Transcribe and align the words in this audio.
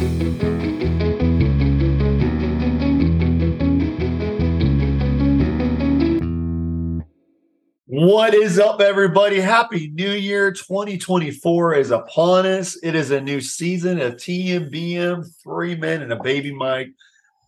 What 0.00 0.06
is 8.32 8.58
up, 8.58 8.80
everybody? 8.80 9.40
Happy 9.40 9.90
New 9.90 10.12
Year 10.12 10.52
2024 10.52 11.74
is 11.74 11.90
upon 11.90 12.46
us. 12.46 12.78
It 12.82 12.94
is 12.94 13.10
a 13.10 13.20
new 13.20 13.42
season 13.42 14.00
of 14.00 14.14
TMBM, 14.14 15.26
three 15.42 15.74
men 15.74 16.00
and 16.00 16.10
a 16.10 16.22
baby 16.22 16.54
mic. 16.54 16.92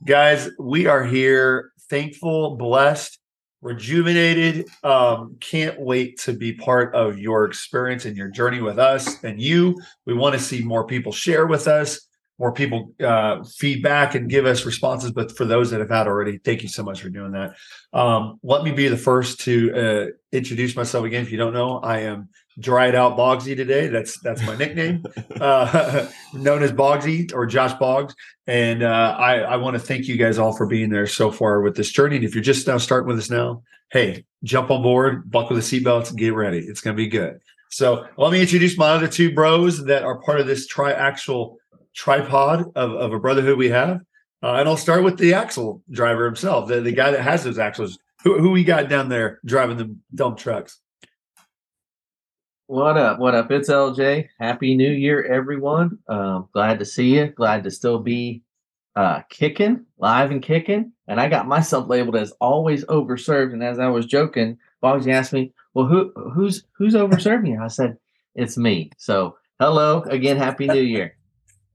Guys, 0.04 0.50
we 0.58 0.86
are 0.86 1.04
here 1.04 1.72
thankful, 1.88 2.56
blessed, 2.56 3.18
rejuvenated. 3.62 4.68
Um, 4.84 5.38
can't 5.40 5.80
wait 5.80 6.18
to 6.20 6.34
be 6.34 6.52
part 6.52 6.94
of 6.94 7.18
your 7.18 7.46
experience 7.46 8.04
and 8.04 8.14
your 8.14 8.28
journey 8.28 8.60
with 8.60 8.78
us 8.78 9.24
and 9.24 9.40
you. 9.40 9.80
We 10.04 10.12
want 10.12 10.34
to 10.34 10.40
see 10.40 10.62
more 10.62 10.86
people 10.86 11.12
share 11.12 11.46
with 11.46 11.66
us 11.66 12.08
more 12.42 12.50
people 12.50 12.92
uh, 12.98 13.44
feedback 13.44 14.16
and 14.16 14.28
give 14.28 14.46
us 14.46 14.66
responses. 14.66 15.12
But 15.12 15.30
for 15.36 15.44
those 15.44 15.70
that 15.70 15.78
have 15.78 15.90
had 15.90 16.08
already, 16.08 16.38
thank 16.38 16.64
you 16.64 16.68
so 16.68 16.82
much 16.82 17.00
for 17.00 17.08
doing 17.08 17.30
that. 17.32 17.54
Um, 17.92 18.40
let 18.42 18.64
me 18.64 18.72
be 18.72 18.88
the 18.88 18.96
first 18.96 19.38
to 19.42 19.72
uh, 19.72 20.06
introduce 20.32 20.74
myself 20.74 21.04
again. 21.04 21.22
If 21.22 21.30
you 21.30 21.38
don't 21.38 21.52
know, 21.52 21.78
I 21.78 22.00
am 22.00 22.30
dried 22.58 22.96
out 22.96 23.16
Bogsy 23.16 23.54
today. 23.54 23.86
That's 23.86 24.18
that's 24.18 24.42
my 24.42 24.56
nickname, 24.56 25.04
uh, 25.40 26.08
known 26.34 26.64
as 26.64 26.72
Bogsy 26.72 27.32
or 27.32 27.46
Josh 27.46 27.74
Boggs. 27.74 28.12
And 28.48 28.82
uh, 28.82 29.14
I, 29.16 29.38
I 29.42 29.56
want 29.58 29.74
to 29.74 29.80
thank 29.80 30.08
you 30.08 30.16
guys 30.16 30.36
all 30.36 30.52
for 30.52 30.66
being 30.66 30.90
there 30.90 31.06
so 31.06 31.30
far 31.30 31.60
with 31.60 31.76
this 31.76 31.92
journey. 31.92 32.16
And 32.16 32.24
if 32.24 32.34
you're 32.34 32.42
just 32.42 32.66
now 32.66 32.78
starting 32.78 33.06
with 33.06 33.18
us 33.18 33.30
now, 33.30 33.62
hey, 33.92 34.24
jump 34.42 34.72
on 34.72 34.82
board, 34.82 35.30
buckle 35.30 35.54
the 35.54 35.62
seatbelts, 35.62 36.10
and 36.10 36.18
get 36.18 36.34
ready. 36.34 36.58
It's 36.58 36.80
going 36.80 36.96
to 36.96 37.00
be 37.00 37.06
good. 37.06 37.38
So 37.70 38.04
let 38.18 38.32
me 38.32 38.40
introduce 38.40 38.76
my 38.76 38.88
other 38.88 39.06
two 39.06 39.32
bros 39.32 39.84
that 39.84 40.02
are 40.02 40.18
part 40.18 40.40
of 40.40 40.48
this 40.48 40.70
triaxle 40.70 41.56
tripod 41.94 42.72
of, 42.74 42.92
of 42.92 43.12
a 43.12 43.18
brotherhood 43.18 43.58
we 43.58 43.68
have. 43.70 44.00
Uh, 44.42 44.54
and 44.54 44.68
I'll 44.68 44.76
start 44.76 45.04
with 45.04 45.18
the 45.18 45.34
axle 45.34 45.82
driver 45.90 46.24
himself, 46.24 46.68
the, 46.68 46.80
the 46.80 46.92
guy 46.92 47.10
that 47.12 47.22
has 47.22 47.44
those 47.44 47.58
axles. 47.58 47.98
Who, 48.24 48.38
who 48.38 48.50
we 48.50 48.64
got 48.64 48.88
down 48.88 49.08
there 49.08 49.40
driving 49.44 49.76
the 49.76 49.96
dump 50.14 50.38
trucks? 50.38 50.80
What 52.66 52.96
up? 52.96 53.18
What 53.18 53.34
up? 53.34 53.50
It's 53.50 53.68
LJ. 53.68 54.28
Happy 54.40 54.74
New 54.74 54.90
Year, 54.90 55.22
everyone. 55.24 55.98
Um, 56.08 56.48
glad 56.52 56.78
to 56.78 56.84
see 56.84 57.16
you. 57.16 57.26
Glad 57.26 57.64
to 57.64 57.70
still 57.70 57.98
be 57.98 58.42
uh, 58.96 59.22
kicking, 59.28 59.84
live 59.98 60.30
and 60.30 60.42
kicking. 60.42 60.92
And 61.08 61.20
I 61.20 61.28
got 61.28 61.46
myself 61.46 61.88
labeled 61.88 62.16
as 62.16 62.32
always 62.40 62.84
overserved. 62.86 63.52
And 63.52 63.62
as 63.62 63.78
I 63.78 63.88
was 63.88 64.06
joking, 64.06 64.58
Bogsy 64.82 65.12
asked 65.12 65.32
me, 65.32 65.52
"Well, 65.74 65.86
who 65.86 66.12
who's 66.32 66.64
who's 66.72 66.94
overserving 66.94 67.48
you?" 67.48 67.60
I 67.62 67.68
said, 67.68 67.98
"It's 68.34 68.56
me." 68.56 68.90
So, 68.96 69.36
hello 69.60 70.02
again. 70.02 70.36
Happy 70.36 70.66
New 70.66 70.80
Year. 70.80 71.16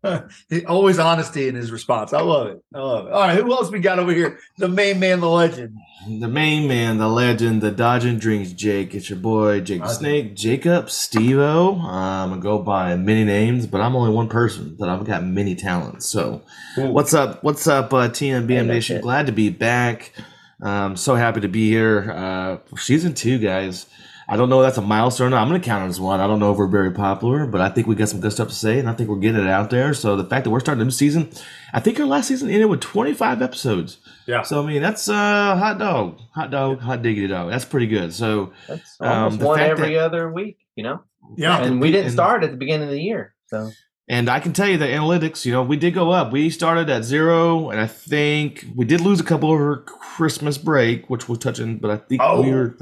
Always 0.67 0.99
honesty 0.99 1.47
in 1.47 1.55
his 1.55 1.71
response. 1.71 2.13
I 2.13 2.21
love 2.21 2.47
it. 2.47 2.63
I 2.73 2.79
love 2.79 3.07
it. 3.07 3.13
All 3.13 3.21
right, 3.21 3.37
who 3.37 3.51
else 3.51 3.71
we 3.71 3.79
got 3.79 3.99
over 3.99 4.11
here? 4.11 4.39
The 4.57 4.67
main 4.67 4.99
man, 4.99 5.19
the 5.19 5.29
legend. 5.29 5.77
The 6.07 6.27
main 6.27 6.67
man, 6.67 6.97
the 6.97 7.07
legend, 7.07 7.61
the 7.61 7.71
dodging 7.71 8.19
drinks 8.19 8.51
Jake. 8.53 8.93
It's 8.93 9.09
your 9.09 9.19
boy 9.19 9.61
Jake 9.61 9.81
the 9.81 9.89
Snake, 9.89 10.35
Jacob, 10.35 10.85
Stevo. 10.85 11.81
I'm 11.83 12.29
gonna 12.29 12.41
go 12.41 12.59
by 12.59 12.95
many 12.95 13.23
names, 13.23 13.67
but 13.67 13.81
I'm 13.81 13.95
only 13.95 14.13
one 14.13 14.29
person, 14.29 14.75
but 14.77 14.87
I've 14.87 15.03
got 15.03 15.23
many 15.23 15.55
talents. 15.55 16.05
So, 16.05 16.43
Ooh. 16.77 16.91
what's 16.91 17.13
up? 17.13 17.43
What's 17.43 17.67
up, 17.67 17.93
uh, 17.93 18.09
TMBM 18.09 18.67
Nation? 18.67 19.01
Glad 19.01 19.25
to 19.25 19.31
be 19.31 19.49
back. 19.49 20.13
Um, 20.61 20.95
so 20.95 21.15
happy 21.15 21.41
to 21.41 21.47
be 21.47 21.69
here. 21.69 22.11
Uh, 22.11 22.77
season 22.77 23.13
two, 23.13 23.37
guys. 23.39 23.87
I 24.29 24.35
don't 24.35 24.49
know 24.49 24.61
if 24.61 24.65
that's 24.65 24.77
a 24.77 24.81
milestone. 24.81 25.33
I'm 25.33 25.47
going 25.47 25.61
to 25.61 25.65
count 25.65 25.85
it 25.85 25.87
as 25.87 26.01
one. 26.01 26.19
I 26.19 26.27
don't 26.27 26.39
know 26.39 26.51
if 26.51 26.57
we're 26.57 26.67
very 26.67 26.91
popular, 26.91 27.45
but 27.45 27.61
I 27.61 27.69
think 27.69 27.87
we 27.87 27.95
got 27.95 28.09
some 28.09 28.19
good 28.19 28.33
stuff 28.33 28.49
to 28.49 28.53
say, 28.53 28.77
and 28.77 28.89
I 28.89 28.93
think 28.93 29.09
we're 29.09 29.19
getting 29.19 29.41
it 29.41 29.47
out 29.47 29.69
there. 29.69 29.93
So 29.93 30.17
the 30.17 30.25
fact 30.25 30.43
that 30.43 30.49
we're 30.49 30.59
starting 30.59 30.81
a 30.81 30.85
new 30.85 30.91
season, 30.91 31.29
I 31.73 31.79
think 31.79 31.97
our 31.99 32.05
last 32.05 32.27
season 32.27 32.49
ended 32.49 32.69
with 32.69 32.81
25 32.81 33.41
episodes. 33.41 33.99
Yeah. 34.25 34.41
So 34.41 34.61
I 34.61 34.67
mean, 34.67 34.81
that's 34.81 35.07
uh, 35.07 35.55
hot 35.55 35.77
dog, 35.79 36.19
hot 36.35 36.51
dog, 36.51 36.81
hot 36.81 37.01
diggity 37.01 37.27
dog. 37.27 37.49
That's 37.49 37.63
pretty 37.63 37.87
good. 37.87 38.13
So 38.13 38.51
that's 38.67 38.97
um, 38.99 39.09
almost 39.09 39.41
um, 39.41 39.47
one 39.47 39.59
every 39.61 39.93
that, 39.93 40.03
other 40.03 40.31
week, 40.31 40.57
you 40.75 40.83
know. 40.83 41.03
Yeah. 41.37 41.63
And 41.63 41.79
we 41.79 41.91
didn't 41.91 42.07
and, 42.07 42.13
start 42.13 42.43
at 42.43 42.51
the 42.51 42.57
beginning 42.57 42.89
of 42.89 42.93
the 42.93 43.01
year, 43.01 43.33
so. 43.45 43.71
And 44.09 44.29
I 44.29 44.39
can 44.39 44.53
tell 44.53 44.69
you 44.69 44.77
the 44.77 44.85
analytics, 44.85 45.43
you 45.43 45.51
know, 45.51 45.63
we 45.63 45.75
did 45.75 45.93
go 45.93 46.11
up. 46.11 46.31
We 46.31 46.49
started 46.49 46.89
at 46.89 47.03
zero, 47.03 47.69
and 47.69 47.79
I 47.79 47.87
think 47.87 48.65
we 48.73 48.85
did 48.85 49.01
lose 49.01 49.19
a 49.19 49.23
couple 49.23 49.51
over 49.51 49.77
Christmas 49.77 50.57
break, 50.57 51.09
which 51.09 51.27
we're 51.27 51.35
touching, 51.35 51.77
but 51.77 51.91
I 51.91 51.97
think 51.97 52.21
oh. 52.23 52.41
we 52.41 52.51
were 52.51 52.77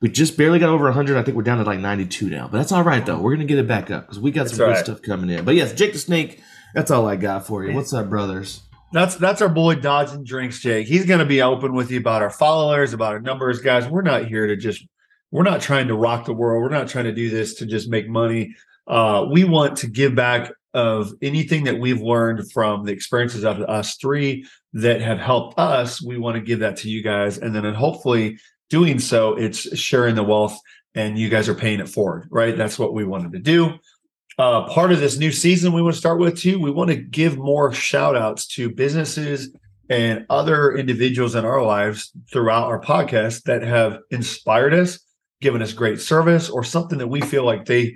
we 0.00 0.08
just 0.08 0.38
barely 0.38 0.58
got 0.58 0.70
over 0.70 0.84
100. 0.84 1.18
I 1.18 1.22
think 1.22 1.36
we're 1.36 1.42
down 1.42 1.58
to 1.58 1.64
like 1.64 1.78
92 1.78 2.30
now, 2.30 2.48
but 2.48 2.56
that's 2.56 2.72
all 2.72 2.82
right 2.82 3.04
though. 3.04 3.18
We're 3.18 3.34
gonna 3.34 3.44
get 3.44 3.58
it 3.58 3.68
back 3.68 3.90
up 3.90 4.06
because 4.06 4.18
we 4.18 4.30
got 4.30 4.44
that's 4.44 4.56
some 4.56 4.66
right. 4.66 4.76
good 4.76 4.84
stuff 4.84 5.02
coming 5.02 5.28
in. 5.28 5.44
But 5.44 5.56
yes, 5.56 5.74
Jake 5.74 5.92
the 5.92 5.98
Snake. 5.98 6.40
That's 6.74 6.90
all 6.90 7.06
I 7.06 7.16
got 7.16 7.46
for 7.46 7.64
you. 7.66 7.74
What's 7.74 7.92
up, 7.92 8.08
brothers? 8.08 8.62
That's 8.94 9.16
that's 9.16 9.42
our 9.42 9.50
boy 9.50 9.74
Dodging 9.74 10.24
Drinks, 10.24 10.58
Jake. 10.60 10.86
He's 10.86 11.04
gonna 11.04 11.26
be 11.26 11.42
open 11.42 11.74
with 11.74 11.90
you 11.90 11.98
about 11.98 12.22
our 12.22 12.30
followers, 12.30 12.94
about 12.94 13.12
our 13.12 13.20
numbers, 13.20 13.60
guys. 13.60 13.86
We're 13.86 14.00
not 14.00 14.24
here 14.24 14.46
to 14.46 14.56
just 14.56 14.86
we're 15.30 15.42
not 15.42 15.60
trying 15.60 15.88
to 15.88 15.94
rock 15.94 16.24
the 16.24 16.32
world. 16.32 16.62
We're 16.62 16.70
not 16.70 16.88
trying 16.88 17.04
to 17.04 17.12
do 17.12 17.28
this 17.28 17.56
to 17.56 17.66
just 17.66 17.90
make 17.90 18.08
money. 18.08 18.54
Uh, 18.86 19.26
we 19.30 19.44
want 19.44 19.76
to 19.78 19.86
give 19.86 20.14
back 20.14 20.50
of 20.74 21.12
anything 21.22 21.64
that 21.64 21.78
we've 21.78 22.00
learned 22.00 22.50
from 22.52 22.84
the 22.84 22.92
experiences 22.92 23.44
of 23.44 23.60
us 23.60 23.96
three 23.96 24.46
that 24.72 25.00
have 25.00 25.18
helped 25.18 25.58
us. 25.58 26.02
We 26.02 26.18
want 26.18 26.36
to 26.36 26.42
give 26.42 26.60
that 26.60 26.76
to 26.78 26.90
you 26.90 27.02
guys, 27.02 27.38
and 27.38 27.54
then 27.54 27.72
hopefully 27.74 28.38
doing 28.70 28.98
so, 28.98 29.34
it's 29.34 29.78
sharing 29.78 30.14
the 30.14 30.22
wealth, 30.22 30.58
and 30.94 31.18
you 31.18 31.28
guys 31.28 31.48
are 31.48 31.54
paying 31.54 31.80
it 31.80 31.88
forward. 31.88 32.28
Right? 32.30 32.56
That's 32.56 32.78
what 32.78 32.94
we 32.94 33.04
wanted 33.04 33.32
to 33.32 33.38
do. 33.38 33.74
Uh, 34.38 34.66
part 34.68 34.92
of 34.92 35.00
this 35.00 35.18
new 35.18 35.30
season, 35.30 35.72
we 35.72 35.82
want 35.82 35.94
to 35.94 36.00
start 36.00 36.18
with 36.18 36.38
too. 36.38 36.58
We 36.58 36.70
want 36.70 36.90
to 36.90 36.96
give 36.96 37.36
more 37.36 37.72
shout 37.72 38.16
outs 38.16 38.46
to 38.54 38.70
businesses 38.70 39.54
and 39.90 40.24
other 40.30 40.72
individuals 40.72 41.34
in 41.34 41.44
our 41.44 41.62
lives 41.62 42.12
throughout 42.32 42.66
our 42.66 42.80
podcast 42.80 43.42
that 43.42 43.62
have 43.62 43.98
inspired 44.10 44.72
us, 44.72 44.98
given 45.42 45.60
us 45.60 45.74
great 45.74 46.00
service, 46.00 46.48
or 46.48 46.64
something 46.64 46.98
that 46.98 47.08
we 47.08 47.20
feel 47.20 47.44
like 47.44 47.66
they 47.66 47.94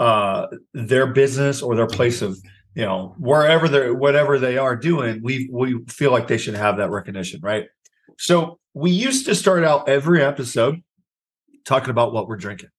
uh, 0.00 0.46
their 0.72 1.06
business 1.06 1.60
or 1.60 1.76
their 1.76 1.86
place 1.86 2.22
of 2.22 2.38
you 2.74 2.84
know 2.84 3.14
wherever 3.18 3.68
they're 3.68 3.94
whatever 3.94 4.38
they 4.38 4.56
are 4.56 4.74
doing 4.74 5.20
we 5.22 5.48
we 5.52 5.78
feel 5.88 6.10
like 6.10 6.26
they 6.26 6.38
should 6.38 6.54
have 6.54 6.78
that 6.78 6.90
recognition 6.90 7.38
right? 7.42 7.66
So 8.18 8.58
we 8.74 8.90
used 8.90 9.26
to 9.26 9.34
start 9.34 9.62
out 9.62 9.88
every 9.88 10.22
episode 10.22 10.82
talking 11.66 11.90
about 11.90 12.12
what 12.12 12.28
we're 12.28 12.36
drinking. 12.36 12.70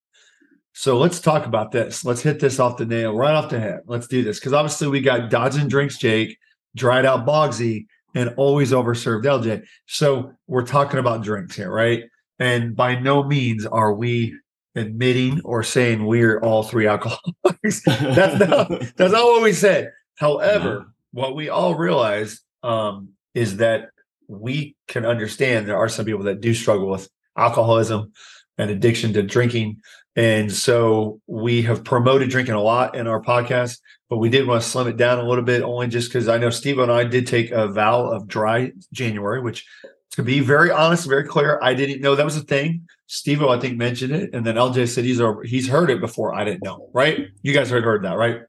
So 0.73 0.97
let's 0.97 1.19
talk 1.19 1.45
about 1.45 1.71
this. 1.71 2.03
Let's 2.03 2.21
hit 2.21 2.39
this 2.39 2.59
off 2.59 2.77
the 2.77 2.85
nail 2.85 3.15
right 3.15 3.35
off 3.35 3.49
the 3.49 3.59
head. 3.59 3.81
Let's 3.85 4.07
do 4.07 4.23
this. 4.23 4.39
Because 4.39 4.53
obviously 4.53 4.87
we 4.87 5.01
got 5.01 5.29
dodging 5.29 5.67
drinks 5.67 5.97
jake 5.97 6.37
dried 6.75 7.05
out 7.05 7.27
bogsy 7.27 7.85
and 8.15 8.33
always 8.37 8.71
overserved 8.71 9.25
lj 9.25 9.63
so 9.85 10.31
we're 10.47 10.65
talking 10.65 10.99
about 10.99 11.23
drinks 11.23 11.55
here 11.55 11.71
right? 11.71 12.05
And 12.39 12.75
by 12.75 12.97
no 12.99 13.23
means 13.23 13.67
are 13.67 13.93
we 13.93 14.35
admitting 14.75 15.41
or 15.43 15.63
saying 15.63 16.05
we're 16.05 16.39
all 16.39 16.63
three 16.63 16.87
alcoholics. 16.87 17.81
that's 17.85 18.39
not 18.39 18.69
that's 18.95 19.13
not 19.13 19.25
what 19.25 19.43
we 19.43 19.53
said. 19.53 19.91
However, 20.17 20.93
what 21.11 21.35
we 21.35 21.49
all 21.49 21.75
realize 21.75 22.41
um, 22.63 23.09
is 23.33 23.57
that 23.57 23.89
we 24.27 24.75
can 24.87 25.05
understand 25.05 25.67
there 25.67 25.77
are 25.77 25.89
some 25.89 26.05
people 26.05 26.23
that 26.23 26.41
do 26.41 26.53
struggle 26.53 26.89
with 26.89 27.09
alcoholism 27.37 28.11
and 28.57 28.69
addiction 28.69 29.13
to 29.13 29.23
drinking. 29.23 29.81
And 30.15 30.51
so 30.51 31.21
we 31.27 31.61
have 31.63 31.83
promoted 31.83 32.29
drinking 32.29 32.55
a 32.55 32.61
lot 32.61 32.95
in 32.95 33.07
our 33.07 33.21
podcast, 33.21 33.79
but 34.09 34.17
we 34.17 34.29
did 34.29 34.47
want 34.47 34.61
to 34.61 34.67
slim 34.67 34.87
it 34.87 34.97
down 34.97 35.19
a 35.19 35.27
little 35.27 35.43
bit, 35.43 35.63
only 35.63 35.87
just 35.87 36.09
because 36.09 36.27
I 36.27 36.37
know 36.37 36.49
Steve 36.49 36.79
and 36.79 36.91
I 36.91 37.05
did 37.05 37.27
take 37.27 37.51
a 37.51 37.67
vow 37.67 38.05
of 38.05 38.27
dry 38.27 38.71
January, 38.93 39.41
which 39.41 39.65
to 40.11 40.23
be 40.23 40.41
very 40.41 40.69
honest, 40.69 41.07
very 41.07 41.23
clear, 41.23 41.59
I 41.61 41.73
didn't 41.73 42.01
know 42.01 42.15
that 42.15 42.25
was 42.25 42.35
a 42.35 42.41
thing. 42.41 42.87
Steve, 43.13 43.43
I 43.43 43.59
think, 43.59 43.77
mentioned 43.77 44.13
it, 44.15 44.33
and 44.33 44.45
then 44.45 44.55
LJ 44.55 44.87
said 44.87 45.03
he's 45.03 45.19
over, 45.19 45.43
he's 45.43 45.67
heard 45.67 45.89
it 45.89 45.99
before. 45.99 46.33
I 46.33 46.45
didn't 46.45 46.63
know, 46.63 46.89
right? 46.93 47.27
You 47.41 47.53
guys 47.53 47.69
heard 47.69 47.83
heard 47.83 48.05
that, 48.05 48.13
right? 48.13 48.43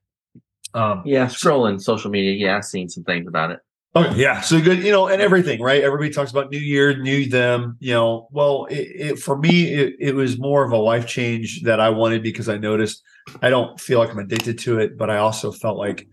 Um, 0.72 1.02
yeah, 1.04 1.26
scrolling 1.26 1.82
social 1.82 2.12
media, 2.12 2.30
yeah, 2.30 2.58
I've 2.58 2.64
seen 2.64 2.88
some 2.88 3.02
things 3.02 3.26
about 3.26 3.50
it. 3.50 3.58
Oh 3.96 4.14
yeah, 4.14 4.40
so 4.40 4.60
good, 4.60 4.78
you 4.84 4.92
know, 4.92 5.08
and 5.08 5.20
everything, 5.20 5.60
right? 5.60 5.82
Everybody 5.82 6.10
talks 6.10 6.30
about 6.30 6.52
New 6.52 6.60
Year, 6.60 6.96
New 6.96 7.28
Them, 7.28 7.76
you 7.80 7.92
know. 7.92 8.28
Well, 8.30 8.66
it, 8.66 8.74
it, 8.74 9.18
for 9.18 9.36
me, 9.36 9.74
it, 9.74 9.96
it 9.98 10.14
was 10.14 10.38
more 10.38 10.64
of 10.64 10.70
a 10.70 10.76
life 10.76 11.08
change 11.08 11.62
that 11.62 11.80
I 11.80 11.90
wanted 11.90 12.22
because 12.22 12.48
I 12.48 12.56
noticed 12.56 13.02
I 13.42 13.50
don't 13.50 13.80
feel 13.80 13.98
like 13.98 14.10
I'm 14.12 14.20
addicted 14.20 14.60
to 14.60 14.78
it, 14.78 14.96
but 14.96 15.10
I 15.10 15.16
also 15.16 15.50
felt 15.50 15.76
like 15.76 16.06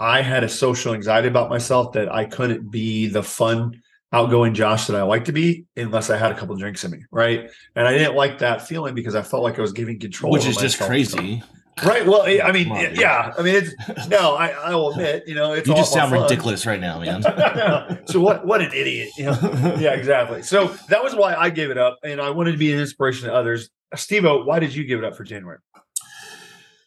I 0.00 0.20
had 0.20 0.42
a 0.42 0.48
social 0.48 0.94
anxiety 0.94 1.28
about 1.28 1.48
myself 1.48 1.92
that 1.92 2.12
I 2.12 2.24
couldn't 2.24 2.72
be 2.72 3.06
the 3.06 3.22
fun 3.22 3.80
outgoing 4.14 4.54
Josh 4.54 4.86
that 4.86 4.96
I 4.96 5.02
like 5.02 5.24
to 5.26 5.32
be 5.32 5.66
unless 5.76 6.10
I 6.10 6.16
had 6.16 6.32
a 6.32 6.34
couple 6.34 6.56
drinks 6.56 6.84
in 6.84 6.90
me, 6.90 7.04
right? 7.10 7.50
And 7.74 7.86
I 7.86 7.92
didn't 7.92 8.14
like 8.14 8.38
that 8.38 8.66
feeling 8.66 8.94
because 8.94 9.14
I 9.14 9.22
felt 9.22 9.42
like 9.42 9.58
I 9.58 9.62
was 9.62 9.72
giving 9.72 9.98
control, 9.98 10.32
which 10.32 10.46
is 10.46 10.56
just 10.56 10.80
crazy. 10.80 11.42
Right. 11.84 12.06
Well, 12.06 12.22
I 12.22 12.52
mean, 12.52 12.68
yeah. 12.94 13.34
I 13.36 13.42
mean, 13.42 13.56
it's 13.56 14.08
no. 14.08 14.36
I, 14.36 14.50
I 14.50 14.74
will 14.74 14.92
admit, 14.92 15.24
you 15.26 15.34
know, 15.34 15.54
it's 15.54 15.66
you 15.66 15.74
just 15.74 15.92
sound 15.92 16.12
fun. 16.12 16.22
ridiculous 16.22 16.66
right 16.66 16.80
now, 16.80 17.00
man. 17.00 17.22
so 18.06 18.20
what? 18.20 18.46
What 18.46 18.60
an 18.60 18.72
idiot. 18.72 19.10
You 19.18 19.24
know? 19.24 19.76
yeah, 19.80 19.94
exactly. 19.94 20.42
So 20.42 20.68
that 20.88 21.02
was 21.02 21.16
why 21.16 21.34
I 21.34 21.50
gave 21.50 21.70
it 21.70 21.78
up, 21.78 21.98
and 22.04 22.20
I 22.20 22.30
wanted 22.30 22.52
to 22.52 22.58
be 22.58 22.72
an 22.72 22.78
inspiration 22.78 23.26
to 23.26 23.34
others. 23.34 23.70
Steve, 23.96 24.24
why 24.24 24.60
did 24.60 24.74
you 24.74 24.84
give 24.84 25.00
it 25.00 25.04
up 25.04 25.16
for 25.16 25.24
January? 25.24 25.58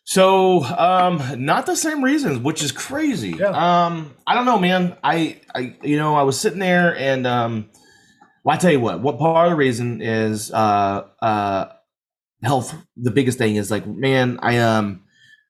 So, 0.10 0.64
um, 0.64 1.44
not 1.44 1.66
the 1.66 1.76
same 1.76 2.02
reasons, 2.02 2.40
which 2.40 2.64
is 2.64 2.72
crazy. 2.72 3.32
Yeah. 3.32 3.50
Um, 3.50 4.16
I 4.26 4.36
don't 4.36 4.46
know, 4.46 4.58
man. 4.58 4.96
I, 5.04 5.42
I, 5.54 5.76
you 5.84 5.98
know, 5.98 6.16
I 6.16 6.22
was 6.22 6.40
sitting 6.40 6.60
there 6.60 6.98
and, 6.98 7.28
um, 7.28 7.70
well, 8.42 8.56
I 8.56 8.58
tell 8.58 8.72
you 8.72 8.80
what, 8.80 9.02
what 9.02 9.20
part 9.20 9.48
of 9.48 9.52
the 9.52 9.58
reason 9.58 10.02
is, 10.02 10.50
uh, 10.50 11.08
uh, 11.22 11.74
health. 12.42 12.74
The 12.96 13.12
biggest 13.12 13.38
thing 13.38 13.58
is 13.58 13.70
like, 13.70 13.86
man, 13.86 14.40
I, 14.42 14.60
um, 14.60 15.04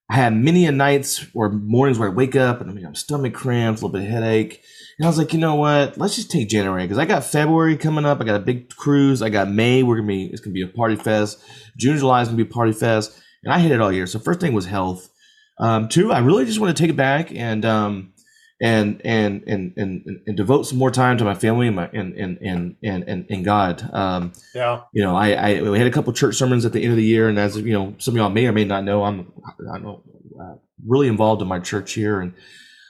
I 0.09 0.15
had 0.15 0.35
many 0.35 0.65
a 0.65 0.71
nights 0.71 1.23
or 1.35 1.51
mornings 1.51 1.99
where 1.99 2.09
I 2.09 2.13
wake 2.13 2.35
up 2.35 2.59
and 2.59 2.71
I 2.71 2.73
mean, 2.73 2.87
I'm 2.87 2.95
stomach 2.95 3.35
cramps, 3.35 3.81
a 3.81 3.85
little 3.85 3.99
bit 3.99 4.07
of 4.07 4.11
headache. 4.11 4.63
And 4.97 5.05
I 5.05 5.07
was 5.07 5.19
like, 5.19 5.33
you 5.33 5.39
know 5.39 5.53
what? 5.53 5.99
Let's 5.99 6.15
just 6.15 6.31
take 6.31 6.49
January 6.49 6.81
because 6.81 6.97
I 6.97 7.05
got 7.05 7.23
February 7.23 7.77
coming 7.77 8.05
up. 8.05 8.21
I 8.21 8.23
got 8.23 8.41
a 8.41 8.43
big 8.43 8.75
cruise. 8.75 9.21
I 9.21 9.29
got 9.29 9.51
May. 9.51 9.83
We're 9.83 9.97
gonna 9.97 10.07
be. 10.07 10.25
It's 10.25 10.41
gonna 10.41 10.53
be 10.53 10.63
a 10.63 10.67
party 10.67 10.95
fest. 10.95 11.39
June, 11.77 11.99
July 11.99 12.23
is 12.23 12.29
gonna 12.29 12.43
be 12.43 12.49
a 12.49 12.51
party 12.51 12.71
fest, 12.71 13.21
and 13.47 13.53
I 13.55 13.59
hit 13.59 13.71
it 13.71 13.79
all 13.79 13.93
year. 13.93 14.05
So 14.07 14.19
first 14.19 14.41
thing 14.41 14.51
was 14.53 14.65
health. 14.65 15.09
Um, 15.57 15.87
two, 15.87 16.11
I 16.11 16.19
really 16.19 16.43
just 16.45 16.59
want 16.59 16.75
to 16.75 16.83
take 16.83 16.89
it 16.89 16.97
back 16.97 17.31
and 17.33 17.63
um, 17.63 18.13
and, 18.61 19.01
and 19.05 19.43
and 19.47 19.73
and 19.77 20.05
and 20.27 20.35
devote 20.35 20.63
some 20.63 20.77
more 20.77 20.91
time 20.91 21.17
to 21.17 21.23
my 21.23 21.33
family 21.33 21.67
and 21.67 21.75
my 21.77 21.87
and 21.93 22.13
and 22.13 22.37
and 22.41 22.75
and 22.83 23.03
and, 23.07 23.25
and 23.29 23.45
God. 23.45 23.89
Um, 23.93 24.33
Yeah. 24.53 24.81
you 24.93 25.01
know, 25.01 25.15
I, 25.15 25.31
I 25.31 25.61
we 25.61 25.77
had 25.77 25.87
a 25.87 25.91
couple 25.91 26.11
church 26.11 26.35
sermons 26.35 26.65
at 26.65 26.73
the 26.73 26.83
end 26.83 26.91
of 26.91 26.97
the 26.97 27.05
year, 27.05 27.29
and 27.29 27.39
as 27.39 27.55
you 27.57 27.71
know, 27.73 27.95
some 27.99 28.15
of 28.15 28.17
y'all 28.17 28.29
may 28.29 28.47
or 28.47 28.51
may 28.51 28.65
not 28.65 28.83
know, 28.83 29.03
I'm 29.03 29.31
I 29.73 29.79
know 29.79 30.03
uh, 30.39 30.55
really 30.85 31.07
involved 31.07 31.41
in 31.41 31.47
my 31.47 31.59
church 31.59 31.93
here, 31.93 32.19
and 32.19 32.33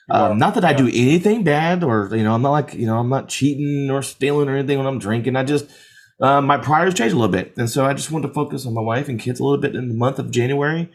Yeah. 0.10 0.30
um, 0.30 0.38
not 0.40 0.56
that 0.56 0.66
I 0.66 0.74
do 0.74 0.88
anything 0.88 1.44
bad, 1.44 1.84
or 1.84 2.10
you 2.16 2.24
know, 2.24 2.34
I'm 2.34 2.42
not 2.42 2.52
like 2.52 2.74
you 2.74 2.88
know, 2.88 2.98
I'm 2.98 3.10
not 3.10 3.30
cheating 3.30 3.92
or 3.92 4.02
stealing 4.02 4.50
or 4.50 4.56
anything 4.58 4.80
when 4.80 4.88
I'm 4.88 5.00
drinking. 5.00 5.36
I 5.36 5.44
just 5.44 5.68
uh, 6.22 6.42
my 6.42 6.58
priorities 6.58 6.96
changed 6.98 7.14
a 7.14 7.18
little 7.18 7.32
bit, 7.32 7.54
and 7.58 7.70
so 7.70 7.86
I 7.86 7.94
just 7.94 8.12
wanted 8.12 8.28
to 8.30 8.34
focus 8.34 8.66
on 8.66 8.74
my 8.74 8.82
wife 8.82 9.08
and 9.10 9.20
kids 9.20 9.40
a 9.40 9.44
little 9.44 9.60
bit 9.60 9.76
in 9.76 9.88
the 9.90 9.94
month 9.94 10.20
of 10.20 10.32
January. 10.32 10.90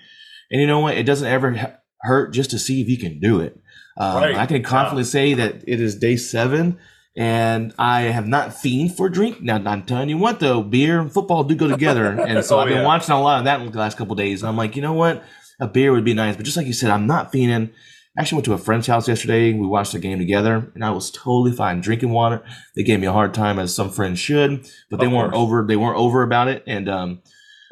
And 0.51 0.61
you 0.61 0.67
know 0.67 0.81
what? 0.81 0.97
It 0.97 1.05
doesn't 1.05 1.27
ever 1.27 1.79
hurt 2.03 2.33
just 2.33 2.51
to 2.51 2.59
see 2.59 2.81
if 2.81 2.89
you 2.89 2.99
can 2.99 3.21
do 3.21 3.41
it. 3.41 3.59
Um, 3.97 4.17
Right. 4.17 4.37
I 4.37 4.47
can 4.47 4.63
confidently 4.63 5.05
say 5.05 5.35
that 5.35 5.63
it 5.67 5.81
is 5.81 5.97
day 5.97 6.17
seven, 6.17 6.79
and 7.17 7.73
I 7.79 8.03
have 8.03 8.27
not 8.27 8.55
fiend 8.55 8.97
for 8.97 9.09
drink. 9.09 9.41
Now 9.43 9.57
I'm 9.65 9.83
telling 9.85 10.09
you 10.09 10.19
what, 10.19 10.41
though, 10.41 10.63
beer 10.63 10.99
and 11.01 11.13
football 11.13 11.45
do 11.45 11.55
go 11.55 11.69
together, 11.69 12.07
and 12.27 12.45
so 12.45 12.57
Oh, 12.57 12.61
I've 12.61 12.69
been 12.69 12.79
yeah. 12.79 12.85
watching 12.87 13.15
a 13.15 13.21
lot 13.23 13.39
of 13.39 13.45
that 13.45 13.61
in 13.61 13.71
the 13.71 13.79
last 13.79 13.97
couple 13.99 14.15
days. 14.15 14.43
And 14.43 14.49
I'm 14.49 14.57
like, 14.57 14.77
you 14.77 14.83
know 14.83 14.95
what, 14.95 15.23
a 15.61 15.69
beer 15.69 15.93
would 15.93 16.05
be 16.05 16.15
nice, 16.15 16.37
but 16.37 16.45
just 16.45 16.57
like 16.57 16.67
you 16.67 16.73
said, 16.73 16.91
I'm 16.91 17.07
not 17.07 17.33
fiending. 17.33 17.71
Actually, 18.19 18.37
went 18.37 18.45
to 18.45 18.53
a 18.53 18.59
friend's 18.59 18.87
house 18.87 19.09
yesterday. 19.09 19.55
We 19.55 19.67
watched 19.67 19.93
the 19.93 19.99
game 19.99 20.19
together, 20.19 20.71
and 20.75 20.85
I 20.85 20.91
was 20.91 21.11
totally 21.11 21.53
fine 21.53 21.81
drinking 21.81 22.11
water. 22.11 22.43
They 22.77 22.83
gave 22.83 23.01
me 23.01 23.07
a 23.07 23.13
hard 23.13 23.33
time, 23.33 23.59
as 23.59 23.75
some 23.75 23.89
friends 23.89 24.19
should, 24.19 24.69
but 24.91 25.01
they 25.01 25.09
weren't 25.09 25.33
over. 25.33 25.65
They 25.67 25.77
weren't 25.77 25.97
over 25.97 26.23
about 26.23 26.49
it, 26.49 26.63
and 26.67 26.91
um, 26.91 27.23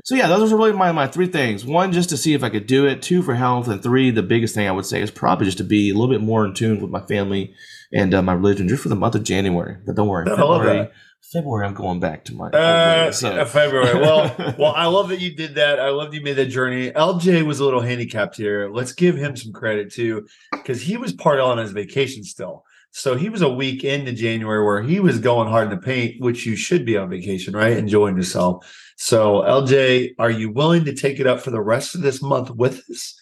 so 0.05 0.15
yeah, 0.15 0.29
those 0.29 0.53
are 0.53 0.57
really 0.57 0.73
my 0.73 0.93
my 0.93 1.07
three 1.07 1.27
things. 1.27 1.65
One, 1.65 1.93
just 1.93 2.09
to 2.11 2.17
see 2.17 2.33
if 2.33 2.43
I 2.43 2.49
could 2.49 2.67
do 2.67 2.87
it. 2.87 3.03
Two, 3.03 3.23
for 3.23 3.35
health, 3.35 3.69
and 3.69 3.83
three, 3.83 4.11
the 4.11 4.23
biggest 4.23 4.55
thing 4.55 4.67
I 4.67 4.73
would 4.73 4.87
say 4.87 5.03
is 5.03 5.11
probably 5.11 5.45
just 5.47 5.59
to 5.59 5.65
be 5.65 5.91
a 5.91 5.95
little 5.95 6.09
bit 6.09 6.23
more 6.23 6.45
in 6.45 6.55
tune 6.55 6.81
with 6.81 6.91
my 6.91 7.01
family 7.03 7.55
and 7.93 8.15
uh, 8.15 8.23
my 8.23 8.33
religion, 8.33 8.69
just 8.69 8.83
for 8.83 8.89
the 8.89 8.97
month 8.97 9.15
of 9.15 9.25
January. 9.25 9.77
But 9.85 9.97
don't 9.97 10.09
worry, 10.09 10.27
I 10.31 10.37
February. 10.63 10.91
February, 11.23 11.67
I'm 11.67 11.75
going 11.75 12.01
back 12.01 12.25
to 12.25 12.35
my 12.35 12.49
Uh, 12.49 13.13
so. 13.13 13.45
February. 13.45 14.01
Well, 14.01 14.35
well, 14.59 14.73
I 14.75 14.87
love 14.87 15.11
that 15.11 15.21
you 15.21 15.35
did 15.35 15.55
that. 15.57 15.79
I 15.79 15.91
love 15.91 16.13
you 16.15 16.23
made 16.23 16.35
that 16.35 16.47
journey. 16.47 16.91
LJ 16.91 17.47
was 17.47 17.61
a 17.61 17.65
little 17.65 17.81
handicapped 17.81 18.37
here. 18.37 18.69
Let's 18.73 18.93
give 18.93 19.17
him 19.17 19.37
some 19.37 19.53
credit 19.53 19.93
too, 19.93 20.27
because 20.53 20.83
he 20.83 20.97
was 20.97 21.13
part 21.13 21.39
on 21.39 21.59
his 21.59 21.71
vacation 21.73 22.25
still. 22.25 22.65
So 22.93 23.17
he 23.17 23.29
was 23.29 23.43
a 23.43 23.49
week 23.49 23.85
into 23.85 24.13
January 24.13 24.65
where 24.65 24.83
he 24.83 24.99
was 24.99 25.21
going 25.21 25.49
hard 25.49 25.71
in 25.71 25.79
the 25.79 25.85
paint, 25.85 26.21
which 26.21 26.45
you 26.45 26.57
should 26.57 26.85
be 26.85 26.97
on 26.97 27.09
vacation, 27.09 27.55
right? 27.55 27.77
Enjoying 27.77 28.17
yourself. 28.17 28.67
So 28.97 29.43
LJ, 29.43 30.15
are 30.19 30.31
you 30.31 30.51
willing 30.51 30.85
to 30.87 30.95
take 30.95 31.21
it 31.21 31.27
up 31.27 31.41
for 31.41 31.51
the 31.51 31.61
rest 31.61 31.95
of 31.95 32.01
this 32.01 32.21
month 32.21 32.51
with 32.51 32.83
us? 32.91 33.17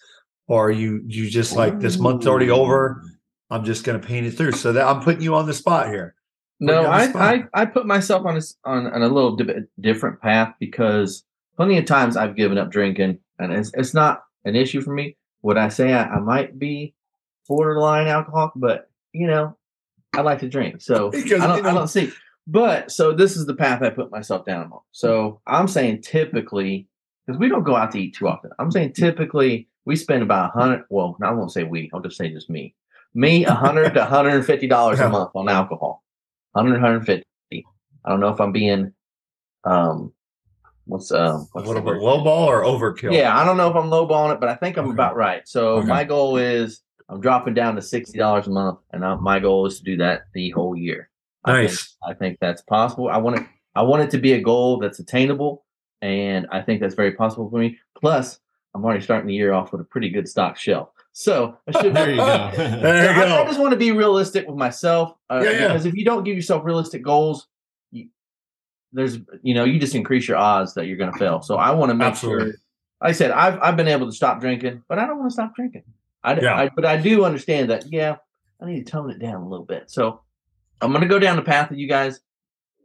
Or 0.46 0.68
are 0.68 0.70
you 0.70 1.02
you 1.06 1.28
just 1.28 1.54
like 1.54 1.80
this 1.80 1.98
month's 1.98 2.26
already 2.26 2.50
over? 2.50 3.02
I'm 3.50 3.64
just 3.64 3.84
gonna 3.84 3.98
paint 3.98 4.26
it 4.26 4.30
through. 4.30 4.52
So 4.52 4.72
that 4.72 4.86
I'm 4.86 5.02
putting 5.02 5.20
you 5.20 5.34
on 5.34 5.46
the 5.46 5.52
spot 5.52 5.88
here. 5.88 6.14
No, 6.60 6.74
Put 6.74 6.82
you 6.82 6.88
on 6.88 7.12
the 7.12 7.18
I. 7.18 7.32
I 7.34 7.44
I 7.54 7.64
put 7.66 7.86
myself 7.86 8.26
on 8.26 8.36
a 8.36 8.40
on, 8.64 8.86
on 8.86 9.02
a 9.02 9.08
little 9.08 9.36
di- 9.36 9.62
different 9.80 10.20
path 10.20 10.54
because 10.58 11.24
plenty 11.56 11.78
of 11.78 11.84
times 11.84 12.16
I've 12.16 12.36
given 12.36 12.58
up 12.58 12.70
drinking, 12.70 13.18
and 13.38 13.52
it's 13.52 13.70
it's 13.74 13.94
not 13.94 14.24
an 14.44 14.56
issue 14.56 14.80
for 14.80 14.92
me. 14.92 15.16
Would 15.42 15.56
I 15.56 15.68
say 15.68 15.92
I, 15.92 16.04
I 16.04 16.18
might 16.20 16.58
be 16.58 16.94
borderline 17.46 18.08
alcoholic? 18.08 18.52
But 18.56 18.90
you 19.12 19.26
know, 19.26 19.56
I 20.14 20.22
like 20.22 20.40
to 20.40 20.48
drink, 20.48 20.80
so 20.82 21.10
Because, 21.10 21.40
I 21.40 21.46
don't 21.46 21.56
you 21.58 21.62
know- 21.62 21.70
I 21.70 21.74
don't 21.74 21.88
see. 21.88 22.12
But 22.50 22.90
so 22.90 23.12
this 23.12 23.36
is 23.36 23.44
the 23.44 23.54
path 23.54 23.82
I 23.82 23.90
put 23.90 24.10
myself 24.10 24.46
down 24.46 24.72
on. 24.72 24.80
So 24.92 25.40
I'm 25.46 25.68
saying 25.68 26.00
typically 26.00 26.88
because 27.26 27.38
we 27.38 27.48
don't 27.50 27.62
go 27.62 27.76
out 27.76 27.92
to 27.92 28.00
eat 28.00 28.14
too 28.16 28.26
often. 28.26 28.50
I'm 28.58 28.70
saying 28.72 28.94
typically 28.94 29.68
we 29.84 29.96
spend 29.96 30.22
about 30.22 30.56
a 30.56 30.58
hundred. 30.58 30.84
Well, 30.88 31.16
I 31.22 31.30
won't 31.32 31.52
say 31.52 31.64
we. 31.64 31.90
I'll 31.92 32.00
just 32.00 32.16
say 32.16 32.30
just 32.30 32.48
me. 32.48 32.74
Me, 33.14 33.44
a 33.44 33.52
hundred 33.52 33.92
to 33.94 34.04
hundred 34.04 34.30
and 34.34 34.46
fifty 34.46 34.66
dollars 34.66 34.98
a 34.98 35.08
month 35.10 35.30
on 35.34 35.48
alcohol. 35.48 36.02
100, 36.58 36.72
150. 36.82 37.24
I 38.04 38.10
don't 38.10 38.20
know 38.20 38.28
if 38.28 38.40
I'm 38.40 38.52
being 38.52 38.92
um 39.64 40.12
what's 40.86 41.10
um 41.12 41.20
A 41.20 41.46
what's 41.52 41.68
little 41.68 41.82
bit 41.82 41.96
low 42.00 42.22
ball 42.24 42.48
or 42.48 42.62
overkill. 42.62 43.12
Yeah, 43.14 43.36
I 43.38 43.44
don't 43.44 43.56
know 43.56 43.68
if 43.70 43.76
I'm 43.76 43.90
lowballing 43.90 44.34
it, 44.34 44.40
but 44.40 44.48
I 44.48 44.54
think 44.56 44.76
I'm 44.76 44.86
Okay. 44.86 44.92
about 44.94 45.16
right. 45.16 45.46
So 45.46 45.76
Okay. 45.78 45.86
my 45.88 46.04
goal 46.04 46.36
is 46.36 46.80
I'm 47.08 47.20
dropping 47.20 47.54
down 47.54 47.74
to 47.76 47.82
sixty 47.82 48.18
dollars 48.18 48.46
a 48.46 48.50
month, 48.50 48.78
and 48.92 49.04
I, 49.04 49.14
my 49.16 49.38
goal 49.38 49.66
is 49.66 49.78
to 49.78 49.84
do 49.84 49.96
that 49.98 50.22
the 50.34 50.50
whole 50.50 50.76
year. 50.76 51.10
I 51.44 51.52
think- 51.52 51.70
Nice. 51.70 51.96
I 52.02 52.14
think 52.14 52.38
that's 52.40 52.62
possible. 52.62 53.08
I 53.08 53.16
want 53.18 53.36
it. 53.38 53.46
I 53.74 53.82
want 53.82 54.02
it 54.02 54.10
to 54.10 54.18
be 54.18 54.32
a 54.32 54.40
goal 54.40 54.78
that's 54.78 54.98
attainable, 54.98 55.64
and 56.02 56.46
I 56.50 56.60
think 56.62 56.80
that's 56.80 56.94
very 56.94 57.12
possible 57.12 57.48
for 57.50 57.58
me. 57.58 57.78
Plus, 58.00 58.40
I'm 58.74 58.84
already 58.84 59.02
starting 59.04 59.28
the 59.28 59.34
year 59.34 59.52
off 59.52 59.70
with 59.72 59.80
a 59.80 59.84
pretty 59.84 60.10
good 60.10 60.28
stock 60.28 60.56
shelf, 60.56 60.90
so 61.20 61.56
I 61.66 61.82
should. 61.82 61.94
There 61.94 62.10
you 62.10 62.16
go. 62.16 62.50
There 62.56 63.04
you 63.26 63.34
I, 63.34 63.42
I 63.42 63.44
just 63.44 63.58
want 63.58 63.72
to 63.72 63.76
be 63.76 63.90
realistic 63.90 64.46
with 64.46 64.56
myself, 64.56 65.14
uh, 65.28 65.40
Yeah, 65.44 65.50
yeah. 65.50 65.66
because 65.68 65.84
if 65.84 65.94
you 65.94 66.04
don't 66.04 66.22
give 66.22 66.36
yourself 66.36 66.64
realistic 66.64 67.02
goals, 67.02 67.48
you, 67.90 68.08
there's 68.92 69.18
you 69.42 69.52
know 69.54 69.64
you 69.64 69.80
just 69.80 69.96
increase 69.96 70.28
your 70.28 70.36
odds 70.36 70.74
that 70.74 70.86
you're 70.86 70.96
going 70.96 71.12
to 71.12 71.18
fail. 71.18 71.42
So 71.42 71.56
I 71.56 71.72
want 71.72 71.90
to 71.90 71.94
make 71.94 72.06
Absolutely. 72.06 72.52
sure. 72.52 72.54
Like 73.00 73.08
I 73.10 73.12
said 73.12 73.30
I've 73.32 73.58
I've 73.60 73.76
been 73.76 73.88
able 73.88 74.06
to 74.06 74.12
stop 74.12 74.40
drinking, 74.40 74.84
but 74.88 75.00
I 75.00 75.06
don't 75.08 75.18
want 75.18 75.30
to 75.30 75.34
stop 75.34 75.56
drinking. 75.56 75.82
I, 76.22 76.34
d- 76.34 76.42
Yeah. 76.42 76.54
I- 76.56 76.68
but 76.68 76.84
I 76.84 76.96
do 76.96 77.24
understand 77.24 77.70
that. 77.70 77.90
Yeah, 77.92 78.16
I 78.60 78.66
need 78.66 78.86
to 78.86 78.90
tone 78.92 79.10
it 79.10 79.18
down 79.18 79.42
a 79.42 79.48
little 79.48 79.66
bit. 79.66 79.90
So 79.90 80.20
I'm 80.80 80.90
going 80.92 81.02
to 81.02 81.08
go 81.08 81.18
down 81.18 81.34
the 81.34 81.42
path 81.42 81.72
of 81.72 81.78
you 81.78 81.88
guys, 81.88 82.20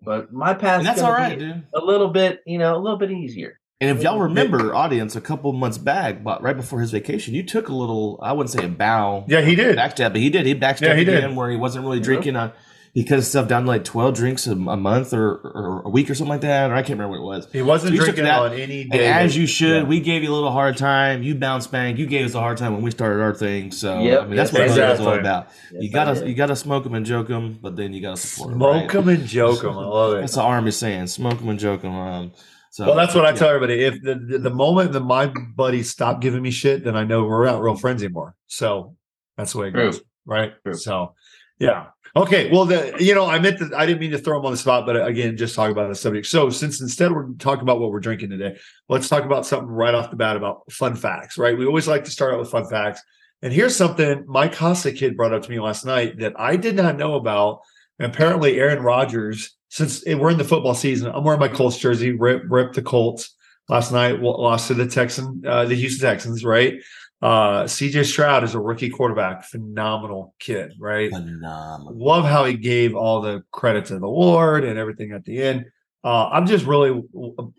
but 0.02 0.34
my 0.34 0.56
path 0.56 0.80
and 0.80 0.88
that's 0.88 1.02
gonna 1.02 1.14
all 1.14 1.20
right, 1.20 1.38
be 1.38 1.46
dude. 1.46 1.64
a 1.76 1.80
little 1.86 2.10
bit, 2.10 2.42
you 2.48 2.58
know, 2.58 2.76
a 2.76 2.82
little 2.82 2.98
bit 2.98 3.12
easier. 3.12 3.60
And 3.82 3.98
if 3.98 4.02
y'all 4.04 4.20
remember, 4.20 4.74
audience, 4.74 5.16
a 5.16 5.22
couple 5.22 5.52
months 5.52 5.78
back, 5.78 6.24
but 6.24 6.42
right 6.42 6.56
before 6.56 6.80
his 6.80 6.92
vacation, 6.92 7.34
you 7.34 7.44
took 7.44 7.68
a 7.68 7.74
little, 7.74 8.18
I 8.24 8.32
wouldn't 8.32 8.52
say 8.52 8.64
a 8.66 8.70
bow. 8.70 9.26
Yeah, 9.28 9.42
he 9.42 9.56
did. 9.56 9.78
Backstab, 9.78 10.14
but 10.14 10.18
he 10.18 10.30
did. 10.30 10.46
He 10.46 10.56
backstabbed 10.56 10.82
Yeah, 10.82 10.96
he 10.96 11.04
did. 11.04 11.18
again 11.18 11.36
where 11.36 11.50
he 11.52 11.58
wasn't 11.58 11.84
really 11.84 11.98
Yeah. 11.98 12.04
drinking. 12.04 12.36
Uh, 12.38 12.52
he 12.94 13.04
cut 13.04 13.16
his 13.16 13.28
stuff 13.28 13.48
down 13.50 13.64
to 13.64 13.68
like 13.68 13.84
12 13.84 14.14
drinks 14.14 14.46
a, 14.48 14.52
a 14.52 14.56
month 14.78 15.14
or, 15.14 15.32
or 15.34 15.82
a 15.84 15.90
week 15.90 16.10
or 16.12 16.16
something 16.16 16.30
like 16.30 16.42
that. 16.42 16.70
Or 16.72 16.76
I 16.76 16.82
can't 16.84 16.98
remember 17.00 17.20
what 17.20 17.36
it 17.36 17.40
was. 17.40 17.48
He 17.52 17.62
wasn't 17.64 17.98
So 17.98 18.04
drinking 18.04 18.24
that- 18.26 18.40
on 18.40 18.54
any 18.54 18.84
And 18.84 18.92
day. 18.92 19.08
as 19.08 19.36
you 19.36 19.48
should, 19.48 19.82
yeah. 19.84 19.90
we 19.90 20.00
gave 20.00 20.24
you 20.24 20.32
a 20.32 20.36
little 20.36 20.52
hard 20.52 20.78
time. 20.78 21.22
You 21.24 21.34
bounced 21.36 21.72
back. 21.72 21.98
You 21.98 22.06
gave 22.06 22.26
us 22.28 22.36
a 22.36 22.40
hard 22.40 22.58
time 22.58 22.72
when 22.74 22.84
we 22.84 22.92
started 22.92 23.20
our 23.22 23.34
thing. 23.34 23.72
So 23.72 24.00
Yep, 24.00 24.22
I 24.22 24.26
mean, 24.28 24.36
that's 24.38 24.54
yes, 24.54 24.70
what 24.78 24.80
I 24.80 24.92
it's 24.92 25.02
all 25.02 25.14
about. 25.20 25.48
Yes, 25.74 25.84
you 25.84 25.90
gotta 25.90 26.30
you 26.30 26.36
gotta 26.36 26.56
smoke 26.56 26.84
them 26.86 26.94
and 26.94 27.06
joke 27.06 27.28
them, 27.28 27.58
but 27.62 27.76
then 27.76 27.92
you 27.94 28.02
gotta 28.02 28.16
support 28.18 28.52
them. 28.52 28.60
smoke 28.60 28.92
them 28.94 29.10
and 29.10 29.26
joke 29.26 29.62
them. 29.64 29.78
I 29.78 29.84
love 29.86 30.14
it. 30.14 30.20
That's 30.22 30.34
it. 30.34 30.36
the 30.36 30.42
army 30.44 30.72
saying, 30.72 31.08
smoke 31.08 31.40
them 31.40 31.50
and 31.50 31.60
joke 31.60 31.82
them. 31.82 31.96
Um, 31.96 32.32
so 32.74 32.88
Well, 32.88 32.96
that's 32.96 33.14
what 33.14 33.24
I 33.24 33.30
yeah. 33.30 33.36
tell 33.36 33.50
everybody. 33.50 33.84
If 33.84 34.02
the, 34.02 34.16
the 34.16 34.40
the 34.40 34.50
moment 34.50 34.94
that 34.94 35.02
my 35.02 35.28
buddies 35.28 35.92
stop 35.92 36.22
giving 36.22 36.42
me 36.42 36.50
shit, 36.50 36.84
then 36.84 36.96
I 36.96 37.04
know 37.04 37.24
we're 37.24 37.46
not 37.46 37.62
real 37.62 37.76
friends 37.76 38.02
anymore. 38.02 38.36
So 38.48 38.96
that's 39.38 39.54
the 39.54 39.60
way 39.60 39.68
it 39.68 39.74
True. 39.74 39.92
goes, 39.92 40.02
right? 40.26 40.54
True. 40.64 40.74
So, 40.74 41.14
yeah. 41.60 41.90
Okay. 42.16 42.50
Well, 42.52 42.66
the 42.66 42.96
you 43.00 43.14
know, 43.14 43.28
I 43.28 43.38
meant 43.38 43.60
that 43.60 43.76
I 43.76 43.86
didn't 43.86 44.00
mean 44.00 44.10
to 44.10 44.18
throw 44.18 44.40
him 44.40 44.46
on 44.48 44.52
the 44.52 44.58
spot, 44.58 44.88
but 44.88 44.96
uh, 44.96 45.06
again, 45.06 45.38
just 45.38 45.54
talk 45.54 45.70
about 45.70 45.88
the 45.88 45.94
subject. 45.94 46.26
So, 46.26 46.50
since 46.50 46.82
instead 46.82 47.12
we're 47.12 47.32
talking 47.34 47.62
about 47.62 47.80
what 47.80 47.92
we're 47.92 48.00
drinking 48.00 48.32
today, 48.32 48.58
let's 48.90 49.08
talk 49.08 49.24
about 49.24 49.46
something 49.46 49.70
right 49.70 49.94
off 49.94 50.10
the 50.10 50.16
bat 50.16 50.36
about 50.36 50.72
fun 50.72 50.96
facts, 50.96 51.38
right? 51.38 51.56
We 51.56 51.68
always 51.68 51.88
like 51.88 52.06
to 52.06 52.12
start 52.12 52.34
out 52.34 52.40
with 52.40 52.50
fun 52.50 52.66
facts. 52.68 53.04
And 53.44 53.54
here's 53.54 53.76
something 53.76 54.24
my 54.28 54.48
Casa 54.48 54.92
kid 54.92 55.16
brought 55.16 55.32
up 55.32 55.44
to 55.44 55.52
me 55.52 55.60
last 55.60 55.86
night 55.86 56.18
that 56.18 56.34
I 56.40 56.56
did 56.56 56.76
not 56.76 56.98
know 56.98 57.14
about. 57.14 57.60
And 58.00 58.12
apparently, 58.12 58.60
Aaron 58.60 58.82
Rodgers, 58.82 59.56
since 59.74 60.06
we're 60.06 60.30
in 60.30 60.38
the 60.38 60.44
football 60.44 60.76
season, 60.76 61.12
I'm 61.12 61.24
wearing 61.24 61.40
my 61.40 61.48
Colts 61.48 61.80
jersey, 61.80 62.12
rip, 62.12 62.44
rip 62.48 62.74
the 62.74 62.84
Colts 62.84 63.36
last 63.70 63.92
night, 63.92 64.22
lost 64.22 64.68
to 64.68 64.76
the 64.76 64.86
Texan, 64.86 65.42
uh, 65.48 65.66
the 65.66 65.74
Houston 65.74 66.08
Texans, 66.08 66.46
right? 66.46 66.76
Uh, 67.24 67.64
CJ 67.64 68.06
Stroud 68.06 68.44
is 68.44 68.54
a 68.54 68.60
rookie 68.60 68.92
quarterback, 68.92 69.46
phenomenal 69.46 70.36
kid, 70.38 70.74
right? 70.78 71.10
Phenomenal. 71.10 71.92
Love 71.98 72.24
how 72.24 72.46
he 72.46 72.54
gave 72.54 72.96
all 72.96 73.20
the 73.22 73.44
credit 73.50 73.86
to 73.86 73.98
the 73.98 74.08
Lord 74.08 74.64
and 74.64 74.78
everything 74.78 75.12
at 75.12 75.26
the 75.26 75.42
end. 75.42 75.66
Uh, 76.04 76.30
I'm 76.32 76.46
just 76.46 76.68
really 76.68 77.02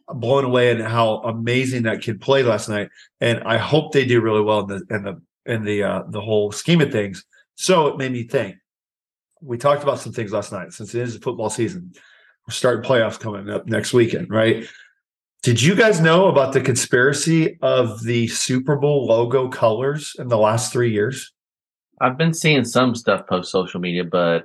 blown 0.07 0.45
away 0.45 0.71
at 0.71 0.81
how 0.83 1.17
amazing 1.17 1.83
that 1.83 2.01
kid 2.01 2.21
played 2.21 2.47
last 2.47 2.69
night, 2.69 2.91
and 3.21 3.43
I 3.43 3.57
hope 3.57 3.91
they 3.91 4.05
do 4.05 4.21
really 4.21 4.43
well 4.43 4.61
in 4.61 4.67
the 4.69 4.95
in 4.95 5.03
the 5.03 5.23
in 5.47 5.65
the 5.65 5.83
uh, 5.83 6.03
the 6.11 6.21
whole 6.21 6.53
scheme 6.53 6.81
of 6.81 6.93
things. 6.93 7.25
So 7.57 7.89
it 7.89 7.99
made 7.99 8.13
me 8.13 8.23
think. 8.23 8.55
We 9.45 9.59
talked 9.59 9.83
about 9.83 9.99
some 9.99 10.13
things 10.13 10.33
last 10.33 10.53
night 10.53 10.73
since 10.73 10.95
it 10.95 11.03
is 11.03 11.17
football 11.19 11.51
season. 11.51 11.93
We're 12.47 12.53
starting 12.53 12.83
playoffs 12.89 13.19
coming 13.21 13.49
up 13.51 13.67
next 13.67 13.93
weekend, 13.93 14.31
right? 14.31 14.67
Did 15.43 15.61
you 15.61 15.75
guys 15.75 16.01
know 16.01 16.29
about 16.29 16.55
the 16.55 16.61
conspiracy 16.61 17.59
of 17.61 18.03
the 18.03 18.27
Super 18.29 18.77
Bowl 18.77 19.07
logo 19.07 19.49
colors 19.49 20.17
in 20.19 20.29
the 20.29 20.39
last 20.39 20.73
three 20.73 20.91
years? 20.91 21.33
I've 22.01 22.17
been 22.17 22.33
seeing 22.33 22.65
some 22.65 22.95
stuff 22.95 23.27
post 23.27 23.51
social 23.51 23.81
media, 23.81 24.05
but 24.05 24.45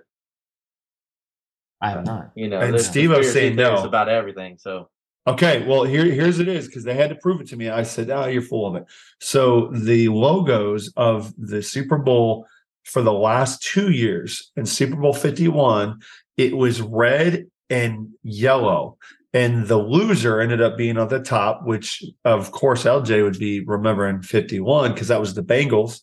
I 1.81 1.91
have 1.91 2.05
not. 2.05 2.31
you 2.35 2.49
know, 2.49 2.59
And 2.59 2.79
Steve 2.79 3.11
was 3.11 3.31
saying 3.31 3.55
theories 3.55 3.81
no. 3.81 3.87
about 3.87 4.09
everything. 4.09 4.57
So 4.57 4.89
Okay, 5.27 5.65
well 5.67 5.83
here 5.83 6.05
here's 6.05 6.39
it 6.39 6.47
is 6.47 6.65
because 6.67 6.83
they 6.83 6.95
had 6.95 7.09
to 7.09 7.15
prove 7.15 7.39
it 7.41 7.47
to 7.49 7.55
me. 7.55 7.69
I 7.69 7.83
said, 7.83 8.09
"Oh, 8.09 8.25
you're 8.25 8.41
full 8.41 8.65
of 8.65 8.75
it." 8.75 8.85
So 9.19 9.67
the 9.67 10.07
logos 10.09 10.91
of 10.97 11.33
the 11.37 11.61
Super 11.61 11.97
Bowl 11.97 12.47
for 12.83 13.01
the 13.01 13.13
last 13.13 13.61
two 13.61 13.91
years 13.91 14.51
in 14.55 14.65
Super 14.65 14.95
Bowl 14.95 15.13
51, 15.13 15.99
it 16.37 16.55
was 16.55 16.81
red 16.81 17.47
and 17.69 18.09
yellow, 18.23 18.97
and 19.33 19.67
the 19.67 19.77
loser 19.77 20.39
ended 20.39 20.61
up 20.61 20.77
being 20.77 20.97
on 20.97 21.09
the 21.09 21.19
top, 21.19 21.61
which 21.65 22.03
of 22.25 22.51
course 22.51 22.83
LJ 22.83 23.23
would 23.23 23.37
be 23.37 23.63
remembering 23.63 24.21
51 24.21 24.93
because 24.93 25.09
that 25.09 25.19
was 25.19 25.35
the 25.35 25.43
Bengals 25.43 26.01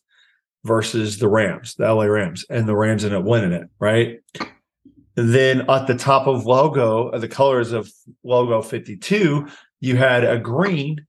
versus 0.64 1.18
the 1.18 1.28
Rams, 1.28 1.74
the 1.74 1.92
LA 1.92 2.04
Rams, 2.04 2.44
and 2.50 2.68
the 2.68 2.76
Rams 2.76 3.04
ended 3.04 3.18
up 3.18 3.24
winning 3.24 3.52
it, 3.52 3.68
right? 3.78 4.20
then 5.16 5.68
at 5.70 5.86
the 5.86 5.94
top 5.94 6.26
of 6.26 6.44
logo, 6.44 7.10
the 7.18 7.28
colors 7.28 7.72
of 7.72 7.90
logo 8.22 8.60
52, 8.60 9.48
you 9.80 9.96
had 9.96 10.24
a 10.24 10.38
green, 10.38 11.06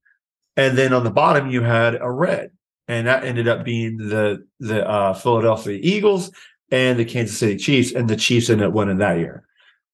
and 0.56 0.78
then 0.78 0.94
on 0.94 1.04
the 1.04 1.12
bottom 1.12 1.52
you 1.52 1.62
had 1.62 1.96
a 1.96 2.10
red, 2.10 2.52
and 2.88 3.08
that 3.08 3.24
ended 3.24 3.48
up 3.48 3.64
being 3.64 3.98
the 3.98 4.46
the 4.60 4.88
uh, 4.88 5.14
Philadelphia 5.14 5.80
Eagles 5.82 6.32
and 6.72 7.00
the 7.00 7.06
Kansas 7.06 7.38
City 7.38 7.58
Chiefs, 7.58 7.94
and 7.94 8.10
the 8.10 8.16
Chiefs 8.16 8.50
ended 8.50 8.68
up 8.68 8.74
winning 8.74 8.98
that 8.98 9.18
year. 9.18 9.44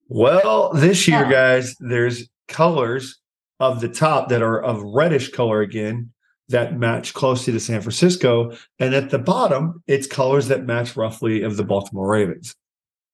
Well, 0.10 0.74
this 0.74 1.08
year, 1.08 1.26
guys, 1.30 1.76
there's 1.80 2.28
colors 2.48 3.20
of 3.60 3.82
the 3.82 3.90
top 3.90 4.30
that 4.30 4.42
are 4.42 4.62
of 4.62 4.82
reddish 4.82 5.32
color 5.32 5.62
again 5.62 6.12
that 6.50 6.78
match 6.78 7.14
closely 7.14 7.54
to 7.54 7.60
San 7.60 7.82
Francisco, 7.82 8.52
and 8.80 8.94
at 8.94 9.10
the 9.10 9.20
bottom, 9.20 9.82
it's 9.88 10.08
colors 10.08 10.48
that 10.50 10.66
match 10.66 10.96
roughly 10.96 11.42
of 11.42 11.58
the 11.58 11.64
Baltimore 11.64 12.10
Ravens. 12.10 12.56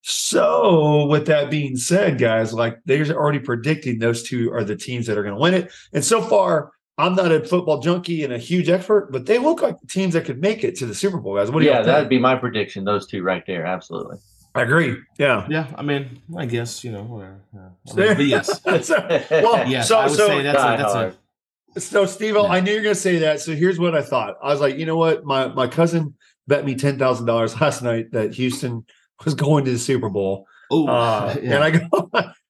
So, 0.02 1.06
with 1.06 1.26
that 1.28 1.52
being 1.52 1.76
said, 1.76 2.18
guys, 2.18 2.54
like 2.54 2.80
they're 2.86 3.06
already 3.12 3.40
predicting 3.40 4.00
those 4.00 4.24
two 4.24 4.52
are 4.52 4.64
the 4.64 4.76
teams 4.76 5.06
that 5.08 5.18
are 5.18 5.24
going 5.24 5.36
to 5.36 5.42
win 5.42 5.54
it. 5.54 5.72
And 5.94 6.04
so 6.04 6.22
far, 6.22 6.72
I'm 7.00 7.16
not 7.16 7.32
a 7.32 7.40
football 7.44 7.80
junkie 7.80 8.24
and 8.24 8.34
a 8.34 8.38
huge 8.38 8.70
expert, 8.70 9.10
but 9.12 9.26
they 9.26 9.38
look 9.38 9.62
like 9.62 9.80
the 9.80 9.88
teams 9.88 10.14
that 10.14 10.26
could 10.26 10.42
make 10.42 10.64
it 10.64 10.76
to 10.78 10.86
the 10.86 10.94
Super 10.94 11.18
Bowl, 11.18 11.36
guys. 11.38 11.50
What 11.50 11.60
do 11.60 11.66
you 11.66 11.72
yeah, 11.72 11.78
think? 11.78 11.88
that'd 11.88 12.10
be 12.10 12.20
my 12.20 12.36
prediction. 12.36 12.84
Those 12.84 13.08
two 13.08 13.24
right 13.24 13.44
there, 13.48 13.66
absolutely. 13.66 14.18
I 14.54 14.64
agree. 14.64 14.98
Yeah. 15.18 15.48
Yeah, 15.50 15.68
I 15.76 15.82
mean, 15.82 16.22
I 16.38 16.46
guess 16.46 16.84
you 16.84 16.92
know. 16.92 17.04
whatever. 17.04 17.40
Yeah. 17.54 17.60
I 17.92 17.96
mean, 17.96 18.18
but 18.18 18.26
yes, 18.26 18.62
well, 18.66 19.68
yes, 19.70 19.88
so 19.88 19.98
I 19.98 20.08
would 20.08 20.18
so 20.18 20.28
say 20.28 20.42
that's 20.44 20.58
a, 20.60 20.84
that's 20.84 20.94
a. 20.94 21.80
So, 21.80 22.06
Steve, 22.06 22.36
Yeah. 22.36 22.42
I 22.42 22.60
knew 22.60 22.72
you 22.72 22.78
were 22.80 22.84
going 22.84 22.96
to 22.96 23.00
say 23.00 23.20
that. 23.20 23.40
So, 23.40 23.54
here's 23.56 23.80
what 23.80 23.96
I 23.96 24.02
thought. 24.02 24.38
I 24.44 24.48
was 24.48 24.60
like, 24.60 24.78
you 24.78 24.86
know 24.86 24.98
what? 24.98 25.24
My 25.24 25.48
my 25.48 25.68
cousin 25.68 26.16
bet 26.48 26.66
me 26.66 26.76
ten 26.76 26.98
thousand 27.00 27.28
dollars 27.28 27.60
last 27.62 27.82
night 27.82 28.12
that 28.12 28.34
Houston 28.34 28.86
was 29.24 29.36
going 29.36 29.66
to 29.66 29.72
the 29.72 29.80
Super 29.80 30.10
Bowl. 30.10 30.46
oh, 30.72 30.88
Uh, 30.88 31.36
And 31.42 31.64
I 31.64 31.72
go, 31.72 32.10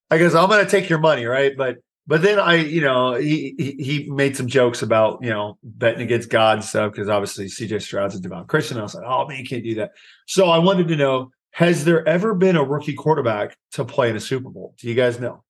I 0.09 0.17
guess 0.17 0.33
I'm 0.33 0.49
going 0.49 0.63
to 0.65 0.71
take 0.71 0.89
your 0.89 0.99
money, 0.99 1.25
right? 1.25 1.55
But 1.55 1.77
but 2.09 2.23
then 2.23 2.39
I, 2.39 2.55
you 2.55 2.81
know, 2.81 3.13
he 3.13 3.53
he, 3.59 3.71
he 3.83 4.09
made 4.09 4.35
some 4.35 4.47
jokes 4.47 4.81
about 4.81 5.19
you 5.21 5.29
know 5.29 5.57
betting 5.63 6.01
against 6.01 6.29
God 6.31 6.57
and 6.57 6.65
stuff 6.65 6.91
because 6.91 7.07
obviously 7.07 7.45
CJ 7.45 7.83
Stroud's 7.83 8.15
a 8.15 8.19
devout 8.19 8.47
Christian. 8.47 8.79
I 8.79 8.81
was 8.81 8.95
like, 8.95 9.05
oh 9.07 9.27
man, 9.27 9.37
you 9.37 9.45
can't 9.45 9.63
do 9.63 9.75
that. 9.75 9.91
So 10.27 10.49
I 10.49 10.57
wanted 10.57 10.87
to 10.87 10.95
know: 10.95 11.29
Has 11.51 11.85
there 11.85 12.05
ever 12.07 12.33
been 12.33 12.55
a 12.55 12.63
rookie 12.63 12.95
quarterback 12.95 13.55
to 13.73 13.85
play 13.85 14.09
in 14.09 14.15
a 14.15 14.19
Super 14.19 14.49
Bowl? 14.49 14.73
Do 14.79 14.89
you 14.89 14.95
guys 14.95 15.19
know? 15.19 15.43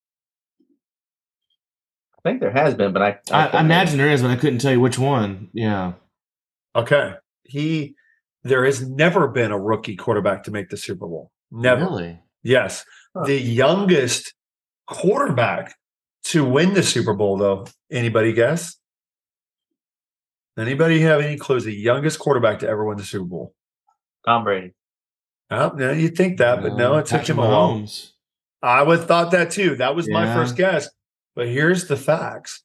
I 2.19 2.29
think 2.29 2.41
there 2.41 2.51
has 2.51 2.75
been, 2.75 2.91
but 2.91 3.01
I 3.01 3.07
I, 3.31 3.43
I 3.43 3.45
couldn't- 3.45 3.65
imagine 3.65 3.97
there 3.97 4.11
is, 4.11 4.21
but 4.21 4.31
I 4.31 4.35
couldn't 4.35 4.59
tell 4.59 4.73
you 4.73 4.81
which 4.81 4.99
one. 4.99 5.49
Yeah, 5.53 5.93
Okay, 6.75 7.13
he. 7.43 7.95
There 8.43 8.63
has 8.65 8.87
never 8.87 9.27
been 9.27 9.51
a 9.51 9.59
rookie 9.59 9.95
quarterback 9.97 10.43
to 10.43 10.51
make 10.51 10.69
the 10.69 10.77
Super 10.77 11.07
Bowl. 11.07 11.29
Never. 11.51 11.85
Really? 11.85 12.19
Yes. 12.41 12.85
Huh. 13.15 13.25
The 13.25 13.37
youngest 13.37 14.33
quarterback 14.87 15.75
to 16.29 16.43
win 16.43 16.73
the 16.73 16.83
Super 16.83 17.13
Bowl, 17.13 17.37
though. 17.37 17.65
Anybody 17.91 18.33
guess? 18.33 18.77
Anybody 20.57 20.99
have 21.01 21.21
any 21.21 21.37
clues? 21.37 21.63
The 21.63 21.73
youngest 21.73 22.19
quarterback 22.19 22.59
to 22.59 22.67
ever 22.67 22.83
win 22.85 22.97
the 22.97 23.03
Super 23.05 23.25
Bowl? 23.25 23.53
Tom 24.25 24.43
Brady. 24.43 24.73
Oh, 25.49 25.71
no, 25.75 25.91
you'd 25.91 26.15
think 26.15 26.37
that, 26.39 26.61
but 26.61 26.75
no, 26.75 26.93
Uh, 26.95 26.97
it 26.97 27.05
took 27.05 27.21
Patrick 27.21 27.29
him 27.37 27.39
a 27.39 27.47
while. 27.47 27.87
I 28.61 28.83
would 28.83 28.99
have 28.99 29.07
thought 29.07 29.31
that 29.31 29.51
too. 29.51 29.77
That 29.77 29.95
was 29.95 30.09
my 30.09 30.31
first 30.35 30.55
guess. 30.57 30.89
But 31.35 31.47
here's 31.47 31.87
the 31.87 31.95
facts. 31.95 32.63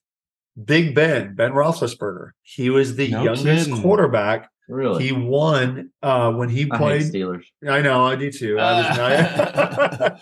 Big 0.63 0.95
Ben, 0.95 1.35
Ben 1.35 1.53
Roethlisberger, 1.53 2.31
he 2.43 2.71
was 2.71 2.97
the 2.97 3.09
No 3.11 3.23
youngest 3.25 3.67
kidding. 3.69 3.83
quarterback. 3.83 4.51
Really? 4.69 5.05
He 5.05 5.13
won 5.13 5.91
uh, 6.03 6.33
when 6.33 6.49
he 6.49 6.63
I 6.71 6.77
hate 6.77 6.79
played. 6.79 7.03
Steelers. 7.13 7.45
I 7.69 7.81
know, 7.83 8.05
I 8.05 8.17
do 8.17 8.31
too. 8.31 8.59
I 8.59 8.79
was 8.79 8.99
Uh, 8.99 10.19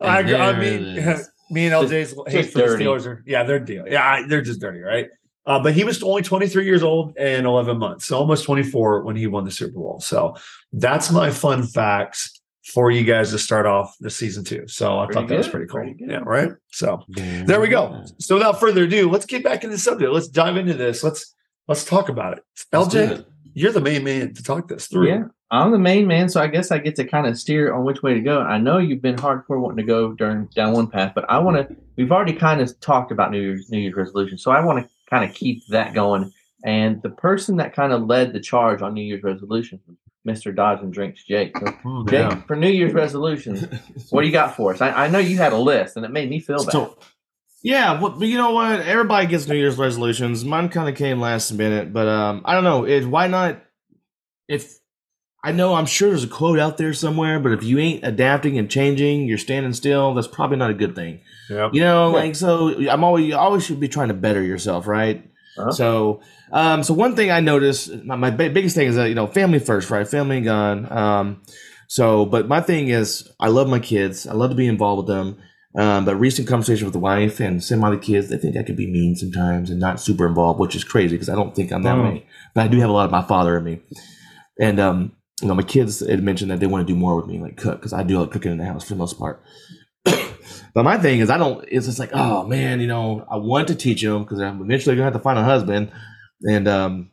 I, 0.00 0.18
I 0.34 0.58
mean, 0.58 0.84
it 0.84 0.98
is. 0.98 1.28
me 1.52 1.66
and 1.66 1.74
LJ's 1.74 2.14
hate 2.26 2.42
just 2.42 2.52
for 2.52 2.58
the 2.58 2.64
dirty. 2.66 2.84
Steelers 2.84 3.06
are 3.06 3.22
yeah, 3.26 3.42
they're 3.44 3.60
deal. 3.60 3.86
Yeah, 3.86 4.04
I- 4.04 4.26
they're 4.26 4.42
just 4.42 4.60
dirty, 4.60 4.80
right? 4.80 5.08
Uh, 5.44 5.60
but 5.60 5.74
he 5.74 5.82
was 5.82 6.00
only 6.04 6.22
23 6.22 6.64
years 6.64 6.82
old 6.84 7.14
and 7.18 7.46
11 7.46 7.76
months, 7.76 8.04
so 8.06 8.16
almost 8.16 8.44
24 8.44 9.02
when 9.04 9.16
he 9.16 9.26
won 9.26 9.44
the 9.44 9.50
Super 9.50 9.74
Bowl. 9.74 9.98
So 10.00 10.36
that's 10.72 11.10
my 11.10 11.30
fun 11.30 11.64
facts 11.64 12.40
for 12.72 12.92
you 12.92 13.02
guys 13.02 13.30
to 13.32 13.38
start 13.40 13.66
off 13.66 13.92
the 13.98 14.08
season 14.08 14.44
two. 14.44 14.68
So 14.68 15.00
I 15.00 15.06
Pretty 15.06 15.20
thought 15.20 15.28
that 15.28 15.38
was 15.38 15.48
pretty 15.48 15.66
cool. 15.66 15.80
pretty. 15.80 15.96
Yeah, 15.98 16.20
right. 16.24 16.50
So 16.70 17.02
there 17.08 17.60
we 17.60 17.66
go. 17.66 18.04
So 18.20 18.36
without 18.36 18.60
further 18.60 18.84
ado, 18.84 19.10
let's 19.10 19.26
get 19.26 19.42
back 19.42 19.64
into 19.64 19.74
the 19.74 19.82
subject. 19.82 20.12
Let's 20.12 20.28
dive 20.28 20.56
into 20.56 20.74
this. 20.74 21.02
Let's 21.02 21.34
let's 21.66 21.84
talk 21.84 22.08
about 22.08 22.38
it. 22.38 22.44
Let's 22.72 22.94
LJ, 22.94 23.10
it. 23.18 23.26
You're 23.54 23.72
the 23.72 23.80
main 23.80 24.04
man 24.04 24.34
to 24.34 24.42
talk 24.42 24.68
this 24.68 24.86
through. 24.86 25.08
Yeah, 25.08 25.24
I'm 25.50 25.70
the 25.72 25.78
main 25.78 26.06
man, 26.06 26.28
so 26.28 26.40
I 26.40 26.46
guess 26.46 26.70
I 26.70 26.78
get 26.78 26.96
to 26.96 27.04
kind 27.04 27.26
of 27.26 27.38
steer 27.38 27.72
on 27.74 27.84
which 27.84 28.02
way 28.02 28.14
to 28.14 28.20
go. 28.20 28.40
I 28.40 28.58
know 28.58 28.78
you've 28.78 29.02
been 29.02 29.16
hardcore 29.16 29.60
wanting 29.60 29.78
to 29.78 29.82
go 29.82 30.12
during 30.12 30.46
down 30.54 30.72
one 30.72 30.86
path, 30.86 31.12
but 31.14 31.28
I 31.28 31.38
want 31.38 31.56
to. 31.68 31.76
We've 31.96 32.10
already 32.12 32.32
kind 32.32 32.60
of 32.60 32.78
talked 32.80 33.12
about 33.12 33.30
New 33.30 33.40
Year's 33.40 33.70
New 33.70 33.78
Year's 33.78 33.94
resolution, 33.94 34.38
so 34.38 34.50
I 34.50 34.64
want 34.64 34.84
to 34.84 34.90
kind 35.10 35.28
of 35.28 35.34
keep 35.34 35.66
that 35.68 35.92
going. 35.94 36.32
And 36.64 37.02
the 37.02 37.10
person 37.10 37.56
that 37.56 37.74
kind 37.74 37.92
of 37.92 38.02
led 38.06 38.32
the 38.32 38.40
charge 38.40 38.82
on 38.82 38.94
New 38.94 39.02
Year's 39.02 39.22
resolution, 39.24 39.80
was 39.86 39.96
Mr. 40.26 40.54
Dodging 40.54 40.92
Drinks 40.92 41.24
Jake. 41.24 41.58
So, 41.58 41.66
Hmm, 41.66 42.06
Jake, 42.08 42.30
yeah. 42.30 42.40
for 42.42 42.54
New 42.56 42.70
Year's 42.70 42.92
resolutions, 42.94 43.64
what 44.10 44.20
do 44.22 44.26
you 44.28 44.32
got 44.32 44.54
for 44.56 44.72
us? 44.72 44.80
I, 44.80 44.90
I 44.90 45.08
know 45.08 45.18
you 45.18 45.36
had 45.36 45.52
a 45.52 45.58
list, 45.58 45.96
and 45.96 46.04
it 46.06 46.12
made 46.12 46.30
me 46.30 46.38
feel 46.40 46.64
bad. 46.64 46.72
So, 46.72 46.96
yeah, 47.62 48.00
well, 48.00 48.10
but 48.18 48.28
you 48.28 48.36
know 48.36 48.52
what? 48.52 48.80
Everybody 48.80 49.26
gets 49.26 49.46
New 49.46 49.54
Year's 49.54 49.78
resolutions. 49.78 50.44
Mine 50.44 50.68
kind 50.68 50.88
of 50.88 50.96
came 50.96 51.20
last 51.20 51.52
minute, 51.52 51.92
but 51.92 52.08
um, 52.08 52.42
I 52.44 52.54
don't 52.54 52.64
know. 52.64 52.84
It, 52.84 53.04
why 53.06 53.26
not? 53.28 53.62
If 54.48 54.78
I 55.44 55.52
know, 55.52 55.74
I'm 55.74 55.86
sure 55.86 56.08
there's 56.10 56.24
a 56.24 56.28
quote 56.28 56.58
out 56.58 56.76
there 56.76 56.92
somewhere, 56.92 57.40
but 57.40 57.52
if 57.52 57.64
you 57.64 57.78
ain't 57.78 58.04
adapting 58.04 58.58
and 58.58 58.70
changing, 58.70 59.26
you're 59.26 59.38
standing 59.38 59.72
still. 59.72 60.14
That's 60.14 60.28
probably 60.28 60.56
not 60.56 60.70
a 60.70 60.74
good 60.74 60.94
thing. 60.94 61.20
Yeah. 61.50 61.70
You 61.72 61.80
know, 61.80 62.08
Yeah. 62.10 62.14
like 62.16 62.36
so. 62.36 62.88
I'm 62.88 63.04
always 63.04 63.26
you 63.26 63.36
always 63.36 63.64
should 63.64 63.80
be 63.80 63.88
trying 63.88 64.08
to 64.08 64.14
better 64.14 64.42
yourself, 64.42 64.86
right? 64.86 65.28
Uh-huh. 65.58 65.70
So, 65.72 66.22
um, 66.50 66.82
so 66.82 66.94
one 66.94 67.14
thing 67.14 67.30
I 67.30 67.40
noticed, 67.40 67.92
my, 68.04 68.16
my 68.16 68.30
bi- 68.30 68.48
biggest 68.48 68.74
thing 68.74 68.88
is 68.88 68.96
that 68.96 69.08
you 69.08 69.14
know, 69.14 69.26
family 69.26 69.58
first, 69.58 69.90
right? 69.90 70.06
Family 70.08 70.38
and 70.38 70.44
gun. 70.46 70.92
Um, 70.92 71.42
so, 71.88 72.24
but 72.24 72.48
my 72.48 72.60
thing 72.60 72.88
is, 72.88 73.28
I 73.38 73.48
love 73.48 73.68
my 73.68 73.78
kids. 73.80 74.26
I 74.26 74.32
love 74.32 74.50
to 74.50 74.56
be 74.56 74.66
involved 74.66 75.06
with 75.06 75.14
them. 75.16 75.38
Um, 75.74 76.04
but 76.04 76.16
recent 76.16 76.46
conversation 76.46 76.84
with 76.84 76.92
the 76.92 76.98
wife 76.98 77.40
and 77.40 77.64
some 77.64 77.82
other 77.82 77.96
kids, 77.96 78.28
they 78.28 78.36
think 78.36 78.56
I 78.58 78.62
could 78.62 78.76
be 78.76 78.86
mean 78.90 79.16
sometimes 79.16 79.70
and 79.70 79.80
not 79.80 80.00
super 80.00 80.26
involved, 80.26 80.60
which 80.60 80.76
is 80.76 80.84
crazy 80.84 81.14
because 81.16 81.30
I 81.30 81.34
don't 81.34 81.54
think 81.54 81.72
I'm 81.72 81.82
that 81.84 81.96
Mm. 81.96 82.04
way. 82.04 82.26
But 82.54 82.64
I 82.64 82.68
do 82.68 82.78
have 82.80 82.90
a 82.90 82.92
lot 82.92 83.06
of 83.06 83.10
my 83.10 83.22
father 83.22 83.56
in 83.56 83.64
me. 83.64 83.80
And 84.60 84.78
um, 84.78 85.12
you 85.40 85.48
know, 85.48 85.54
my 85.54 85.62
kids 85.62 86.00
had 86.06 86.22
mentioned 86.22 86.50
that 86.50 86.60
they 86.60 86.66
want 86.66 86.86
to 86.86 86.92
do 86.92 86.98
more 86.98 87.16
with 87.16 87.26
me, 87.26 87.38
like 87.40 87.56
cook, 87.56 87.78
because 87.80 87.92
I 87.94 88.02
do 88.02 88.20
like 88.20 88.30
cooking 88.30 88.52
in 88.52 88.58
the 88.58 88.66
house 88.66 88.84
for 88.84 88.90
the 88.94 88.98
most 88.98 89.18
part. 89.18 89.42
but 90.74 90.84
my 90.84 90.98
thing 90.98 91.20
is, 91.20 91.30
I 91.30 91.38
don't. 91.38 91.64
It's 91.68 91.86
just 91.86 91.98
like, 91.98 92.10
oh 92.12 92.46
man, 92.46 92.80
you 92.80 92.86
know, 92.86 93.26
I 93.30 93.36
want 93.36 93.68
to 93.68 93.74
teach 93.74 94.02
them 94.02 94.22
because 94.24 94.40
I'm 94.40 94.60
eventually 94.60 94.94
gonna 94.94 95.04
have 95.04 95.12
to 95.14 95.18
find 95.20 95.38
a 95.38 95.42
husband, 95.44 95.90
and 96.42 96.68
um, 96.68 97.10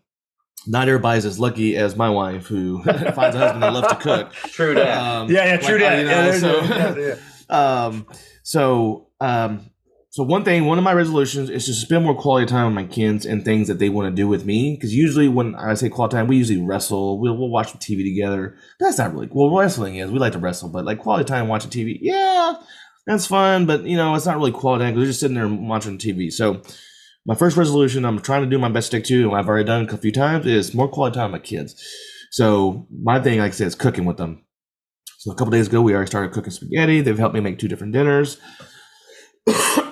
not 0.68 0.88
everybody's 0.90 1.26
as 1.26 1.40
lucky 1.40 1.78
as 1.78 1.96
my 1.96 2.10
wife 2.10 2.48
who 2.48 2.84
finds 2.84 3.36
a 3.36 3.40
husband 3.40 3.64
that 3.64 3.74
loves 3.74 3.88
to 3.88 3.96
cook. 3.96 4.34
True 4.34 4.74
that. 4.76 4.98
Um, 4.98 5.30
Yeah, 5.32 5.46
yeah, 5.46 5.58
true 5.58 5.72
like, 5.78 5.82
that. 5.82 6.00
you 6.02 6.06
Yeah, 6.08 6.16
know, 6.16 6.24
there's 6.24 6.42
so- 6.42 7.08
yeah, 7.08 7.16
yeah. 7.50 7.86
um, 7.86 8.06
so, 8.50 9.10
um, 9.22 9.70
so 10.10 10.24
one 10.24 10.44
thing, 10.44 10.66
one 10.66 10.80
of 10.80 10.84
my 10.84 10.94
resolutions 10.94 11.52
is 11.52 11.68
to 11.68 11.74
spend 11.76 12.04
more 12.04 12.20
quality 12.20 12.48
time 12.48 12.66
with 12.66 12.74
my 12.74 12.92
kids 12.92 13.24
and 13.24 13.46
things 13.46 13.68
that 13.68 13.78
they 13.78 13.90
want 13.90 14.10
to 14.10 14.22
do 14.22 14.28
with 14.28 14.44
me. 14.44 14.74
Because 14.74 14.92
usually, 14.92 15.28
when 15.28 15.54
I 15.54 15.76
say 15.76 15.88
quality 15.88 16.16
time, 16.16 16.26
we 16.26 16.38
usually 16.38 16.60
wrestle. 16.60 17.20
We'll, 17.20 17.38
we'll 17.38 17.52
watch 17.52 17.74
TV 17.74 18.04
together. 18.04 18.58
That's 18.80 18.98
not 18.98 19.14
really 19.14 19.30
well. 19.32 19.56
Wrestling 19.56 19.98
is 19.98 20.10
we 20.10 20.18
like 20.18 20.34
to 20.34 20.40
wrestle, 20.40 20.70
but 20.70 20.84
like 20.84 20.98
quality 20.98 21.26
time 21.26 21.48
watching 21.48 21.70
TV, 21.70 22.00
yeah, 22.02 22.56
that's 23.06 23.28
fun. 23.28 23.68
But 23.68 23.84
you 23.84 23.98
know, 23.98 24.16
it's 24.16 24.26
not 24.26 24.38
really 24.38 24.52
quality 24.52 24.84
time 24.84 24.94
because 24.96 25.04
we're 25.04 25.12
just 25.12 25.20
sitting 25.20 25.36
there 25.36 25.48
watching 25.48 26.00
TV. 26.00 26.34
So, 26.34 26.64
my 27.28 27.36
first 27.36 27.56
resolution, 27.56 28.04
I'm 28.04 28.18
trying 28.18 28.42
to 28.42 28.50
do 28.50 28.58
my 28.58 28.70
best 28.70 28.88
stick 28.88 29.04
to, 29.04 29.30
and 29.30 29.38
I've 29.38 29.48
already 29.48 29.66
done 29.66 29.88
a 29.88 29.96
few 29.96 30.12
times, 30.12 30.48
is 30.48 30.74
more 30.74 30.88
quality 30.88 31.18
time 31.18 31.32
with 31.32 31.40
my 31.40 31.46
kids. 31.46 31.76
So 32.32 32.88
my 32.92 33.20
thing, 33.20 33.38
like 33.38 33.52
I 33.52 33.56
said, 33.56 33.68
is 33.68 33.76
cooking 33.76 34.06
with 34.06 34.18
them. 34.18 34.44
So 35.20 35.32
a 35.32 35.36
couple 35.36 35.52
days 35.52 35.68
ago, 35.68 35.82
we 35.82 35.94
already 35.94 36.08
started 36.08 36.32
cooking 36.32 36.52
spaghetti. 36.52 37.02
They've 37.02 37.18
helped 37.18 37.36
me 37.36 37.42
make 37.42 37.60
two 37.60 37.68
different 37.68 37.92
dinners. 37.92 38.38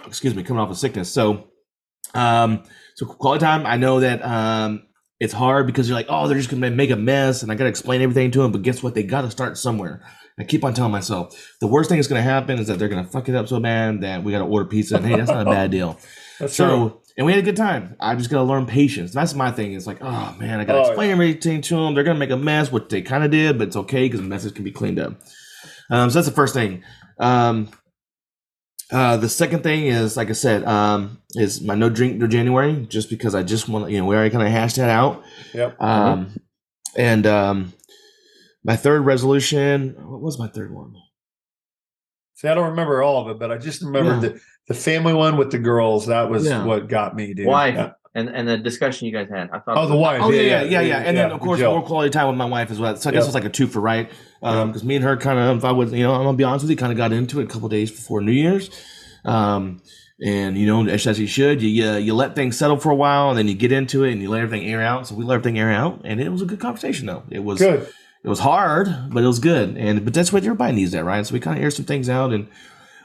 Excuse 0.05 0.33
me, 0.33 0.41
coming 0.41 0.61
off 0.63 0.69
of 0.69 0.77
sickness. 0.77 1.11
So 1.11 1.49
Um, 2.13 2.63
so 2.95 3.05
quality 3.05 3.43
time. 3.43 3.65
I 3.65 3.75
know 3.75 3.99
that 3.99 4.23
um, 4.23 4.83
it's 5.19 5.33
hard 5.33 5.67
because 5.67 5.89
you're 5.89 5.97
like, 5.97 6.05
oh, 6.07 6.29
they're 6.29 6.37
just 6.37 6.49
gonna 6.49 6.71
make 6.71 6.91
a 6.91 6.95
mess, 6.95 7.43
and 7.43 7.51
I 7.51 7.55
gotta 7.55 7.69
explain 7.69 8.01
everything 8.01 8.31
to 8.31 8.39
them. 8.41 8.53
But 8.53 8.61
guess 8.61 8.81
what? 8.81 8.95
They 8.95 9.03
gotta 9.03 9.29
start 9.29 9.57
somewhere. 9.57 10.01
I 10.39 10.45
keep 10.45 10.63
on 10.63 10.73
telling 10.73 10.93
myself 10.93 11.55
the 11.59 11.67
worst 11.67 11.89
thing 11.89 11.97
that's 11.97 12.07
gonna 12.07 12.21
happen 12.21 12.57
is 12.57 12.67
that 12.67 12.79
they're 12.79 12.87
gonna 12.87 13.03
fuck 13.03 13.27
it 13.27 13.35
up 13.35 13.49
so 13.49 13.59
bad 13.59 13.99
that 14.01 14.23
we 14.23 14.31
gotta 14.31 14.45
order 14.45 14.69
pizza. 14.69 14.95
And 14.95 15.05
hey, 15.05 15.17
that's 15.17 15.29
not 15.29 15.45
a 15.45 15.51
bad 15.51 15.71
deal. 15.71 15.99
That's 16.39 16.55
so 16.55 16.67
true. 16.89 17.01
And 17.17 17.25
we 17.25 17.31
had 17.33 17.39
a 17.39 17.45
good 17.45 17.57
time. 17.57 17.95
I 17.99 18.15
just 18.15 18.29
gotta 18.29 18.43
learn 18.43 18.65
patience. 18.65 19.11
That's 19.11 19.33
my 19.33 19.51
thing. 19.51 19.73
It's 19.73 19.87
like, 19.87 19.97
oh 20.01 20.35
man, 20.39 20.59
I 20.59 20.65
gotta 20.65 20.79
Oh, 20.79 20.87
explain 20.87 21.11
everything 21.11 21.61
to 21.61 21.75
them. 21.75 21.93
They're 21.95 22.03
gonna 22.03 22.19
make 22.19 22.29
a 22.29 22.37
mess, 22.37 22.71
which 22.71 22.89
they 22.89 23.01
kind 23.01 23.23
of 23.23 23.31
did, 23.31 23.57
but 23.57 23.67
it's 23.67 23.75
okay 23.77 24.05
because 24.05 24.21
the 24.21 24.27
messes 24.27 24.51
can 24.51 24.63
be 24.63 24.71
cleaned 24.71 24.99
up. 24.99 25.19
Um, 25.89 26.09
so 26.09 26.15
that's 26.15 26.27
the 26.27 26.33
first 26.35 26.53
thing. 26.53 26.83
Um, 27.19 27.69
uh, 28.91 29.17
the 29.17 29.27
second 29.29 29.63
thing 29.63 29.87
is, 29.87 30.15
like 30.15 30.29
I 30.29 30.33
said, 30.33 30.63
um, 30.63 31.21
is 31.35 31.61
my 31.61 31.75
no 31.75 31.89
drink 31.89 32.17
no 32.17 32.27
January, 32.27 32.85
just 32.89 33.09
because 33.09 33.35
I 33.35 33.43
just 33.43 33.67
want, 33.67 33.91
you 33.91 33.97
know, 33.99 34.05
we 34.05 34.15
already 34.15 34.29
kind 34.29 34.45
of 34.45 34.51
hashed 34.51 34.77
that 34.77 34.89
out. 34.89 35.23
Yep. 35.53 35.81
Um, 35.81 36.39
and 36.95 37.27
um, 37.27 37.73
my 38.63 38.75
third 38.77 39.01
resolution, 39.01 39.95
what 39.97 40.21
was 40.21 40.39
my 40.39 40.47
third 40.47 40.73
one? 40.73 40.93
See, 42.37 42.47
I 42.47 42.53
don't 42.53 42.69
remember 42.69 43.01
all 43.01 43.21
of 43.23 43.35
it, 43.35 43.39
but 43.39 43.51
I 43.51 43.57
just 43.57 43.81
remember 43.81 44.13
Yeah. 44.13 44.19
the, 44.19 44.39
the 44.67 44.73
family 44.75 45.13
one 45.13 45.37
with 45.37 45.49
the 45.51 45.57
girls. 45.57 46.05
That 46.05 46.29
was 46.29 46.45
Yeah. 46.47 46.63
what 46.63 46.87
got 46.87 47.15
me, 47.15 47.33
dude. 47.33 47.47
Wife. 47.47 47.73
Yeah. 47.75 47.91
And 48.13 48.29
and 48.29 48.47
the 48.47 48.57
discussion 48.57 49.05
you 49.07 49.11
guys 49.13 49.27
had. 49.29 49.49
I 49.51 49.59
thought. 49.59 49.77
Oh, 49.77 49.87
the 49.87 49.95
wife. 49.95 50.21
Oh 50.23 50.31
yeah, 50.31 50.41
yeah, 50.41 50.61
yeah, 50.63 50.81
yeah. 50.81 50.97
And 50.99 51.15
then 51.17 51.31
of 51.31 51.39
course 51.39 51.59
Jill. 51.59 51.71
more 51.71 51.83
quality 51.83 52.09
time 52.11 52.27
with 52.27 52.37
my 52.37 52.45
wife 52.45 52.71
as 52.71 52.79
well. 52.79 52.95
So 52.95 53.09
I 53.09 53.13
guess 53.13 53.21
Yep. 53.21 53.27
it's 53.27 53.33
like 53.35 53.45
a 53.45 53.49
two 53.49 53.67
for 53.67 53.79
right. 53.79 54.09
Um, 54.41 54.55
Yep. 54.55 54.67
because 54.67 54.83
me 54.83 54.95
and 54.95 55.03
her 55.03 55.17
kind 55.17 55.37
of, 55.39 55.57
if 55.57 55.65
I 55.65 55.71
was, 55.71 55.91
you 55.93 56.03
know, 56.03 56.13
I'm 56.13 56.23
gonna 56.23 56.37
be 56.37 56.43
honest 56.43 56.63
with 56.63 56.69
you, 56.71 56.77
kind 56.77 56.91
of 56.91 56.97
got 56.97 57.11
into 57.11 57.39
it 57.39 57.43
a 57.43 57.47
couple 57.47 57.69
days 57.69 57.91
before 57.91 58.21
New 58.21 58.31
Year's. 58.31 58.69
Um, 59.25 59.81
and 60.23 60.57
you 60.57 60.65
know, 60.65 60.87
as, 60.87 61.05
as 61.05 61.19
you 61.19 61.27
should, 61.27 61.61
you, 61.61 61.69
you 61.69 61.91
you 61.97 62.13
let 62.15 62.35
things 62.35 62.57
settle 62.57 62.77
for 62.77 62.91
a 62.91 62.95
while, 62.95 63.29
and 63.29 63.37
then 63.37 63.47
you 63.47 63.53
get 63.53 63.71
into 63.71 64.03
it, 64.03 64.11
and 64.13 64.21
you 64.21 64.29
let 64.29 64.41
everything 64.41 64.67
air 64.67 64.81
out. 64.81 65.07
So 65.07 65.15
we 65.15 65.23
let 65.23 65.35
everything 65.35 65.59
air 65.59 65.71
out, 65.71 66.01
and 66.03 66.19
it 66.21 66.29
was 66.31 66.41
a 66.41 66.45
good 66.45 66.59
conversation 66.59 67.05
though. 67.07 67.23
It 67.29 67.43
was 67.43 67.59
Good. 67.59 67.87
It 68.23 68.29
was 68.29 68.39
hard, 68.39 68.87
but 69.11 69.23
it 69.23 69.27
was 69.27 69.39
good. 69.39 69.77
And 69.77 70.03
but 70.03 70.13
that's 70.13 70.33
what 70.33 70.43
everybody 70.43 70.73
needs 70.75 70.91
that, 70.91 71.03
right? 71.05 71.25
So 71.25 71.33
we 71.33 71.39
kind 71.39 71.57
of 71.57 71.63
air 71.63 71.71
some 71.71 71.85
things 71.85 72.09
out. 72.09 72.33
And 72.33 72.47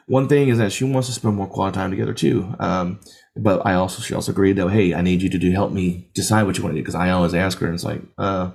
one 0.06 0.28
thing 0.28 0.48
is 0.48 0.58
that 0.58 0.72
she 0.72 0.84
wants 0.84 1.08
to 1.08 1.14
spend 1.14 1.36
more 1.36 1.46
quality 1.46 1.74
time 1.76 1.90
together 1.90 2.12
too. 2.14 2.54
Um, 2.58 3.00
but 3.36 3.64
I 3.64 3.74
also 3.74 4.02
she 4.02 4.14
also 4.14 4.32
agreed 4.32 4.56
that 4.56 4.68
hey, 4.70 4.94
I 4.94 5.00
need 5.02 5.22
you 5.22 5.30
to 5.30 5.38
do 5.38 5.52
help 5.52 5.72
me 5.72 6.10
decide 6.14 6.42
what 6.44 6.56
you 6.58 6.64
want 6.64 6.74
to 6.74 6.78
do 6.80 6.82
because 6.82 6.94
I 6.96 7.10
always 7.10 7.34
ask 7.34 7.58
her, 7.58 7.66
and 7.66 7.74
it's 7.74 7.84
like, 7.84 8.02
uh, 8.18 8.50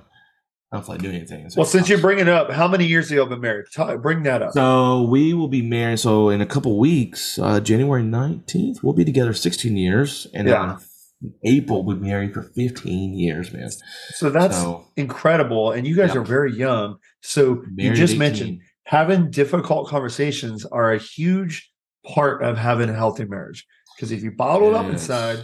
I 0.70 0.76
don't 0.76 0.84
feel 0.84 0.94
like 0.96 1.02
doing 1.02 1.16
anything. 1.16 1.46
It's 1.46 1.56
Well, 1.56 1.64
since 1.64 1.88
you 1.88 1.96
bring 1.96 2.18
it 2.18 2.28
up, 2.28 2.50
how 2.50 2.68
many 2.68 2.84
years 2.84 3.08
have 3.08 3.16
you 3.16 3.26
been 3.26 3.40
married? 3.40 3.66
Tell, 3.72 3.96
bring 3.98 4.22
that 4.24 4.42
up. 4.42 4.52
so 4.52 5.02
we 5.02 5.32
will 5.32 5.48
be 5.48 5.62
married. 5.62 5.98
So 5.98 6.28
in 6.28 6.40
a 6.42 6.46
couple 6.46 6.78
weeks, 6.78 7.38
uh, 7.38 7.58
January 7.60 8.02
nineteenth, 8.02 8.82
we'll 8.82 8.92
be 8.92 9.04
together 9.04 9.32
sixteen 9.32 9.76
years, 9.76 10.26
and 10.34 10.46
Yeah. 10.46 10.78
In 11.22 11.32
April 11.44 11.84
we'll 11.84 11.96
be 11.96 12.06
married 12.06 12.32
for 12.34 12.42
fifteen 12.42 13.14
years, 13.18 13.52
man. 13.52 13.70
So 14.14 14.30
that's 14.30 14.56
so 14.56 14.86
incredible. 14.96 15.72
And 15.72 15.86
you 15.86 15.96
guys 15.96 16.14
Yeah. 16.14 16.20
are 16.20 16.24
very 16.24 16.52
young. 16.54 16.96
So 17.22 17.62
you 17.76 17.92
just 17.94 18.12
18. 18.14 18.18
mentioned 18.18 18.60
having 18.84 19.30
difficult 19.30 19.88
conversations 19.88 20.64
are 20.64 20.92
a 20.92 20.98
huge 20.98 21.70
part 22.06 22.42
of 22.42 22.56
having 22.56 22.88
a 22.88 22.94
healthy 22.94 23.24
marriage. 23.24 23.66
Because 23.96 24.12
if 24.12 24.22
you 24.22 24.30
bottle 24.30 24.68
it 24.68 24.74
up 24.74 24.86
inside, 24.86 25.40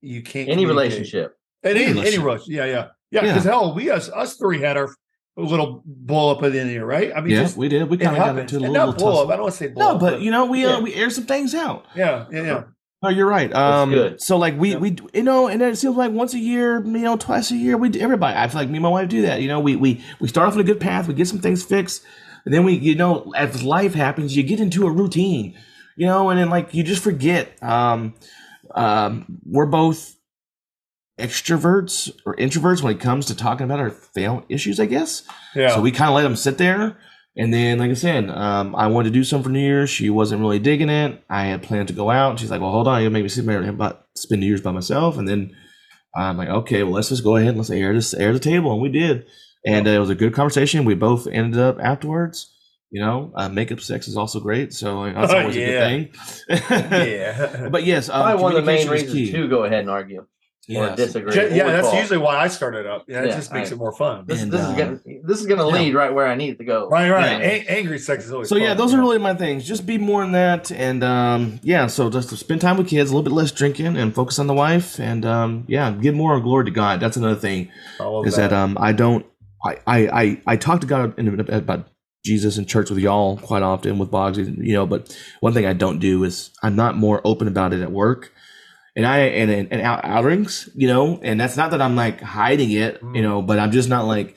you 0.00 0.22
can't 0.22 0.48
any 0.48 0.64
relationship. 0.64 1.34
Any, 1.64 1.80
Any 1.80 1.82
any 1.84 1.92
relationship. 1.94 2.24
relationship. 2.24 2.54
Yeah, 2.56 2.64
yeah. 2.66 2.72
Yeah. 3.10 3.24
Yeah. 3.24 3.32
Because 3.32 3.44
hell, 3.44 3.74
we 3.74 3.90
us 3.90 4.08
us 4.10 4.36
three 4.36 4.60
had 4.60 4.76
our 4.76 4.88
little 5.36 5.82
blow 5.84 6.30
up 6.30 6.42
at 6.44 6.52
the 6.52 6.58
end 6.60 6.62
of 6.62 6.66
the 6.68 6.72
year, 6.74 6.86
right? 6.86 7.12
I 7.14 7.20
mean, 7.20 7.32
yeah, 7.34 7.42
just 7.42 7.56
we 7.56 7.68
did. 7.68 7.90
We 7.90 7.98
kind 7.98 8.12
of 8.16 8.18
got 8.18 8.26
happens. 8.28 8.52
into 8.52 8.64
a 8.64 8.64
And 8.66 8.72
little, 8.72 8.86
not 8.92 8.98
blow 8.98 9.22
up. 9.24 9.28
I 9.28 9.32
don't 9.32 9.42
want 9.42 9.52
to 9.54 9.58
say 9.58 9.66
blow 9.68 9.88
No, 9.88 9.94
up. 9.96 10.00
but 10.00 10.20
you 10.22 10.30
know, 10.30 10.46
we 10.46 10.62
yeah. 10.62 10.76
uh, 10.76 10.80
we 10.80 10.94
air 10.94 11.10
some 11.10 11.24
things 11.24 11.54
out. 11.54 11.84
yeah, 11.96 12.26
yeah, 12.30 12.42
yeah. 12.42 12.62
Oh, 13.02 13.08
you're 13.10 13.26
right. 13.28 13.52
Um, 13.54 13.90
good. 13.90 14.20
so 14.22 14.36
like 14.38 14.58
we 14.58 14.70
Yeah. 14.72 14.78
we 14.78 14.96
you 15.12 15.22
know, 15.22 15.48
and 15.48 15.60
then 15.60 15.70
it 15.72 15.76
seems 15.76 15.96
like 15.96 16.12
once 16.12 16.32
a 16.34 16.38
year, 16.38 16.82
you 16.84 16.90
know, 16.98 17.16
twice 17.16 17.50
a 17.50 17.56
year, 17.56 17.76
we 17.76 17.90
do- 17.90 18.00
everybody. 18.00 18.36
I 18.36 18.48
feel 18.48 18.60
like 18.62 18.68
me 18.70 18.76
and 18.76 18.82
my 18.82 18.88
wife 18.88 19.08
do 19.08 19.22
that. 19.22 19.42
You 19.42 19.48
know, 19.48 19.60
we 19.60 19.76
we 19.76 20.02
we 20.20 20.28
start 20.28 20.48
off 20.48 20.54
on 20.54 20.60
a 20.60 20.64
good 20.64 20.80
path, 20.80 21.06
we 21.06 21.14
get 21.14 21.28
some 21.28 21.38
things 21.38 21.62
fixed, 21.62 22.02
and 22.44 22.54
then 22.54 22.64
we 22.64 22.72
you 22.74 22.94
know, 22.94 23.32
as 23.36 23.62
life 23.62 23.94
happens, 23.94 24.34
you 24.36 24.42
get 24.42 24.60
into 24.60 24.86
a 24.86 24.90
routine, 24.90 25.54
you 25.96 26.06
know, 26.06 26.30
and 26.30 26.38
then 26.40 26.48
like 26.50 26.72
you 26.74 26.82
just 26.82 27.02
forget. 27.02 27.62
Um, 27.62 28.14
um, 28.74 29.40
we're 29.44 29.66
both 29.66 30.16
extroverts 31.18 32.10
or 32.26 32.34
introverts 32.36 32.82
when 32.82 32.94
it 32.94 33.00
comes 33.00 33.26
to 33.26 33.36
talking 33.36 33.64
about 33.64 33.78
our 33.80 33.90
fail 33.90 34.44
issues, 34.48 34.78
I 34.80 34.86
guess. 34.86 35.22
Yeah. 35.54 35.74
So 35.74 35.80
we 35.80 35.90
kind 35.92 36.08
of 36.10 36.14
let 36.16 36.22
them 36.22 36.36
sit 36.36 36.58
there. 36.58 36.98
And 37.38 37.52
then, 37.52 37.78
like 37.78 37.90
I 37.90 37.94
said, 37.94 38.30
um, 38.30 38.74
I 38.74 38.86
wanted 38.86 39.10
to 39.10 39.14
do 39.14 39.22
something 39.24 39.44
for 39.44 39.50
New 39.50 39.60
Year's. 39.60 39.90
She 39.90 40.08
wasn't 40.08 40.40
really 40.40 40.58
digging 40.58 40.88
it. 40.88 41.22
I 41.28 41.44
had 41.46 41.62
planned 41.62 41.88
to 41.88 41.94
go 41.94 42.10
out. 42.10 42.38
She's 42.38 42.50
like, 42.50 42.60
"Well, 42.62 42.70
hold 42.70 42.88
on, 42.88 43.02
you'll 43.02 43.12
make 43.12 43.22
me 43.24 43.28
sit 43.28 43.44
there 43.44 43.60
and 43.60 43.68
about 43.68 44.06
spend 44.14 44.40
New 44.40 44.46
Year's 44.46 44.62
by 44.62 44.72
myself." 44.72 45.18
And 45.18 45.28
then 45.28 45.54
I'm 46.16 46.38
like, 46.38 46.48
"Okay, 46.48 46.82
well, 46.82 46.92
let's 46.94 47.10
just 47.10 47.24
go 47.24 47.36
ahead 47.36 47.50
and 47.50 47.58
let's 47.58 47.68
air 47.70 47.92
this 47.92 48.14
air 48.14 48.32
the 48.32 48.38
table." 48.38 48.72
And 48.72 48.80
we 48.80 48.88
did, 48.88 49.26
and 49.66 49.86
uh, 49.86 49.90
it 49.90 49.98
was 49.98 50.08
a 50.08 50.14
good 50.14 50.32
conversation. 50.34 50.86
We 50.86 50.94
both 50.94 51.26
ended 51.26 51.60
up 51.60 51.78
afterwards. 51.78 52.52
You 52.90 53.02
know, 53.02 53.32
uh, 53.34 53.48
makeup 53.50 53.80
sex 53.80 54.06
is 54.08 54.16
also 54.16 54.40
great, 54.40 54.72
so 54.72 55.12
that's 55.12 55.32
Oh, 55.32 55.38
always 55.40 55.56
yeah. 55.56 55.86
a 55.88 55.98
good 56.04 56.14
thing. 56.14 56.62
yeah. 56.70 57.68
but 57.68 57.84
yes, 57.84 58.08
um, 58.08 58.22
Probably 58.22 58.42
one 58.42 58.52
of 58.56 58.64
the 58.64 58.72
main 58.72 58.88
reasons 58.88 59.30
to 59.32 59.48
go 59.48 59.64
ahead 59.64 59.80
and 59.80 59.90
argue 59.90 60.24
or 60.68 60.72
Yes. 60.86 60.96
disagree. 60.96 61.34
Ja- 61.34 61.42
yeah, 61.42 61.64
that's 61.66 61.82
withdraw. 61.84 62.00
usually 62.00 62.18
why 62.18 62.36
I 62.38 62.48
started 62.48 62.86
up. 62.86 63.04
Yeah, 63.06 63.22
it 63.22 63.28
Yeah, 63.28 63.36
just 63.36 63.52
makes 63.52 63.70
I- 63.70 63.74
it 63.74 63.78
more 63.78 63.92
fun. 63.92 64.24
This, 64.26 64.42
And, 64.42 64.50
this 64.52 64.60
um, 64.60 64.72
is 64.72 64.76
gonna 64.78 64.98
this 65.24 65.40
is 65.40 65.46
gonna 65.46 65.66
yeah. 65.68 65.72
lead 65.74 65.94
right 65.94 66.12
where 66.12 66.26
I 66.26 66.34
need 66.34 66.50
it 66.50 66.58
to 66.58 66.64
go. 66.64 66.88
Right, 66.88 67.08
right. 67.10 67.40
Yeah. 67.40 67.46
A- 67.48 67.64
angry 67.68 67.98
sex 67.98 68.24
is 68.26 68.32
always 68.32 68.48
So 68.48 68.56
yeah, 68.56 68.74
those 68.74 68.92
you 68.92 68.98
are 68.98 69.00
really 69.00 69.18
my 69.18 69.34
things. 69.34 69.64
Just 69.66 69.86
be 69.86 69.96
more 69.98 70.24
in 70.24 70.32
that, 70.32 70.72
and 70.72 71.04
um, 71.04 71.60
yeah. 71.62 71.86
So 71.86 72.10
just 72.10 72.30
to 72.30 72.36
spend 72.36 72.60
time 72.60 72.76
with 72.76 72.88
kids, 72.88 73.10
a 73.10 73.14
little 73.14 73.22
bit 73.22 73.32
less 73.34 73.52
drinking, 73.52 73.96
and 73.96 74.14
focus 74.14 74.38
on 74.38 74.46
the 74.48 74.54
wife, 74.54 74.98
and 74.98 75.24
um, 75.24 75.64
yeah, 75.68 75.90
give 75.92 76.14
more 76.14 76.40
glory 76.40 76.64
to 76.64 76.70
God. 76.72 76.98
That's 77.00 77.16
another 77.16 77.36
thing 77.38 77.68
I 78.00 78.04
love 78.04 78.26
is 78.26 78.34
that 78.36 78.52
um, 78.52 78.76
I 78.80 78.92
don't, 78.92 79.24
I, 79.64 79.76
I, 79.86 79.98
I, 80.22 80.40
I 80.46 80.56
talk 80.56 80.80
to 80.80 80.86
God 80.86 81.16
in, 81.18 81.38
about 81.40 81.88
Jesus 82.24 82.58
in 82.58 82.66
church 82.66 82.90
with 82.90 82.98
y'all 82.98 83.36
quite 83.36 83.62
often 83.62 83.98
with 83.98 84.10
Boggs, 84.10 84.36
you 84.38 84.72
know. 84.74 84.84
But 84.84 85.16
one 85.40 85.52
thing 85.52 85.64
I 85.64 85.74
don't 85.74 86.00
do 86.00 86.24
is 86.24 86.50
I'm 86.60 86.74
not 86.74 86.96
more 86.96 87.20
open 87.24 87.46
about 87.46 87.72
it 87.72 87.80
at 87.82 87.92
work, 87.92 88.32
and 88.96 89.06
I 89.06 89.18
and 89.18 89.50
and, 89.50 89.72
and 89.72 89.82
out, 89.82 90.04
outings, 90.04 90.68
you 90.74 90.88
know. 90.88 91.20
And 91.22 91.38
that's 91.40 91.56
not 91.56 91.70
that 91.70 91.80
I'm 91.82 91.94
like 91.94 92.20
hiding 92.20 92.72
it, 92.72 93.00
you 93.14 93.22
know, 93.22 93.42
but 93.42 93.58
I'm 93.58 93.70
just 93.70 93.88
not 93.88 94.06
like 94.06 94.36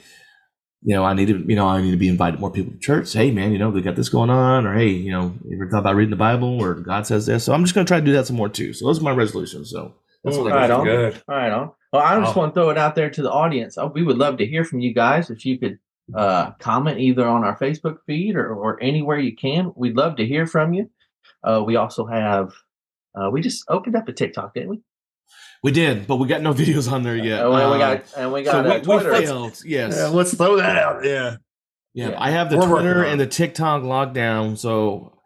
you 0.81 0.95
know, 0.95 1.03
I 1.03 1.13
need 1.13 1.27
to, 1.27 1.37
you 1.45 1.57
know, 1.57 1.67
I 1.67 1.81
need 1.81 1.91
to 1.91 1.97
be 1.97 2.07
invited 2.07 2.39
more 2.39 2.51
people 2.51 2.71
to 2.71 2.79
church. 2.79 3.11
Hey, 3.11 3.31
man, 3.31 3.51
you 3.51 3.57
know, 3.57 3.69
they 3.69 3.81
got 3.81 3.97
this 3.97 4.07
going 4.07 4.29
on, 4.29 4.65
or 4.65 4.73
hey, 4.73 4.87
you 4.87 5.11
know, 5.11 5.33
you 5.45 5.57
ever 5.57 5.69
thought 5.69 5.79
about 5.79 5.95
reading 5.95 6.11
the 6.11 6.15
Bible, 6.15 6.61
or 6.61 6.75
God 6.75 7.05
says 7.05 7.25
this. 7.25 7.43
So 7.43 7.53
I'm 7.53 7.63
just 7.63 7.75
going 7.75 7.85
to 7.85 7.89
try 7.89 7.99
to 7.99 8.05
do 8.05 8.13
that 8.13 8.27
some 8.27 8.37
more 8.37 8.47
too. 8.47 8.71
So 8.73 8.85
those 8.85 8.99
are 8.99 9.03
my 9.03 9.11
resolutions. 9.11 9.71
So 9.71 9.95
that's 10.23 10.37
Ooh, 10.37 10.43
what 10.43 10.53
I 10.53 10.55
Right 10.55 10.69
got. 10.69 10.79
on. 10.79 10.85
good. 10.85 11.21
All 11.27 11.35
right, 11.35 11.51
on. 11.51 11.71
Well, 11.91 12.01
I 12.01 12.17
just 12.21 12.33
Wow. 12.35 12.43
want 12.43 12.53
to 12.53 12.61
throw 12.61 12.69
it 12.69 12.77
out 12.77 12.95
there 12.95 13.09
to 13.09 13.21
the 13.21 13.31
audience. 13.31 13.77
Uh, 13.77 13.89
We 13.93 14.03
would 14.03 14.17
love 14.17 14.37
to 14.37 14.45
hear 14.45 14.63
from 14.63 14.79
you 14.79 14.93
guys. 14.93 15.29
If 15.29 15.45
you 15.45 15.59
could 15.59 15.79
uh, 16.15 16.51
comment 16.59 16.99
either 16.99 17.27
on 17.27 17.43
our 17.43 17.57
Facebook 17.57 17.97
feed 18.07 18.35
or, 18.37 18.53
or 18.53 18.81
anywhere 18.81 19.19
you 19.19 19.35
can, 19.35 19.73
we'd 19.75 19.97
love 19.97 20.15
to 20.15 20.25
hear 20.25 20.47
from 20.47 20.73
you. 20.73 20.89
Uh, 21.43 21.61
we 21.65 21.75
also 21.75 22.05
have, 22.05 22.53
uh, 23.15 23.29
we 23.31 23.41
just 23.41 23.63
opened 23.69 23.95
up 23.95 24.07
a 24.07 24.13
TikTok, 24.13 24.53
didn't 24.53 24.69
we? 24.69 24.81
We 25.63 25.71
did, 25.71 26.07
but 26.07 26.17
we 26.17 26.27
got 26.27 26.41
no 26.41 26.53
videos 26.61 26.91
on 26.91 27.03
there 27.03 27.15
yet. 27.15 27.41
and 27.41 27.49
we, 27.49 27.55
we 27.55 27.61
Um, 27.61 27.79
got, 27.79 28.03
and 28.17 28.31
we 28.33 28.45
so 28.45 28.51
got 28.51 28.65
we, 28.65 28.71
uh, 28.71 28.75
we 28.75 28.81
Twitter. 28.81 29.15
failed. 29.15 29.61
Yes. 29.65 29.95
Yeah, 29.97 30.07
let's 30.07 30.33
throw 30.33 30.55
that 30.57 30.77
out. 30.77 31.03
Yeah. 31.05 31.35
Yeah, 31.93 32.09
Yeah. 32.09 32.15
I 32.21 32.29
have 32.31 32.49
the 32.49 32.57
We're 32.57 32.67
Twitter 32.67 33.03
and 33.03 33.19
the 33.19 33.27
TikTok 33.27 33.81
lockdown. 33.83 34.57
So, 34.57 35.17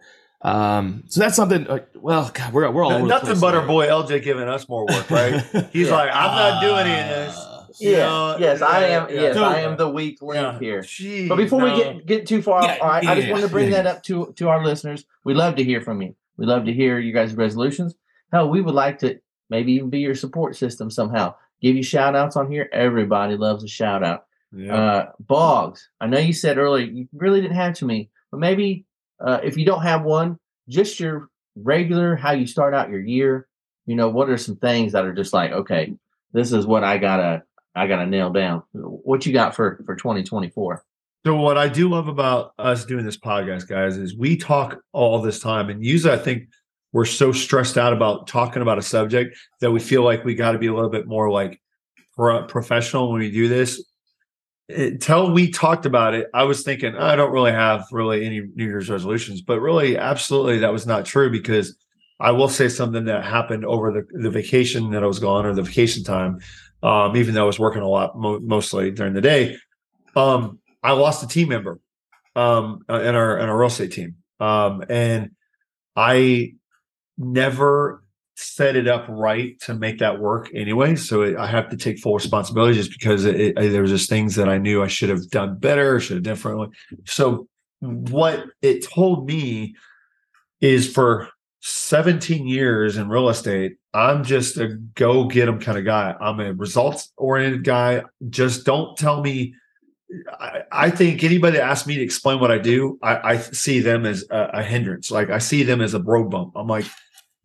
um, 0.42 1.04
so 1.08 1.20
that's 1.22 1.36
something. 1.36 1.68
Uh, 1.68 1.80
well, 1.96 2.32
God, 2.34 2.54
we're 2.54 2.70
we're 2.72 2.84
all 2.84 2.92
over 2.94 3.02
the 3.04 3.08
Nothing 3.08 3.28
place 3.28 3.42
but 3.42 3.56
our 3.56 3.66
boy 3.68 3.88
LJ 3.88 4.24
giving 4.24 4.48
us 4.48 4.68
more 4.68 4.86
work, 4.86 5.10
right? 5.12 5.42
He's 5.72 5.88
Yeah. 5.88 5.94
like, 5.96 6.10
I'm 6.14 6.36
not 6.36 6.62
doing 6.62 6.88
any 6.88 7.02
of 7.02 7.08
this. 7.28 7.38
Uh, 7.38 7.50
You 7.80 7.90
Yes, 7.92 8.60
know, 8.60 8.68
I 8.68 8.80
am. 8.84 9.08
Yes, 9.10 9.36
So- 9.36 9.44
I 9.44 9.60
am 9.62 9.78
the 9.78 9.90
weak 9.90 10.22
link 10.22 10.42
Yeah. 10.42 10.60
here. 10.60 10.82
Gee, 10.82 11.28
But 11.28 11.38
before 11.38 11.62
we 11.64 11.76
get 11.76 12.06
get 12.06 12.28
too 12.28 12.42
far, 12.42 12.64
Yeah, 12.64 12.78
all 12.82 12.88
right, 12.90 13.06
I 13.08 13.16
just 13.16 13.28
yeah, 13.28 13.34
wanted 13.34 13.48
to 13.48 13.52
bring 13.52 13.72
yeah. 13.72 13.82
that 13.84 13.88
up 13.98 14.04
to 14.04 14.34
to 14.38 14.50
our 14.50 14.64
listeners. 14.66 15.06
We 15.26 15.34
love 15.34 15.56
to 15.56 15.64
hear 15.64 15.82
from 15.82 16.02
you. 16.02 16.16
We 16.38 16.46
love 16.46 16.66
to 16.66 16.74
hear 16.74 17.00
you 17.00 17.14
guys' 17.14 17.36
resolutions. 17.36 17.96
Hell, 18.32 18.50
we 18.50 18.62
would 18.62 18.74
like 18.74 19.00
to 19.00 19.20
maybe 19.50 19.74
even 19.74 19.90
be 19.90 20.00
your 20.00 20.16
support 20.16 20.56
system 20.56 20.90
somehow. 20.90 21.36
Give 21.62 21.76
you 21.76 21.84
shout 21.84 22.16
outs 22.16 22.36
on 22.36 22.52
here. 22.52 22.70
Everybody 22.74 23.38
loves 23.38 23.64
a 23.64 23.68
shout 23.68 24.04
out. 24.04 24.26
Yeah. 24.56 24.76
Uh, 24.76 25.12
Boggs, 25.20 25.90
I 26.00 26.08
know 26.08 26.20
you 26.20 26.34
said 26.34 26.58
earlier 26.58 26.86
you 26.86 27.08
really 27.14 27.42
didn't 27.42 27.56
have 27.56 27.74
too 27.74 27.88
many, 27.88 28.10
but 28.32 28.40
maybe 28.40 28.86
uh, 29.20 29.40
if 29.44 29.58
you 29.58 29.66
don't 29.66 29.82
have 29.82 30.04
one, 30.04 30.38
just 30.70 31.00
your 31.00 31.30
regular 31.56 32.16
how 32.16 32.32
you 32.32 32.48
start 32.48 32.74
out 32.74 32.90
your 32.90 33.02
year. 33.02 33.48
You 33.86 33.96
know, 33.96 34.10
what 34.10 34.30
are 34.30 34.38
some 34.38 34.56
things 34.56 34.94
that 34.94 35.06
are 35.06 35.14
just 35.14 35.34
like, 35.34 35.52
okay, 35.52 35.94
this 36.34 36.52
is 36.52 36.66
what 36.66 36.84
I 36.84 36.98
gotta 36.98 37.44
I 37.76 37.88
gotta 37.88 38.06
nail 38.06 38.30
down. 38.30 38.64
What 38.74 39.26
you 39.26 39.34
got 39.34 39.56
for 39.56 39.82
for 39.86 39.96
2024? 39.96 40.84
So 41.26 41.38
what 41.38 41.58
I 41.58 41.70
do 41.70 41.88
love 41.88 42.10
about 42.10 42.52
us 42.60 42.84
doing 42.84 43.06
this 43.06 43.18
podcast, 43.18 43.70
guys, 43.70 43.96
is 43.96 44.18
we 44.18 44.36
talk 44.36 44.82
all 44.92 45.22
this 45.22 45.40
time, 45.40 45.70
and 45.70 45.84
usually 45.84 46.14
I 46.14 46.18
think 46.18 46.50
we're 46.92 47.06
so 47.06 47.32
stressed 47.32 47.78
out 47.78 47.94
about 47.94 48.28
talking 48.28 48.62
about 48.62 48.78
a 48.78 48.82
subject 48.82 49.38
that 49.62 49.72
we 49.72 49.80
feel 49.80 50.04
like 50.04 50.26
we 50.26 50.36
got 50.36 50.52
to 50.52 50.60
be 50.60 50.68
a 50.68 50.74
little 50.74 50.90
bit 50.90 51.08
more 51.08 51.32
like 51.32 51.62
pro- 52.14 52.46
professional 52.46 53.10
when 53.10 53.22
we 53.22 53.32
do 53.32 53.48
this. 53.48 53.82
Until 54.68 55.32
we 55.32 55.50
talked 55.50 55.86
about 55.86 56.14
it, 56.14 56.28
I 56.34 56.44
was 56.44 56.64
thinking 56.64 56.94
I 56.98 57.16
don't 57.16 57.32
really 57.32 57.54
have 57.54 57.86
really 57.94 58.26
any 58.26 58.42
New 58.42 58.66
Year's 58.66 58.90
resolutions, 58.90 59.42
but 59.42 59.62
really, 59.62 59.98
absolutely, 59.98 60.60
that 60.60 60.74
was 60.74 60.86
not 60.86 61.06
true 61.06 61.32
because 61.32 61.78
I 62.20 62.32
will 62.32 62.50
say 62.50 62.68
something 62.68 63.06
that 63.06 63.24
happened 63.24 63.64
over 63.64 63.94
the, 63.94 64.06
the 64.22 64.30
vacation 64.30 64.92
that 64.92 65.04
I 65.04 65.08
was 65.08 65.20
gone 65.20 65.46
or 65.46 65.54
the 65.54 65.64
vacation 65.64 66.04
time, 66.04 66.40
um, 66.82 67.16
even 67.16 67.34
though 67.34 67.44
I 67.44 67.48
was 67.48 67.60
working 67.60 67.82
a 67.82 67.88
lot 67.88 68.18
mo- 68.18 68.42
mostly 68.42 68.92
during 68.92 69.14
the 69.14 69.22
day. 69.22 69.58
Um, 70.16 70.60
I 70.84 70.92
lost 70.92 71.24
a 71.24 71.28
team 71.28 71.50
member 71.50 71.80
um, 72.36 72.80
uh, 72.90 73.02
in 73.02 73.16
our 73.16 73.38
in 73.38 73.50
our 73.50 73.58
real 73.58 73.68
estate 73.68 73.92
team, 73.92 74.16
um, 74.40 74.84
and 74.90 75.32
I 75.96 76.54
never 77.18 78.04
set 78.36 78.76
it 78.76 78.88
up 78.88 79.06
right 79.08 79.60
to 79.62 79.74
make 79.74 80.00
that 80.00 80.20
work 80.20 80.50
anyway. 80.56 80.96
So 80.96 81.22
it, 81.22 81.38
I 81.38 81.46
have 81.48 81.70
to 81.70 81.78
take 81.78 82.00
full 82.00 82.16
responsibility 82.16 82.74
just 82.74 82.92
because 82.92 83.26
it, 83.26 83.40
it, 83.40 83.56
there 83.56 83.84
was 83.84 83.92
just 83.92 84.10
things 84.10 84.36
that 84.36 84.50
I 84.50 84.58
knew 84.58 84.82
I 84.82 84.88
should 84.88 85.10
have 85.10 85.30
done 85.30 85.60
better, 85.60 86.00
should 86.00 86.18
have 86.18 86.24
differently. 86.24 86.70
So 87.06 87.48
what 87.80 88.46
it 88.62 88.84
told 88.84 89.28
me 89.28 89.76
is 90.62 90.92
for 90.92 91.30
17 91.62 92.48
years 92.48 92.98
in 92.98 93.10
real 93.10 93.30
estate, 93.30 93.78
I'm 93.94 94.24
just 94.24 94.58
a 94.58 94.70
go 94.96 95.26
get 95.26 95.46
them 95.46 95.60
kind 95.60 95.78
of 95.78 95.86
guy. 95.86 96.16
I'm 96.20 96.40
a 96.40 96.54
results 96.54 97.12
oriented 97.18 97.64
guy. 97.64 98.04
Just 98.30 98.66
don't 98.66 98.98
tell 98.98 99.22
me. 99.22 99.54
I, 100.40 100.64
I, 100.72 100.90
think 100.90 101.24
anybody 101.24 101.58
that 101.58 101.64
asks 101.64 101.88
me 101.88 101.96
to 101.96 102.02
explain 102.02 102.40
what 102.40 102.52
I 102.52 102.58
do, 102.58 103.00
I, 103.02 103.34
I 103.34 103.38
see 103.38 103.80
them 103.80 104.06
as 104.06 104.26
a, 104.30 104.50
a, 104.54 104.64
hindrance. 104.64 105.12
Like 105.12 105.30
I 105.30 105.38
see 105.38 105.64
them 105.64 105.82
as 105.82 105.94
a 105.94 106.02
road 106.02 106.30
bump. 106.30 106.54
I'm 106.56 106.68
like, 106.68 106.86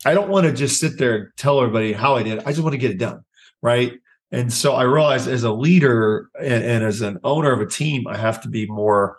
I 0.04 0.14
don't 0.14 0.28
want 0.28 0.46
to 0.46 0.52
just 0.52 0.80
sit 0.80 0.98
there 0.98 1.16
and 1.16 1.28
tell 1.36 1.60
everybody 1.60 1.92
how 1.92 2.16
I 2.16 2.22
did. 2.22 2.40
I 2.40 2.50
just 2.50 2.60
want 2.60 2.72
to 2.72 2.78
get 2.78 2.90
it 2.90 2.98
done. 2.98 3.24
Right. 3.62 3.94
And 4.30 4.52
so 4.52 4.74
I 4.74 4.82
realized 4.82 5.28
as 5.28 5.44
a 5.44 5.52
leader 5.52 6.28
and, 6.38 6.64
and 6.64 6.84
as 6.84 7.00
an 7.00 7.18
owner 7.24 7.52
of 7.52 7.60
a 7.60 7.66
team, 7.66 8.06
I 8.06 8.16
have 8.16 8.42
to 8.42 8.48
be 8.48 8.66
more 8.66 9.16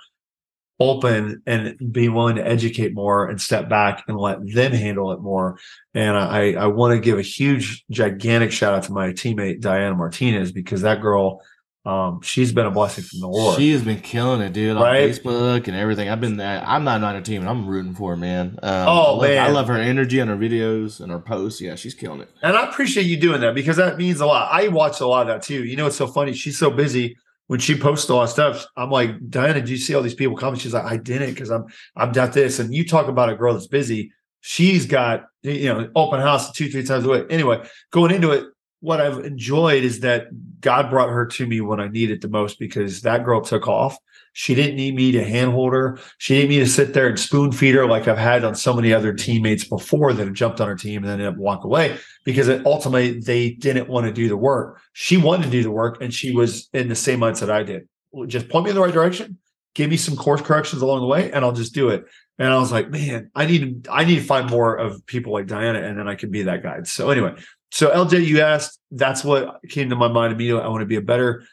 open 0.79 1.41
and 1.45 1.75
be 1.91 2.07
willing 2.07 2.37
to 2.37 2.47
educate 2.47 2.93
more 2.93 3.27
and 3.27 3.41
step 3.41 3.67
back 3.67 4.03
and 4.07 4.17
let 4.17 4.39
them 4.53 4.71
handle 4.71 5.11
it 5.11 5.19
more. 5.19 5.59
And 5.93 6.15
I, 6.15 6.53
I 6.53 6.67
want 6.67 6.93
to 6.93 7.01
give 7.01 7.17
a 7.17 7.23
huge, 7.23 7.83
gigantic 7.91 8.51
shout 8.51 8.73
out 8.73 8.83
to 8.83 8.93
my 8.93 9.09
teammate 9.09 9.59
Diana 9.59 9.95
Martinez 9.95 10.51
because 10.51 10.81
that 10.81 11.01
girl, 11.01 11.41
um, 11.89 12.21
she's 12.21 12.51
been 12.51 12.65
a 12.65 12.71
blessing 12.71 13.03
from 13.03 13.19
the 13.19 13.27
Lord. 13.27 13.57
She 13.57 13.71
has 13.71 13.83
been 13.83 13.99
killing 13.99 14.41
it, 14.41 14.53
dude, 14.53 14.77
on 14.77 14.83
right? 14.83 15.09
Facebook 15.09 15.67
and 15.67 15.75
everything. 15.75 16.09
I've 16.09 16.21
been, 16.21 16.37
that. 16.37 16.67
I'm 16.67 16.83
not 16.83 17.03
on 17.03 17.15
her 17.15 17.21
team, 17.21 17.41
and 17.41 17.49
I'm 17.49 17.67
rooting 17.67 17.95
for 17.95 18.11
her, 18.11 18.17
man. 18.17 18.59
Um, 18.61 18.87
oh 18.87 18.91
I 18.91 19.09
love, 19.09 19.21
man, 19.21 19.45
I 19.45 19.49
love 19.49 19.67
her 19.67 19.77
energy 19.77 20.19
and 20.19 20.29
her 20.29 20.37
videos 20.37 20.99
and 20.99 21.11
her 21.11 21.19
posts. 21.19 21.59
Yeah, 21.61 21.75
she's 21.75 21.93
killing 21.93 22.21
it. 22.21 22.29
And 22.43 22.55
I 22.55 22.69
appreciate 22.69 23.05
you 23.05 23.17
doing 23.17 23.41
that 23.41 23.55
because 23.55 23.77
that 23.77 23.97
means 23.97 24.19
a 24.19 24.25
lot. 24.25 24.49
I 24.51 24.67
watch 24.67 24.99
a 24.99 25.07
lot 25.07 25.21
of 25.21 25.27
that 25.27 25.41
too. 25.41 25.63
You 25.65 25.75
know, 25.75 25.87
it's 25.87 25.97
so 25.97 26.07
funny. 26.07 26.33
She's 26.33 26.57
so 26.59 26.69
busy 26.69 27.17
when 27.49 27.59
she 27.59 27.75
posts 27.75 28.07
all 28.11 28.21
that 28.21 28.27
stuff, 28.27 28.67
I'm 28.77 28.91
like, 28.91 29.27
Diana, 29.27 29.59
do 29.59 29.71
you 29.71 29.77
see 29.79 29.95
all 29.95 30.03
these 30.03 30.13
people 30.13 30.37
coming? 30.37 30.59
She's 30.59 30.75
like, 30.75 30.85
I 30.85 30.97
didn't 30.97 31.31
because 31.31 31.49
I'm 31.49 31.65
I'm 31.95 32.11
got 32.11 32.31
this. 32.31 32.59
And 32.59 32.71
you 32.71 32.85
talk 32.85 33.07
about 33.07 33.29
a 33.29 33.35
girl 33.35 33.53
that's 33.53 33.65
busy. 33.65 34.11
She's 34.41 34.85
got 34.85 35.23
you 35.41 35.73
know 35.73 35.89
open 35.95 36.19
house 36.19 36.51
two 36.51 36.69
three 36.69 36.83
times 36.83 37.05
a 37.05 37.09
week. 37.09 37.25
Anyway, 37.31 37.67
going 37.89 38.13
into 38.13 38.29
it, 38.33 38.45
what 38.79 39.01
I've 39.01 39.19
enjoyed 39.19 39.83
is 39.83 40.01
that 40.01 40.27
God 40.61 40.89
brought 40.89 41.09
her 41.09 41.25
to 41.25 41.45
me 41.45 41.61
when 41.61 41.79
I 41.79 41.87
needed 41.87 42.21
the 42.21 42.29
most 42.29 42.59
because 42.59 43.01
that 43.01 43.25
girl 43.25 43.41
took 43.41 43.67
off 43.67 43.97
she 44.33 44.55
didn't 44.55 44.75
need 44.75 44.95
me 44.95 45.11
to 45.11 45.23
handhold 45.23 45.73
her. 45.73 45.99
She 46.17 46.35
didn't 46.35 46.49
need 46.49 46.59
me 46.59 46.63
to 46.63 46.69
sit 46.69 46.93
there 46.93 47.07
and 47.07 47.19
spoon 47.19 47.51
feed 47.51 47.75
her 47.75 47.85
like 47.85 48.07
I've 48.07 48.17
had 48.17 48.43
on 48.43 48.55
so 48.55 48.73
many 48.73 48.93
other 48.93 49.13
teammates 49.13 49.63
before 49.63 50.13
that 50.13 50.25
have 50.25 50.33
jumped 50.33 50.61
on 50.61 50.67
her 50.67 50.75
team 50.75 51.03
and 51.03 51.05
then 51.05 51.19
ended 51.19 51.33
up 51.33 51.37
walk 51.37 51.63
away 51.63 51.97
because 52.23 52.47
ultimately 52.65 53.19
they 53.19 53.51
didn't 53.51 53.89
want 53.89 54.05
to 54.05 54.13
do 54.13 54.29
the 54.29 54.37
work. 54.37 54.81
She 54.93 55.17
wanted 55.17 55.43
to 55.43 55.49
do 55.49 55.63
the 55.63 55.71
work 55.71 56.01
and 56.01 56.13
she 56.13 56.31
was 56.31 56.69
in 56.73 56.87
the 56.87 56.95
same 56.95 57.19
mindset 57.19 57.49
I 57.49 57.63
did. 57.63 57.87
Just 58.27 58.49
point 58.49 58.65
me 58.65 58.71
in 58.71 58.75
the 58.75 58.81
right 58.81 58.93
direction, 58.93 59.37
give 59.75 59.89
me 59.89 59.97
some 59.97 60.15
course 60.15 60.41
corrections 60.41 60.81
along 60.81 61.01
the 61.01 61.07
way, 61.07 61.31
and 61.31 61.45
I'll 61.45 61.51
just 61.51 61.73
do 61.73 61.89
it. 61.89 62.05
And 62.39 62.47
I 62.47 62.57
was 62.57 62.71
like, 62.71 62.89
man, 62.89 63.29
I 63.35 63.45
need 63.45 63.87
I 63.89 64.05
need 64.05 64.15
to 64.15 64.23
find 64.23 64.49
more 64.49 64.75
of 64.75 65.05
people 65.05 65.33
like 65.33 65.45
Diana, 65.45 65.79
and 65.79 65.99
then 65.99 66.07
I 66.07 66.15
can 66.15 66.31
be 66.31 66.43
that 66.43 66.63
guide. 66.63 66.87
So 66.87 67.11
anyway, 67.11 67.35
so 67.71 67.89
LJ, 67.89 68.25
you 68.25 68.41
asked, 68.41 68.79
that's 68.91 69.23
what 69.23 69.59
came 69.69 69.89
to 69.89 69.95
my 69.95 70.07
mind 70.07 70.33
immediately. 70.33 70.63
I 70.63 70.67
want 70.67 70.81
to 70.81 70.87
be 70.87 70.95
a 70.95 71.01
better 71.01 71.43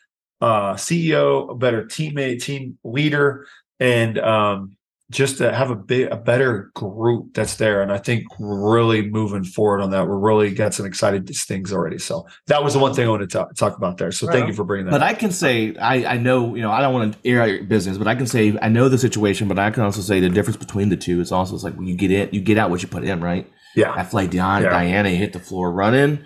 uh, 0.41 0.75
CEO, 0.75 1.51
a 1.51 1.55
better 1.55 1.85
teammate, 1.85 2.43
team 2.43 2.79
leader, 2.85 3.47
and 3.81 4.19
um, 4.19 4.77
just 5.11 5.39
to 5.39 5.53
have 5.53 5.71
a 5.71 5.77
big, 5.77 6.11
a 6.11 6.17
better 6.17 6.71
group 6.75 7.33
that's 7.33 7.57
there. 7.57 7.81
And 7.81 7.93
I 7.93 7.99
think 7.99 8.25
we're 8.39 8.75
really 8.75 9.09
moving 9.09 9.45
forward 9.45 9.81
on 9.81 9.91
that. 9.91 10.09
We're 10.09 10.19
really 10.19 10.53
got 10.53 10.75
some 10.75 10.85
excited 10.85 11.29
things 11.29 11.73
already. 11.73 11.99
So 11.99 12.27
that 12.49 12.65
was 12.65 12.73
the 12.73 12.81
one 12.81 12.93
thing 12.93 13.07
I 13.07 13.11
want 13.11 13.23
to 13.23 13.29
talk, 13.29 13.55
talk 13.55 13.77
about 13.77 13.99
there. 13.99 14.11
So 14.11 14.27
right. 14.27 14.35
thank 14.35 14.49
you 14.49 14.55
for 14.55 14.65
bringing 14.65 14.87
that. 14.87 14.93
But 14.93 15.03
up. 15.03 15.09
I 15.09 15.15
can 15.15 15.31
say 15.31 15.77
I, 15.77 16.15
I 16.15 16.17
know 16.17 16.55
you 16.55 16.63
know 16.63 16.73
I 16.73 16.81
don't 16.81 16.93
want 16.93 17.13
to 17.23 17.29
air 17.29 17.41
out 17.41 17.51
your 17.51 17.63
business, 17.65 17.99
but 17.99 18.09
I 18.09 18.15
can 18.15 18.27
say 18.27 18.59
I 18.61 18.69
know 18.69 18.89
the 18.89 18.99
situation. 18.99 19.47
But 19.49 19.59
I 19.59 19.71
can 19.71 19.85
also 19.85 20.01
say 20.01 20.19
the 20.19 20.29
difference 20.29 20.57
between 20.57 20.89
the 20.89 20.97
two 20.97 21.21
is 21.21 21.31
also 21.31 21.55
it's 21.55 21.65
like 21.65 21.77
when 21.77 21.87
you 21.87 21.95
get 21.95 22.11
in, 22.11 22.29
you 22.33 22.41
get 22.41 22.59
out 22.59 22.71
what 22.71 22.83
you 22.83 22.89
put 22.89 23.05
in, 23.05 23.21
right? 23.21 23.49
Yeah. 23.77 23.93
I 23.93 24.03
feel 24.03 24.21
like 24.21 24.31
Diana, 24.31 24.65
yeah. 24.65 24.71
Diana 24.71 25.11
hit 25.11 25.33
the 25.33 25.41
floor 25.41 25.71
running 25.71 26.25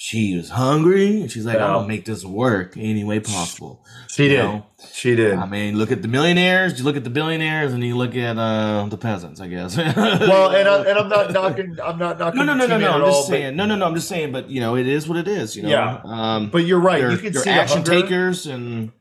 she 0.00 0.36
was 0.36 0.50
hungry 0.50 1.22
and 1.22 1.30
she's 1.30 1.44
like, 1.44 1.56
yeah. 1.56 1.66
I'm 1.66 1.72
gonna 1.72 1.88
make 1.88 2.04
this 2.04 2.24
work 2.24 2.76
any 2.76 3.02
way 3.02 3.18
possible. 3.18 3.84
She 4.06 4.22
you 4.22 4.28
did. 4.28 4.38
Know? 4.44 4.66
She 4.92 5.16
did. 5.16 5.34
I 5.34 5.44
mean, 5.44 5.76
look 5.76 5.90
at 5.90 6.02
the 6.02 6.08
millionaires, 6.08 6.78
you 6.78 6.84
look 6.84 6.96
at 6.96 7.02
the 7.02 7.10
billionaires, 7.10 7.72
and 7.72 7.82
you 7.82 7.96
look 7.96 8.14
at 8.14 8.38
uh, 8.38 8.86
the 8.88 8.96
peasants, 8.96 9.40
I 9.40 9.48
guess. 9.48 9.76
well, 9.76 10.54
and, 10.54 10.68
I, 10.68 10.84
and 10.84 10.98
I'm 11.00 11.08
not 11.08 11.32
knocking. 11.32 11.78
I'm 11.82 11.98
not 11.98 12.16
knocking. 12.16 12.38
No, 12.38 12.44
no, 12.44 12.54
no, 12.54 12.66
no, 12.68 12.78
no. 12.78 12.92
I'm 12.92 13.00
just 13.00 13.16
all, 13.16 13.22
saying. 13.24 13.56
But, 13.56 13.56
no, 13.56 13.66
no, 13.66 13.74
no. 13.74 13.86
I'm 13.86 13.94
just 13.96 14.06
saying. 14.06 14.30
But 14.30 14.48
you 14.48 14.60
know, 14.60 14.76
it 14.76 14.86
is 14.86 15.08
what 15.08 15.18
it 15.18 15.26
is. 15.26 15.56
You 15.56 15.64
know. 15.64 15.68
Yeah. 15.68 16.00
Um, 16.04 16.48
but 16.48 16.58
you're 16.58 16.78
right. 16.78 17.02
You 17.02 17.18
can 17.18 17.34
see 17.34 17.50
action 17.50 17.82
takers 17.82 18.46
and. 18.46 18.92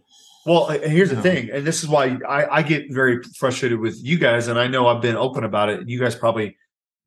Well, 0.48 0.68
here's 0.70 1.10
the 1.10 1.22
thing, 1.22 1.50
and 1.52 1.68
this 1.68 1.84
is 1.84 1.90
why 1.90 2.18
I, 2.28 2.60
I 2.60 2.62
get 2.64 2.86
very 2.90 3.22
frustrated 3.38 3.82
with 3.82 4.02
you 4.02 4.18
guys, 4.18 4.48
and 4.48 4.58
I 4.58 4.68
know 4.68 4.88
I've 4.88 5.02
been 5.02 5.18
open 5.18 5.44
about 5.44 5.68
it. 5.68 5.90
You 5.90 6.00
guys 6.00 6.16
probably 6.16 6.56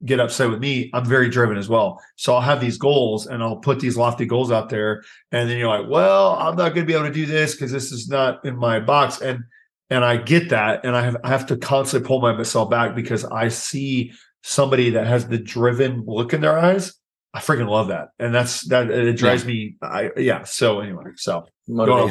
get 0.05 0.21
upset 0.21 0.51
with 0.51 0.61
me, 0.61 0.91
I'm 0.95 1.05
very 1.05 1.29
driven 1.29 1.57
as 1.57 1.69
well. 1.69 2.03
So 2.17 2.35
I'll 2.35 2.41
have 2.41 2.61
these 2.61 2.79
goals 2.79 3.27
and 3.27 3.43
I'll 3.43 3.57
put 3.57 3.81
these 3.81 3.97
lofty 3.97 4.25
goals 4.25 4.51
out 4.51 4.69
there. 4.69 5.03
And 5.33 5.49
then 5.49 5.59
you're 5.59 5.69
like, 5.69 5.89
well, 5.89 6.37
I'm 6.39 6.57
not 6.57 6.75
going 6.75 6.87
to 6.87 6.87
be 6.87 6.95
able 6.95 7.07
to 7.07 7.13
do 7.13 7.27
this 7.27 7.55
because 7.55 7.73
this 7.73 7.93
is 7.93 8.09
not 8.09 8.45
in 8.45 8.57
my 8.57 8.81
box. 8.81 9.21
And 9.21 9.45
and 9.91 10.05
I 10.05 10.17
get 10.17 10.51
that. 10.51 10.85
And 10.85 10.97
I 10.97 11.03
have 11.03 11.17
I 11.25 11.29
have 11.29 11.47
to 11.47 11.57
constantly 11.57 12.07
pull 12.07 12.21
myself 12.21 12.71
back 12.71 12.95
because 12.95 13.25
I 13.25 13.49
see 13.49 14.13
somebody 14.43 14.91
that 14.91 15.07
has 15.07 15.29
the 15.29 15.39
driven 15.39 16.05
look 16.07 16.33
in 16.33 16.41
their 16.41 16.59
eyes. 16.59 16.95
I 17.35 17.41
freaking 17.41 17.69
love 17.69 17.89
that. 17.89 18.09
And 18.19 18.35
that's 18.35 18.67
that 18.69 18.91
it 18.91 19.17
drives 19.17 19.45
yeah. 19.45 19.49
me. 19.49 19.77
I 19.83 20.11
yeah. 20.17 20.45
So 20.45 20.81
anyway, 20.81 21.05
so 21.17 21.47
going 21.69 21.91
on. 21.91 22.11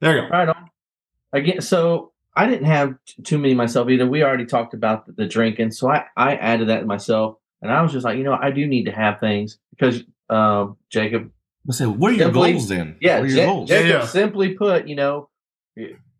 There 0.00 0.16
you 0.16 0.22
go. 0.22 0.28
Right 0.28 0.48
on. 0.48 0.70
Again, 1.32 1.60
so 1.60 2.12
I 2.36 2.46
didn't 2.46 2.66
have 2.66 2.94
t- 3.06 3.22
too 3.22 3.38
many 3.38 3.54
myself 3.54 3.88
either. 3.88 4.06
We 4.06 4.22
already 4.22 4.46
talked 4.46 4.74
about 4.74 5.06
the, 5.06 5.12
the, 5.12 5.26
drinking, 5.26 5.72
so 5.72 5.90
I 5.90 6.04
I 6.16 6.36
added 6.36 6.68
that 6.68 6.80
to 6.80 6.86
myself, 6.86 7.36
and 7.60 7.72
I 7.72 7.82
was 7.82 7.92
just 7.92 8.04
like, 8.04 8.18
you 8.18 8.24
know, 8.24 8.38
I 8.40 8.50
do 8.50 8.66
need 8.66 8.84
to 8.84 8.92
have 8.92 9.20
things 9.20 9.58
because 9.70 10.02
um, 10.28 10.76
Jacob. 10.90 11.30
I 11.68 11.72
say, 11.72 11.86
what 11.86 12.12
are 12.12 12.14
your 12.14 12.26
simply, 12.26 12.52
goals 12.52 12.68
then? 12.68 12.96
Yeah, 13.00 13.20
what 13.20 13.28
are 13.28 13.32
your 13.32 13.46
goals? 13.46 13.68
Jacob 13.68 13.86
yeah, 13.86 13.98
yeah. 13.98 14.06
simply 14.06 14.54
put, 14.54 14.88
you 14.88 14.96
know, 14.96 15.28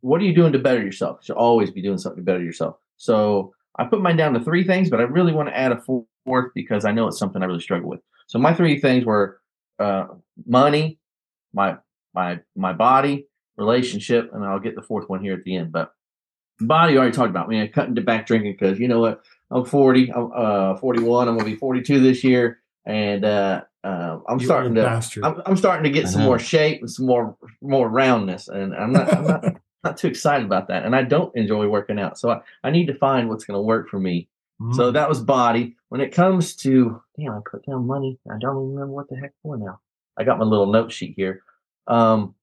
what 0.00 0.20
are 0.20 0.24
you 0.24 0.34
doing 0.34 0.52
to 0.52 0.58
better 0.58 0.82
yourself? 0.82 1.18
You 1.20 1.26
should 1.26 1.36
always 1.36 1.70
be 1.70 1.82
doing 1.82 1.98
something 1.98 2.22
to 2.22 2.24
better 2.24 2.42
yourself. 2.42 2.76
So 2.96 3.54
I 3.76 3.84
put 3.84 4.02
mine 4.02 4.16
down 4.16 4.34
to 4.34 4.40
three 4.40 4.64
things, 4.64 4.90
but 4.90 5.00
I 5.00 5.04
really 5.04 5.32
want 5.32 5.48
to 5.48 5.56
add 5.56 5.72
a 5.72 5.80
fourth 5.80 6.52
because 6.54 6.84
I 6.84 6.92
know 6.92 7.08
it's 7.08 7.18
something 7.18 7.42
I 7.42 7.46
really 7.46 7.60
struggle 7.60 7.88
with. 7.88 8.00
So 8.26 8.38
my 8.38 8.52
three 8.52 8.78
things 8.78 9.04
were 9.04 9.40
uh, 9.78 10.06
money, 10.46 10.98
my 11.52 11.78
my 12.14 12.40
my 12.54 12.72
body, 12.72 13.26
relationship, 13.56 14.30
and 14.32 14.44
I'll 14.44 14.60
get 14.60 14.74
the 14.74 14.82
fourth 14.82 15.08
one 15.08 15.22
here 15.22 15.34
at 15.34 15.44
the 15.44 15.56
end. 15.56 15.72
But 15.72 15.92
body 16.60 16.96
already 16.96 17.12
talked 17.12 17.30
about 17.30 17.48
man 17.48 17.68
cutting 17.68 17.94
to 17.94 18.00
back 18.00 18.26
drinking 18.26 18.52
because 18.52 18.78
you 18.78 18.88
know 18.88 19.00
what? 19.00 19.22
I'm 19.50 19.64
40 19.64 20.12
i'm 20.12 20.30
uh 20.34 20.76
41 20.76 21.28
i'm 21.28 21.36
gonna 21.36 21.48
be 21.48 21.56
42 21.56 22.00
this 22.00 22.22
year 22.22 22.60
and 22.86 23.24
uh, 23.24 23.62
uh 23.84 24.18
i'm 24.28 24.38
you 24.38 24.46
starting 24.46 24.74
to 24.74 24.86
I'm, 25.22 25.42
I'm, 25.44 25.56
starting 25.56 25.84
to 25.84 25.90
get 25.90 26.08
some 26.08 26.22
more 26.22 26.38
shape 26.38 26.80
and 26.80 26.90
some 26.90 27.06
more 27.06 27.36
more 27.60 27.88
roundness 27.88 28.48
and 28.48 28.74
i'm 28.74 28.92
not 28.92 29.12
i'm 29.12 29.26
not 29.26 29.44
not 29.84 29.96
too 29.96 30.08
excited 30.08 30.46
about 30.46 30.68
that 30.68 30.84
and 30.84 30.94
i 30.94 31.02
don't 31.02 31.34
enjoy 31.34 31.66
working 31.66 31.98
out 31.98 32.18
so 32.18 32.30
i, 32.30 32.40
I 32.62 32.70
need 32.70 32.86
to 32.86 32.94
find 32.94 33.28
what's 33.28 33.44
going 33.44 33.56
to 33.56 33.62
work 33.62 33.88
for 33.88 33.98
me. 33.98 34.28
Mm. 34.60 34.74
so 34.74 34.92
that 34.92 35.08
was 35.08 35.20
body 35.20 35.76
when 35.88 36.00
it 36.00 36.12
comes 36.14 36.54
to 36.56 37.00
damn 37.18 37.32
i 37.32 37.38
put 37.50 37.66
down 37.66 37.86
money 37.86 38.18
i 38.30 38.38
don't 38.38 38.56
even 38.56 38.74
remember 38.74 38.92
what 38.92 39.08
the 39.08 39.16
heck 39.16 39.32
for 39.42 39.56
now. 39.56 39.80
I 40.16 40.24
got 40.24 40.38
my 40.38 40.44
little 40.44 40.66
note 40.66 40.92
sheet 40.92 41.14
here. 41.16 41.42
Um 41.86 42.34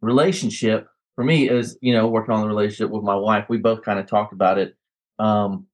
relationship 0.00 0.88
for 1.14 1.24
me 1.24 1.48
is 1.48 1.76
you 1.80 1.92
know 1.92 2.06
working 2.06 2.34
on 2.34 2.40
the 2.42 2.48
relationship 2.48 2.90
with 2.90 3.02
my 3.02 3.14
wife 3.14 3.46
we 3.48 3.58
both 3.58 3.82
kind 3.82 3.98
of 3.98 4.06
talked 4.06 4.32
about 4.32 4.58
it 4.58 4.76
um 5.18 5.66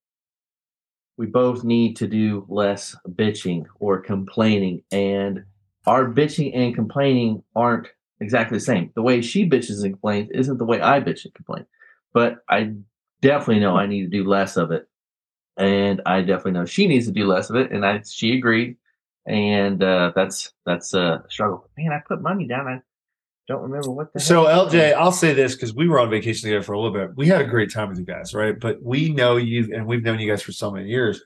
we 1.16 1.26
both 1.26 1.64
need 1.64 1.96
to 1.96 2.07
do 2.07 2.46
less 2.48 2.96
bitching 3.07 3.64
or 3.79 4.00
complaining 4.00 4.83
and 4.90 5.44
our 5.87 6.07
bitching 6.07 6.57
and 6.57 6.74
complaining 6.74 7.42
aren't 7.55 7.88
exactly 8.20 8.59
the 8.59 8.64
same. 8.64 8.90
The 8.94 9.03
way 9.03 9.22
she 9.22 9.48
bitches 9.48 9.83
and 9.83 9.92
complains 9.92 10.31
isn't 10.33 10.59
the 10.59 10.64
way 10.64 10.81
i 10.81 11.00
bitch 11.00 11.24
and 11.24 11.35
complain 11.35 11.66
but 12.12 12.38
i 12.48 12.72
definitely 13.20 13.61
know 13.61 13.76
i 13.76 13.87
need 13.87 14.03
to 14.03 14.09
do 14.09 14.29
less 14.29 14.57
of 14.57 14.70
it 14.70 14.88
and 15.57 16.00
i 16.07 16.20
definitely 16.20 16.53
know 16.53 16.64
she 16.64 16.87
needs 16.87 17.07
to 17.07 17.12
do 17.12 17.26
less 17.26 17.50
of 17.50 17.57
it 17.57 17.70
and 17.70 17.85
i 17.85 18.00
she 18.07 18.37
agreed 18.37 18.76
and 19.26 19.83
uh 19.83 20.12
that's 20.14 20.53
that's 20.64 20.94
a 20.94 21.22
struggle. 21.29 21.68
Man 21.76 21.92
i 21.92 22.00
put 22.07 22.22
money 22.22 22.46
down 22.46 22.66
i 22.66 22.81
don't 23.50 23.62
remember 23.62 23.90
what 23.90 24.12
the. 24.12 24.20
So 24.20 24.44
LJ, 24.44 24.94
I'll 24.94 25.12
say 25.12 25.32
this 25.34 25.54
because 25.54 25.74
we 25.74 25.88
were 25.88 25.98
on 25.98 26.08
vacation 26.08 26.48
together 26.48 26.62
for 26.62 26.72
a 26.72 26.80
little 26.80 26.96
bit. 26.96 27.16
We 27.16 27.26
had 27.26 27.40
a 27.40 27.44
great 27.46 27.72
time 27.72 27.88
with 27.88 27.98
you 27.98 28.04
guys, 28.04 28.32
right? 28.32 28.58
But 28.58 28.82
we 28.82 29.12
know 29.12 29.36
you, 29.36 29.74
and 29.74 29.86
we've 29.86 30.02
known 30.02 30.20
you 30.20 30.30
guys 30.30 30.42
for 30.42 30.52
so 30.52 30.70
many 30.70 30.88
years. 30.88 31.20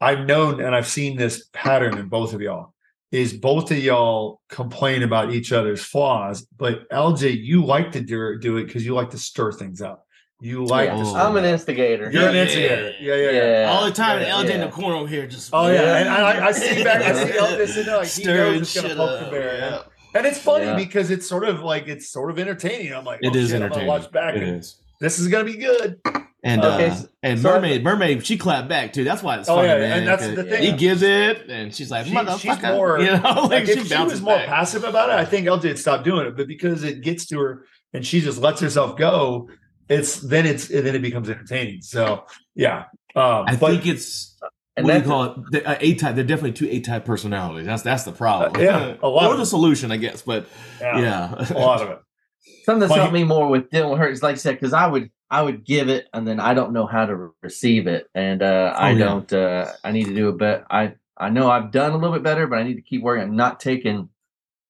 I've 0.00 0.26
known 0.26 0.60
and 0.60 0.74
I've 0.74 0.88
seen 0.88 1.16
this 1.16 1.48
pattern 1.52 1.98
in 1.98 2.08
both 2.08 2.34
of 2.34 2.40
y'all. 2.40 2.72
Is 3.12 3.32
both 3.32 3.70
of 3.70 3.78
y'all 3.78 4.40
complain 4.48 5.04
about 5.04 5.32
each 5.32 5.52
other's 5.52 5.84
flaws, 5.84 6.46
but 6.56 6.88
LJ, 6.90 7.44
you 7.44 7.64
like 7.64 7.92
to 7.92 8.00
do, 8.00 8.38
do 8.40 8.56
it 8.56 8.64
because 8.64 8.84
you 8.84 8.94
like 8.94 9.10
to 9.10 9.18
stir 9.18 9.52
things 9.52 9.80
up. 9.80 10.04
You 10.40 10.64
like 10.64 10.88
Yeah, 10.88 10.96
to. 10.96 11.04
stir 11.06 11.18
I'm 11.18 11.36
an 11.36 11.44
instigator. 11.44 12.10
You're 12.10 12.28
an 12.30 12.34
instigator. 12.34 12.92
Yeah, 13.00 13.14
yeah, 13.14 13.30
yeah. 13.30 13.60
Yeah. 13.62 13.70
All 13.70 13.84
the 13.84 13.92
time, 13.92 14.20
Yeah, 14.20 14.40
and 14.40 14.48
LJ 14.48 14.54
in 14.54 14.60
the 14.62 14.68
corner 14.68 14.96
over 14.96 15.06
here 15.06 15.28
just. 15.28 15.50
Oh 15.52 15.68
yeah, 15.68 15.98
and 15.98 16.08
I, 16.08 16.48
I 16.48 16.52
see 16.52 16.82
back. 16.82 17.02
I 17.02 17.24
see 17.24 17.32
Elvis 17.38 17.68
sitting 17.68 17.84
there 17.86 17.96
like 17.98 18.08
he 18.08 18.22
Stirring 18.22 18.52
knows 18.54 18.62
it's 18.62 18.74
gonna 18.74 18.88
shit 18.88 18.96
poke 18.96 19.20
the 19.20 19.26
up, 19.26 19.30
bear. 19.30 19.84
And 20.14 20.26
it's 20.26 20.38
funny 20.38 20.66
Yeah. 20.66 20.76
because 20.76 21.10
it's 21.10 21.26
sort 21.28 21.44
of 21.44 21.60
like 21.62 21.88
it's 21.88 22.08
sort 22.10 22.30
of 22.30 22.38
entertaining. 22.38 22.92
I'm 22.92 23.04
like, 23.04 23.20
It 23.22 23.32
oh, 23.34 23.38
is 23.38 23.48
shit, 23.50 23.56
entertaining. 23.60 23.88
watch 23.88 24.10
back 24.12 24.36
It 24.36 24.42
is. 24.44 24.76
this 25.00 25.18
is 25.18 25.28
gonna 25.28 25.44
be 25.44 25.56
good. 25.56 26.00
And 26.46 26.60
uh, 26.62 26.94
so- 26.94 27.08
and 27.22 27.40
so 27.40 27.52
mermaid, 27.54 27.82
mermaid, 27.82 28.24
she 28.26 28.36
clapped 28.36 28.68
back 28.68 28.92
too. 28.92 29.02
That's 29.02 29.22
why 29.22 29.38
it's 29.38 29.48
Oh, 29.48 29.56
funny, 29.56 29.68
yeah, 29.68 29.78
man. 29.78 29.98
and 30.00 30.06
that's 30.06 30.26
the 30.26 30.44
thing. 30.44 30.62
He 30.62 30.72
gives 30.76 31.00
it, 31.02 31.48
and 31.48 31.74
she's 31.74 31.90
like, 31.90 32.04
She- 32.06 32.12
more- 32.12 32.98
you 33.00 33.06
know, 33.06 33.46
like, 33.48 33.50
Like 33.50 33.66
she 33.66 33.82
she 33.84 34.02
was 34.04 34.20
more 34.20 34.36
back. 34.36 34.48
passive 34.48 34.84
about 34.84 35.08
it, 35.08 35.14
I 35.16 35.24
think 35.24 35.46
LJ 35.46 35.62
would 35.64 35.78
stop 35.78 36.04
doing 36.04 36.26
it. 36.26 36.36
But 36.36 36.46
because 36.46 36.84
it 36.84 37.00
gets 37.00 37.24
to 37.26 37.38
her 37.40 37.64
and 37.94 38.06
she 38.06 38.20
just 38.20 38.40
lets 38.42 38.60
herself 38.60 38.96
go, 38.98 39.48
it's 39.88 40.20
then 40.20 40.44
it's 40.46 40.68
then 40.68 40.86
it 40.94 41.00
becomes 41.02 41.28
entertaining. 41.30 41.80
So 41.80 42.24
yeah, 42.54 42.84
um, 43.16 43.46
I 43.48 43.56
but 43.56 43.70
think 43.70 43.86
it's 43.86 44.36
And 44.76 44.86
what 44.86 44.92
do 44.92 44.98
you 44.98 45.04
call 45.04 45.24
it? 45.24 45.52
The, 45.52 45.68
uh, 45.68 45.76
A 45.80 45.94
type. 45.94 46.14
They're 46.16 46.24
definitely 46.24 46.52
two 46.52 46.68
A 46.68 46.80
type 46.80 47.04
personalities. 47.04 47.66
That's 47.66 47.82
that's 47.82 48.02
the 48.04 48.12
problem. 48.12 48.56
Uh, 48.56 48.60
yeah, 48.60 48.96
a 49.02 49.08
lot 49.08 49.28
or 49.28 49.32
of 49.34 49.38
the 49.38 49.46
solution, 49.46 49.92
I 49.92 49.96
guess. 49.96 50.22
But 50.22 50.46
yeah, 50.80 51.00
yeah, 51.00 51.34
a 51.50 51.58
lot 51.58 51.82
of 51.82 51.90
it. 51.90 51.98
something 52.64 52.80
that's 52.80 52.90
Well, 52.90 53.00
helped 53.00 53.14
me 53.14 53.24
more 53.24 53.48
with 53.48 53.70
dealing 53.70 53.90
with 53.90 54.00
her 54.00 54.08
is 54.08 54.22
like 54.22 54.34
I 54.34 54.38
said, 54.38 54.54
because 54.56 54.72
I 54.72 54.86
would 54.86 55.10
I 55.30 55.42
would 55.42 55.64
give 55.64 55.88
it 55.88 56.06
and 56.12 56.26
then 56.26 56.40
I 56.40 56.54
don't 56.54 56.72
know 56.72 56.86
how 56.86 57.06
to 57.06 57.14
re- 57.14 57.30
receive 57.42 57.86
it, 57.86 58.08
and 58.14 58.42
uh, 58.42 58.72
I 58.76 58.92
Oh, 58.92 58.96
yeah. 58.96 59.04
don't. 59.04 59.32
Uh, 59.32 59.72
I 59.84 59.92
need 59.92 60.06
to 60.06 60.14
do 60.14 60.28
it, 60.30 60.38
but 60.38 60.64
I 60.70 60.94
I 61.16 61.30
know 61.30 61.50
I've 61.50 61.70
done 61.70 61.92
a 61.92 61.96
little 61.96 62.12
bit 62.12 62.22
better, 62.24 62.46
but 62.48 62.58
I 62.58 62.64
need 62.64 62.74
to 62.74 62.82
keep 62.82 63.02
working. 63.02 63.22
I'm 63.28 63.36
not 63.36 63.60
taking 63.60 64.08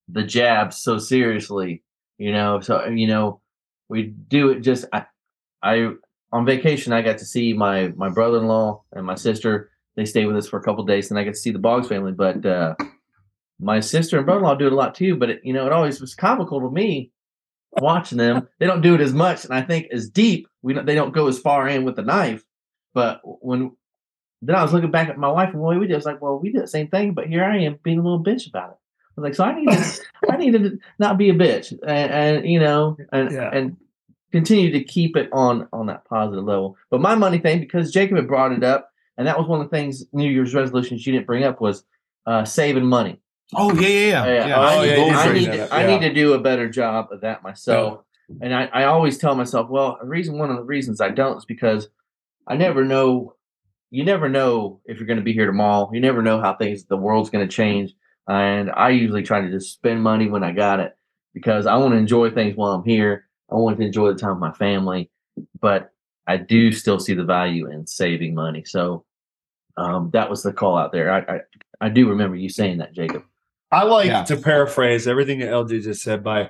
the 0.09 0.23
jabs 0.23 0.77
so 0.79 0.99
seriously, 0.99 1.83
you 2.19 2.31
know. 2.33 2.61
So 2.61 2.85
you 2.87 3.07
know, 3.07 3.41
we 3.89 4.03
do 4.03 4.51
it 4.51 4.61
just 4.61 4.85
I 4.93 5.07
I 5.63 5.93
on 6.33 6.45
vacation 6.45 6.93
I 6.93 7.01
got 7.03 7.19
to 7.19 7.25
see 7.25 7.53
my 7.55 7.89
my 7.97 8.11
brother 8.11 8.39
in 8.39 8.47
law 8.49 8.83
and 8.93 9.07
my 9.07 9.15
sister. 9.15 9.71
They 9.97 10.05
stayed 10.05 10.27
with 10.27 10.37
us 10.37 10.49
for 10.49 10.59
a 10.59 10.63
couple 10.63 10.85
days, 10.85 11.11
and 11.11 11.19
I 11.19 11.25
got 11.25 11.35
to 11.35 11.41
see 11.41 11.51
the 11.51 11.59
Boggs 11.59 11.89
family, 11.89 12.13
but. 12.13 12.45
uh 12.45 12.75
my 13.61 13.79
sister 13.79 14.17
and 14.17 14.27
brother-in-law 14.27 14.57
do 14.57 14.67
it 14.67 14.73
a 14.73 14.77
lot 14.77 14.97
too, 14.97 15.15
but 15.15 15.31
it, 15.31 15.41
you 15.45 15.53
know, 15.53 15.65
it 15.65 15.73
always 15.73 16.01
was 16.01 16.13
comical 16.17 16.61
to 16.61 16.69
me 16.71 17.13
watching 17.71 18.19
them. 18.19 18.49
They 18.59 18.67
don't 18.67 18.81
do 18.81 18.97
it 18.97 19.01
as 19.01 19.13
much, 19.15 19.45
and 19.45 19.55
I 19.55 19.63
think 19.63 19.87
as 19.93 20.09
deep. 20.11 20.49
We 20.63 20.75
don't, 20.75 20.85
they 20.85 20.97
don't 20.97 21.15
go 21.15 21.29
as 21.29 21.39
far 21.39 21.69
in 21.69 21.85
with 21.85 21.95
the 21.95 22.03
knife. 22.03 22.43
But 22.95 23.21
when 23.23 23.71
then 24.43 24.57
I 24.57 24.63
was 24.63 24.73
looking 24.73 24.91
back 24.91 25.09
at 25.09 25.19
my 25.19 25.31
wife 25.31 25.51
and 25.53 25.61
what 25.63 25.79
we 25.79 25.87
did, 25.87 25.95
I 25.95 25.97
was 25.97 26.05
like, 26.05 26.21
well, 26.21 26.39
we 26.41 26.51
did 26.51 26.63
the 26.65 26.67
same 26.69 26.89
thing, 26.89 27.15
but 27.15 27.29
here 27.29 27.45
I 27.45 27.59
am 27.59 27.79
being 27.85 28.01
a 28.01 28.03
little 28.03 28.23
bitch 28.23 28.49
about 28.49 28.71
it. 28.71 28.77
I 29.17 29.21
was 29.21 29.23
like, 29.23 29.35
so 29.37 29.45
I 29.45 29.55
need 29.55 29.71
to, 29.71 30.01
I 30.31 30.37
need 30.37 30.53
to 30.55 30.79
not 30.99 31.17
be 31.17 31.31
a 31.31 31.35
bitch, 31.35 31.71
and, 31.87 32.11
and 32.13 32.47
you 32.51 32.59
know, 32.59 32.97
and 33.13 33.31
Yeah. 33.31 33.51
and 33.53 33.77
continue 34.33 34.73
to 34.73 34.83
keep 34.83 35.17
it 35.17 35.29
on 35.33 35.69
on 35.73 35.87
that 35.87 36.05
positive 36.07 36.45
level. 36.45 36.77
But 36.91 37.01
my 37.01 37.15
money 37.15 37.39
thing, 37.39 37.61
because 37.61 37.93
Jacob 37.93 38.17
had 38.17 38.27
brought 38.27 38.51
it 38.51 38.65
up, 38.65 38.91
and 39.17 39.27
that 39.27 39.39
was 39.39 39.47
one 39.47 39.61
of 39.61 39.71
the 39.71 39.77
things 39.77 40.05
New 40.13 40.29
Year's 40.29 40.55
resolutions 40.55 41.07
you 41.07 41.13
didn't 41.13 41.27
bring 41.27 41.45
up 41.45 41.61
was 41.61 41.85
uh, 42.27 42.45
saving 42.45 42.87
money. 42.87 43.21
oh 43.55 43.73
yeah, 43.75 43.89
yeah, 43.89 43.89
yeah. 43.89 44.25
Yeah, 44.25 44.47
yeah. 44.47 44.57
Oh, 44.57 44.63
I, 44.63 44.85
yeah, 44.85 44.97
need, 44.97 45.13
I, 45.13 45.33
need 45.33 45.47
to, 45.47 45.75
I 45.75 45.81
yeah. 45.81 45.87
need 45.87 46.09
to 46.09 46.15
do 46.15 46.33
a 46.33 46.39
better 46.39 46.69
job 46.69 47.09
of 47.11 47.21
that 47.21 47.43
myself. 47.43 48.01
And 48.41 48.55
I, 48.55 48.65
I 48.73 48.85
always 48.85 49.19
tell 49.19 49.35
myself, 49.35 49.69
well, 49.69 49.99
the 50.01 50.09
reason 50.09 50.39
one 50.39 50.51
of 50.51 50.57
the 50.57 50.63
reasons 50.63 51.01
I 51.01 51.11
don't 51.11 51.37
is 51.37 51.45
because 51.45 51.89
I 52.47 52.57
never 52.57 52.85
know. 52.85 53.37
You 53.91 54.05
never 54.05 54.29
know 54.29 54.81
if 54.87 54.97
you're 54.97 55.07
going 55.07 55.19
to 55.19 55.25
be 55.25 55.35
here 55.35 55.47
tomorrow. 55.47 55.91
You 55.93 56.01
never 56.01 56.21
know 56.21 56.41
how 56.41 56.55
things, 56.55 56.85
the 56.85 56.97
world's 56.97 57.31
going 57.31 57.47
to 57.47 57.55
change. 57.55 57.95
And 58.27 58.71
I 58.71 58.89
usually 58.89 59.23
try 59.23 59.41
to 59.41 59.51
just 59.51 59.73
spend 59.73 60.03
money 60.03 60.29
when 60.29 60.43
I 60.43 60.51
got 60.51 60.81
it 60.81 60.97
because 61.33 61.67
I 61.67 61.77
want 61.77 61.93
to 61.93 61.99
enjoy 61.99 62.31
things 62.31 62.57
while 62.57 62.73
I'm 62.73 62.85
here. 62.85 63.29
I 63.53 63.57
want 63.57 63.77
to 63.79 63.85
enjoy 63.85 64.13
the 64.13 64.19
time 64.19 64.31
with 64.31 64.41
my 64.41 64.53
family, 64.53 65.11
but 65.61 65.93
I 66.27 66.37
do 66.39 66.73
still 66.73 66.99
see 66.99 67.15
the 67.15 67.25
value 67.25 67.71
in 67.71 67.87
saving 67.87 68.35
money. 68.35 68.65
So 68.65 69.05
um, 69.77 70.11
that 70.13 70.31
was 70.31 70.43
the 70.43 70.53
call 70.53 70.77
out 70.79 70.93
there. 70.93 71.11
I, 71.13 71.19
I 71.37 71.41
I 71.81 71.89
do 71.89 72.09
remember 72.09 72.37
you 72.37 72.49
saying 72.49 72.79
that, 72.79 72.93
Jacob. 72.95 73.25
I 73.73 73.83
like 73.85 74.07
Yeah. 74.07 74.25
to 74.25 74.37
paraphrase 74.37 75.07
everything 75.09 75.41
that 75.41 75.49
LJ 75.51 75.83
just 75.83 76.03
said 76.03 76.23
by 76.23 76.45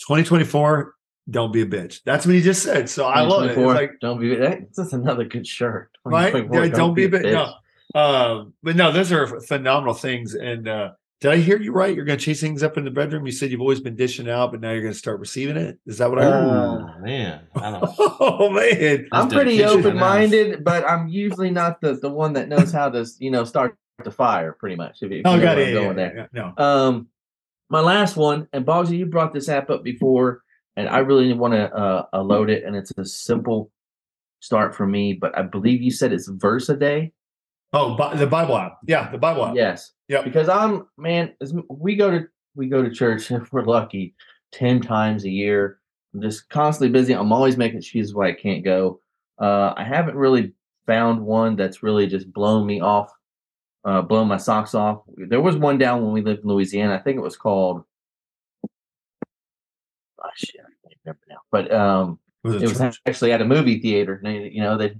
2024. 0.00 0.94
Don't 1.30 1.52
be 1.52 1.62
a 1.62 1.66
bitch. 1.66 2.00
That's 2.04 2.26
what 2.26 2.34
he 2.34 2.42
just 2.42 2.62
said. 2.62 2.90
So 2.90 3.06
I 3.06 3.20
love 3.20 3.44
it. 3.44 3.50
It's 3.56 3.58
like 3.58 3.92
don't 4.00 4.18
be 4.20 4.34
that- 4.34 4.74
that's 4.76 4.92
another 4.92 5.24
good 5.24 5.46
shirt. 5.46 5.90
right? 6.04 6.34
Yeah, 6.34 6.66
don't, 6.68 6.94
be 6.94 7.04
a 7.04 7.08
bitch. 7.08 7.32
No. 7.32 7.54
Um, 8.00 8.54
but 8.62 8.74
no, 8.74 8.90
those 8.90 9.12
are 9.12 9.40
phenomenal 9.42 9.94
things. 9.94 10.34
And 10.34 10.66
uh, 10.68 10.90
did 11.22 11.30
I 11.30 11.36
hear 11.36 11.56
you 11.56 11.70
right? 11.72 11.94
You're 11.94 12.04
going 12.04 12.18
to 12.18 12.24
chase 12.24 12.40
things 12.40 12.64
up 12.64 12.76
in 12.76 12.84
the 12.84 12.90
bedroom. 12.90 13.24
You 13.24 13.30
said 13.30 13.52
you've 13.52 13.60
always 13.60 13.78
been 13.78 13.94
dishing 13.94 14.28
out, 14.28 14.50
but 14.50 14.60
now 14.60 14.72
you're 14.72 14.80
going 14.82 14.92
to 14.92 14.98
start 14.98 15.20
receiving 15.20 15.56
it. 15.56 15.78
Is 15.86 15.98
that 15.98 16.10
what 16.10 16.18
I 16.18 16.24
heard? 16.24 16.48
Uh, 16.48 16.86
Oh 16.98 17.00
man, 17.00 17.46
I 17.54 17.70
don't. 17.70 17.84
oh 17.98 18.50
man, 18.50 19.06
I'm 19.12 19.28
pretty 19.28 19.62
open 19.64 19.96
minded, 19.96 20.64
but 20.64 20.84
I'm 20.84 21.06
usually 21.06 21.50
not 21.50 21.80
the 21.80 21.94
the 21.94 22.10
one 22.10 22.32
that 22.32 22.48
knows 22.48 22.72
how 22.72 22.90
to 22.90 23.06
you 23.20 23.30
know 23.30 23.44
start 23.44 23.76
the 24.04 24.10
fire. 24.10 24.52
Pretty 24.52 24.74
much. 24.74 24.98
If, 25.00 25.12
you- 25.12 25.18
if 25.20 25.26
oh 25.26 25.34
you 25.34 25.36
know 25.38 25.42
god, 25.44 25.56
where 25.58 25.66
yeah, 25.68 25.72
going 25.74 25.86
yeah, 25.86 25.92
there. 25.94 26.28
yeah. 26.34 26.52
No, 26.56 26.64
Um, 26.64 27.06
my 27.70 27.80
last 27.80 28.16
one, 28.16 28.48
and 28.52 28.66
Bogsy, 28.66 28.98
you 28.98 29.06
brought 29.06 29.32
this 29.32 29.48
app 29.48 29.70
up 29.70 29.84
before, 29.84 30.42
and 30.76 30.88
I 30.88 30.98
really 30.98 31.32
want 31.34 31.54
to 31.54 31.72
uh, 31.72 32.06
uh, 32.12 32.20
load 32.22 32.50
it, 32.50 32.64
and 32.64 32.74
it's 32.74 32.92
a 32.98 33.04
simple 33.04 33.70
start 34.40 34.74
for 34.74 34.86
me. 34.88 35.12
But 35.12 35.38
I 35.38 35.42
believe 35.42 35.82
you 35.82 35.92
said 35.92 36.12
it's 36.12 36.26
verse 36.28 36.68
a 36.68 36.76
day. 36.76 37.12
Oh, 37.72 38.16
the 38.16 38.26
Bible 38.26 38.56
app. 38.56 38.78
Yeah, 38.86 39.10
the 39.10 39.18
Bible 39.18 39.46
app. 39.46 39.54
Yes. 39.54 39.92
Yep. 40.08 40.24
Because 40.24 40.48
I'm 40.48 40.86
man, 40.98 41.34
we 41.68 41.96
go 41.96 42.10
to 42.10 42.26
we 42.54 42.68
go 42.68 42.82
to 42.82 42.90
church 42.90 43.30
if 43.30 43.52
we're 43.52 43.64
lucky 43.64 44.14
ten 44.52 44.80
times 44.80 45.24
a 45.24 45.30
year. 45.30 45.78
I'm 46.14 46.20
just 46.20 46.48
constantly 46.50 46.92
busy. 46.92 47.14
I'm 47.14 47.32
always 47.32 47.56
making 47.56 47.78
excuses 47.78 48.14
why 48.14 48.28
I 48.28 48.32
can't 48.34 48.62
go. 48.64 49.00
Uh, 49.38 49.72
I 49.76 49.84
haven't 49.84 50.16
really 50.16 50.52
found 50.86 51.22
one 51.22 51.56
that's 51.56 51.82
really 51.82 52.06
just 52.06 52.30
blown 52.32 52.66
me 52.66 52.80
off, 52.80 53.10
uh, 53.84 54.02
blown 54.02 54.28
my 54.28 54.36
socks 54.36 54.74
off. 54.74 55.02
There 55.16 55.40
was 55.40 55.56
one 55.56 55.78
down 55.78 56.02
when 56.02 56.12
we 56.12 56.20
lived 56.20 56.42
in 56.42 56.48
Louisiana. 56.48 56.94
I 56.94 56.98
think 56.98 57.16
it 57.16 57.22
was 57.22 57.36
called. 57.36 57.84
Oh 60.22 60.28
shit, 60.36 60.60
I 60.60 60.88
can't 60.88 61.00
remember 61.04 61.20
now. 61.28 61.38
But 61.50 61.72
um, 61.72 62.18
Was 62.44 62.62
it 62.62 62.68
was 62.68 62.98
actually 63.06 63.32
at 63.32 63.40
a 63.40 63.46
movie 63.46 63.80
theater. 63.80 64.20
you 64.24 64.60
know, 64.60 64.76
they 64.76 64.94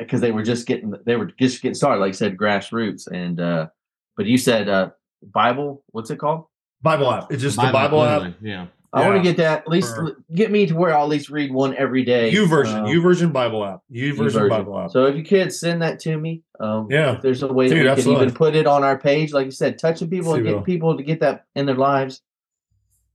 because 0.00 0.20
they 0.20 0.32
were 0.32 0.42
just 0.42 0.66
getting 0.66 0.92
they 1.06 1.16
were 1.16 1.26
just 1.38 1.62
getting 1.62 1.74
started, 1.74 2.00
like 2.00 2.08
I 2.10 2.12
said, 2.12 2.36
grassroots. 2.36 3.06
And 3.06 3.40
uh 3.40 3.68
but 4.16 4.26
you 4.26 4.36
said 4.38 4.68
uh 4.68 4.90
Bible, 5.22 5.84
what's 5.92 6.10
it 6.10 6.16
called? 6.18 6.46
Bible 6.82 7.10
app. 7.12 7.30
It's 7.30 7.42
just 7.42 7.56
the 7.56 7.70
Bible 7.72 8.02
app. 8.02 8.34
Yeah. 8.40 8.66
I 8.92 9.06
want 9.08 9.18
to 9.18 9.22
get 9.22 9.36
that 9.36 9.60
at 9.60 9.68
least 9.68 9.96
Or- 9.96 10.16
get 10.34 10.50
me 10.50 10.66
to 10.66 10.74
where 10.74 10.92
I'll 10.96 11.04
at 11.04 11.08
least 11.10 11.30
read 11.30 11.52
one 11.52 11.76
every 11.76 12.02
day. 12.02 12.32
YouVersion, 12.32 12.74
Um, 12.80 12.86
U 12.86 13.00
version 13.00 13.30
Bible 13.30 13.64
app, 13.64 13.82
U 13.88 14.06
U 14.06 14.14
version 14.16 14.40
version. 14.40 14.48
Bible 14.48 14.80
app. 14.80 14.90
So 14.90 15.04
if 15.06 15.14
you 15.14 15.22
could 15.22 15.52
send 15.52 15.80
that 15.82 16.00
to 16.00 16.16
me, 16.18 16.42
um, 16.58 16.88
Yeah. 16.90 17.14
if 17.14 17.22
there's 17.22 17.44
a 17.44 17.52
way 17.52 17.68
Dude, 17.68 17.78
that 17.78 17.82
we 17.84 17.88
absolutely. 17.90 18.18
could 18.18 18.28
even 18.30 18.34
put 18.36 18.56
it 18.56 18.66
on 18.66 18.82
our 18.82 18.98
page, 18.98 19.32
like 19.32 19.44
you 19.44 19.52
said, 19.52 19.78
touching 19.78 20.10
people 20.10 20.34
and 20.34 20.40
See, 20.40 20.48
get 20.48 20.56
Bill. 20.56 20.62
people 20.62 20.96
to 20.96 21.04
get 21.04 21.20
that 21.20 21.44
in 21.54 21.66
their 21.66 21.76
lives. 21.76 22.20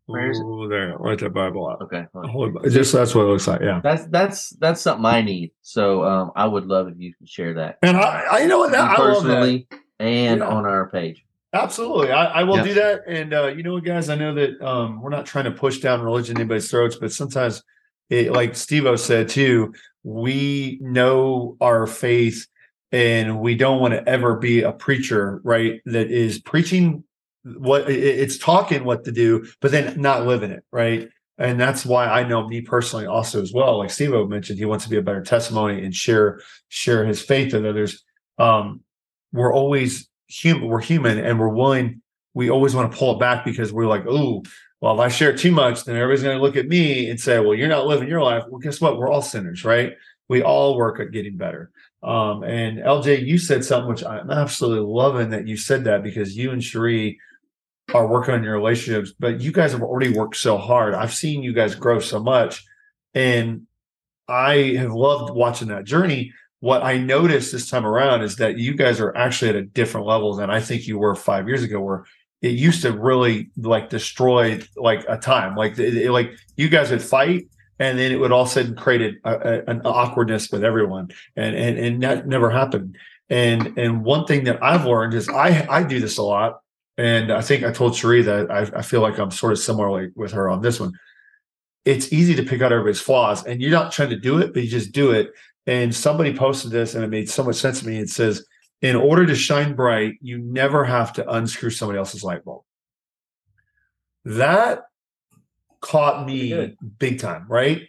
Where 0.07 0.29
is 0.29 0.39
it? 0.39 0.43
Ooh, 0.43 0.67
there, 0.67 0.95
right 0.97 1.17
there, 1.17 1.29
Bible. 1.29 1.75
Okay, 1.81 2.05
hold 2.13 2.57
on. 2.57 2.69
Just 2.69 2.93
that's 2.93 3.15
what 3.15 3.23
it 3.23 3.27
looks 3.27 3.47
like. 3.47 3.61
Yeah. 3.61 3.81
that's 3.83 4.05
that's 4.07 4.49
that's 4.51 4.81
something 4.81 5.05
I 5.05 5.21
need. 5.21 5.51
So 5.61 6.03
um, 6.03 6.31
I 6.35 6.45
would 6.45 6.65
love 6.65 6.87
if 6.87 6.95
you 6.97 7.13
could 7.15 7.27
share 7.27 7.55
that 7.55 7.79
And 7.81 7.97
I, 7.97 8.25
I 8.31 8.39
you 8.41 8.47
know 8.47 8.59
what? 8.59 8.71
That, 8.71 8.91
I 8.91 8.95
personally 8.95 9.67
and 9.99 10.39
Yeah. 10.41 10.47
on 10.47 10.65
our 10.65 10.89
page. 10.89 11.25
Absolutely. 11.53 12.11
I, 12.11 12.41
I 12.41 12.43
will 12.43 12.61
do 12.61 12.73
that. 12.73 13.03
And 13.07 13.33
uh, 13.33 13.47
you 13.47 13.63
know 13.63 13.73
what, 13.73 13.85
guys, 13.85 14.09
I 14.09 14.15
know 14.15 14.33
that 14.35 14.61
um, 14.61 15.01
we're 15.01 15.09
not 15.09 15.25
trying 15.25 15.45
to 15.45 15.51
push 15.51 15.79
down 15.79 16.01
religion 16.01 16.35
in 16.35 16.41
anybody's 16.41 16.69
throats, 16.69 16.97
but 16.97 17.13
sometimes 17.13 17.63
it, 18.09 18.31
like 18.33 18.55
Steve 18.55 18.85
O 18.85 18.97
said 18.97 19.29
too, 19.29 19.73
we 20.03 20.77
know 20.81 21.55
our 21.61 21.87
faith 21.87 22.45
and 22.91 23.39
we 23.39 23.55
don't 23.55 23.79
want 23.79 23.93
to 23.93 24.07
ever 24.07 24.35
be 24.35 24.63
a 24.63 24.73
preacher, 24.73 25.39
right? 25.45 25.81
That 25.85 26.11
is 26.11 26.39
preaching 26.39 27.05
what 27.45 27.89
it's 27.89 28.37
talking 28.37 28.83
what 28.83 29.03
to 29.05 29.11
do, 29.11 29.45
but 29.61 29.71
then 29.71 30.01
not 30.01 30.25
living 30.25 30.51
it, 30.51 30.63
right? 30.71 31.09
And 31.37 31.59
that's 31.59 31.85
why 31.85 32.07
I 32.07 32.27
know 32.27 32.47
me 32.47 32.61
personally 32.61 33.05
also 33.05 33.41
as 33.41 33.53
well. 33.53 33.79
Like 33.79 33.89
Steve 33.89 34.11
mentioned, 34.29 34.57
he 34.57 34.65
wants 34.65 34.85
to 34.85 34.89
be 34.89 34.97
a 34.97 35.01
better 35.01 35.21
testimony 35.21 35.83
and 35.83 35.93
share 35.93 36.41
share 36.69 37.05
his 37.05 37.21
faith 37.21 37.53
with 37.53 37.65
others. 37.65 38.03
Um, 38.37 38.81
we're 39.31 39.53
always 39.53 40.09
human. 40.27 40.67
We're 40.67 40.81
human, 40.81 41.19
and 41.19 41.39
we're 41.39 41.49
willing. 41.49 42.01
We 42.33 42.49
always 42.49 42.73
want 42.73 42.91
to 42.91 42.97
pull 42.97 43.15
it 43.15 43.19
back 43.19 43.45
because 43.45 43.71
we're 43.71 43.87
like, 43.87 44.05
oh, 44.07 44.43
well, 44.81 44.95
if 44.95 44.99
I 44.99 45.07
share 45.07 45.35
too 45.35 45.51
much, 45.51 45.83
then 45.83 45.95
everybody's 45.95 46.23
going 46.23 46.37
to 46.37 46.43
look 46.43 46.57
at 46.57 46.67
me 46.67 47.09
and 47.09 47.19
say, 47.19 47.39
well, 47.39 47.55
you're 47.55 47.69
not 47.69 47.87
living 47.87 48.09
your 48.09 48.21
life. 48.21 48.43
Well, 48.49 48.59
guess 48.59 48.81
what? 48.81 48.97
We're 48.97 49.09
all 49.09 49.21
sinners, 49.21 49.63
right? 49.63 49.93
We 50.27 50.41
all 50.41 50.75
work 50.75 50.99
at 50.99 51.11
getting 51.11 51.37
better. 51.37 51.71
Um, 52.03 52.43
and 52.43 52.79
LJ, 52.79 53.25
you 53.25 53.37
said 53.37 53.63
something 53.63 53.89
which 53.89 54.03
I'm 54.03 54.29
absolutely 54.29 54.85
loving 54.85 55.29
that 55.29 55.47
you 55.47 55.57
said 55.57 55.85
that 55.85 56.03
because 56.03 56.37
you 56.37 56.51
and 56.51 56.63
Cherie 56.63 57.19
are 57.93 58.07
working 58.07 58.33
on 58.33 58.43
your 58.43 58.55
relationships, 58.55 59.13
but 59.17 59.41
you 59.41 59.51
guys 59.51 59.71
have 59.71 59.83
already 59.83 60.11
worked 60.11 60.37
so 60.37 60.57
hard. 60.57 60.93
I've 60.93 61.13
seen 61.13 61.43
you 61.43 61.53
guys 61.53 61.75
grow 61.75 61.99
so 61.99 62.19
much, 62.19 62.63
and 63.13 63.67
I 64.27 64.75
have 64.77 64.91
loved 64.93 65.33
watching 65.35 65.67
that 65.67 65.85
journey. 65.85 66.33
what 66.65 66.83
I 66.83 66.97
noticed 66.97 67.51
this 67.51 67.69
time 67.69 67.85
around 67.85 68.23
is 68.23 68.37
that 68.37 68.57
you 68.57 68.73
guys 68.73 68.99
are 68.99 69.15
actually 69.15 69.49
at 69.49 69.55
a 69.55 69.61
different 69.61 70.07
level 70.07 70.33
than 70.33 70.49
I 70.49 70.59
think 70.61 70.87
you 70.87 70.97
were 70.97 71.13
five 71.13 71.47
years 71.47 71.61
ago, 71.61 71.79
where 71.79 72.05
it 72.41 72.55
used 72.55 72.81
to 72.81 72.91
really 72.91 73.51
like 73.55 73.91
destroy 73.91 74.59
like 74.75 75.05
a 75.07 75.17
time. 75.17 75.55
Like 75.55 75.77
it, 75.77 76.09
like 76.09 76.31
you 76.57 76.69
guys 76.69 76.89
would 76.89 77.03
fight, 77.03 77.49
and 77.77 77.99
then 77.99 78.11
it 78.11 78.15
would 78.15 78.31
all 78.31 78.41
of 78.41 78.47
a 78.47 78.51
sudden 78.51 78.75
create 78.75 79.19
a, 79.23 79.29
a, 79.29 79.63
an 79.67 79.81
awkwardness 79.85 80.51
with 80.51 80.63
everyone, 80.63 81.09
and 81.35 81.55
and 81.55 81.77
and 81.77 82.03
that 82.03 82.27
never 82.27 82.49
happened. 82.49 82.97
And 83.29 83.77
and 83.77 84.03
one 84.03 84.25
thing 84.25 84.45
that 84.45 84.63
I've 84.63 84.85
learned 84.85 85.13
is 85.13 85.29
I 85.29 85.67
I 85.69 85.83
do 85.83 85.99
this 85.99 86.17
a 86.17 86.23
lot, 86.23 86.61
and 86.97 87.31
I 87.31 87.41
think 87.41 87.63
I 87.63 87.71
told 87.71 87.95
Cherie 87.95 88.21
that 88.21 88.49
I, 88.51 88.61
I 88.77 88.81
feel 88.81 89.01
like 89.01 89.17
I'm 89.17 89.31
sort 89.31 89.53
of 89.53 89.59
similarly 89.59 90.11
with 90.15 90.31
her 90.31 90.49
on 90.49 90.61
this 90.61 90.79
one. 90.79 90.93
It's 91.83 92.11
easy 92.11 92.33
to 92.35 92.43
pick 92.43 92.61
out 92.61 92.71
everybody's 92.71 93.01
flaws, 93.01 93.45
and 93.45 93.61
you're 93.61 93.71
not 93.71 93.91
trying 93.91 94.09
to 94.09 94.19
do 94.19 94.39
it, 94.39 94.53
but 94.53 94.63
you 94.63 94.69
just 94.69 94.91
do 94.91 95.11
it. 95.11 95.31
And 95.67 95.93
somebody 95.93 96.35
posted 96.35 96.71
this, 96.71 96.95
and 96.95 97.03
it 97.03 97.09
made 97.09 97.29
so 97.29 97.43
much 97.43 97.57
sense 97.57 97.81
to 97.81 97.87
me. 97.87 97.97
It 97.97 98.09
says, 98.09 98.45
"In 98.81 98.95
order 98.95 99.25
to 99.25 99.35
shine 99.35 99.75
bright, 99.75 100.15
you 100.21 100.37
never 100.37 100.83
have 100.83 101.13
to 101.13 101.29
unscrew 101.29 101.69
somebody 101.69 101.99
else's 101.99 102.23
light 102.23 102.43
bulb." 102.43 102.63
That 104.25 104.83
caught 105.81 106.25
me 106.25 106.75
big 106.97 107.19
time, 107.19 107.45
right? 107.47 107.83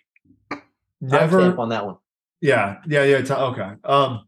Never 1.01 1.59
on 1.59 1.69
that 1.71 1.87
one. 1.87 1.97
yeah, 2.41 2.79
yeah, 2.87 3.05
yeah. 3.05 3.35
Okay. 3.35 3.73
Um, 3.85 4.27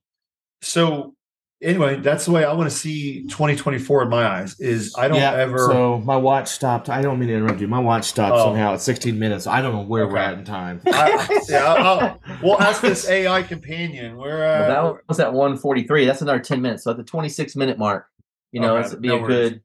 so 0.63 1.15
anyway, 1.63 1.97
that's 2.01 2.25
the 2.25 2.31
way 2.33 2.45
I 2.45 2.53
want 2.53 2.71
to 2.71 2.77
see 2.77 3.23
2024 3.25 4.03
in 4.05 4.09
my 4.09 4.27
eyes. 4.27 4.59
Is 4.61 4.95
I 4.97 5.09
don't 5.09 5.21
ever. 5.21 5.59
So 5.59 5.99
my 5.99 6.17
watch 6.17 6.49
stopped. 6.49 6.89
I 6.89 7.03
don't 7.03 7.19
mean 7.19 7.29
to 7.29 7.35
interrupt 7.35 7.61
you. 7.61 7.69
My 7.69 7.79
watch 7.81 8.05
stopped 8.05 8.35
Oh. 8.37 8.45
somehow 8.47 8.75
at 8.75 8.81
16 8.81 9.19
minutes. 9.19 9.47
I 9.47 9.61
don't 9.63 9.75
know 9.75 9.83
where 9.83 10.07
we're 10.07 10.19
at 10.19 10.39
in 10.39 10.45
time. 10.45 10.81
I, 10.87 11.43
yeah, 11.49 11.65
I'll, 11.65 12.01
I'll- 12.01 12.21
we'll 12.43 12.61
ask 12.63 12.81
this 12.83 13.09
AI 13.09 13.43
companion. 13.43 14.17
We're 14.17 14.45
uh, 14.45 14.69
Well, 14.69 14.95
that 14.95 15.03
was 15.09 15.21
at 15.21 15.33
143. 15.33 16.05
That's 16.07 16.23
another 16.23 16.41
10 16.41 16.61
minutes. 16.63 16.85
So 16.85 16.91
at 16.93 16.97
the 16.97 17.05
26 17.05 17.57
minute 17.57 17.79
mark, 17.79 18.07
you 18.53 18.61
know, 18.61 18.77
Okay, 18.77 18.87
it's 18.87 18.95
be 18.97 19.09
no 19.09 19.25
a 19.25 19.27
good. 19.29 19.53
good- 19.53 19.63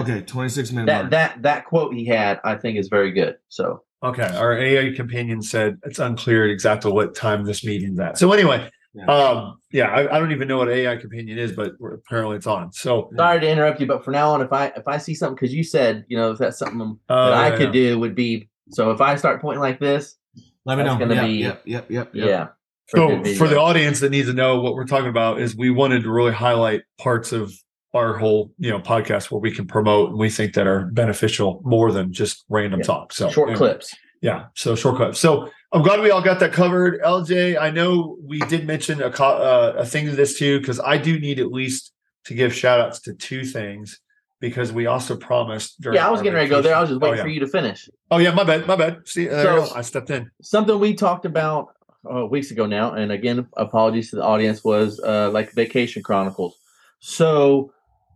Okay, 0.00 0.20
26 0.20 0.72
minutes. 0.72 0.86
That 0.88 1.10
that 1.10 1.42
that 1.42 1.64
quote 1.64 1.94
he 1.94 2.04
had, 2.04 2.40
I 2.44 2.56
think, 2.56 2.76
is 2.76 2.88
very 2.88 3.10
good. 3.10 3.36
So 3.48 3.84
Okay, 4.02 4.28
our 4.36 4.52
AI 4.56 4.94
companion 4.94 5.40
said 5.40 5.78
it's 5.82 5.98
unclear 5.98 6.44
exactly 6.46 6.92
what 6.92 7.14
time 7.14 7.44
this 7.44 7.64
meeting's 7.64 7.98
at. 7.98 8.18
So 8.18 8.30
anyway, 8.32 8.68
Yeah. 8.94 9.06
um, 9.06 9.58
yeah, 9.70 9.88
I, 9.88 10.16
I 10.16 10.18
don't 10.18 10.32
even 10.32 10.48
know 10.48 10.58
what 10.58 10.68
AI 10.70 10.96
companion 10.96 11.38
is, 11.38 11.52
but 11.52 11.72
apparently 11.80 12.36
it's 12.36 12.46
on. 12.46 12.72
So 12.72 13.10
sorry 13.16 13.38
to 13.40 13.48
interrupt 13.48 13.80
you, 13.80 13.86
but 13.86 14.04
for 14.04 14.10
now 14.10 14.30
on, 14.30 14.40
if 14.40 14.52
I 14.52 14.66
if 14.68 14.88
I 14.88 14.96
see 14.98 15.14
something, 15.14 15.34
because 15.36 15.54
you 15.54 15.62
said 15.62 16.04
you 16.08 16.16
know 16.16 16.30
if 16.32 16.38
that's 16.38 16.58
something 16.58 16.98
uh, 17.08 17.30
that 17.30 17.38
I 17.38 17.48
yeah, 17.50 17.56
could 17.56 17.72
do 17.72 17.98
would 17.98 18.14
be 18.14 18.48
so 18.70 18.90
if 18.90 19.00
I 19.00 19.14
start 19.16 19.40
pointing 19.40 19.60
like 19.60 19.78
this, 19.78 20.16
Let 20.64 20.78
me 20.78 20.84
that's 20.84 20.98
know. 20.98 21.06
gonna 21.06 21.14
Yep, 21.16 21.26
be- 21.26 21.32
yep, 21.34 21.62
yep, 21.66 21.90
yep, 21.90 22.14
yep. 22.14 22.26
yeah. 22.28 22.46
So 22.88 23.22
for 23.34 23.46
the 23.48 23.60
audience 23.60 24.00
that 24.00 24.10
needs 24.10 24.28
to 24.28 24.34
know 24.34 24.60
what 24.60 24.74
we're 24.74 24.86
talking 24.86 25.10
about 25.10 25.40
is 25.40 25.54
we 25.54 25.68
wanted 25.70 26.02
to 26.04 26.10
really 26.10 26.32
highlight 26.32 26.80
parts 26.96 27.32
of 27.32 27.52
our 27.94 28.16
whole 28.16 28.52
you 28.58 28.70
know 28.70 28.78
podcast 28.80 29.30
where 29.30 29.40
we 29.40 29.50
can 29.50 29.66
promote 29.66 30.10
and 30.10 30.18
we 30.18 30.30
think 30.30 30.54
that 30.54 30.66
are 30.66 30.86
beneficial 30.86 31.60
more 31.64 31.92
than 31.92 32.12
just 32.12 32.44
random 32.48 32.80
Yeah. 32.80 32.86
talk. 32.86 33.12
So 33.12 33.28
short 33.30 33.50
anyway. 33.50 33.58
clips. 33.58 33.94
Yeah, 34.22 34.46
so 34.54 34.74
short 34.74 34.96
clips. 34.96 35.18
So 35.20 35.50
I'm 35.72 35.82
glad 35.82 36.00
we 36.00 36.10
all 36.10 36.22
got 36.22 36.40
that 36.40 36.52
covered. 36.52 37.00
LJ, 37.02 37.60
I 37.60 37.70
know 37.70 38.16
we 38.22 38.38
did 38.40 38.66
mention 38.66 39.02
a 39.02 39.08
uh, 39.08 39.74
a 39.78 39.84
thing 39.84 40.06
to 40.06 40.12
this 40.12 40.38
too 40.38 40.60
because 40.60 40.80
I 40.80 40.96
do 40.96 41.18
need 41.20 41.38
at 41.38 41.52
least 41.52 41.92
to 42.24 42.34
give 42.34 42.54
shout 42.54 42.80
outs 42.80 43.00
to 43.00 43.12
two 43.12 43.44
things 43.44 44.00
because 44.40 44.72
we 44.72 44.86
also 44.86 45.16
promised. 45.16 45.80
during 45.80 45.96
Yeah, 45.96 46.08
I 46.08 46.10
was 46.10 46.22
getting 46.22 46.36
ready 46.36 46.48
to 46.48 46.54
go 46.54 46.62
there. 46.62 46.74
I 46.74 46.80
was 46.80 46.90
just 46.90 47.00
waiting 47.00 47.20
for 47.20 47.28
you 47.28 47.40
to 47.40 47.46
finish. 47.46 47.88
Oh 48.10 48.18
yeah. 48.18 48.30
oh 48.30 48.34
my 48.34 48.44
bad, 48.44 48.66
my 48.66 48.76
bad. 48.76 49.06
See, 49.06 49.26
there 49.26 49.64
So- 49.64 49.74
I 49.74 49.82
stepped 49.82 50.10
in. 50.10 50.30
Something 50.40 50.78
we 50.78 50.94
talked 50.94 51.26
about 51.26 51.68
uh, 52.10 52.24
weeks 52.24 52.50
ago 52.50 52.64
now, 52.64 52.92
and 52.92 53.12
again, 53.12 53.46
apologies 53.56 54.10
to 54.10 54.16
the 54.16 54.24
audience, 54.24 54.64
was 54.64 55.00
uh, 55.00 55.30
like 55.30 55.52
Vacation 55.52 56.02
Chronicles. 56.02 56.56
So 57.00 57.72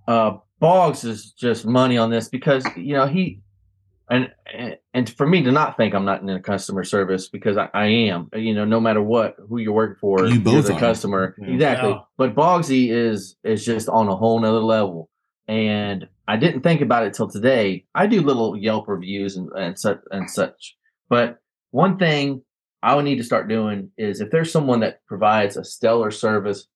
uh, 0.09 0.39
Boggs 0.59 1.05
is 1.05 1.33
just 1.33 1.67
money 1.67 1.99
on 1.99 2.09
this 2.09 2.29
because 2.29 2.65
you 2.77 2.95
know 2.95 3.07
he 3.07 3.41
and 4.11 4.31
and- 4.53 4.77
and 4.95 5.09
for 5.09 5.27
me 5.27 5.43
to 5.43 5.51
not 5.53 5.77
think 5.79 5.95
I'm 5.95 6.05
not 6.05 6.21
in 6.21 6.29
a 6.29 6.39
customer 6.41 6.85
service 6.85 7.29
because 7.29 7.57
I, 7.57 7.69
I 7.73 7.87
am. 7.87 8.29
You 8.35 8.53
know, 8.55 8.67
no 8.67 8.79
matter 8.79 9.03
what, 9.03 9.37
who 9.49 9.57
you're 9.59 9.73
working 9.73 9.97
for, 10.01 10.27
You 10.27 10.35
you're 10.35 10.43
both 10.43 10.67
the 10.67 10.75
are. 10.75 10.79
customer. 10.81 11.35
Yeah. 11.41 11.55
Exactly. 11.55 11.91
Yeah. 11.91 11.99
But 12.19 12.35
Boggsy 12.35 12.91
is 12.91 13.37
is 13.43 13.65
just 13.65 13.89
on 13.89 14.09
a 14.09 14.15
whole 14.17 14.39
nother 14.41 14.61
level. 14.61 15.09
And 15.49 16.07
I 16.29 16.37
didn't 16.37 16.61
think 16.63 16.83
about 16.83 17.05
it 17.07 17.15
till 17.15 17.29
today. 17.29 17.85
I 17.95 18.07
do 18.07 18.21
little 18.21 18.57
Yelp 18.57 18.87
reviews 18.87 19.37
and, 19.37 19.51
and 19.57 19.79
such 19.79 20.01
and 20.11 20.31
such. 20.31 20.77
But 21.09 21.39
one 21.71 21.99
thing 21.99 22.43
I 22.83 22.95
would 22.95 23.05
need 23.07 23.17
to 23.17 23.25
start 23.25 23.49
doing 23.49 23.91
is 23.97 24.21
if 24.21 24.31
there's 24.31 24.53
someone 24.53 24.81
that 24.81 25.01
provides 25.07 25.57
a 25.57 25.65
stellar 25.65 26.11
service, 26.11 26.67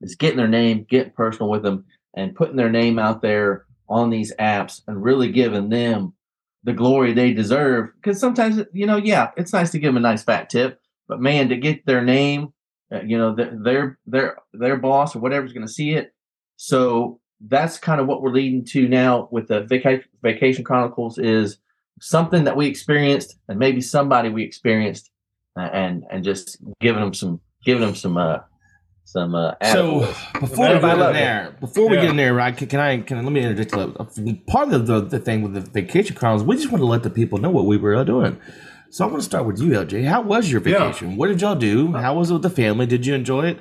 is 0.00 0.14
getting 0.14 0.38
their 0.38 0.48
name, 0.48 0.86
getting 0.88 1.12
personal 1.12 1.50
with 1.50 1.62
them, 1.62 1.84
and 2.14 2.34
putting 2.34 2.56
their 2.56 2.70
name 2.70 2.98
out 2.98 3.20
there 3.20 3.66
on 3.88 4.08
these 4.08 4.32
apps 4.40 4.80
and 4.88 5.02
really 5.02 5.30
giving 5.30 5.68
them 5.68 6.14
the 6.64 6.72
glory 6.72 7.12
they 7.12 7.32
deserve. 7.32 7.90
Because 7.96 8.20
sometimes, 8.20 8.62
you 8.72 8.86
know, 8.86 8.96
yeah, 8.96 9.30
it's 9.36 9.52
nice 9.52 9.70
to 9.70 9.78
give 9.78 9.88
them 9.88 9.96
a 9.96 10.08
nice 10.08 10.22
fat 10.22 10.50
tip, 10.50 10.80
but 11.08 11.20
man, 11.20 11.48
to 11.48 11.56
get 11.56 11.86
their 11.86 12.02
name, 12.02 12.52
uh, 12.92 13.02
you 13.02 13.16
know, 13.16 13.34
their 13.34 13.98
their 14.06 14.38
their 14.52 14.76
boss 14.76 15.14
or 15.14 15.20
whatever's 15.20 15.52
going 15.52 15.66
to 15.66 15.72
see 15.72 15.90
it. 15.90 16.14
So 16.56 17.20
that's 17.48 17.78
kind 17.78 18.00
of 18.00 18.06
what 18.06 18.20
we're 18.20 18.32
leading 18.32 18.64
to 18.66 18.88
now 18.88 19.28
with 19.30 19.48
the 19.48 19.62
Vaca- 19.62 20.04
Vacation 20.22 20.64
Chronicles 20.64 21.18
is 21.18 21.58
something 22.00 22.44
that 22.44 22.56
we 22.56 22.66
experienced 22.66 23.36
and 23.48 23.58
maybe 23.58 23.80
somebody 23.80 24.28
we 24.28 24.42
experienced 24.42 25.10
uh, 25.56 25.70
and 25.72 26.04
and 26.10 26.24
just 26.24 26.58
giving 26.80 27.00
them 27.00 27.14
some 27.14 27.40
giving 27.64 27.82
them 27.82 27.94
some 27.94 28.16
uh 28.16 28.38
some 29.12 29.34
uh 29.34 29.52
So 29.72 30.00
before 30.38 30.68
we 30.74 30.80
get 30.80 30.98
in 30.98 31.12
there, 31.14 31.56
before 31.60 31.88
we 31.88 31.96
Yeah. 31.96 32.02
get 32.02 32.10
in 32.10 32.16
there, 32.16 32.34
right? 32.34 32.56
Can, 32.56 32.68
can 32.68 32.80
I 32.80 33.00
can 33.00 33.18
I, 33.18 33.22
let 33.22 33.32
me 33.32 33.40
interject 33.42 33.72
a 33.72 33.76
little. 33.78 34.34
Part 34.46 34.72
of 34.72 34.86
the, 34.86 35.00
the 35.00 35.18
thing 35.18 35.42
with 35.42 35.54
the 35.54 35.60
vacation 35.60 36.14
chronicles, 36.16 36.46
we 36.46 36.56
just 36.56 36.70
want 36.70 36.80
to 36.82 36.86
let 36.86 37.02
the 37.02 37.10
people 37.10 37.38
know 37.38 37.50
what 37.50 37.66
we 37.66 37.76
were 37.76 38.02
doing. 38.04 38.38
So 38.90 39.04
I'm 39.04 39.10
going 39.10 39.20
to 39.20 39.24
start 39.24 39.46
with 39.46 39.60
you, 39.60 39.68
LJ. 39.70 40.04
How 40.06 40.20
was 40.20 40.50
your 40.50 40.60
Yeah. 40.66 40.78
vacation? 40.86 41.16
What 41.16 41.28
did 41.28 41.40
y'all 41.40 41.54
do? 41.54 41.92
How 41.92 42.14
was 42.14 42.30
it 42.30 42.34
with 42.34 42.42
the 42.42 42.50
family? 42.50 42.86
Did 42.86 43.06
you 43.06 43.14
enjoy 43.14 43.46
it? 43.46 43.60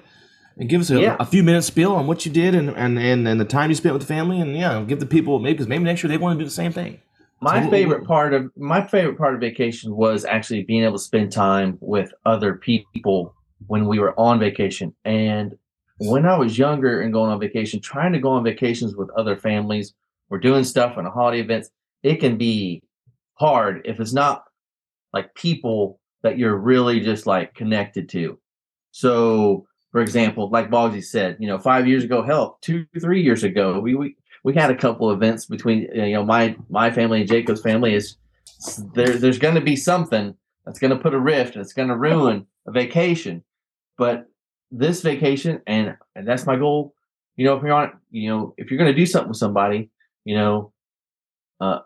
And 0.57 0.67
give 0.67 0.81
us 0.81 0.89
a, 0.89 0.99
Yeah. 0.99 1.15
a 1.19 1.25
few 1.25 1.43
minutes 1.43 1.67
spiel 1.67 1.93
on 1.93 2.05
what 2.07 2.25
you 2.25 2.31
did 2.31 2.53
and, 2.55 2.69
and, 2.71 2.99
and, 2.99 3.27
and 3.27 3.39
the 3.39 3.45
time 3.45 3.69
you 3.69 3.75
spent 3.75 3.93
with 3.93 4.01
the 4.01 4.07
family, 4.07 4.41
and 4.41 4.55
yeah, 4.57 4.81
give 4.81 4.99
the 4.99 5.05
people 5.05 5.39
maybe 5.39 5.53
because 5.53 5.67
maybe 5.67 5.83
next 5.83 6.03
year 6.03 6.09
they 6.09 6.17
want 6.17 6.37
to 6.37 6.43
do 6.43 6.45
the 6.45 6.51
same 6.63 6.71
thing. 6.73 6.99
my 7.41 7.63
So- 7.63 7.69
favorite 7.69 8.05
part 8.05 8.33
of 8.33 8.51
my 8.57 8.85
favorite 8.85 9.17
part 9.17 9.33
of 9.35 9.39
vacation 9.39 9.95
was 9.95 10.25
actually 10.25 10.63
being 10.63 10.83
able 10.83 10.97
to 10.97 11.03
spend 11.03 11.31
time 11.31 11.77
with 11.79 12.11
other 12.25 12.55
people 12.55 13.33
when 13.67 13.87
we 13.87 13.99
were 13.99 14.17
on 14.19 14.39
vacation. 14.39 14.93
And 15.05 15.57
when 15.99 16.25
i 16.25 16.37
was 16.37 16.57
younger 16.57 17.01
and 17.01 17.13
going 17.13 17.29
on 17.29 17.39
vacation 17.39 17.79
trying 17.79 18.13
to 18.13 18.19
go 18.19 18.29
on 18.29 18.43
vacations 18.43 18.95
with 18.95 19.09
other 19.11 19.35
families 19.35 19.93
or 20.29 20.39
doing 20.39 20.63
stuff 20.63 20.97
on 20.97 21.05
holiday 21.05 21.41
events 21.41 21.69
it 22.03 22.15
can 22.15 22.37
be 22.37 22.81
hard 23.33 23.81
if 23.85 23.99
it's 23.99 24.13
not 24.13 24.45
like 25.13 25.33
people 25.35 25.99
that 26.23 26.37
you're 26.37 26.55
really 26.55 26.99
just 26.99 27.25
like 27.25 27.53
connected 27.53 28.07
to. 28.09 28.37
So 28.91 29.67
for 29.91 30.01
example 30.01 30.49
like 30.49 30.69
Boggsy 30.69 31.03
said 31.03 31.35
you 31.39 31.47
know 31.47 31.57
five 31.57 31.87
years 31.87 32.03
ago 32.03 32.23
hell 32.23 32.57
two 32.61 32.85
three 33.01 33.21
years 33.21 33.43
ago 33.43 33.79
we, 33.79 33.95
we 33.95 34.15
we 34.43 34.53
had 34.53 34.71
a 34.71 34.77
couple 34.77 35.11
events 35.11 35.47
between 35.47 35.89
you 35.93 36.13
know 36.13 36.23
my 36.23 36.55
my 36.69 36.91
family 36.91 37.21
and 37.21 37.29
Jacob's 37.29 37.61
family 37.61 37.93
is 37.93 38.15
there 38.93 39.17
there's 39.17 39.39
going 39.39 39.55
to 39.55 39.61
be 39.61 39.75
something 39.75 40.33
that's 40.65 40.79
going 40.79 40.91
to 40.91 41.03
put 41.03 41.13
a 41.13 41.19
rift 41.19 41.55
and 41.55 41.61
it's 41.61 41.73
going 41.73 41.89
to 41.89 41.97
ruin 41.97 42.45
a 42.67 42.71
vacation 42.71 43.43
but 43.99 44.25
this 44.71 45.01
vacation 45.03 45.61
and 45.67 45.95
and 46.15 46.27
that's 46.27 46.45
my 46.47 46.55
goal 46.55 46.93
you 47.35 47.45
know 47.45 47.55
if 47.55 47.61
you're 47.63 47.73
on 47.73 47.91
you 48.09 48.29
know 48.29 48.53
if 48.57 48.71
you're 48.71 48.77
going 48.79 48.91
to 48.91 48.97
do 48.99 49.05
something 49.05 49.29
with 49.29 49.37
somebody 49.37 49.91
you 50.25 50.35
know 50.35 50.71
uh 51.61 51.79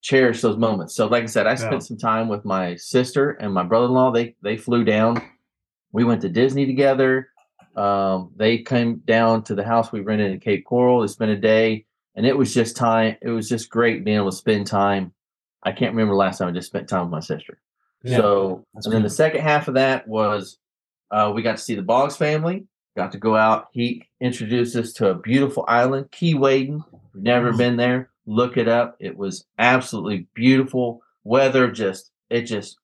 cherish 0.00 0.40
those 0.40 0.56
moments 0.56 0.94
so 0.96 1.06
like 1.06 1.22
i 1.22 1.26
said 1.26 1.46
i 1.46 1.54
spent 1.54 1.74
Yeah. 1.74 1.78
some 1.80 1.98
time 1.98 2.28
with 2.28 2.44
my 2.44 2.74
sister 2.76 3.30
and 3.32 3.52
my 3.52 3.62
brother-in-law 3.62 4.10
they 4.12 4.34
they 4.42 4.56
flew 4.56 4.82
down 4.82 5.22
we 5.92 6.02
went 6.02 6.22
to 6.22 6.28
disney 6.28 6.66
together 6.66 7.28
um, 7.74 8.32
they 8.36 8.58
came 8.58 8.96
down 9.06 9.44
to 9.44 9.54
the 9.54 9.64
house 9.64 9.92
we 9.92 10.00
rented 10.00 10.30
in 10.30 10.40
Cape 10.40 10.66
Coral. 10.66 11.00
They 11.00 11.06
spent 11.06 11.30
a 11.30 11.36
day, 11.38 11.86
and 12.14 12.26
it 12.26 12.36
was 12.36 12.52
just 12.52 12.76
time. 12.76 13.16
It 13.22 13.30
was 13.30 13.48
just 13.48 13.70
great 13.70 14.04
being 14.04 14.18
able 14.18 14.30
to 14.30 14.36
spend 14.36 14.66
time. 14.66 15.14
I 15.62 15.72
can't 15.72 15.92
remember 15.94 16.12
the 16.12 16.18
last 16.18 16.36
time 16.36 16.48
I 16.48 16.52
just 16.52 16.66
spent 16.68 16.86
time 16.86 17.04
with 17.04 17.10
my 17.12 17.20
sister. 17.20 17.62
Yeah, 18.04 18.18
so, 18.18 18.66
and 18.74 18.84
then 18.84 19.00
good. 19.00 19.04
the 19.04 19.14
second 19.14 19.40
half 19.40 19.68
of 19.68 19.74
that 19.74 20.06
was 20.06 20.58
uh, 21.12 21.30
we 21.34 21.42
got 21.42 21.56
to 21.58 21.62
see 21.62 21.74
the 21.76 21.82
Boggs 21.82 22.16
family. 22.16 22.64
Got 22.96 23.12
to 23.12 23.18
go 23.18 23.36
out. 23.36 23.68
He 23.72 24.08
introduced 24.20 24.74
us 24.76 24.92
to 24.94 25.10
a 25.10 25.14
beautiful 25.14 25.64
island, 25.68 26.10
Keewaydin. 26.10 26.84
Never 27.14 27.52
Mm. 27.52 27.58
been 27.58 27.76
there. 27.76 28.10
Look 28.26 28.56
it 28.56 28.68
up. 28.68 28.96
It 29.00 29.16
was 29.16 29.44
absolutely 29.58 30.26
beautiful. 30.34 31.02
Weather 31.24 31.70
just 31.70 32.10
it 32.30 32.42
just 32.42 32.76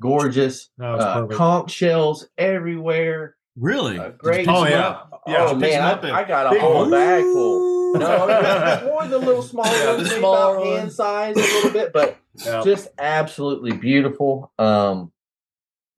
gorgeous. 0.00 0.70
Uh, 0.80 1.26
conch 1.26 1.70
shells 1.70 2.26
everywhere. 2.36 3.36
Really? 3.56 3.98
Uh, 3.98 4.10
great. 4.10 4.46
Oh, 4.48 4.64
yeah. 4.66 4.86
up? 4.88 5.22
Yeah, 5.26 5.46
oh 5.48 5.54
man, 5.56 5.82
I, 5.82 5.90
up 5.92 6.04
I 6.04 6.24
got 6.24 6.46
a 6.46 6.50
Big 6.50 6.60
whole 6.60 6.74
one. 6.82 6.90
bag 6.90 7.22
full. 7.24 7.94
No, 7.94 8.26
no, 8.26 8.82
more 8.86 9.06
the 9.08 9.18
little 9.18 9.42
small 9.52 9.64
Yeah, 9.66 9.86
ones, 9.94 10.02
the 10.02 10.08
maybe 10.10 10.18
smaller 10.20 10.56
about 10.58 10.66
hand 10.66 10.92
size 10.92 11.36
a 11.36 11.40
little 11.40 11.70
bit, 11.70 11.92
but 11.92 12.18
Yeah. 12.44 12.62
just 12.62 12.88
absolutely 12.98 13.72
beautiful. 13.72 14.52
Um, 14.58 15.10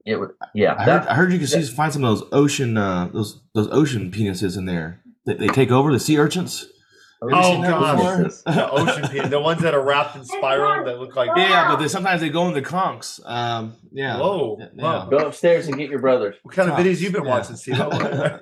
It 0.07 0.17
would, 0.17 0.31
yeah. 0.55 0.75
I 0.79 0.83
heard, 0.85 0.87
that- 1.03 1.11
I 1.11 1.15
heard 1.15 1.33
you 1.33 1.39
can 1.39 1.47
see 1.47 1.63
find 1.63 1.93
some 1.93 2.05
of 2.05 2.19
those 2.19 2.29
ocean 2.33 2.77
uh, 2.77 3.09
those 3.13 3.41
those 3.55 3.69
ocean 3.71 4.11
penises 4.11 4.57
in 4.57 4.65
there. 4.67 5.03
They, 5.27 5.35
they 5.35 5.49
take 5.49 5.71
over 5.71 5.93
the 5.93 6.01
sea 6.01 6.19
urchins. 6.19 6.67
Oh, 7.23 7.43
seen 7.53 7.61
that 7.61 7.69
gosh. 7.71 7.97
before? 7.99 8.55
the 8.55 8.71
ocean 8.71 9.09
pea, 9.11 9.29
the 9.29 9.39
ones 9.41 9.61
that 9.61 9.75
are 9.75 9.85
wrapped 9.85 10.17
in 10.17 10.25
spiral 10.25 10.87
that 10.87 10.99
look 10.99 11.15
like 11.17 11.29
Yeah, 11.37 11.69
but 11.69 11.77
they, 11.77 11.87
sometimes 11.89 12.23
they 12.23 12.31
go 12.31 12.49
in 12.49 12.55
the 12.55 12.63
conchs. 12.63 13.21
Um, 13.27 13.75
yeah. 13.93 14.19
Whoa, 14.19 14.57
Yeah. 14.59 14.67
wow. 14.75 15.05
Go 15.05 15.19
upstairs 15.19 15.67
and 15.67 15.77
get 15.77 15.91
your 15.91 15.99
brothers. 15.99 16.37
What 16.45 16.55
kind 16.55 16.71
of 16.71 16.79
videos 16.79 16.99
you've 17.03 17.13
been 17.13 17.25
yeah. 17.25 17.31
watching, 17.31 17.57
Steve? 17.57 17.77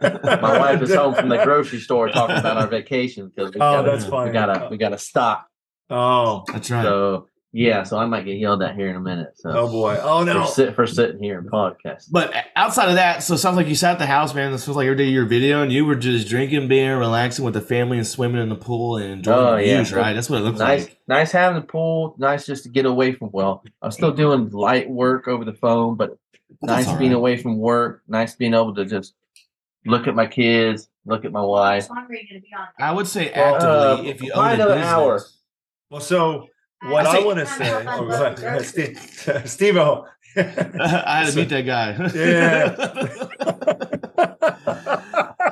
My 0.00 0.59
wife 0.61 0.80
is 0.82 0.94
home 0.94 1.12
from 1.14 1.28
the 1.28 1.42
grocery 1.42 1.80
store 1.80 2.09
talking 2.09 2.36
about 2.36 2.56
our 2.56 2.68
vacation 2.68 3.32
because 3.34 3.52
we 3.52 3.56
Oh, 3.61 3.82
gotta, 3.82 3.90
that's 3.90 4.04
funny. 4.06 4.30
we 4.30 4.32
gotta 4.32 4.68
we 4.70 4.76
gotta 4.76 4.98
stop. 4.98 5.48
Oh, 5.90 6.44
That's 6.52 6.70
right. 6.70 6.84
So 6.84 7.26
yeah, 7.53 7.82
so 7.82 7.96
I 7.99 8.05
might 8.07 8.24
get 8.26 8.36
yelled 8.38 8.62
at 8.62 8.74
here 8.76 8.88
in 8.90 8.96
a 8.96 9.01
minute. 9.01 9.32
So 9.36 9.51
oh 9.51 9.68
boy. 9.68 9.99
Oh 10.03 10.20
for, 10.20 10.24
no. 10.34 10.46
sit, 10.46 10.74
for 10.74 10.86
sitting 10.86 11.22
here 11.22 11.38
and 11.38 11.51
podcast. 11.51 12.05
But 12.11 12.34
outside 12.55 12.88
of 12.90 12.96
that, 12.96 13.22
so 13.22 13.34
it 13.34 13.38
sounds 13.38 13.57
like 13.57 13.66
you 13.68 13.74
sat 13.74 13.92
at 13.92 13.99
the 13.99 14.07
house, 14.07 14.34
man. 14.34 14.53
This 14.53 14.66
was 14.68 14.76
like 14.76 14.84
every 14.86 14.96
day 14.96 15.05
your 15.09 15.24
video, 15.24 15.62
and 15.62 15.72
you 15.72 15.84
were 15.86 15.94
just 15.94 16.28
drinking 16.28 16.68
beer, 16.68 16.99
relaxing 16.99 17.44
with 17.44 17.55
the 17.55 17.61
family, 17.61 17.96
and 17.99 18.07
swimming 18.07 18.42
in 18.42 18.49
the 18.51 18.55
pool 18.55 18.96
and 18.99 19.11
enjoying 19.12 19.38
Oh, 19.38 19.57
the 19.57 19.66
yeah. 19.66 19.76
views, 19.76 19.92
right? 19.92 20.12
That's 20.12 20.28
what 20.28 20.40
it 20.40 20.44
looks 20.44 20.59
Nice, 20.59 20.84
like. 20.84 20.99
nice 21.09 21.32
having 21.32 21.61
the 21.61 21.66
pool. 21.66 22.14
Nice 22.18 22.44
just 22.46 22.64
to 22.64 22.68
get 22.68 22.84
away 22.86 23.12
from. 23.12 23.30
Well, 23.32 23.64
I'm 23.82 23.90
still 23.92 24.12
doing 24.12 24.51
light 24.51 24.88
work 24.90 25.26
over 25.28 25.44
the 25.44 25.55
phone, 25.55 25.96
but 25.96 26.18
But 26.61 26.66
that's 26.68 26.86
nice 26.86 26.88
all 26.88 26.99
being 26.99 27.12
right. 27.12 27.16
away 27.18 27.36
from 27.38 27.59
work. 27.59 28.03
Nice 28.09 28.34
being 28.34 28.55
able 28.55 28.74
to 28.74 28.84
just 28.84 29.14
look 29.86 30.07
at 30.07 30.14
my 30.14 30.26
kids, 30.26 30.88
look 31.07 31.24
at 31.24 31.32
my 31.32 31.40
wife. 31.40 31.84
song 31.84 31.96
are 31.96 32.14
you 32.14 32.28
going 32.28 32.40
to 32.42 32.46
be 32.46 32.53
on? 32.59 32.66
I 32.78 32.92
would 32.92 33.07
say 33.07 33.30
actively 33.30 34.09
uh, 34.09 34.12
if 34.12 34.20
you 34.22 34.32
own 34.32 34.44
a 34.44 34.55
another 34.55 34.74
business. 34.74 34.86
hour. 34.92 35.20
Well, 35.90 36.01
so 36.03 36.46
what 36.83 37.07
I 37.07 37.18
I, 37.18 37.24
want 37.24 37.39
to 37.39 37.47
say, 37.47 37.85
oh, 37.89 38.07
go 38.07 38.24
ahead. 38.24 38.64
Steve, 38.64 39.43
Steve 39.47 39.76
O. 39.76 40.07
I 40.37 40.43
had 40.43 41.26
to 41.26 41.33
So- 41.33 41.39
meet 41.41 41.49
that 41.49 41.62
guy. 41.62 41.97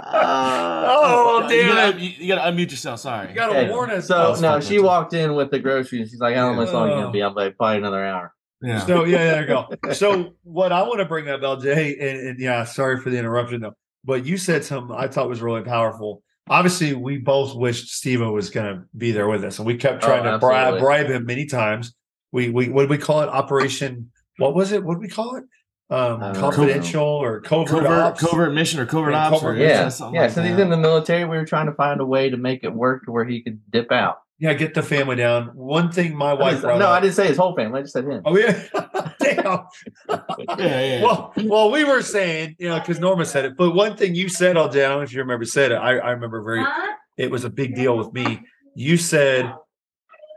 Oh, 0.09 1.43
Uh, 1.45 1.49
you 1.51 1.63
damn 1.63 1.75
gotta, 1.75 2.01
you, 2.01 2.11
you 2.19 2.29
gotta 2.35 2.51
unmute 2.51 2.71
yourself. 2.71 3.01
Sorry. 3.01 3.29
You 3.29 3.35
gotta 3.35 3.59
Okay, 3.59 3.71
warn 3.71 3.91
us. 3.91 4.07
So 4.09 4.31
was 4.31 4.41
no, 4.41 4.61
she 4.61 4.79
with 4.79 4.87
walked 4.87 5.15
in 5.15 5.35
with 5.35 5.51
the 5.51 5.59
groceries. 5.59 6.11
She's 6.11 6.21
like, 6.21 6.33
I 6.35 6.39
don't 6.41 6.57
know 6.57 6.67
"How 6.67 6.73
long 6.73 6.89
you 6.89 6.95
Oh. 6.95 7.01
gonna 7.03 7.11
be?" 7.13 7.21
I'm 7.23 7.35
like, 7.35 7.57
"Probably 7.57 7.79
another 7.79 8.05
hour." 8.05 8.33
yeah. 8.63 8.85
So 8.87 9.05
yeah, 9.05 9.19
there 9.33 9.41
you 9.43 9.47
go. 9.49 9.93
So 9.93 10.35
what 10.43 10.73
I 10.73 10.83
want 10.83 10.99
to 11.01 11.05
bring 11.05 11.29
up, 11.29 11.41
LJ, 11.41 12.01
and, 12.01 12.29
and 12.29 12.39
yeah, 12.41 12.65
sorry 12.65 12.99
for 13.01 13.11
the 13.11 13.19
interruption 13.19 13.61
though, 13.61 13.75
but 14.05 14.25
you 14.25 14.37
said 14.37 14.65
something 14.65 14.95
I 14.97 15.09
thought 15.09 15.29
was 15.29 15.43
really 15.43 15.63
powerful. 15.63 16.23
Obviously, 16.49 16.95
we 16.95 17.19
both 17.19 17.57
wished 17.57 17.89
Steve 17.89 18.21
was 18.21 18.51
going 18.51 18.67
to 18.77 18.83
be 18.97 19.11
there 19.11 19.29
with 19.29 19.43
us, 19.45 19.59
and 19.59 19.67
we 19.67 19.77
kept 19.77 20.05
Oh, 20.05 20.07
trying 20.07 20.25
to 20.25 20.39
bribe, 20.39 20.79
bribe 20.79 21.07
him 21.09 21.27
many 21.27 21.47
times. 21.47 21.95
We 22.33 22.51
we 22.51 22.69
what 22.69 22.83
did 22.83 22.91
we 22.91 22.99
call 22.99 23.23
it? 23.23 23.29
Operation. 23.29 24.11
What 24.39 24.55
was 24.55 24.71
it? 24.73 24.85
What 24.85 24.95
did 24.95 25.01
we 25.01 25.09
call 25.09 25.37
it? 25.37 25.45
Um, 25.89 26.23
Uh, 26.23 26.35
confidential 26.35 27.03
or 27.05 27.41
covert, 27.41 27.69
Covert, 27.69 27.91
ops? 27.91 28.21
covert 28.21 28.53
mission 28.53 28.81
or 28.81 28.87
covert 28.87 29.13
Yeah, 29.13 29.27
ops. 29.29 29.41
covert- 29.41 29.57
or 29.57 29.61
Yeah, 29.61 29.69
yeah. 30.13 30.21
like 30.23 30.31
Since 30.33 30.49
he's 30.49 30.59
in 30.59 30.69
the 30.71 30.77
military, 30.77 31.25
we 31.25 31.37
were 31.37 31.45
trying 31.45 31.67
to 31.67 31.73
find 31.75 32.01
a 32.01 32.07
way 32.07 32.29
to 32.31 32.37
make 32.37 32.65
it 32.65 32.73
work 32.75 33.05
to 33.05 33.13
where 33.13 33.25
he 33.25 33.41
could 33.43 33.61
dip 33.71 33.91
out. 33.93 34.19
Yeah, 34.39 34.53
get 34.53 34.75
the 34.75 34.83
family 34.83 35.17
down. 35.17 35.47
One 35.55 35.91
thing 35.91 36.15
my 36.15 36.31
I 36.31 36.35
wife 36.35 36.51
didn't- 36.57 36.63
brought 36.65 36.79
no, 36.79 36.89
I 36.89 37.01
didn't 37.01 37.15
say 37.15 37.27
his 37.29 37.39
whole 37.39 37.55
family. 37.57 37.79
I 37.79 37.83
just 37.83 37.95
said 37.95 38.05
him. 38.05 38.23
Oh 38.25 38.37
yeah, 38.37 38.63
damn. 39.21 39.61
Yeah, 40.59 40.81
yeah. 40.81 41.03
Well, 41.03 41.33
well, 41.45 41.71
we 41.71 41.85
were 41.85 42.03
saying, 42.03 42.57
you 42.59 42.69
know, 42.69 42.79
because 42.79 42.99
Norma 43.01 43.25
said 43.25 43.45
it, 43.47 43.57
but 43.57 43.73
one 43.73 43.97
thing 43.97 44.15
you 44.15 44.29
said, 44.29 44.57
LJ, 44.57 44.69
I 44.69 44.89
don't 44.89 44.99
know 44.99 45.01
if 45.03 45.13
you 45.13 45.21
remember 45.21 45.45
said 45.47 45.73
it. 45.73 45.77
I, 45.77 45.97
I 45.99 46.11
remember 46.11 46.43
very. 46.43 46.63
Huh? 46.63 46.93
It 47.17 47.31
was 47.31 47.45
a 47.45 47.51
big 47.51 47.75
deal 47.75 47.97
with 47.97 48.13
me. 48.13 48.41
You 48.75 48.97
said 48.99 49.55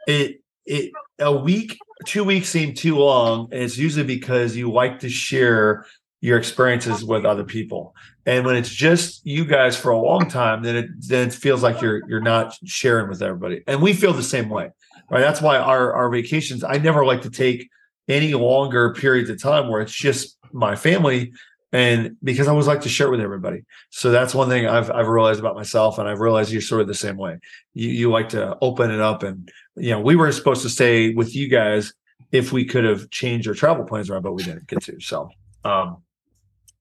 it. 0.08 0.42
It 0.66 0.92
a 1.20 1.36
week, 1.36 1.78
two 2.06 2.24
weeks 2.24 2.48
seemed 2.48 2.78
too 2.78 2.96
long. 2.98 3.50
And 3.52 3.64
it's 3.64 3.78
usually 3.78 4.06
because 4.06 4.56
you 4.56 4.72
like 4.72 5.00
to 5.00 5.10
share 5.10 5.86
your 6.22 6.38
experiences 6.38 7.04
with 7.04 7.26
other 7.26 7.44
people, 7.44 7.96
and 8.26 8.46
when 8.46 8.56
it's 8.56 8.70
just 8.70 9.26
you 9.26 9.46
guys 9.46 9.78
for 9.78 9.92
a 9.92 9.98
long 9.98 10.30
time, 10.30 10.64
then 10.64 10.76
it 10.76 10.90
then 11.08 11.28
it 11.28 11.34
feels 11.34 11.64
like 11.64 11.82
you're 11.82 12.08
you're 12.10 12.22
not 12.22 12.56
sharing 12.66 13.10
with 13.10 13.22
everybody. 13.22 13.64
And 13.68 13.82
we 13.82 13.94
feel 13.94 14.14
the 14.14 14.24
same 14.24 14.50
way, 14.50 14.70
right? 15.10 15.22
That's 15.22 15.42
why 15.42 15.58
our 15.58 15.94
our 15.94 16.10
vacations. 16.10 16.64
I 16.64 16.78
never 16.78 17.06
like 17.06 17.22
to 17.24 17.30
take 17.30 17.70
any 18.08 18.34
longer 18.34 18.94
periods 18.94 19.30
of 19.30 19.42
time 19.42 19.70
where 19.70 19.82
it's 19.82 19.94
just 19.94 20.38
my 20.52 20.76
family 20.76 21.32
and 21.72 22.16
because 22.24 22.48
I 22.48 22.52
always 22.52 22.68
like 22.68 22.82
to 22.82 22.90
share 22.90 23.12
with 23.12 23.22
everybody. 23.22 23.64
So 23.92 24.12
that's 24.12 24.34
one 24.34 24.50
thing 24.50 24.68
I've 24.68 24.90
I've 24.90 25.08
realized 25.08 25.40
about 25.40 25.56
myself, 25.56 26.00
and 26.00 26.08
I've 26.08 26.20
realized 26.20 26.52
you're 26.52 26.62
sort 26.62 26.82
of 26.82 26.88
the 26.88 26.96
same 26.96 27.18
way. 27.18 27.40
You 27.74 27.90
you 27.90 28.12
like 28.12 28.30
to 28.30 28.58
open 28.62 28.92
it 28.92 29.00
up, 29.00 29.24
and 29.24 29.50
you 29.76 29.92
know 29.92 30.00
we 30.00 30.16
were 30.16 30.32
supposed 30.32 30.64
to 30.64 30.70
stay 30.70 31.14
with 31.14 31.36
you 31.36 31.48
guys 31.48 31.94
if 32.32 32.52
we 32.52 32.66
could 32.66 32.84
have 32.84 33.10
changed 33.10 33.48
our 33.48 33.54
travel 33.54 33.86
plans 33.86 34.10
around, 34.10 34.24
but 34.24 34.34
we 34.34 34.44
didn't 34.44 34.68
get 34.68 34.82
to. 34.84 35.00
So, 35.00 35.30
um, 35.64 35.98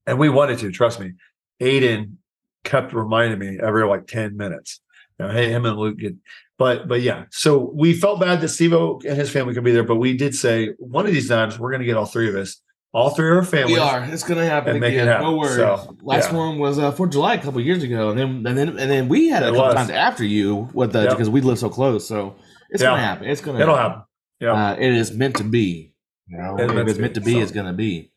and 0.07 0.17
we 0.19 0.29
wanted 0.29 0.59
to. 0.59 0.71
Trust 0.71 0.99
me, 0.99 1.13
Aiden 1.61 2.15
kept 2.63 2.93
reminding 2.93 3.39
me 3.39 3.59
every 3.61 3.85
like 3.85 4.07
ten 4.07 4.37
minutes. 4.37 4.79
You 5.19 5.25
know, 5.27 5.31
hey, 5.33 5.49
him 5.49 5.65
and 5.65 5.77
Luke 5.77 5.97
get. 5.97 6.15
But 6.57 6.87
but 6.87 7.01
yeah, 7.01 7.25
so 7.31 7.71
we 7.73 7.93
felt 7.93 8.19
bad 8.19 8.41
that 8.41 8.49
Steve 8.49 8.73
and 8.73 9.01
his 9.03 9.29
family 9.29 9.53
could 9.53 9.63
be 9.63 9.71
there, 9.71 9.83
but 9.83 9.95
we 9.95 10.15
did 10.17 10.35
say 10.35 10.73
one 10.77 11.05
of 11.05 11.13
these 11.13 11.29
times 11.29 11.57
we're 11.57 11.69
going 11.71 11.79
to 11.81 11.85
get 11.85 11.95
all 11.95 12.05
three 12.05 12.27
of 12.27 12.35
us, 12.35 12.61
all 12.91 13.11
three 13.11 13.29
of 13.31 13.37
our 13.37 13.45
families. 13.45 13.77
We 13.77 13.81
are. 13.81 14.03
It's 14.03 14.23
gonna 14.23 14.45
happen 14.45 14.71
And 14.71 14.79
make 14.81 14.93
it 14.93 15.07
happen. 15.07 15.25
No 15.25 15.37
worries. 15.37 15.55
So, 15.55 15.95
Last 16.01 16.31
yeah. 16.31 16.37
one 16.37 16.59
was 16.59 16.77
uh, 16.77 16.91
for 16.91 17.07
July 17.07 17.35
a 17.35 17.41
couple 17.41 17.61
years 17.61 17.81
ago, 17.81 18.09
and 18.09 18.19
then 18.19 18.45
and 18.45 18.57
then 18.57 18.69
and 18.77 18.91
then 18.91 19.07
we 19.07 19.29
had 19.29 19.43
it 19.43 19.47
a 19.47 19.49
couple 19.51 19.67
was. 19.67 19.75
times 19.75 19.89
after 19.89 20.25
you 20.25 20.69
with 20.73 20.91
the 20.91 21.03
Yep. 21.03 21.11
because 21.11 21.29
we 21.29 21.39
live 21.39 21.59
so 21.59 21.69
close. 21.69 22.05
So 22.05 22.35
it's 22.71 22.83
Yeah. 22.83 22.89
gonna 22.89 23.03
happen. 23.03 23.27
It's 23.29 23.39
gonna. 23.41 23.59
It'll 23.61 23.77
happen. 23.77 24.01
Yeah. 24.41 24.53
Uh, 24.53 24.75
it 24.77 24.93
is 24.93 25.13
meant 25.13 25.37
to 25.37 25.43
be. 25.45 25.93
You 26.27 26.37
know, 26.39 26.55
It's 26.57 26.69
if 26.69 26.75
meant 26.75 26.89
it's 26.89 26.97
to 26.97 27.01
meant 27.01 27.13
be, 27.15 27.19
to 27.21 27.25
be, 27.25 27.33
so. 27.35 27.39
it's 27.39 27.51
gonna 27.53 27.73
be. 27.73 28.11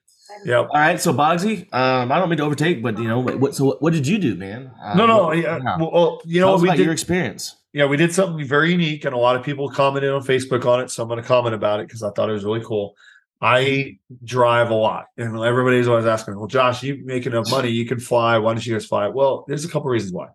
Yep. 0.45 0.69
All 0.71 0.81
right, 0.81 1.01
so 1.01 1.13
Bogsy, 1.13 1.73
um, 1.73 2.11
I 2.11 2.19
don't 2.19 2.29
mean 2.29 2.39
to 2.39 2.45
overtake, 2.45 2.83
but 2.83 2.99
you 2.99 3.09
know, 3.09 3.21
what? 3.21 3.55
So 3.55 3.77
what, 3.81 3.93
did 3.93 4.07
you 4.07 4.19
do, 4.19 4.35
man? 4.35 4.71
Uh, 4.83 4.95
No, 4.95 5.07
no, 5.07 5.25
what- 5.27 5.39
yeah. 5.39 5.59
yeah. 5.63 5.77
Well, 5.79 5.91
well, 5.93 6.21
you 6.25 6.41
know, 6.41 6.57
we 6.57 6.69
about 6.69 6.77
did. 6.77 6.85
your 6.85 6.93
experience. 6.93 7.57
yeah, 7.73 7.87
we 7.87 7.97
did 7.97 8.13
something 8.13 8.45
very 8.47 8.73
unique, 8.73 9.05
and 9.05 9.15
a 9.15 9.19
lot 9.19 9.37
of 9.37 9.43
people 9.43 9.69
commented 9.71 10.11
on 10.11 10.23
Facebook 10.23 10.65
on 10.67 10.81
it. 10.81 10.91
So 10.91 11.03
I'm 11.03 11.09
going 11.09 11.21
to 11.23 11.27
comment 11.27 11.55
about 11.55 11.81
it 11.81 11.87
because 11.87 12.03
I 12.03 12.11
thought 12.11 12.29
it 12.29 12.33
was 12.33 12.45
really 12.45 12.65
cool. 12.65 12.95
I 13.41 13.99
drive 14.25 14.71
a 14.71 14.75
lot, 14.75 15.07
and 15.17 15.37
everybody's 15.39 15.89
always 15.89 16.07
asking, 16.07 16.37
"Well, 16.39 16.47
Josh, 16.47 16.83
you 16.83 17.01
make 17.05 17.27
enough 17.27 17.51
money, 17.51 17.71
you 17.71 17.87
can 17.87 17.99
fly. 17.99 18.39
Why 18.39 18.53
don't 18.55 18.65
you 18.65 18.73
guys 18.75 18.87
fly?" 18.87 19.09
Well, 19.09 19.45
there's 19.49 19.65
a 19.65 19.69
couple 19.69 19.91
reasons 19.91 20.13
why, 20.13 20.29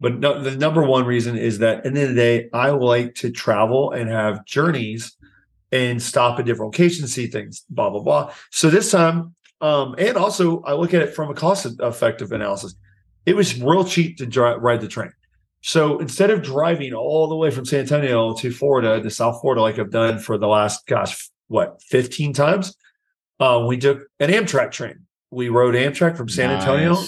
but 0.00 0.18
no, 0.18 0.40
the 0.42 0.56
number 0.56 0.82
one 0.82 1.04
reason 1.04 1.36
is 1.36 1.58
that 1.58 1.78
at 1.78 1.82
the 1.84 1.88
end 1.88 1.98
of 1.98 2.08
the 2.10 2.14
day, 2.14 2.48
I 2.54 2.70
like 2.70 3.14
to 3.16 3.30
travel 3.30 3.92
and 3.92 4.08
have 4.08 4.44
journeys 4.46 5.16
and 5.72 6.00
stop 6.00 6.38
at 6.38 6.46
different 6.46 6.72
locations, 6.72 7.12
see 7.12 7.26
things, 7.26 7.64
blah 7.68 7.90
blah 7.90 8.00
blah. 8.00 8.32
So 8.50 8.70
this 8.70 8.90
time, 8.90 9.33
um, 9.60 9.94
and 9.98 10.16
also 10.16 10.62
I 10.62 10.74
look 10.74 10.94
at 10.94 11.02
it 11.02 11.14
from 11.14 11.30
a 11.30 11.34
cost 11.34 11.66
effective 11.80 12.32
analysis. 12.32 12.74
It 13.26 13.36
was 13.36 13.60
real 13.60 13.84
cheap 13.84 14.18
to 14.18 14.26
dri 14.26 14.54
ride 14.56 14.80
the 14.80 14.88
train. 14.88 15.12
So 15.62 15.98
instead 15.98 16.30
of 16.30 16.42
driving 16.42 16.92
all 16.92 17.26
the 17.26 17.36
way 17.36 17.50
from 17.50 17.64
San 17.64 17.80
Antonio 17.80 18.34
to 18.34 18.50
Florida 18.50 19.00
to 19.00 19.10
South 19.10 19.40
Florida, 19.40 19.62
like 19.62 19.78
I've 19.78 19.90
done 19.90 20.18
for 20.18 20.36
the 20.36 20.46
last, 20.46 20.86
gosh, 20.86 21.30
what, 21.48 21.80
15 21.84 22.34
times, 22.34 22.76
uh, 23.40 23.64
we 23.66 23.78
took 23.78 24.02
an 24.20 24.30
Amtrak 24.30 24.72
train. 24.72 25.06
We 25.30 25.48
rode 25.48 25.74
Amtrak 25.74 26.18
from 26.18 26.28
San 26.28 26.50
Antonio 26.50 26.98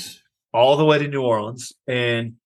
all 0.55 0.79
the 0.79 0.87
way 0.87 0.99
to 0.99 1.07
New 1.07 1.23
Orleans 1.23 1.75
and 1.87 2.37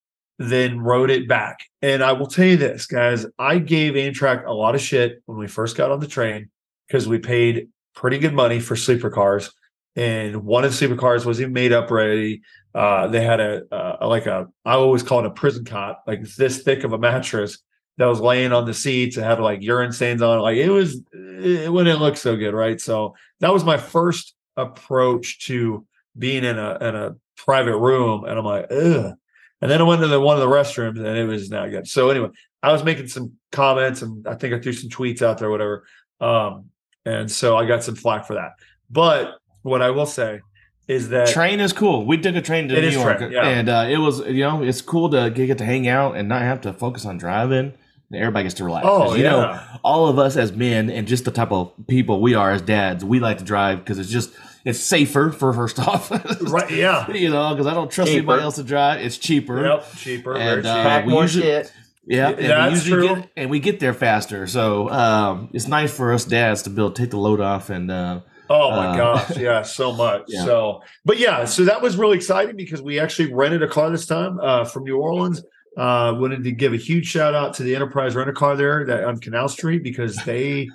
then 0.41 0.81
rode 0.81 1.11
it 1.11 1.29
back. 1.29 1.61
And 1.81 2.03
I 2.03 2.13
will 2.13 2.27
tell 2.27 2.45
you 2.45 2.57
this, 2.57 2.87
guys, 2.87 3.25
I 3.39 3.59
gave 3.59 3.95
Amtrak 3.95 4.47
a 4.47 4.53
lot 4.53 4.75
of 4.75 4.81
shit 4.81 5.23
when 5.27 5.39
we 5.39 5.47
first 5.47 5.77
got 5.77 5.93
on 5.93 6.01
the 6.01 6.09
train 6.09 6.51
because 6.89 7.07
we 7.07 7.19
paid 7.19 7.69
pretty 7.95 8.19
good 8.19 8.35
money 8.35 8.59
for 8.59 8.75
sleeper 8.75 9.11
cars. 9.11 9.53
And 9.97 10.45
one 10.45 10.64
of 10.64 10.70
the 10.70 10.76
sleeper 10.76 10.97
cars 10.97 11.26
was 11.26 11.41
even 11.41 11.53
made 11.53 11.72
up 11.72 11.91
ready. 11.91 12.43
Uh, 12.74 13.09
they 13.09 13.24
had 13.24 13.41
a, 13.41 13.62
like 14.01 14.26
a 14.26 14.49
I 14.64 14.74
always 14.74 15.03
call 15.03 15.20
it 15.20 15.26
a 15.26 15.30
prison 15.30 15.64
cot, 15.64 15.99
like 16.07 16.22
this 16.22 16.62
thick 16.62 16.84
of 16.84 16.93
a 16.93 16.99
mattress 16.99 17.59
that 17.99 18.07
was 18.07 18.20
laying 18.20 18.53
on 18.53 18.64
the 18.64 18.74
seats. 18.74 19.16
It 19.16 19.24
had 19.24 19.41
like 19.41 19.62
urine 19.62 19.93
stains 19.93 20.22
on 20.22 20.38
it. 20.38 20.43
Like 20.43 20.57
it 20.57 20.70
was, 20.70 21.03
it 21.12 21.72
wouldn't 21.72 22.01
look 22.01 22.16
so 22.16 22.36
good, 22.36 22.55
right? 22.55 22.80
So 22.80 23.14
that 23.41 23.53
was 23.53 23.64
my 23.64 23.76
first 23.76 24.34
approach 24.57 25.47
to 25.47 25.84
being 26.16 26.45
in 26.45 26.59
a 26.59 26.78
in 26.80 26.95
a 26.95 27.16
private 27.36 27.76
room, 27.76 28.24
and 28.24 28.38
I'm 28.38 28.45
like, 28.45 28.66
ugh. 28.70 29.14
And 29.62 29.70
then 29.70 29.80
I 29.80 29.84
went 29.84 30.01
to 30.01 30.09
the 30.09 30.20
one 30.20 30.36
of 30.36 30.41
the 30.41 30.55
restrooms, 30.55 30.99
and 30.99 31.18
it 31.18 31.26
was 31.26 31.51
not 31.51 31.70
good. 31.70 31.86
So 31.86 32.09
anyway, 32.11 32.28
I 32.62 32.72
was 32.72 32.84
making 32.84 33.09
some 33.09 33.32
comments, 33.53 34.03
and 34.03 34.26
I 34.26 34.34
think 34.34 34.55
I 34.55 34.61
threw 34.61 34.72
some 34.72 34.88
tweets 34.88 35.20
out 35.20 35.38
there, 35.38 35.51
whatever. 35.51 35.84
Um, 36.20 36.66
and 37.05 37.30
so 37.30 37.57
I 37.57 37.66
got 37.66 37.84
some 37.84 37.97
flack 37.97 38.26
for 38.26 38.34
that. 38.34 38.53
But 38.91 39.39
what 39.63 39.83
I 39.83 39.91
will 39.91 40.07
say 40.07 40.41
is 40.89 41.09
that 41.11 41.29
Train 41.29 41.61
is 41.61 41.73
cool. 41.73 42.05
We 42.07 42.19
took 42.19 42.35
a 42.35 42.43
train 42.43 42.69
to 42.69 42.81
New 42.81 42.89
York, 42.89 43.19
train, 43.19 43.33
yeah. 43.33 43.47
and 43.47 43.69
uh, 43.69 43.87
it 43.89 43.99
was 43.99 44.21
you 44.27 44.43
know 44.45 44.63
it's 44.63 44.81
cool 44.83 45.09
to 45.11 45.31
get 45.31 45.59
to 45.59 45.65
hang 45.65 45.87
out 45.89 46.17
and 46.17 46.29
not 46.29 46.43
have 46.43 46.61
to 46.63 46.73
focus 46.73 47.05
on 47.07 47.19
driving. 47.19 47.75
And 48.13 48.21
everybody 48.21 48.43
gets 48.43 48.57
to 48.57 48.65
relax. 48.65 48.85
oh 48.89 49.15
you 49.15 49.23
yeah, 49.23 49.31
know, 49.31 49.61
all 49.85 50.09
of 50.09 50.19
us 50.19 50.37
as 50.37 50.51
men 50.53 50.91
and 50.91 51.07
just 51.07 51.25
the 51.25 51.31
type 51.31 51.53
of 51.53 51.73
people 51.87 52.21
we 52.21 52.35
are 52.35 52.51
as 52.51 52.61
dads, 52.61 53.05
we 53.05 53.21
like 53.21 53.39
to 53.39 53.45
drive 53.45 53.79
because 53.79 54.01
it's 54.01 54.11
just 54.11 54.33
it's 54.65 54.81
safer 54.81 55.31
for 55.31 55.53
first 55.53 55.79
off. 55.89 56.11
right, 56.41 56.71
yeah, 56.73 57.09
you 57.13 57.31
know, 57.31 57.51
because 57.55 57.69
I 57.69 57.75
don't 57.75 57.89
trust 57.91 58.11
Cheaper. 58.11 58.19
anybody 58.19 58.43
else 58.43 58.57
to 58.57 58.65
drive. 58.65 59.01
It's 59.01 59.17
cheaper. 59.17 59.65
yep, 59.65 59.87
cheaper, 59.97 60.35
And, 60.37 60.63
cheap. 60.63 60.71
uh, 60.73 60.83
Pack 60.83 61.07
we 61.07 61.13
more 61.13 61.23
usually- 61.23 61.45
shit. 61.45 61.73
Yeah, 62.07 62.31
Yeah, 62.31 62.35
and 62.35 62.37
we 62.39 62.47
that's 62.49 62.73
usually 62.87 63.07
true. 63.07 63.17
get 63.17 63.31
and 63.37 63.51
we 63.51 63.61
get 63.61 63.79
there 63.79 63.95
faster. 63.95 64.47
So 64.49 64.89
um, 64.91 65.49
it's 65.53 65.69
nice 65.69 65.93
for 65.97 66.13
us 66.13 66.25
dads 66.25 66.63
to 66.63 66.71
be 66.71 66.81
able 66.83 66.91
to 66.91 67.01
take 67.03 67.11
the 67.11 67.19
load 67.19 67.41
off 67.41 67.71
and 67.71 67.91
uh, 67.93 68.21
Oh 68.53 68.71
my 68.73 68.89
Uh, 68.89 68.97
gosh, 68.97 69.37
yeah, 69.39 69.63
so 69.63 69.93
much. 69.93 70.23
Yeah. 70.27 70.45
So, 70.45 70.83
but 71.05 71.19
yeah, 71.19 71.45
so 71.45 71.65
that 71.65 71.81
was 71.81 71.97
really 71.97 72.17
exciting 72.17 72.57
because 72.57 72.83
we 72.83 72.99
actually 72.99 73.33
rented 73.33 73.63
a 73.63 73.69
car 73.69 73.89
this 73.91 74.07
time 74.07 74.41
uh, 74.41 74.65
from 74.65 74.85
New 74.85 74.99
Orleans. 74.99 75.43
Uh, 75.77 76.13
wanted 76.19 76.43
to 76.43 76.51
give 76.51 76.73
a 76.73 76.77
huge 76.77 77.07
shout 77.07 77.33
out 77.33 77.55
to 77.55 77.63
the 77.63 77.77
Enterprise 77.77 78.17
Rent 78.17 78.29
a 78.29 78.33
Car 78.33 78.57
there 78.57 78.85
that 78.87 79.05
on 79.05 79.19
Canal 79.19 79.49
Street 79.49 79.85
because 79.85 80.17
they 80.27 80.69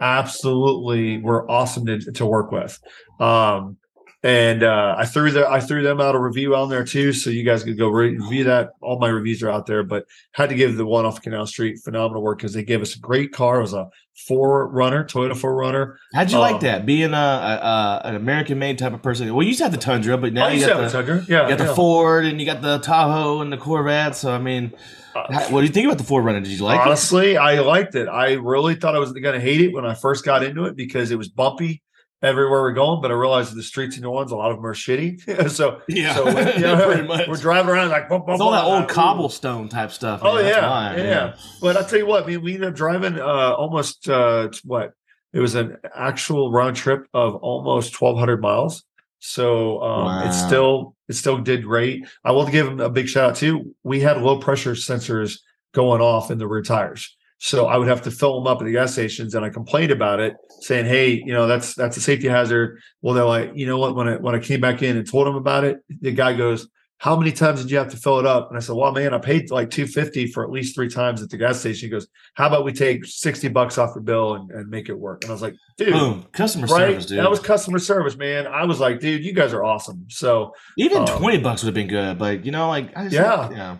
absolutely 0.00 1.18
were 1.18 1.50
awesome 1.50 1.84
to, 1.86 1.98
to 2.12 2.24
work 2.24 2.52
with. 2.52 2.78
Um, 3.20 3.76
and 4.22 4.62
uh, 4.62 4.94
I 4.98 5.04
threw 5.04 5.30
the 5.30 5.48
I 5.48 5.60
threw 5.60 5.82
them 5.82 6.00
out 6.00 6.14
a 6.14 6.18
review 6.18 6.56
on 6.56 6.68
there 6.68 6.84
too, 6.84 7.12
so 7.12 7.30
you 7.30 7.44
guys 7.44 7.62
could 7.62 7.78
go 7.78 7.88
re- 7.88 8.16
review 8.16 8.44
that. 8.44 8.70
All 8.80 8.98
my 8.98 9.08
reviews 9.08 9.42
are 9.42 9.50
out 9.50 9.66
there, 9.66 9.82
but 9.82 10.06
had 10.32 10.48
to 10.48 10.54
give 10.54 10.76
the 10.76 10.86
one 10.86 11.04
off 11.04 11.20
Canal 11.22 11.46
Street 11.46 11.78
phenomenal 11.84 12.22
work 12.22 12.38
because 12.38 12.52
they 12.54 12.64
gave 12.64 12.82
us 12.82 12.96
a 12.96 12.98
great 12.98 13.32
car. 13.32 13.58
It 13.58 13.62
was 13.62 13.74
a 13.74 13.88
four 14.26 14.68
runner, 14.68 15.04
Toyota 15.04 15.36
four 15.36 15.54
runner. 15.54 15.98
How'd 16.14 16.30
you 16.30 16.38
Um, 16.38 16.40
like 16.40 16.60
that? 16.60 16.86
Being 16.86 17.12
a, 17.12 17.16
a, 17.16 18.00
an 18.04 18.14
American 18.14 18.58
made 18.58 18.78
type 18.78 18.94
of 18.94 19.02
person. 19.02 19.32
Well, 19.34 19.42
you 19.42 19.48
used 19.48 19.58
to 19.58 19.64
have 19.64 19.72
the 19.72 19.78
Tundra, 19.78 20.16
but 20.16 20.32
now 20.32 20.46
oh, 20.46 20.48
you 20.48 20.66
got 20.66 20.80
the, 20.80 20.88
Tundra, 20.88 21.24
yeah, 21.28 21.48
you 21.48 21.56
got 21.56 21.64
the. 21.66 21.74
Ford 21.74 22.24
and 22.24 22.40
you 22.40 22.46
got 22.46 22.62
the 22.62 22.78
Tahoe 22.78 23.42
and 23.42 23.52
the 23.52 23.58
Corvette. 23.58 24.16
So 24.16 24.32
I 24.32 24.38
mean, 24.38 24.72
Uh, 25.14 25.30
how- 25.32 25.50
what 25.50 25.60
do 25.60 25.66
you 25.66 25.72
think 25.72 25.86
about 25.86 25.98
the 25.98 26.04
Ford 26.04 26.24
Runner? 26.24 26.40
Did 26.40 26.48
you 26.50 26.64
like 26.64 26.80
it? 26.80 26.86
Honestly, 26.86 27.36
I 27.36 27.60
liked 27.60 27.94
it. 27.94 28.08
I 28.08 28.32
really 28.34 28.74
thought 28.74 28.96
I 28.96 28.98
was 28.98 29.12
going 29.12 29.34
to 29.34 29.40
hate 29.40 29.60
it 29.60 29.72
when 29.72 29.84
I 29.84 29.94
first 29.94 30.24
got 30.24 30.42
into 30.42 30.64
it 30.64 30.74
because 30.76 31.10
it 31.10 31.16
was 31.18 31.28
bumpy 31.28 31.82
everywhere 32.22 32.62
we're 32.62 32.72
going. 32.72 33.02
But 33.02 33.10
I 33.10 33.14
realized 33.14 33.54
the 33.54 33.62
streets 33.62 33.96
in 33.96 34.02
New 34.02 34.08
Orleans, 34.08 34.32
a 34.32 34.36
lot 34.36 34.50
of 34.50 34.56
them 34.56 34.66
are 34.66 34.74
shitty. 34.74 35.50
so 35.50 35.80
Yeah, 35.88 36.14
so 36.14 36.28
you 36.28 36.60
know, 36.60 36.86
pretty 36.86 37.06
much. 37.06 37.28
we're 37.28 37.36
driving 37.36 37.70
around 37.70 37.90
like 37.90 38.08
bump, 38.08 38.26
bump, 38.26 38.36
It's 38.36 38.40
all 38.40 38.52
that 38.52 38.64
old 38.64 38.88
cobblestone 38.88 39.68
type 39.68 39.90
stuff. 39.92 40.20
Oh 40.22 40.36
man. 40.36 40.46
Yeah, 40.46 40.70
why, 40.70 40.96
yeah, 40.96 41.36
But 41.60 41.76
I 41.76 41.82
tell 41.82 41.98
you 41.98 42.06
what, 42.06 42.24
I 42.24 42.26
mean, 42.26 42.42
we 42.42 42.54
ended 42.54 42.70
up 42.70 42.74
driving 42.74 43.18
uh, 43.18 43.54
almost 43.54 44.08
uh, 44.08 44.48
what 44.64 44.92
it 45.32 45.40
was 45.40 45.54
an 45.54 45.76
actual 45.94 46.50
round 46.50 46.76
trip 46.76 47.06
of 47.12 47.34
almost 47.36 47.92
twelve 47.92 48.18
hundred 48.18 48.40
miles. 48.40 48.84
So 49.18 49.82
um, 49.82 50.28
it 50.28 50.32
still 50.32 50.94
it 51.08 51.14
still 51.14 51.38
did 51.38 51.64
great. 51.64 52.06
I 52.24 52.32
will 52.32 52.46
give 52.46 52.66
them 52.66 52.80
a 52.80 52.90
big 52.90 53.08
shout 53.08 53.30
out 53.30 53.36
too. 53.36 53.74
We 53.82 54.00
had 54.00 54.20
low 54.20 54.38
pressure 54.38 54.72
sensors 54.72 55.40
going 55.74 56.00
off 56.00 56.30
in 56.30 56.38
the 56.38 56.46
rear 56.46 56.62
tires. 56.62 57.15
So 57.38 57.66
I 57.66 57.76
would 57.76 57.88
have 57.88 58.02
to 58.02 58.10
fill 58.10 58.34
them 58.40 58.46
up 58.46 58.60
at 58.60 58.64
the 58.64 58.72
gas 58.72 58.92
stations, 58.94 59.34
and 59.34 59.44
I 59.44 59.50
complained 59.50 59.92
about 59.92 60.20
it, 60.20 60.34
saying, 60.60 60.86
"Hey, 60.86 61.22
you 61.24 61.32
know 61.34 61.46
that's 61.46 61.74
that's 61.74 61.96
a 61.96 62.00
safety 62.00 62.28
hazard." 62.28 62.78
Well, 63.02 63.14
they're 63.14 63.24
like, 63.24 63.52
"You 63.54 63.66
know 63.66 63.76
what?" 63.78 63.94
When 63.94 64.08
I 64.08 64.16
when 64.16 64.34
I 64.34 64.38
came 64.38 64.60
back 64.60 64.82
in 64.82 64.96
and 64.96 65.08
told 65.08 65.26
them 65.26 65.36
about 65.36 65.64
it, 65.64 65.78
the 66.00 66.12
guy 66.12 66.32
goes, 66.32 66.66
"How 66.96 67.14
many 67.14 67.32
times 67.32 67.60
did 67.60 67.70
you 67.70 67.76
have 67.76 67.90
to 67.90 67.96
fill 67.98 68.18
it 68.18 68.26
up?" 68.26 68.48
And 68.48 68.56
I 68.56 68.60
said, 68.60 68.74
"Well, 68.74 68.90
man, 68.90 69.12
I 69.12 69.18
paid 69.18 69.50
like 69.50 69.68
two 69.70 69.86
fifty 69.86 70.26
for 70.26 70.44
at 70.44 70.50
least 70.50 70.74
three 70.74 70.88
times 70.88 71.22
at 71.22 71.28
the 71.28 71.36
gas 71.36 71.60
station." 71.60 71.88
He 71.88 71.90
goes, 71.90 72.08
"How 72.34 72.46
about 72.46 72.64
we 72.64 72.72
take 72.72 73.04
sixty 73.04 73.48
bucks 73.48 73.76
off 73.76 73.92
the 73.92 74.00
bill 74.00 74.34
and, 74.36 74.50
and 74.52 74.70
make 74.70 74.88
it 74.88 74.98
work?" 74.98 75.22
And 75.22 75.30
I 75.30 75.34
was 75.34 75.42
like, 75.42 75.54
"Dude." 75.76 75.92
Boom, 75.92 76.24
customer 76.32 76.66
Right, 76.68 76.88
service, 76.92 77.04
dude. 77.06 77.18
that 77.18 77.28
was 77.28 77.38
customer 77.40 77.78
service, 77.78 78.16
man. 78.16 78.46
I 78.46 78.64
was 78.64 78.80
like, 78.80 78.98
"Dude, 79.00 79.22
you 79.22 79.34
guys 79.34 79.52
are 79.52 79.62
awesome." 79.62 80.06
So 80.08 80.52
Even 80.78 81.02
um, 81.02 81.18
twenty 81.18 81.36
bucks 81.38 81.62
would 81.62 81.68
have 81.68 81.74
been 81.74 81.86
good, 81.88 82.18
but 82.18 82.46
you 82.46 82.50
know, 82.50 82.68
like 82.68 82.96
I 82.96 83.02
just, 83.04 83.14
Yeah. 83.14 83.50
yeah. 83.50 83.76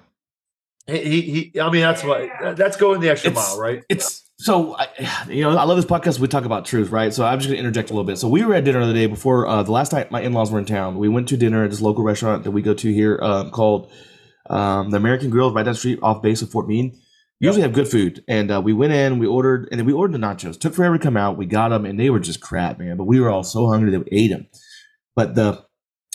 He, 0.86 0.98
he, 0.98 1.20
he 1.52 1.60
I 1.60 1.70
mean, 1.70 1.82
that's 1.82 2.02
what 2.04 2.30
that's 2.56 2.76
going 2.76 3.00
the 3.00 3.10
extra 3.10 3.30
It's- 3.30 3.50
mile, 3.50 3.60
right? 3.60 3.82
It's 3.88 4.22
so 4.38 4.76
I, 4.76 4.88
you 5.28 5.42
know 5.42 5.56
I 5.56 5.64
love 5.64 5.76
this 5.76 5.86
podcast. 5.86 6.18
We 6.18 6.28
talk 6.28 6.44
about 6.44 6.66
truth, 6.66 6.90
right? 6.90 7.12
So 7.12 7.24
I'm 7.24 7.38
just 7.38 7.48
gonna 7.48 7.58
interject 7.58 7.90
a 7.90 7.92
little 7.94 8.04
bit. 8.04 8.18
So 8.18 8.28
we 8.28 8.44
were 8.44 8.54
at 8.54 8.64
dinner 8.64 8.84
the 8.84 8.92
day 8.92 9.06
before 9.06 9.46
uh, 9.46 9.62
the 9.62 9.72
last 9.72 9.92
night. 9.92 10.10
My 10.10 10.20
in-laws 10.20 10.50
were 10.50 10.58
in 10.58 10.66
town. 10.66 10.98
We 10.98 11.08
went 11.08 11.28
to 11.28 11.36
dinner 11.36 11.64
at 11.64 11.70
this 11.70 11.80
local 11.80 12.04
restaurant 12.04 12.44
that 12.44 12.50
we 12.50 12.60
go 12.62 12.74
to 12.74 12.92
here 12.92 13.18
um, 13.22 13.50
called 13.50 13.90
um, 14.50 14.90
the 14.90 14.98
American 14.98 15.30
Grill, 15.30 15.52
right 15.52 15.64
down 15.64 15.72
the 15.72 15.78
street 15.78 15.98
off 16.02 16.22
base 16.22 16.42
of 16.42 16.50
Fort 16.50 16.68
Meade. 16.68 16.94
Usually 17.40 17.62
have 17.62 17.72
good 17.74 17.88
food, 17.88 18.24
and 18.28 18.50
uh, 18.50 18.62
we 18.62 18.72
went 18.72 18.92
in, 18.94 19.18
we 19.18 19.26
ordered, 19.26 19.68
and 19.70 19.78
then 19.78 19.86
we 19.86 19.92
ordered 19.92 20.14
the 20.14 20.26
nachos. 20.26 20.58
Took 20.58 20.72
forever 20.74 20.96
to 20.96 21.02
come 21.02 21.16
out. 21.18 21.36
We 21.36 21.44
got 21.44 21.68
them, 21.68 21.84
and 21.84 21.98
they 22.00 22.08
were 22.08 22.20
just 22.20 22.40
crap, 22.40 22.78
man. 22.78 22.96
But 22.96 23.04
we 23.04 23.20
were 23.20 23.28
all 23.28 23.42
so 23.42 23.66
hungry 23.68 23.90
that 23.90 24.00
we 24.00 24.08
ate 24.10 24.28
them. 24.28 24.46
But 25.14 25.34
the 25.34 25.62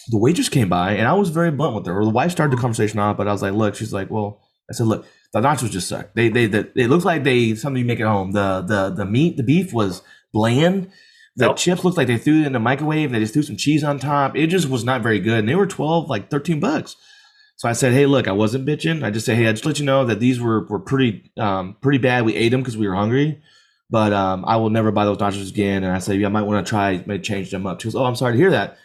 the 0.07 0.17
waitress 0.17 0.49
came 0.49 0.69
by, 0.69 0.93
and 0.93 1.07
I 1.07 1.13
was 1.13 1.29
very 1.29 1.51
blunt 1.51 1.75
with 1.75 1.85
her. 1.85 1.99
Or 1.99 2.03
the 2.05 2.09
wife 2.11 2.31
started 2.31 2.55
the 2.57 2.61
conversation 2.61 2.99
off, 2.99 3.17
but 3.17 3.27
I 3.27 3.31
was 3.31 3.41
like, 3.43 3.53
"Look," 3.53 3.75
she's 3.75 3.93
like, 3.93 4.09
"Well," 4.09 4.41
I 4.71 4.73
said, 4.73 4.87
"Look, 4.87 5.05
the 5.33 5.41
nachos 5.41 5.69
just 5.69 5.87
suck. 5.87 6.13
They 6.15 6.29
they 6.29 6.47
the, 6.47 6.71
it 6.75 6.89
looks 6.89 7.05
like 7.05 7.23
they 7.23 7.53
something 7.55 7.79
you 7.81 7.85
make 7.85 7.99
at 7.99 8.07
home. 8.07 8.31
The 8.31 8.61
the 8.61 8.89
the 8.89 9.05
meat, 9.05 9.37
the 9.37 9.43
beef 9.43 9.73
was 9.73 10.01
bland. 10.33 10.89
The 11.37 11.47
Yep. 11.47 11.55
chips 11.57 11.83
looked 11.85 11.97
like 11.97 12.07
they 12.07 12.17
threw 12.17 12.41
it 12.41 12.47
in 12.47 12.53
the 12.53 12.59
microwave. 12.59 13.11
They 13.11 13.19
just 13.19 13.33
threw 13.33 13.41
some 13.43 13.55
cheese 13.55 13.83
on 13.83 13.99
top. 13.99 14.35
It 14.35 14.47
just 14.47 14.67
was 14.69 14.83
not 14.83 15.01
very 15.01 15.19
good. 15.19 15.39
And 15.39 15.47
they 15.49 15.55
were 15.55 15.67
twelve, 15.67 16.09
like 16.09 16.29
thirteen 16.29 16.59
bucks. 16.59 16.95
So 17.57 17.69
I 17.69 17.73
said, 17.73 17.93
"Hey, 17.93 18.05
look, 18.05 18.27
I 18.27 18.31
wasn't 18.31 18.65
bitching. 18.65 19.03
I 19.03 19.11
just 19.11 19.25
said, 19.25 19.37
hey, 19.37 19.47
I 19.47 19.51
just 19.51 19.65
let 19.65 19.79
you 19.79 19.85
know 19.85 20.03
that 20.05 20.19
these 20.19 20.39
were 20.41 20.65
were 20.65 20.79
pretty 20.79 21.31
um 21.37 21.77
pretty 21.81 21.99
bad. 21.99 22.25
We 22.25 22.35
ate 22.35 22.49
them 22.49 22.61
because 22.61 22.77
we 22.77 22.87
were 22.87 22.95
hungry." 22.95 23.41
But 23.89 24.13
um, 24.13 24.45
I 24.47 24.55
will 24.55 24.69
never 24.69 24.89
buy 24.91 25.03
those 25.03 25.17
nachos 25.17 25.49
again. 25.49 25.83
And 25.83 25.91
I 25.93 25.99
said, 25.99 26.17
yeah, 26.17 26.27
I 26.27 26.29
might 26.29 26.43
want 26.43 26.65
to 26.65 26.69
try, 26.69 27.03
maybe 27.05 27.21
change 27.21 27.51
them 27.51 27.67
up. 27.67 27.81
She 27.81 27.87
goes, 27.87 27.95
oh, 27.95 28.05
I'm 28.05 28.15
sorry 28.15 28.31
to 28.31 28.37
hear 28.37 28.51
that. 28.51 28.77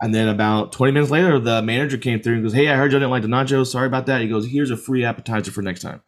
And 0.00 0.14
then 0.14 0.28
about 0.28 0.72
20 0.72 0.92
minutes 0.92 1.10
later, 1.10 1.38
the 1.38 1.62
manager 1.62 1.96
came 1.96 2.20
through 2.20 2.34
and 2.34 2.42
goes, 2.42 2.52
Hey, 2.52 2.68
I 2.68 2.76
heard 2.76 2.92
you 2.92 2.98
didn't 2.98 3.10
like 3.10 3.22
the 3.22 3.28
nachos. 3.28 3.68
Sorry 3.68 3.86
about 3.86 4.06
that. 4.06 4.20
He 4.20 4.28
goes, 4.28 4.46
Here's 4.46 4.70
a 4.70 4.76
free 4.76 5.04
appetizer 5.04 5.50
for 5.50 5.62
next 5.62 5.80
time. 5.80 6.02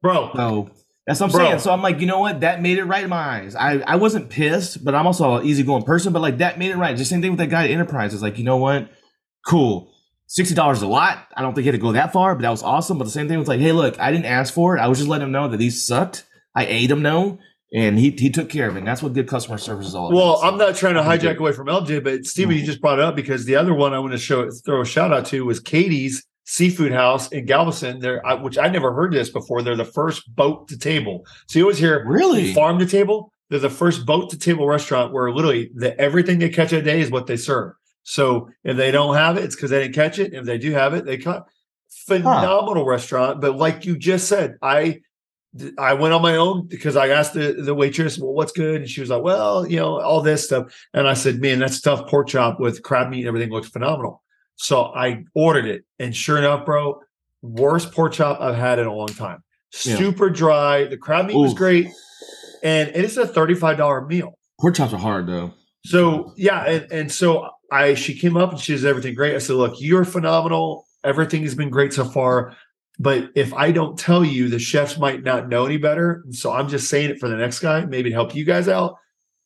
Bro, 0.00 0.32
So 0.34 0.70
that's 1.06 1.20
what 1.20 1.26
I'm 1.26 1.32
Bro. 1.32 1.44
saying. 1.46 1.58
So 1.60 1.72
I'm 1.72 1.82
like, 1.82 2.00
you 2.00 2.06
know 2.06 2.20
what? 2.20 2.40
That 2.40 2.62
made 2.62 2.78
it 2.78 2.84
right 2.84 3.02
in 3.04 3.10
my 3.10 3.16
eyes. 3.16 3.54
I, 3.56 3.78
I 3.80 3.96
wasn't 3.96 4.28
pissed, 4.30 4.84
but 4.84 4.94
I'm 4.94 5.06
also 5.06 5.36
an 5.36 5.46
easygoing 5.46 5.82
person. 5.82 6.12
But 6.12 6.22
like 6.22 6.38
that 6.38 6.58
made 6.58 6.70
it 6.70 6.76
right. 6.76 6.96
Just 6.96 7.10
the 7.10 7.14
same 7.14 7.22
thing 7.22 7.32
with 7.32 7.38
that 7.40 7.48
guy 7.50 7.64
at 7.64 7.70
Enterprise. 7.70 8.14
It's 8.14 8.22
like, 8.22 8.38
you 8.38 8.44
know 8.44 8.58
what? 8.58 8.90
Cool. 9.46 9.92
Sixty 10.26 10.54
dollars 10.54 10.78
is 10.78 10.82
a 10.82 10.86
lot. 10.88 11.26
I 11.34 11.40
don't 11.42 11.54
think 11.54 11.62
he 11.64 11.68
had 11.68 11.72
to 11.72 11.78
go 11.78 11.92
that 11.92 12.12
far, 12.12 12.34
but 12.34 12.42
that 12.42 12.50
was 12.50 12.62
awesome. 12.62 12.98
But 12.98 13.04
the 13.04 13.10
same 13.10 13.28
thing 13.28 13.38
was 13.38 13.48
like, 13.48 13.60
hey, 13.60 13.72
look, 13.72 13.98
I 13.98 14.10
didn't 14.12 14.26
ask 14.26 14.52
for 14.52 14.76
it. 14.76 14.80
I 14.80 14.86
was 14.88 14.98
just 14.98 15.08
letting 15.08 15.26
him 15.26 15.32
know 15.32 15.48
that 15.48 15.56
these 15.56 15.86
sucked. 15.86 16.24
I 16.54 16.66
ate 16.66 16.88
them, 16.88 17.02
no, 17.02 17.38
and 17.72 17.98
he 17.98 18.10
he 18.10 18.30
took 18.30 18.48
care 18.48 18.68
of 18.68 18.76
it. 18.76 18.80
And 18.80 18.86
that's 18.88 19.02
what 19.02 19.12
good 19.12 19.28
customer 19.28 19.58
service 19.58 19.86
is 19.86 19.94
all 19.94 20.08
about. 20.08 20.16
Well, 20.16 20.40
I'm 20.42 20.56
not 20.58 20.74
trying 20.76 20.94
to 20.94 21.02
hijack 21.02 21.36
away 21.38 21.52
from 21.52 21.66
LJ, 21.68 22.02
but 22.02 22.24
Stevie, 22.24 22.56
Mhm. 22.56 22.60
you 22.60 22.66
just 22.66 22.80
brought 22.80 22.98
it 22.98 23.04
up 23.04 23.14
because 23.16 23.44
the 23.44 23.56
other 23.56 23.74
one 23.74 23.92
I 23.92 23.98
want 23.98 24.12
to 24.12 24.18
show 24.18 24.48
throw 24.64 24.80
a 24.82 24.86
shout 24.86 25.12
out 25.12 25.26
to 25.26 25.44
was 25.44 25.60
Katie's 25.60 26.24
Seafood 26.44 26.92
House 26.92 27.28
in 27.28 27.44
Galveston. 27.44 28.00
There, 28.00 28.22
which 28.40 28.56
I 28.58 28.68
never 28.68 28.92
heard 28.94 29.12
this 29.12 29.28
before. 29.30 29.62
They're 29.62 29.76
the 29.76 29.84
first 29.84 30.34
boat 30.34 30.68
to 30.68 30.78
table. 30.78 31.24
So 31.46 31.58
you 31.58 31.64
always 31.64 31.78
hear 31.78 32.04
really 32.06 32.54
farm 32.54 32.78
to 32.78 32.86
table. 32.86 33.32
They're 33.50 33.58
the 33.58 33.70
first 33.70 34.04
boat 34.06 34.30
to 34.30 34.38
table 34.38 34.66
restaurant 34.66 35.12
where 35.12 35.30
literally 35.32 35.70
the 35.74 35.98
everything 36.00 36.38
they 36.38 36.48
catch 36.50 36.72
a 36.72 36.80
day 36.82 37.00
is 37.00 37.10
what 37.10 37.26
they 37.26 37.36
serve. 37.36 37.72
So 38.02 38.48
if 38.64 38.76
they 38.78 38.90
don't 38.90 39.14
have 39.16 39.36
it, 39.36 39.44
it's 39.44 39.54
because 39.54 39.70
they 39.70 39.82
didn't 39.82 39.94
catch 39.94 40.18
it. 40.18 40.32
If 40.32 40.44
they 40.46 40.56
do 40.58 40.72
have 40.72 40.94
it, 40.94 41.04
they 41.04 41.18
cut. 41.18 41.44
Phenomenal 42.06 42.86
restaurant, 42.86 43.40
but 43.40 43.56
like 43.56 43.84
you 43.84 43.98
just 43.98 44.28
said, 44.28 44.54
I 44.62 45.00
I 45.78 45.94
went 45.94 46.14
on 46.14 46.22
my 46.22 46.36
own 46.36 46.66
because 46.66 46.94
I 46.96 47.08
asked 47.08 47.34
the, 47.34 47.52
the 47.52 47.74
waitress, 47.74 48.18
well, 48.18 48.32
what's 48.32 48.52
good? 48.52 48.82
And 48.82 48.88
she 48.88 49.00
was 49.00 49.10
like, 49.10 49.22
well, 49.22 49.66
you 49.66 49.76
know, 49.76 50.00
all 50.00 50.20
this 50.20 50.44
stuff. 50.44 50.72
And 50.92 51.08
I 51.08 51.14
said, 51.14 51.40
man, 51.40 51.58
that 51.60 51.72
stuffed 51.72 52.08
pork 52.08 52.28
chop 52.28 52.60
with 52.60 52.82
crab 52.82 53.08
meat 53.10 53.20
and 53.20 53.28
everything 53.28 53.50
looks 53.50 53.68
phenomenal. 53.68 54.22
So 54.56 54.86
I 54.94 55.24
ordered 55.34 55.66
it. 55.66 55.84
And 55.98 56.14
sure 56.14 56.38
enough, 56.38 56.66
bro, 56.66 57.00
worst 57.42 57.92
pork 57.92 58.12
chop 58.12 58.40
I've 58.40 58.56
had 58.56 58.78
in 58.78 58.86
a 58.86 58.94
long 58.94 59.08
time. 59.08 59.42
Yeah. 59.84 59.96
Super 59.96 60.30
dry. 60.30 60.84
The 60.84 60.96
crab 60.96 61.26
meat 61.26 61.36
was 61.36 61.54
great. 61.54 61.88
And 62.62 62.90
it 62.90 63.04
is 63.04 63.16
a 63.16 63.24
$35 63.26 64.06
meal. 64.06 64.38
pork 64.60 64.74
chops 64.74 64.92
are 64.92 64.98
hard 64.98 65.26
though. 65.26 65.54
So 65.84 66.34
yeah, 66.36 66.64
and, 66.64 66.92
and 66.92 67.12
so 67.12 67.48
I 67.70 67.94
she 67.94 68.18
came 68.18 68.36
up 68.36 68.50
and 68.50 68.60
she 68.60 68.72
says 68.72 68.84
everything 68.84 69.14
great. 69.14 69.34
I 69.34 69.38
said, 69.38 69.56
look, 69.56 69.80
you're 69.80 70.04
phenomenal. 70.04 70.86
Everything 71.04 71.42
has 71.42 71.54
been 71.54 71.70
great 71.70 71.92
so 71.92 72.04
far. 72.04 72.56
But 72.98 73.30
if 73.34 73.54
I 73.54 73.70
don't 73.70 73.98
tell 73.98 74.24
you, 74.24 74.48
the 74.48 74.58
chefs 74.58 74.98
might 74.98 75.22
not 75.22 75.48
know 75.48 75.66
any 75.66 75.76
better. 75.76 76.24
So 76.30 76.52
I'm 76.52 76.68
just 76.68 76.90
saying 76.90 77.10
it 77.10 77.20
for 77.20 77.28
the 77.28 77.36
next 77.36 77.60
guy, 77.60 77.84
maybe 77.84 78.10
to 78.10 78.14
help 78.14 78.34
you 78.34 78.44
guys 78.44 78.68
out. 78.68 78.96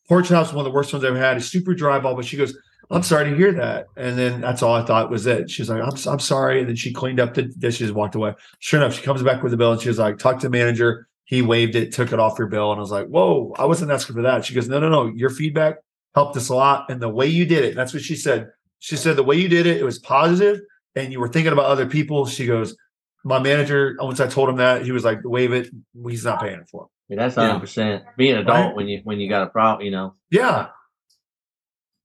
Porch 0.07 0.29
House, 0.29 0.51
one 0.51 0.65
of 0.65 0.71
the 0.71 0.75
worst 0.75 0.91
ones 0.91 1.05
I've 1.05 1.11
ever 1.11 1.19
had. 1.19 1.37
It's 1.37 1.45
super 1.45 1.73
dry 1.73 1.99
ball, 1.99 2.15
but 2.15 2.25
she 2.25 2.35
goes, 2.35 2.57
I'm 2.89 3.03
sorry 3.03 3.29
to 3.29 3.35
hear 3.35 3.51
that. 3.53 3.87
And 3.95 4.17
then 4.17 4.41
that's 4.41 4.61
all 4.61 4.73
I 4.73 4.83
thought 4.83 5.09
was 5.09 5.25
it. 5.25 5.49
She's 5.49 5.69
like, 5.69 5.81
I'm, 5.81 5.95
I'm 6.11 6.19
sorry. 6.19 6.59
And 6.59 6.69
then 6.69 6.75
she 6.75 6.91
cleaned 6.91 7.19
up 7.19 7.33
the 7.33 7.43
dishes, 7.43 7.91
walked 7.91 8.15
away. 8.15 8.33
Sure 8.59 8.79
enough, 8.79 8.95
she 8.95 9.01
comes 9.01 9.23
back 9.23 9.41
with 9.41 9.51
the 9.51 9.57
bill 9.57 9.71
and 9.71 9.81
she 9.81 9.87
was 9.87 9.99
like, 9.99 10.17
talk 10.17 10.39
to 10.39 10.47
the 10.47 10.51
manager. 10.51 11.07
He 11.25 11.41
waived 11.41 11.75
it, 11.75 11.93
took 11.93 12.11
it 12.11 12.19
off 12.19 12.37
your 12.37 12.47
bill. 12.47 12.71
And 12.71 12.79
I 12.79 12.81
was 12.81 12.91
like, 12.91 13.07
whoa, 13.07 13.53
I 13.57 13.65
wasn't 13.65 13.91
asking 13.91 14.15
for 14.15 14.21
that. 14.23 14.45
She 14.45 14.53
goes, 14.53 14.67
no, 14.67 14.79
no, 14.79 14.89
no. 14.89 15.07
Your 15.07 15.29
feedback 15.29 15.77
helped 16.13 16.35
us 16.37 16.49
a 16.49 16.55
lot. 16.55 16.89
And 16.89 17.01
the 17.01 17.09
way 17.09 17.27
you 17.27 17.45
did 17.45 17.63
it, 17.63 17.75
that's 17.75 17.93
what 17.93 18.03
she 18.03 18.15
said. 18.15 18.49
She 18.79 18.97
said 18.97 19.15
the 19.15 19.23
way 19.23 19.37
you 19.37 19.47
did 19.47 19.65
it, 19.65 19.77
it 19.77 19.85
was 19.85 19.99
positive 19.99 20.59
and 20.95 21.11
you 21.11 21.19
were 21.19 21.29
thinking 21.29 21.53
about 21.53 21.65
other 21.65 21.87
people. 21.87 22.25
She 22.25 22.45
goes, 22.45 22.75
my 23.23 23.39
manager, 23.39 23.95
once 23.99 24.19
I 24.19 24.27
told 24.27 24.49
him 24.49 24.57
that, 24.57 24.83
he 24.83 24.91
was 24.91 25.03
like, 25.05 25.19
"Wave 25.23 25.53
it. 25.53 25.69
He's 26.07 26.25
not 26.25 26.41
paying 26.41 26.59
it 26.59 26.69
for 26.69 26.83
it. 26.85 26.89
Yeah, 27.13 27.17
that's 27.23 27.35
Yeah. 27.37 27.47
hundred 27.47 27.59
percent. 27.61 28.03
Be 28.17 28.29
an 28.31 28.37
adult 28.39 28.67
Right. 28.67 28.75
when 28.75 28.87
you 28.87 29.01
when 29.03 29.19
you 29.19 29.29
got 29.29 29.43
a 29.43 29.49
problem, 29.49 29.85
you 29.85 29.91
know. 29.91 30.15
Yeah. 30.31 30.67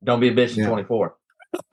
Don't 0.05 0.21
be 0.21 0.29
a 0.29 0.33
bitch 0.35 0.57
in 0.57 0.63
Yeah. 0.65 0.69
twenty 0.69 0.85
four. 0.85 1.17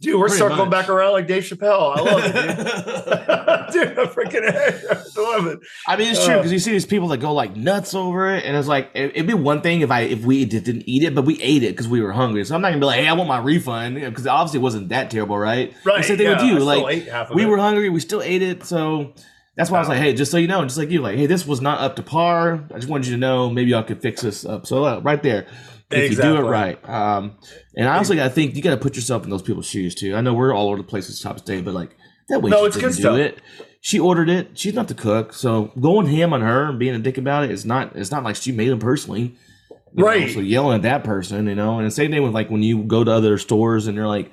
dude, 0.00 0.18
we're 0.18 0.26
Pretty 0.28 0.38
circling 0.38 0.58
much. 0.68 0.70
back 0.70 0.88
around 0.88 1.12
like 1.12 1.26
Dave 1.26 1.42
Chappelle. 1.44 1.96
I 1.96 2.00
love 2.00 2.22
it, 2.24 2.32
dude. 2.34 2.56
dude, 3.72 3.98
I 3.98 4.04
freaking 4.06 4.44
I 4.44 5.20
love 5.20 5.46
it. 5.46 5.58
I 5.86 5.96
mean, 5.96 6.08
it's 6.08 6.24
true 6.24 6.34
Uh, 6.34 6.38
because 6.38 6.52
you 6.52 6.58
see 6.58 6.70
these 6.72 6.86
people 6.86 7.08
that 7.08 7.18
go 7.18 7.32
like 7.32 7.56
nuts 7.56 7.94
over 7.94 8.34
it, 8.34 8.44
and 8.44 8.56
it's 8.56 8.68
like 8.68 8.90
it, 8.94 9.12
it'd 9.14 9.26
be 9.26 9.34
one 9.34 9.60
thing 9.60 9.80
if 9.82 9.90
I 9.90 10.02
if 10.02 10.24
we 10.24 10.44
did- 10.44 10.64
didn't 10.64 10.84
eat 10.88 11.02
it, 11.02 11.14
but 11.14 11.22
we 11.24 11.40
ate 11.42 11.62
it 11.62 11.70
because 11.72 11.88
we 11.88 12.00
were 12.00 12.12
hungry. 12.12 12.44
So 12.44 12.54
I'm 12.54 12.60
not 12.60 12.68
gonna 12.68 12.80
be 12.80 12.86
like, 12.86 13.00
hey, 13.00 13.08
I 13.08 13.12
want 13.14 13.28
my 13.28 13.38
refund 13.38 13.96
because 13.96 14.26
obviously 14.26 14.60
it 14.60 14.62
wasn't 14.62 14.88
that 14.90 15.10
terrible, 15.10 15.38
right? 15.38 15.74
Right. 15.84 15.98
The 15.98 16.02
same 16.04 16.16
thing 16.16 16.26
yeah, 16.26 16.42
with 16.42 16.52
you, 16.52 16.58
like 16.60 16.96
ate 16.96 17.08
half 17.08 17.30
of 17.30 17.36
we 17.36 17.42
it. 17.42 17.46
were 17.46 17.58
hungry, 17.58 17.88
we 17.90 18.00
still 18.00 18.22
ate 18.22 18.42
it, 18.42 18.64
so 18.64 19.12
that's 19.56 19.70
why 19.70 19.78
I 19.78 19.80
was 19.80 19.88
like, 19.88 19.98
hey, 19.98 20.14
just 20.14 20.30
so 20.30 20.36
you 20.38 20.46
know, 20.46 20.62
just 20.64 20.78
like 20.78 20.88
you, 20.90 21.00
like, 21.02 21.16
hey, 21.16 21.26
this 21.26 21.44
was 21.44 21.60
not 21.60 21.80
up 21.80 21.96
to 21.96 22.02
par. 22.04 22.64
I 22.72 22.76
just 22.76 22.88
wanted 22.88 23.08
you 23.08 23.14
to 23.14 23.18
know, 23.18 23.50
maybe 23.50 23.70
y'all 23.72 23.82
could 23.82 24.00
fix 24.00 24.22
this 24.22 24.44
up. 24.44 24.66
So 24.68 24.84
uh, 24.84 25.00
right 25.00 25.20
there, 25.20 25.48
if 25.90 26.10
you 26.12 26.16
do 26.16 26.36
it 26.36 26.40
right. 26.42 26.88
Um, 26.88 27.38
and 27.76 27.88
I 27.88 27.96
also 27.98 28.14
got 28.14 28.24
to 28.24 28.30
think 28.30 28.54
you 28.56 28.62
got 28.62 28.70
to 28.70 28.76
put 28.76 28.96
yourself 28.96 29.24
in 29.24 29.30
those 29.30 29.42
people's 29.42 29.66
shoes 29.66 29.94
too. 29.94 30.14
I 30.14 30.20
know 30.20 30.34
we're 30.34 30.54
all 30.54 30.68
over 30.68 30.76
the 30.78 30.82
place 30.84 31.08
with 31.08 31.20
Top 31.20 31.38
State, 31.38 31.64
but 31.64 31.74
like 31.74 31.96
that 32.28 32.40
way 32.42 32.50
No, 32.50 32.60
she 32.62 32.66
it's 32.66 32.76
good 32.76 32.94
stuff. 32.94 33.18
it. 33.18 33.38
She 33.80 33.98
ordered 34.00 34.28
it. 34.28 34.58
She's 34.58 34.74
not 34.74 34.88
the 34.88 34.94
cook, 34.94 35.32
so 35.32 35.72
going 35.80 36.06
ham 36.06 36.32
on 36.32 36.40
her 36.42 36.64
and 36.64 36.78
being 36.78 36.94
a 36.94 36.98
dick 36.98 37.16
about 37.16 37.44
it 37.44 37.50
is 37.50 37.64
not. 37.64 37.94
It's 37.96 38.10
not 38.10 38.24
like 38.24 38.36
she 38.36 38.52
made 38.52 38.68
them 38.68 38.80
personally. 38.80 39.36
you 39.70 39.76
know, 39.94 40.04
Right. 40.06 40.30
so 40.30 40.40
yelling 40.40 40.76
at 40.76 40.82
that 40.82 41.04
person, 41.04 41.46
you 41.46 41.54
know, 41.54 41.78
and 41.78 41.86
the 41.86 41.90
same 41.90 42.10
thing 42.10 42.22
with 42.22 42.32
like 42.34 42.50
when 42.50 42.62
you 42.62 42.82
go 42.82 43.04
to 43.04 43.10
other 43.10 43.38
stores 43.38 43.86
and 43.86 43.96
they're 43.96 44.08
like, 44.08 44.30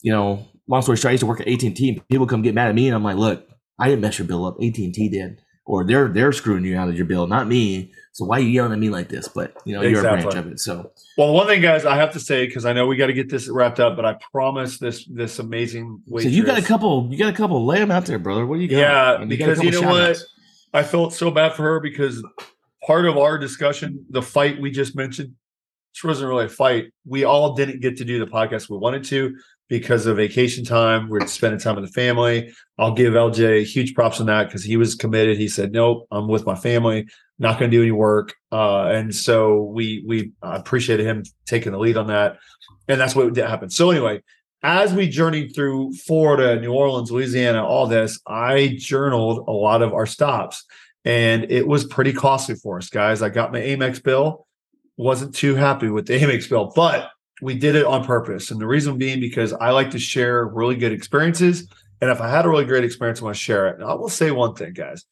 you 0.00 0.10
know, 0.10 0.48
long 0.66 0.82
story 0.82 0.96
short, 0.96 1.10
I 1.10 1.12
used 1.12 1.20
to 1.20 1.26
work 1.26 1.40
at 1.40 1.48
AT 1.48 1.62
and 1.62 1.76
T. 1.76 2.02
People 2.10 2.26
come 2.26 2.42
get 2.42 2.54
mad 2.54 2.68
at 2.68 2.74
me, 2.74 2.88
and 2.88 2.94
I'm 2.96 3.04
like, 3.04 3.16
look, 3.16 3.46
I 3.78 3.88
didn't 3.88 4.00
mess 4.00 4.18
your 4.18 4.26
bill 4.26 4.46
up. 4.46 4.56
AT 4.56 4.78
and 4.78 4.94
T 4.94 5.08
did, 5.08 5.38
or 5.66 5.84
they're 5.84 6.08
they're 6.08 6.32
screwing 6.32 6.64
you 6.64 6.76
out 6.76 6.88
of 6.88 6.96
your 6.96 7.06
bill, 7.06 7.26
not 7.26 7.46
me. 7.46 7.92
So 8.14 8.26
why 8.26 8.36
are 8.36 8.40
you 8.40 8.48
yelling 8.48 8.72
at 8.72 8.78
me 8.78 8.90
like 8.90 9.08
this? 9.08 9.26
But 9.26 9.56
you 9.64 9.74
know, 9.74 9.80
you're 9.82 10.00
a 10.00 10.02
branch 10.02 10.34
of 10.34 10.46
it. 10.46 10.60
So 10.60 10.92
Well, 11.16 11.32
one 11.32 11.46
thing, 11.46 11.62
guys, 11.62 11.86
I 11.86 11.96
have 11.96 12.12
to 12.12 12.20
say 12.20 12.46
because 12.46 12.66
I 12.66 12.74
know 12.74 12.86
we 12.86 12.96
got 12.96 13.06
to 13.06 13.14
get 13.14 13.30
this 13.30 13.48
wrapped 13.48 13.80
up, 13.80 13.96
but 13.96 14.04
I 14.04 14.18
promise 14.30 14.78
this 14.78 15.06
this 15.06 15.38
amazing. 15.38 16.02
So 16.08 16.20
you 16.20 16.44
got 16.44 16.58
a 16.58 16.62
couple, 16.62 17.08
you 17.10 17.18
got 17.18 17.32
a 17.32 17.36
couple. 17.36 17.64
Lay 17.64 17.78
them 17.78 17.90
out 17.90 18.04
there, 18.04 18.18
brother. 18.18 18.46
What 18.46 18.56
do 18.56 18.62
you 18.62 18.68
got? 18.68 18.78
Yeah, 18.78 19.20
And 19.20 19.30
because 19.30 19.58
couple 19.58 19.72
you 19.72 19.80
know 19.80 19.88
what? 19.88 20.22
I 20.74 20.82
felt 20.82 21.14
so 21.14 21.30
bad 21.30 21.54
for 21.54 21.62
her 21.62 21.80
because 21.80 22.22
part 22.84 23.06
of 23.06 23.16
our 23.16 23.38
discussion, 23.38 24.04
the 24.10 24.22
fight 24.22 24.60
we 24.60 24.70
just 24.70 24.94
mentioned, 24.94 25.34
which 25.92 26.04
wasn't 26.04 26.28
really 26.28 26.46
a 26.46 26.50
fight. 26.50 26.92
We 27.06 27.24
all 27.24 27.54
didn't 27.54 27.80
get 27.80 27.96
to 27.98 28.04
do 28.04 28.18
the 28.18 28.26
podcast 28.26 28.68
we 28.68 28.76
wanted 28.76 29.04
to 29.04 29.36
because 29.72 30.04
of 30.04 30.18
vacation 30.18 30.66
time. 30.66 31.08
We're 31.08 31.26
spending 31.26 31.58
time 31.58 31.76
with 31.76 31.86
the 31.86 31.92
family. 31.92 32.52
I'll 32.76 32.92
give 32.92 33.14
LJ 33.14 33.64
huge 33.64 33.94
props 33.94 34.20
on 34.20 34.26
that 34.26 34.46
because 34.46 34.62
he 34.62 34.76
was 34.76 34.94
committed. 34.94 35.38
He 35.38 35.48
said, 35.48 35.72
"Nope, 35.72 36.06
I'm 36.10 36.28
with 36.28 36.44
my 36.44 36.54
family. 36.54 37.08
Not 37.38 37.58
going 37.58 37.70
to 37.70 37.74
do 37.74 37.80
any 37.80 37.90
work." 37.90 38.34
Uh, 38.52 38.88
and 38.88 39.14
so 39.14 39.62
we 39.62 40.04
we 40.06 40.32
appreciated 40.42 41.06
him 41.06 41.22
taking 41.46 41.72
the 41.72 41.78
lead 41.78 41.96
on 41.96 42.08
that, 42.08 42.36
and 42.86 43.00
that's 43.00 43.16
what 43.16 43.32
did 43.32 43.46
happen. 43.46 43.70
So 43.70 43.90
anyway, 43.90 44.20
as 44.62 44.92
we 44.92 45.08
journeyed 45.08 45.54
through 45.54 45.94
Florida, 45.94 46.60
New 46.60 46.74
Orleans, 46.74 47.10
Louisiana, 47.10 47.64
all 47.64 47.86
this, 47.86 48.20
I 48.26 48.76
journaled 48.78 49.48
a 49.48 49.52
lot 49.52 49.80
of 49.80 49.94
our 49.94 50.04
stops, 50.04 50.66
and 51.06 51.50
it 51.50 51.66
was 51.66 51.86
pretty 51.86 52.12
costly 52.12 52.56
for 52.56 52.76
us, 52.76 52.90
guys. 52.90 53.22
I 53.22 53.30
got 53.30 53.52
my 53.52 53.60
Amex 53.60 54.02
bill, 54.02 54.46
wasn't 54.98 55.34
too 55.34 55.54
happy 55.54 55.88
with 55.88 56.08
the 56.08 56.12
Amex 56.20 56.46
bill, 56.46 56.70
but 56.76 57.08
we 57.42 57.54
did 57.54 57.74
it 57.74 57.84
on 57.84 58.04
purpose. 58.04 58.50
And 58.50 58.60
the 58.60 58.66
reason 58.66 58.96
being 58.96 59.20
because 59.20 59.52
I 59.52 59.70
like 59.70 59.90
to 59.90 59.98
share 59.98 60.46
really 60.46 60.76
good 60.76 60.92
experiences. 60.92 61.68
And 62.00 62.08
if 62.08 62.20
I 62.20 62.30
had 62.30 62.46
a 62.46 62.48
really 62.48 62.64
great 62.64 62.84
experience, 62.84 63.20
I 63.20 63.24
want 63.24 63.36
to 63.36 63.42
share 63.42 63.68
it. 63.68 63.80
And 63.80 63.84
I 63.84 63.94
will 63.94 64.08
say 64.08 64.30
one 64.30 64.54
thing, 64.54 64.72
guys. 64.72 65.04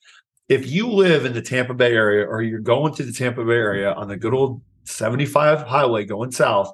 If 0.48 0.70
you 0.70 0.88
live 0.88 1.24
in 1.24 1.32
the 1.32 1.42
Tampa 1.42 1.74
Bay 1.74 1.92
area 1.92 2.24
or 2.24 2.42
you're 2.42 2.60
going 2.60 2.94
to 2.94 3.02
the 3.02 3.12
Tampa 3.12 3.44
Bay 3.44 3.54
area 3.54 3.92
on 3.92 4.08
the 4.08 4.16
good 4.16 4.32
old 4.32 4.62
75 4.84 5.62
highway 5.62 6.04
going 6.04 6.30
south, 6.30 6.72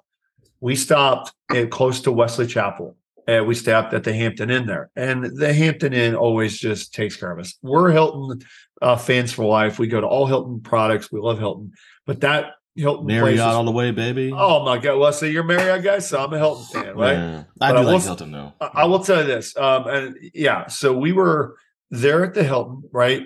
we 0.60 0.76
stopped 0.76 1.32
at 1.50 1.70
close 1.70 2.00
to 2.02 2.12
Wesley 2.12 2.46
Chapel. 2.46 2.96
And 3.26 3.46
we 3.46 3.54
stopped 3.54 3.92
at 3.92 4.04
the 4.04 4.12
Hampton 4.12 4.50
Inn 4.50 4.66
there. 4.66 4.90
And 4.94 5.24
the 5.24 5.52
Hampton 5.52 5.92
Inn 5.92 6.14
always 6.14 6.58
just 6.58 6.94
takes 6.94 7.16
care 7.16 7.32
of 7.32 7.38
us. 7.38 7.54
We're 7.62 7.90
Hilton 7.90 8.42
uh, 8.82 8.96
fans 8.96 9.32
for 9.32 9.44
life. 9.44 9.78
We 9.78 9.88
go 9.88 10.00
to 10.00 10.06
all 10.06 10.26
Hilton 10.26 10.60
products. 10.60 11.10
We 11.10 11.18
love 11.18 11.38
Hilton. 11.38 11.72
But 12.04 12.20
that 12.20 12.52
Hilton 12.76 13.06
Marriott 13.06 13.34
is 13.34 13.40
all 13.40 13.64
the 13.64 13.70
way, 13.70 13.90
baby. 13.90 14.32
Oh 14.34 14.64
my 14.64 14.78
God! 14.78 14.98
Well, 14.98 15.12
so 15.12 15.26
you're 15.26 15.42
Marriott 15.44 15.82
guy, 15.82 15.98
so 15.98 16.22
I'm 16.22 16.32
a 16.32 16.38
Hilton 16.38 16.64
fan, 16.82 16.96
right? 16.96 17.12
Yeah. 17.14 17.44
I 17.60 17.72
But 17.72 17.72
do 17.72 17.78
I 17.78 17.80
like 17.82 17.92
will- 17.94 18.00
Hilton 18.00 18.32
though. 18.32 18.52
I, 18.60 18.70
I 18.74 18.84
will 18.84 19.00
tell 19.00 19.20
you 19.22 19.26
this, 19.26 19.56
um, 19.56 19.86
and 19.88 20.16
yeah, 20.34 20.66
so 20.68 20.96
we 20.96 21.12
were 21.12 21.56
there 21.90 22.24
at 22.24 22.34
the 22.34 22.44
Hilton, 22.44 22.82
right? 22.92 23.24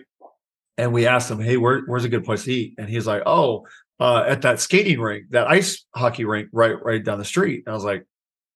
And 0.79 0.93
we 0.93 1.07
asked 1.07 1.31
him, 1.31 1.41
"Hey, 1.41 1.57
where, 1.57 1.81
where's 1.81 2.05
a 2.05 2.09
good 2.09 2.25
place 2.25 2.45
to 2.45 2.53
eat?" 2.53 2.75
And 2.79 2.89
he's 2.89 3.07
like, 3.07 3.23
"Oh, 3.27 3.67
uh, 3.99 4.25
at 4.27 4.43
that 4.43 4.61
skating 4.61 5.01
rink, 5.01 5.27
that 5.31 5.47
ice 5.47 5.85
hockey 5.95 6.25
rink, 6.25 6.49
right, 6.53 6.83
right 6.83 7.05
down 7.05 7.19
the 7.19 7.25
street." 7.25 7.65
And 7.67 7.73
I 7.73 7.75
was 7.75 7.85
like, 7.85 8.07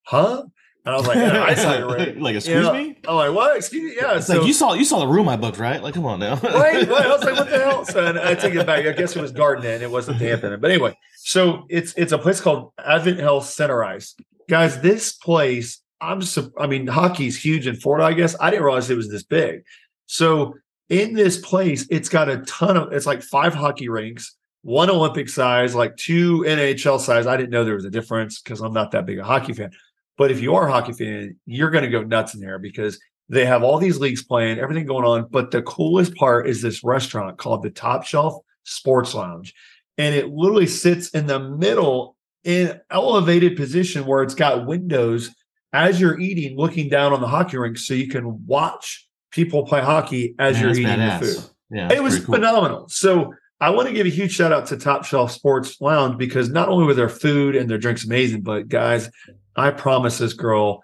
"Huh?" 0.05 0.45
And 0.87 0.95
I 0.95 0.99
was 0.99 1.07
like, 1.07 1.17
yeah, 1.17 1.55
saw 1.55 1.69
hockey 1.71 1.83
rink." 2.05 2.21
like, 2.21 2.37
excuse 2.37 2.65
Yeah. 2.67 2.73
me. 2.73 2.97
I'm 3.09 3.15
like, 3.15 3.33
"What? 3.35 3.57
Excuse 3.57 3.83
me?" 3.93 3.97
Yeah. 3.99 4.17
It's 4.19 4.27
so 4.27 4.39
like 4.39 4.47
you 4.47 4.53
saw 4.53 4.75
you 4.75 4.85
saw 4.85 4.99
the 5.01 5.07
room 5.07 5.29
I 5.29 5.37
booked, 5.37 5.59
right? 5.59 5.83
Like, 5.83 5.95
come 5.95 6.05
on 6.05 6.19
now. 6.21 6.35
right, 6.43 6.87
right. 6.89 7.07
I 7.07 7.09
was 7.09 7.25
like, 7.25 7.37
what 7.37 7.49
the 7.49 7.59
hell? 7.59 7.85
So 7.87 8.05
and 8.05 8.19
I 8.19 8.35
take 8.35 8.55
it 8.55 8.67
back. 8.67 8.85
I 8.87 8.93
guess 8.93 9.17
it 9.17 9.23
was 9.23 9.33
Garden 9.33 9.65
Inn. 9.65 9.81
It 9.83 9.91
wasn't 9.91 10.19
the 10.19 10.27
Hampton 10.29 10.53
Inn. 10.53 10.61
But 10.61 10.71
anyway, 10.71 10.95
so 11.17 11.65
it's 11.71 11.95
it's 11.97 12.13
a 12.13 12.19
place 12.19 12.41
called 12.41 12.73
Advent 12.85 13.19
Health 13.19 13.47
Center 13.47 13.83
Ice. 13.83 14.15
Guys, 14.49 14.81
this 14.83 15.13
place, 15.15 15.81
I'm 16.03 16.21
so 16.21 16.51
I 16.59 16.67
mean, 16.67 16.87
hockey's 16.87 17.43
huge 17.43 17.67
in 17.67 17.77
Florida, 17.77 18.05
I 18.05 18.13
guess. 18.13 18.37
I 18.39 18.51
didn't 18.51 18.65
realize 18.65 18.91
it 18.91 18.97
was 18.97 19.11
this 19.11 19.23
big. 19.23 19.63
So 20.07 20.55
in 20.91 21.15
this 21.15 21.39
place, 21.39 21.87
it's 21.91 22.11
got 22.11 22.29
a 22.29 22.39
ton 22.43 22.77
of 22.77 22.93
it's 22.93 23.07
like 23.07 23.23
five 23.23 23.55
hockey 23.55 23.89
rinks, 23.89 24.37
one 24.61 24.91
Olympic 24.91 25.31
size, 25.31 25.75
like 25.75 25.97
two 25.97 26.41
NHL 26.47 27.01
size. 27.01 27.27
I 27.27 27.39
didn't 27.39 27.51
know 27.51 27.65
there 27.65 27.75
was 27.75 27.87
a 27.87 27.91
difference 27.91 28.43
because 28.43 28.61
I'm 28.61 28.75
not 28.75 28.91
that 28.91 29.07
big 29.07 29.19
a 29.19 29.25
hockey 29.25 29.55
fan. 29.55 29.71
But 30.17 30.31
if 30.31 30.41
you 30.41 30.55
are 30.55 30.69
a 30.69 30.73
hockey 30.73 30.93
fan, 30.93 31.37
you're 31.47 31.71
going 31.71 31.85
to 31.85 31.91
go 31.91 32.03
nuts 32.03 32.35
in 32.35 32.41
there 32.41 32.59
because 32.59 32.99
they 33.29 33.45
have 33.45 33.63
all 33.63 33.79
these 33.79 33.99
leagues 33.99 34.23
playing, 34.23 34.59
everything 34.59 34.87
going 34.87 35.05
on. 35.05 35.27
But 35.31 35.51
the 35.51 35.63
coolest 35.63 36.15
part 36.15 36.49
is 36.49 36.63
this 36.63 36.85
restaurant 36.85 37.39
called 37.39 37.63
the 37.63 37.71
Top 37.71 38.05
Shelf 38.05 38.35
Sports 38.65 39.15
Lounge. 39.15 39.55
And 39.99 40.15
it 40.15 40.29
literally 40.29 40.67
sits 40.67 41.09
in 41.11 41.27
the 41.27 41.41
middle 41.41 42.17
in 42.45 42.81
elevated 42.91 43.57
position 43.57 44.05
where 44.07 44.23
it's 44.23 44.35
got 44.35 44.67
windows 44.67 45.35
as 45.73 46.01
you're 46.01 46.21
eating, 46.21 46.57
looking 46.57 46.89
down 46.89 47.13
on 47.13 47.21
the 47.21 47.27
hockey 47.27 47.57
rink 47.57 47.79
so 47.79 47.95
you 47.95 48.09
can 48.09 48.47
watch 48.47 49.09
people 49.33 49.65
play 49.67 49.81
hockey 49.81 50.35
as 50.39 50.55
Man, 50.55 50.63
you're 50.63 50.73
eating 50.73 50.87
badass. 50.87 51.21
your 51.23 51.33
food 51.33 51.51
Yeah, 51.71 51.93
it 51.93 52.03
was 52.03 52.21
cool. 52.25 52.35
phenomenal. 52.37 52.89
So 52.89 53.35
I 53.61 53.71
want 53.71 53.89
to 53.89 53.95
give 53.95 54.07
a 54.07 54.11
huge 54.11 54.33
shout 54.33 54.53
out 54.53 54.67
to 54.67 54.77
Top 54.77 55.05
Shelf 55.05 55.31
Sports 55.33 55.81
Lounge 55.81 56.19
because 56.19 56.51
not 56.51 56.69
only 56.69 56.85
were 56.85 56.95
their 56.95 57.09
food 57.09 57.57
and 57.57 57.69
their 57.69 57.79
drinks 57.79 58.05
amazing, 58.05 58.43
but 58.43 58.69
guys, 58.69 59.09
I 59.57 59.71
promise 59.71 60.19
this 60.19 60.33
girl, 60.33 60.83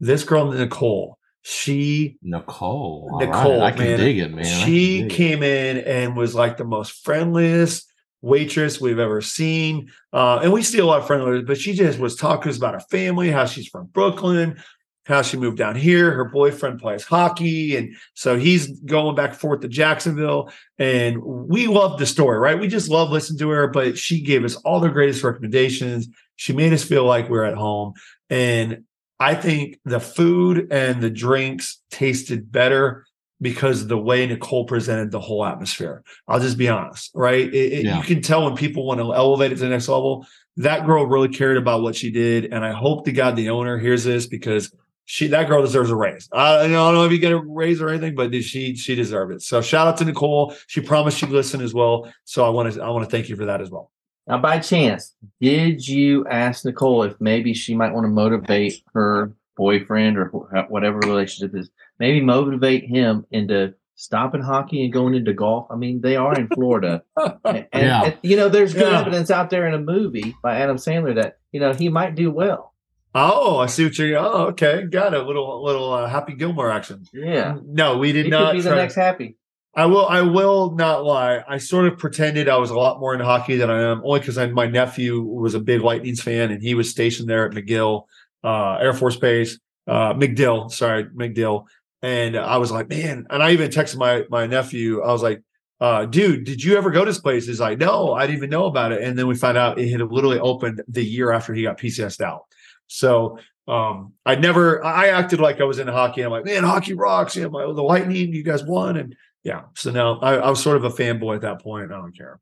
this 0.00 0.24
girl 0.24 0.50
Nicole, 0.52 1.18
she 1.42 2.16
Nicole. 2.22 3.08
all 3.12 3.18
right, 3.20 3.28
Nicole, 3.28 3.62
I 3.62 3.70
can 3.72 3.84
man, 3.84 3.98
dig 3.98 4.18
it, 4.18 4.34
man. 4.34 4.44
She 4.44 5.06
came 5.08 5.42
in 5.42 5.78
and 5.78 6.16
was 6.16 6.34
like 6.34 6.56
the 6.56 6.64
most 6.64 7.04
friendliest 7.04 7.90
waitress 8.20 8.80
we've 8.80 8.98
ever 8.98 9.20
seen. 9.20 9.90
Uh, 10.12 10.40
and 10.42 10.52
we 10.52 10.62
see 10.62 10.78
a 10.78 10.84
lot 10.84 11.00
of 11.00 11.06
friendly, 11.06 11.42
but 11.42 11.58
she 11.58 11.72
just 11.72 11.98
was 11.98 12.16
talking 12.16 12.44
to 12.44 12.50
us 12.50 12.56
about 12.56 12.74
her 12.74 12.80
family, 12.90 13.30
how 13.30 13.46
she's 13.46 13.68
from 13.68 13.86
Brooklyn, 13.86 14.60
how 15.08 15.22
she 15.22 15.36
moved 15.36 15.56
down 15.58 15.74
here. 15.74 16.12
Her 16.12 16.26
boyfriend 16.26 16.78
plays 16.80 17.04
hockey. 17.04 17.74
And 17.76 17.96
so 18.14 18.36
he's 18.38 18.78
going 18.82 19.16
back 19.16 19.30
and 19.30 19.38
forth 19.38 19.60
to 19.62 19.68
Jacksonville. 19.68 20.52
And 20.78 21.22
we 21.22 21.66
love 21.66 21.98
the 21.98 22.06
story, 22.06 22.38
right? 22.38 22.58
We 22.60 22.68
just 22.68 22.88
love 22.90 23.10
listening 23.10 23.38
to 23.40 23.48
her, 23.50 23.66
but 23.68 23.98
she 23.98 24.20
gave 24.22 24.44
us 24.44 24.54
all 24.56 24.78
the 24.80 24.90
greatest 24.90 25.24
recommendations. 25.24 26.06
She 26.36 26.52
made 26.52 26.72
us 26.72 26.84
feel 26.84 27.04
like 27.04 27.28
we're 27.28 27.44
at 27.44 27.56
home. 27.56 27.94
And 28.30 28.84
I 29.18 29.34
think 29.34 29.80
the 29.84 29.98
food 29.98 30.68
and 30.70 31.02
the 31.02 31.10
drinks 31.10 31.80
tasted 31.90 32.52
better 32.52 33.04
because 33.40 33.82
of 33.82 33.88
the 33.88 33.98
way 33.98 34.26
Nicole 34.26 34.64
presented 34.66 35.10
the 35.10 35.20
whole 35.20 35.44
atmosphere. 35.44 36.02
I'll 36.26 36.40
just 36.40 36.58
be 36.58 36.68
honest, 36.68 37.10
right? 37.14 37.46
It, 37.52 37.72
it- 37.72 37.84
Yeah. 37.86 37.96
You 37.98 38.02
can 38.04 38.20
tell 38.20 38.44
when 38.44 38.56
people 38.56 38.84
want 38.86 39.00
to 39.00 39.14
elevate 39.14 39.52
it 39.52 39.56
to 39.56 39.60
the 39.62 39.68
next 39.70 39.88
level. 39.88 40.26
That 40.58 40.86
girl 40.86 41.06
really 41.06 41.28
cared 41.28 41.56
about 41.56 41.82
what 41.82 41.94
she 41.94 42.10
did, 42.10 42.46
and 42.52 42.64
I 42.64 42.72
hope 42.72 43.04
to 43.04 43.12
God 43.12 43.36
the 43.36 43.50
owner 43.50 43.78
hears 43.78 44.02
this 44.02 44.26
because 44.26 44.74
she 45.10 45.26
that 45.28 45.48
girl 45.48 45.62
deserves 45.62 45.88
a 45.90 45.96
raise. 45.96 46.28
I, 46.32 46.58
I 46.58 46.68
don't 46.68 46.94
know 46.94 47.04
if 47.04 47.12
you 47.12 47.18
get 47.18 47.32
a 47.32 47.38
raise 47.38 47.80
or 47.80 47.88
anything, 47.88 48.14
but 48.14 48.30
she 48.44 48.76
she 48.76 48.94
deserved 48.94 49.32
it. 49.32 49.40
So 49.40 49.62
shout 49.62 49.88
out 49.88 49.96
to 49.98 50.04
Nicole. 50.04 50.54
She 50.66 50.82
promised 50.82 51.16
she'd 51.16 51.30
listen 51.30 51.62
as 51.62 51.72
well. 51.72 52.12
So 52.24 52.44
I 52.44 52.50
want 52.50 52.74
to 52.74 52.82
I 52.82 52.90
want 52.90 53.06
to 53.06 53.10
thank 53.10 53.30
you 53.30 53.34
for 53.36 53.46
that 53.46 53.62
as 53.62 53.70
well. 53.70 53.90
Now, 54.26 54.36
by 54.36 54.58
chance, 54.58 55.14
did 55.40 55.88
you 55.88 56.26
ask 56.28 56.62
Nicole 56.66 57.04
if 57.04 57.18
maybe 57.20 57.54
she 57.54 57.74
might 57.74 57.94
want 57.94 58.04
to 58.04 58.08
motivate 58.10 58.82
her 58.92 59.32
boyfriend 59.56 60.18
or 60.18 60.30
uh, 60.54 60.64
whatever 60.68 60.98
relationship 60.98 61.56
is, 61.58 61.70
maybe 61.98 62.20
motivate 62.20 62.84
him 62.84 63.24
into 63.30 63.72
stopping 63.94 64.42
hockey 64.42 64.84
and 64.84 64.92
going 64.92 65.14
into 65.14 65.32
golf? 65.32 65.68
I 65.70 65.76
mean, 65.76 66.02
they 66.02 66.16
are 66.16 66.34
in 66.38 66.48
Florida. 66.48 67.02
and, 67.16 67.38
and- 67.44 67.66
Yeah. 67.72 68.04
and, 68.04 68.18
you 68.22 68.36
know, 68.36 68.50
there's 68.50 68.74
good 68.74 68.92
Yeah. 68.92 69.00
evidence 69.00 69.30
out 69.30 69.48
there 69.48 69.66
in 69.66 69.72
a 69.72 69.78
movie 69.78 70.36
by 70.42 70.58
Adam 70.60 70.76
Sandler 70.76 71.14
that, 71.14 71.38
you 71.52 71.60
know, 71.60 71.72
he 71.72 71.88
might 71.88 72.14
do 72.14 72.30
well. 72.30 72.67
Oh, 73.14 73.58
I 73.58 73.66
see 73.66 73.84
what 73.84 73.98
you're. 73.98 74.18
Oh, 74.18 74.46
okay, 74.48 74.84
got 74.84 75.14
it. 75.14 75.20
A 75.20 75.26
little 75.26 75.64
little 75.64 75.92
uh, 75.92 76.06
Happy 76.08 76.34
Gilmore 76.34 76.70
action. 76.70 77.04
Yeah. 77.12 77.56
No, 77.64 77.96
we 77.98 78.12
did 78.12 78.26
He 78.26 78.30
not. 78.30 78.50
could 78.52 78.56
be 78.58 78.62
the 78.62 78.68
try- 78.70 78.78
next 78.78 78.94
happy. 78.94 79.36
I 79.74 79.86
will. 79.86 80.06
I 80.06 80.22
will 80.22 80.72
not 80.74 81.04
lie. 81.04 81.42
I 81.48 81.58
sort 81.58 81.86
of 81.86 81.98
pretended 81.98 82.48
I 82.48 82.56
was 82.56 82.70
a 82.70 82.76
lot 82.76 83.00
more 83.00 83.12
into 83.12 83.24
hockey 83.24 83.56
than 83.56 83.70
I 83.70 83.80
am, 83.90 84.02
only 84.04 84.20
because 84.20 84.36
my 84.52 84.66
nephew 84.66 85.20
was 85.22 85.54
a 85.54 85.60
big 85.60 85.82
Lightnings 85.82 86.20
fan, 86.20 86.50
and 86.50 86.62
he 86.62 86.74
was 86.74 86.90
stationed 86.90 87.28
there 87.28 87.46
at 87.46 87.52
McGill 87.52 88.04
uh, 88.44 88.74
Air 88.80 88.92
Force 88.92 89.16
Base, 89.16 89.58
uh, 89.86 90.14
MacDill. 90.14 90.70
Sorry, 90.70 91.04
MacDill. 91.04 91.64
And 92.02 92.36
I 92.36 92.56
was 92.58 92.70
like, 92.70 92.88
man. 92.88 93.26
And 93.30 93.42
I 93.42 93.52
even 93.52 93.70
texted 93.70 93.96
my 93.96 94.24
my 94.30 94.46
nephew. 94.46 95.02
I 95.02 95.12
was 95.12 95.22
like, 95.22 95.42
uh, 95.80 96.06
dude, 96.06 96.44
did 96.44 96.62
you 96.62 96.76
ever 96.76 96.90
go 96.90 97.04
to 97.04 97.10
this 97.10 97.20
place? 97.20 97.46
He's 97.46 97.60
like, 97.60 97.78
no, 97.78 98.12
I 98.14 98.26
didn't 98.26 98.38
even 98.38 98.50
know 98.50 98.66
about 98.66 98.92
it. 98.92 99.02
And 99.02 99.16
then 99.18 99.26
we 99.28 99.34
found 99.36 99.56
out 99.58 99.78
it 99.78 99.88
had 99.90 100.00
literally 100.00 100.40
opened 100.40 100.82
the 100.88 101.04
year 101.04 101.30
after 101.32 101.54
he 101.54 101.62
got 101.62 101.78
PCSed 101.78 102.20
out. 102.20 102.42
So 102.88 103.38
um, 103.68 104.14
I 104.26 104.34
never. 104.34 104.84
I 104.84 105.08
acted 105.08 105.40
like 105.40 105.60
I 105.60 105.64
was 105.64 105.78
into 105.78 105.92
hockey. 105.92 106.22
I'm 106.22 106.30
like, 106.30 106.44
man, 106.44 106.64
hockey 106.64 106.94
rocks. 106.94 107.36
You 107.36 107.44
know, 107.44 107.50
my, 107.50 107.62
the 107.64 107.82
Lightning, 107.82 108.32
you 108.32 108.42
guys 108.42 108.64
won, 108.64 108.96
and 108.96 109.14
yeah. 109.44 109.62
So 109.76 109.90
now 109.90 110.18
I, 110.20 110.36
I 110.36 110.50
was 110.50 110.62
sort 110.62 110.76
of 110.76 110.84
a 110.84 110.90
fanboy 110.90 111.36
at 111.36 111.42
that 111.42 111.62
point. 111.62 111.92
I 111.92 111.96
don't 111.96 112.16
care. 112.16 112.40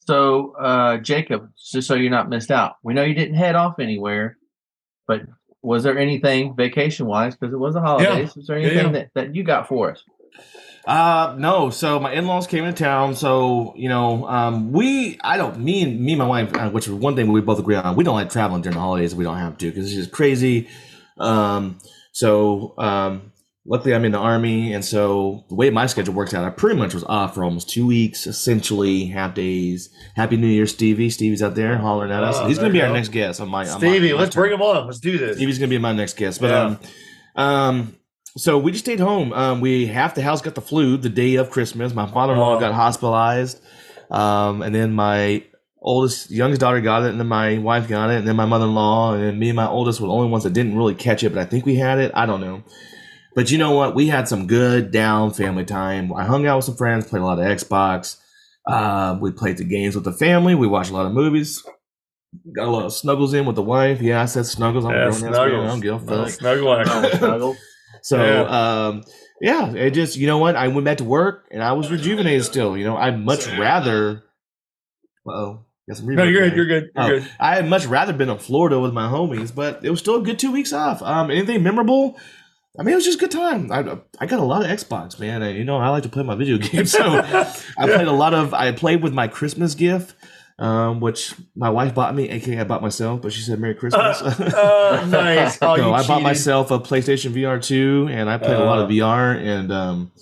So, 0.00 0.54
uh, 0.56 0.96
Jacob, 0.98 1.50
just 1.70 1.86
so 1.86 1.94
you're 1.94 2.10
not 2.10 2.30
missed 2.30 2.50
out, 2.50 2.76
we 2.82 2.94
know 2.94 3.04
you 3.04 3.12
didn't 3.12 3.34
head 3.34 3.54
off 3.54 3.78
anywhere, 3.78 4.38
but 5.06 5.20
was 5.60 5.82
there 5.82 5.98
anything 5.98 6.56
vacation 6.56 7.04
wise? 7.06 7.36
Because 7.36 7.52
it 7.52 7.58
was 7.58 7.74
the 7.74 7.82
holidays. 7.82 8.34
Was 8.34 8.46
there 8.46 8.58
Yeah, 8.58 8.68
anything 8.68 8.86
yeah. 8.86 8.92
That, 8.92 9.10
that 9.14 9.34
you 9.34 9.42
got 9.44 9.68
for 9.68 9.90
us? 9.90 10.02
Uh 10.86 11.34
no. 11.36 11.70
So 11.70 12.00
my 12.00 12.12
in-laws 12.12 12.46
came 12.46 12.64
into 12.64 12.82
town. 12.82 13.14
So 13.14 13.74
you 13.76 13.88
know, 13.88 14.26
um, 14.26 14.72
we 14.72 15.18
I 15.22 15.36
don't 15.36 15.58
me 15.58 15.82
and 15.82 16.00
me 16.00 16.12
and 16.12 16.18
my 16.18 16.26
wife, 16.26 16.54
uh, 16.54 16.70
which 16.70 16.86
is 16.86 16.94
one 16.94 17.14
thing 17.14 17.30
we 17.30 17.40
both 17.40 17.58
agree 17.58 17.76
on. 17.76 17.94
We 17.96 18.04
don't 18.04 18.14
like 18.14 18.30
traveling 18.30 18.62
during 18.62 18.74
the 18.74 18.80
holidays. 18.80 19.14
We 19.14 19.24
don't 19.24 19.36
have 19.38 19.58
to 19.58 19.66
because 19.70 19.86
it's 19.86 19.94
just 19.94 20.12
crazy. 20.12 20.68
Um, 21.18 21.78
so 22.12 22.74
um, 22.78 23.32
luckily 23.66 23.94
I'm 23.94 24.04
in 24.06 24.12
the 24.12 24.18
army, 24.18 24.72
and 24.72 24.82
so 24.84 25.44
the 25.50 25.56
way 25.56 25.68
my 25.68 25.86
schedule 25.86 26.14
works 26.14 26.32
out, 26.32 26.44
I 26.44 26.50
pretty 26.50 26.76
much 26.78 26.94
was 26.94 27.04
off 27.04 27.34
for 27.34 27.44
almost 27.44 27.68
two 27.68 27.86
weeks, 27.86 28.26
essentially 28.26 29.04
half 29.06 29.34
days. 29.34 29.90
Happy 30.16 30.36
New 30.38 30.46
Year, 30.46 30.66
Stevie. 30.66 31.10
Stevie's 31.10 31.42
out 31.42 31.54
there 31.54 31.76
hollering 31.76 32.12
at 32.12 32.24
us. 32.24 32.36
Oh, 32.38 32.48
He's 32.48 32.56
gonna 32.58 32.70
be 32.70 32.78
you 32.78 32.84
our 32.84 32.92
next 32.92 33.08
guest 33.10 33.40
on 33.42 33.48
my 33.50 33.68
on 33.68 33.72
my- 33.72 33.78
Stevie, 33.78 34.12
my 34.14 34.20
let's 34.20 34.34
turn. 34.34 34.42
bring 34.42 34.54
him 34.54 34.62
on. 34.62 34.86
Let's 34.86 35.00
do 35.00 35.18
this. 35.18 35.36
Stevie's 35.36 35.58
gonna 35.58 35.68
be 35.68 35.78
my 35.78 35.92
next 35.92 36.16
guest. 36.16 36.40
But 36.40 36.50
Yeah. 36.50 36.76
um, 37.36 37.44
um, 37.44 37.96
so 38.38 38.58
we 38.58 38.72
just 38.72 38.84
stayed 38.84 39.00
home. 39.00 39.32
Um, 39.32 39.60
we 39.60 39.86
half 39.86 40.14
the 40.14 40.22
house 40.22 40.40
got 40.42 40.54
the 40.54 40.60
flu 40.60 40.96
the 40.96 41.08
day 41.10 41.34
of 41.36 41.50
Christmas. 41.50 41.94
My 41.94 42.06
father-in-law 42.06 42.56
Oh. 42.56 42.60
got 42.60 42.72
hospitalized, 42.74 43.60
um, 44.10 44.62
and 44.62 44.74
then 44.74 44.92
my 44.92 45.44
oldest, 45.80 46.30
youngest 46.30 46.60
daughter 46.60 46.80
got 46.80 47.02
it, 47.04 47.10
and 47.10 47.20
then 47.20 47.26
my 47.28 47.58
wife 47.58 47.88
got 47.88 48.10
it, 48.10 48.18
and 48.18 48.26
then 48.28 48.36
my 48.36 48.46
mother-in-law, 48.46 49.14
and 49.14 49.22
then 49.22 49.38
me 49.38 49.48
and 49.50 49.56
my 49.56 49.66
oldest 49.68 50.00
were 50.00 50.06
the 50.08 50.12
only 50.12 50.28
ones 50.30 50.44
that 50.44 50.52
didn't 50.52 50.76
really 50.76 50.94
catch 50.94 51.22
it. 51.22 51.30
But 51.34 51.40
I 51.40 51.44
think 51.44 51.66
we 51.66 51.76
had 51.76 51.98
it. 51.98 52.10
I 52.14 52.26
don't 52.26 52.40
know. 52.40 52.62
But 53.34 53.50
you 53.52 53.58
know 53.58 53.72
what? 53.72 53.94
We 53.94 54.08
had 54.08 54.26
some 54.26 54.46
good 54.48 54.90
down 54.90 55.32
family 55.32 55.64
time. 55.64 56.12
I 56.12 56.24
hung 56.24 56.46
out 56.46 56.56
with 56.56 56.64
some 56.64 56.76
friends, 56.76 57.06
played 57.06 57.22
a 57.22 57.24
lot 57.26 57.38
of 57.38 57.44
Xbox. 57.44 58.16
Uh, 58.66 59.16
we 59.20 59.30
played 59.30 59.56
the 59.58 59.64
games 59.64 59.94
with 59.94 60.04
the 60.04 60.12
family. 60.12 60.54
We 60.54 60.66
watched 60.66 60.90
a 60.90 60.94
lot 60.94 61.06
of 61.06 61.12
movies. 61.12 61.62
Got 62.54 62.66
a 62.68 62.70
lot 62.70 62.84
of 62.84 62.92
snuggles 62.92 63.32
in 63.34 63.46
with 63.46 63.56
the 63.56 63.62
wife. 63.62 64.02
Yeah, 64.02 64.20
I 64.20 64.24
said 64.26 64.44
snuggles. 64.46 64.84
I'm 64.84 64.90
Yeah, 64.90 64.98
grown 65.04 65.08
ass. 65.12 65.22
I 65.22 65.28
snuggles. 65.28 65.70
don't 65.70 65.80
give 65.80 65.94
a 65.94 66.24
fuck. 66.24 66.30
Snuggle 66.30 66.74
action. 66.74 67.10
Snuggle. 67.18 67.56
So, 68.08 68.16
Yeah. 68.24 68.86
um, 68.88 69.02
yeah, 69.40 69.72
it 69.74 69.90
just 69.90 70.16
you 70.16 70.26
know 70.26 70.38
what? 70.38 70.56
I 70.56 70.68
went 70.68 70.84
back 70.84 70.98
to 70.98 71.04
work 71.04 71.46
and 71.50 71.62
I 71.62 71.72
was 71.72 71.90
rejuvenated. 71.90 72.44
Still, 72.44 72.76
you 72.76 72.84
know, 72.84 72.96
I'd 72.96 73.18
much 73.22 73.46
rather. 73.58 74.24
Oh, 75.26 75.60
got 75.86 75.96
some 75.98 76.06
No, 76.14 76.24
you're 76.24 76.48
good. 76.48 76.56
You're 76.56 76.66
good. 76.66 76.90
You're 76.94 77.04
Oh, 77.04 77.08
good. 77.20 77.28
I 77.38 77.54
had 77.56 77.68
much 77.68 77.84
rather 77.86 78.12
been 78.12 78.30
in 78.30 78.38
Florida 78.38 78.80
with 78.80 78.92
my 78.94 79.06
homies, 79.08 79.54
but 79.54 79.84
it 79.84 79.90
was 79.90 79.98
still 79.98 80.16
a 80.16 80.22
good 80.22 80.38
two 80.38 80.50
weeks 80.52 80.72
off. 80.72 81.02
Um, 81.02 81.30
anything 81.30 81.62
memorable? 81.62 82.18
I 82.78 82.82
mean, 82.82 82.92
it 82.92 82.96
was 82.96 83.04
just 83.04 83.18
a 83.18 83.20
good 83.20 83.30
time. 83.30 83.70
I 83.72 83.98
I 84.20 84.26
got 84.26 84.38
a 84.40 84.44
lot 84.44 84.62
of 84.64 84.68
Xbox, 84.70 85.18
man. 85.20 85.42
And, 85.42 85.56
you 85.58 85.64
know, 85.64 85.76
I 85.78 85.88
like 85.90 86.04
to 86.04 86.08
play 86.08 86.22
my 86.22 86.34
video 86.34 86.56
games, 86.68 86.92
so 86.92 87.04
I 87.78 87.86
played 87.86 88.08
a 88.08 88.12
lot 88.12 88.32
of. 88.34 88.54
I 88.54 88.72
played 88.72 89.02
with 89.02 89.12
my 89.12 89.28
Christmas 89.28 89.74
gift, 89.74 90.14
um, 90.58 91.00
which 91.00 91.34
my 91.54 91.70
wife 91.70 91.94
bought 91.94 92.14
me, 92.14 92.28
aka 92.30 92.58
I 92.60 92.64
bought 92.64 92.82
myself, 92.82 93.22
but 93.22 93.32
she 93.32 93.40
said 93.42 93.60
Merry 93.60 93.74
Christmas. 93.74 94.20
Uh, 94.22 95.06
nice. 95.10 95.58
Oh, 95.62 95.76
no, 95.76 95.88
you 95.88 95.92
I 95.92 96.06
bought 96.06 96.22
myself 96.22 96.70
a 96.70 96.78
PlayStation 96.78 97.32
VR 97.32 97.62
two, 97.62 98.08
and 98.10 98.28
I 98.28 98.38
played 98.38 98.56
a 98.56 98.64
lot 98.64 98.78
of 98.80 98.86
Uh. 98.86 98.92
VR, 98.92 99.36
and 99.40 99.72
um, 99.72 100.12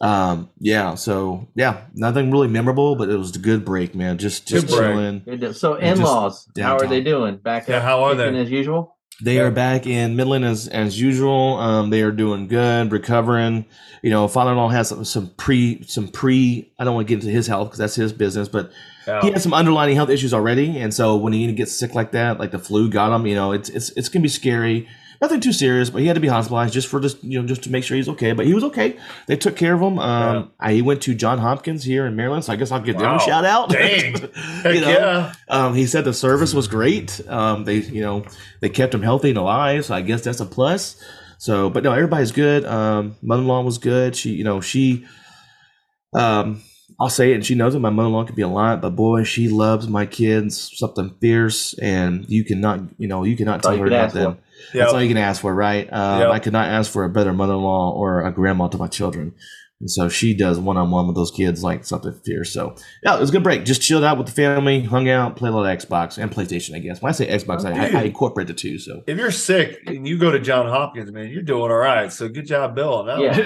um, 0.00 0.50
yeah. 0.60 0.94
So 0.94 1.48
yeah, 1.54 1.86
nothing 1.94 2.30
really 2.30 2.48
memorable, 2.48 2.94
but 2.96 3.08
it 3.08 3.16
was 3.16 3.34
a 3.34 3.38
good 3.38 3.64
break, 3.64 3.94
man. 3.94 4.18
Just 4.18 4.46
just 4.46 4.66
Good 4.68 4.76
chilling. 4.76 5.22
Good. 5.24 5.56
So, 5.56 5.74
in-laws, 5.74 6.48
how 6.58 6.76
are 6.76 6.86
they 6.86 7.00
doing? 7.02 7.36
Back 7.38 7.68
Yeah, 7.68 7.78
up 7.78 7.82
how 7.84 8.04
are 8.04 8.14
kicking 8.14 8.34
they? 8.34 8.40
as 8.40 8.50
usual? 8.50 8.96
They 9.22 9.38
are 9.38 9.50
back 9.50 9.86
in 9.86 10.16
Midland 10.16 10.44
as 10.44 10.66
as 10.68 11.00
usual. 11.00 11.56
Um, 11.58 11.90
they 11.90 12.02
are 12.02 12.10
doing 12.10 12.48
good, 12.48 12.90
recovering. 12.90 13.64
You 14.02 14.10
know, 14.10 14.26
father-in-law 14.28 14.68
has 14.70 14.88
some, 14.88 15.04
some 15.04 15.30
pre 15.36 15.82
some 15.84 16.08
pre. 16.08 16.72
I 16.78 16.84
don't 16.84 16.94
want 16.94 17.06
to 17.06 17.14
get 17.14 17.22
into 17.22 17.32
his 17.34 17.46
health 17.46 17.68
because 17.68 17.78
that's 17.78 17.94
his 17.94 18.12
business, 18.12 18.48
but 18.48 18.70
Yeah. 19.06 19.20
he 19.22 19.30
had 19.30 19.40
some 19.40 19.54
underlying 19.54 19.94
health 19.94 20.10
issues 20.10 20.34
already, 20.34 20.78
and 20.78 20.92
so 20.92 21.16
when 21.16 21.32
he 21.32 21.50
gets 21.52 21.72
sick 21.72 21.94
like 21.94 22.10
that, 22.12 22.40
like 22.40 22.50
the 22.50 22.58
flu 22.58 22.90
got 22.90 23.14
him, 23.14 23.26
you 23.26 23.34
know, 23.36 23.52
it's 23.52 23.68
it's 23.70 23.90
it's 23.90 24.08
gonna 24.08 24.22
be 24.24 24.28
scary. 24.28 24.88
Nothing 25.20 25.40
too 25.40 25.52
serious, 25.52 25.90
but 25.90 26.00
he 26.00 26.06
had 26.06 26.14
to 26.14 26.20
be 26.20 26.28
hospitalized 26.28 26.74
just 26.74 26.88
for 26.88 27.00
just 27.00 27.22
you 27.22 27.40
know 27.40 27.46
just 27.46 27.62
to 27.64 27.70
make 27.70 27.84
sure 27.84 27.96
he's 27.96 28.08
okay. 28.08 28.32
But 28.32 28.46
he 28.46 28.54
was 28.54 28.64
okay. 28.64 28.96
They 29.26 29.36
took 29.36 29.56
care 29.56 29.74
of 29.74 29.80
him. 29.80 29.98
Um, 29.98 30.52
I, 30.60 30.72
he 30.74 30.82
went 30.82 31.02
to 31.02 31.14
John 31.14 31.38
Hopkins 31.38 31.84
here 31.84 32.06
in 32.06 32.16
Maryland, 32.16 32.44
so 32.44 32.52
I 32.52 32.56
guess 32.56 32.70
I'll 32.70 32.80
give 32.80 32.98
them 32.98 33.14
a 33.14 33.20
shout 33.20 33.44
out. 33.44 33.70
Dang. 33.70 34.14
You 34.64 34.80
know, 34.80 34.88
yeah. 34.88 35.32
um, 35.48 35.74
he 35.74 35.86
said 35.86 36.04
the 36.04 36.14
service 36.14 36.54
was 36.54 36.68
great. 36.68 37.20
Um, 37.28 37.64
they, 37.64 37.76
you 37.76 38.00
know, 38.00 38.24
they 38.60 38.68
kept 38.68 38.94
him 38.94 39.02
healthy 39.02 39.28
and 39.28 39.38
alive, 39.38 39.84
so 39.84 39.94
I 39.94 40.00
guess 40.00 40.22
that's 40.22 40.40
a 40.40 40.46
plus. 40.46 40.96
So, 41.38 41.68
but 41.68 41.84
no, 41.84 41.92
everybody's 41.92 42.32
good. 42.32 42.64
Um, 42.64 43.16
mother-in-law 43.20 43.62
was 43.62 43.78
good. 43.78 44.16
She, 44.16 44.30
you 44.30 44.44
know, 44.44 44.60
she, 44.60 45.06
um, 46.14 46.62
I'll 46.98 47.10
say 47.10 47.32
it, 47.32 47.34
and 47.34 47.44
she 47.44 47.54
knows 47.54 47.74
it. 47.74 47.80
My 47.80 47.90
mother-in-law 47.90 48.24
can 48.24 48.34
be 48.34 48.42
a 48.42 48.48
lot, 48.48 48.80
but 48.80 48.96
boy, 48.96 49.24
she 49.24 49.48
loves 49.48 49.86
my 49.86 50.06
kids 50.06 50.70
something 50.74 51.14
fierce, 51.20 51.74
and 51.74 52.24
you 52.28 52.44
cannot, 52.44 52.80
you 52.98 53.08
know, 53.08 53.24
you 53.24 53.36
cannot 53.36 53.62
tell 53.62 53.74
you 53.74 53.80
her 53.80 53.86
about 53.86 54.12
them. 54.12 54.38
Yeah. 54.72 54.82
That's 54.82 54.94
all 54.94 55.02
you 55.02 55.08
can 55.08 55.16
ask 55.16 55.40
for, 55.42 55.54
right? 55.54 55.88
Um, 55.92 56.20
Yep. 56.20 56.30
I 56.30 56.38
could 56.38 56.52
not 56.52 56.68
ask 56.68 56.90
for 56.90 57.04
a 57.04 57.08
better 57.10 57.32
mother-in-law 57.32 57.92
or 57.92 58.24
a 58.24 58.32
grandma 58.32 58.68
to 58.68 58.78
my 58.78 58.86
children. 58.88 59.34
And 59.80 59.90
so 59.90 60.08
she 60.08 60.34
does 60.34 60.58
one-on-one 60.58 61.08
with 61.08 61.16
those 61.16 61.32
kids 61.32 61.62
like 61.64 61.84
something 61.84 62.12
fierce. 62.24 62.52
So 62.54 62.76
yeah, 63.02 63.16
it 63.16 63.20
was 63.20 63.30
a 63.30 63.32
good 63.32 63.42
break. 63.42 63.64
Just 63.64 63.82
chilled 63.82 64.04
out 64.04 64.16
with 64.16 64.28
the 64.28 64.32
family, 64.32 64.82
hung 64.82 65.08
out, 65.08 65.36
played 65.36 65.52
a 65.52 65.56
lot 65.56 65.66
of 65.70 65.78
Xbox 65.78 66.16
and 66.16 66.30
PlayStation. 66.30 66.74
I 66.74 66.78
guess 66.78 67.02
when 67.02 67.10
I 67.10 67.12
say 67.12 67.26
Xbox, 67.26 67.64
Oh, 67.64 67.68
I. 67.70 68.00
I 68.00 68.02
incorporate 68.04 68.46
the 68.46 68.54
two. 68.54 68.78
So 68.78 69.02
If 69.06 69.18
you're 69.18 69.32
sick 69.32 69.80
and 69.86 70.06
you 70.06 70.16
go 70.16 70.30
to 70.30 70.38
John 70.38 70.66
Hopkins, 70.68 71.10
man, 71.12 71.28
you're 71.28 71.42
doing 71.42 71.70
all 71.72 71.76
right. 71.76 72.10
So 72.10 72.28
good 72.28 72.46
job, 72.46 72.76
Bill. 72.76 72.94
On 72.94 73.06
that 73.06 73.18
Yeah. 73.20 73.36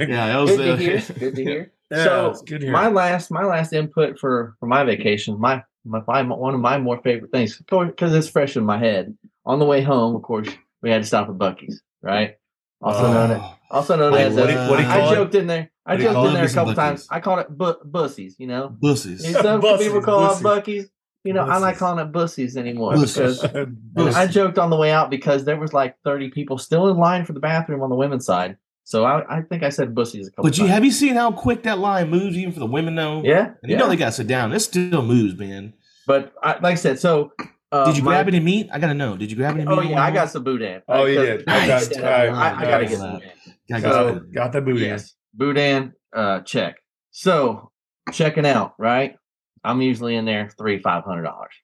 one, 0.00 0.08
yeah, 0.10 0.26
that 0.26 0.36
was 0.38 0.50
Good 0.56 0.64
to 0.66 0.72
uh, 0.72 0.76
hear. 0.76 1.02
Good 1.18 1.34
to 1.36 1.42
hear. 1.44 1.72
Yeah, 1.88 2.02
so 2.02 2.34
good 2.44 2.62
to 2.62 2.66
hear. 2.66 2.72
my 2.72 2.88
last 2.88 3.30
my 3.30 3.44
last 3.44 3.72
input 3.72 4.18
for 4.18 4.56
for 4.58 4.66
my 4.66 4.82
vacation 4.82 5.38
my 5.38 5.62
my, 5.84 6.00
my 6.04 6.22
one 6.24 6.52
of 6.52 6.58
my 6.60 6.78
more 6.78 7.00
favorite 7.00 7.30
things 7.30 7.56
because 7.58 8.12
it's 8.12 8.28
fresh 8.28 8.56
in 8.56 8.64
my 8.64 8.76
head 8.76 9.16
on 9.46 9.58
the 9.58 9.64
way 9.64 9.80
home 9.82 10.14
of 10.16 10.22
course 10.22 10.48
we 10.82 10.90
had 10.90 11.02
to 11.02 11.06
stop 11.08 11.28
at 11.28 11.36
Buc-ee's 11.36 11.82
right 12.02 12.36
also 12.82 13.04
Oh. 13.06 13.12
known 13.12 13.30
as 13.32 13.42
also 13.70 13.96
known 13.96 14.12
Wait, 14.12 14.26
as 14.26 14.34
what 14.34 14.44
uh, 14.44 14.46
do 14.46 14.52
you- 14.52 14.70
what 14.70 14.76
do 14.78 14.86
I 14.86 14.92
call 15.00 15.12
it? 15.12 15.14
joked 15.16 15.34
in 15.34 15.46
there 15.46 15.70
I 15.86 15.94
What 15.94 16.00
joked 16.02 16.28
in 16.28 16.34
there 16.34 16.44
a 16.44 16.50
couple 16.52 16.74
times 16.74 17.06
I 17.10 17.20
called 17.20 17.38
it 17.40 17.48
bu- 17.56 17.80
bussies 17.90 18.34
you 18.38 18.46
know 18.46 18.76
bussies. 18.82 19.24
And 19.24 19.34
some 19.36 19.60
Bussies, 19.62 19.78
people 19.78 20.02
call 20.02 20.28
bussies. 20.28 20.40
it 20.40 20.44
buckies 20.44 20.84
you 21.24 21.32
know 21.32 21.42
I'm 21.42 21.60
not 21.62 21.76
calling 21.76 22.04
it 22.06 22.12
bussies 22.12 22.56
anymore 22.56 22.92
Bussies. 22.94 23.42
because 23.42 23.66
Bussies. 23.94 24.14
I 24.14 24.26
joked 24.26 24.58
on 24.58 24.70
the 24.70 24.76
way 24.76 24.90
out 24.92 25.10
because 25.10 25.44
there 25.44 25.56
was 25.56 25.72
like 25.72 25.96
30 26.04 26.30
people 26.30 26.58
still 26.58 26.88
in 26.88 26.96
line 26.98 27.24
for 27.24 27.32
the 27.32 27.40
bathroom 27.40 27.82
on 27.82 27.90
the 27.90 27.96
women's 27.96 28.26
side 28.26 28.56
so 28.84 29.04
I, 29.04 29.38
I 29.38 29.42
think 29.42 29.64
I 29.64 29.70
said 29.70 29.94
bussies 29.96 30.28
a 30.28 30.30
couple 30.30 30.44
But 30.44 30.58
you 30.58 30.64
times. 30.64 30.70
have 30.74 30.84
you 30.84 30.92
seen 30.92 31.16
how 31.16 31.32
quick 31.32 31.64
that 31.64 31.78
line 31.80 32.08
moves, 32.08 32.36
even 32.36 32.52
for 32.52 32.60
the 32.60 32.66
women 32.66 32.94
though? 32.94 33.22
yeah 33.24 33.46
And 33.60 33.70
you 33.70 33.70
yeah. 33.70 33.78
know 33.78 33.88
they 33.88 33.96
got 33.96 34.06
to 34.06 34.12
sit 34.12 34.28
down. 34.28 34.52
It 34.52 34.60
still 34.60 35.02
moves, 35.02 35.36
man. 35.36 35.72
But 36.06 36.32
I, 36.40 36.52
like 36.52 36.64
I 36.64 36.74
said, 36.76 37.00
so 37.00 37.32
uh, 37.72 37.86
Did 37.86 37.96
you 37.96 38.02
my- 38.02 38.12
grab 38.12 38.28
any 38.28 38.40
meat? 38.40 38.68
I 38.72 38.78
gotta 38.78 38.94
know. 38.94 39.16
Did 39.16 39.30
you 39.30 39.36
grab 39.36 39.54
any 39.56 39.64
meat? 39.64 39.72
Oh 39.72 39.80
yeah, 39.80 40.02
I 40.02 40.10
got 40.10 40.24
way 40.26 40.30
some 40.30 40.44
boudin. 40.44 40.82
Oh, 40.88 41.04
you 41.04 41.20
Because- 41.20 41.38
did. 41.38 41.46
Nice. 41.46 41.92
Okay, 41.92 42.02
I, 42.02 42.26
I, 42.26 42.26
I 42.26 42.52
right, 42.54 42.60
gotta 42.68 42.84
get 42.86 42.98
some 42.98 43.12
boudin. 43.14 43.28
home? 43.28 43.80
So- 43.80 44.14
So, 44.14 44.20
Got 44.32 44.52
the 44.52 44.60
booty. 44.60 44.84
Yes, 44.84 45.14
boudin. 45.34 45.92
Uh, 46.14 46.40
check. 46.40 46.76
So 47.10 47.70
checking 48.12 48.46
out, 48.46 48.74
right? 48.78 49.16
I'm 49.64 49.80
usually 49.82 50.14
in 50.16 50.24
there 50.24 50.48
three 50.56 50.78
five 50.80 51.04
hundred 51.04 51.24
dollars. 51.24 51.54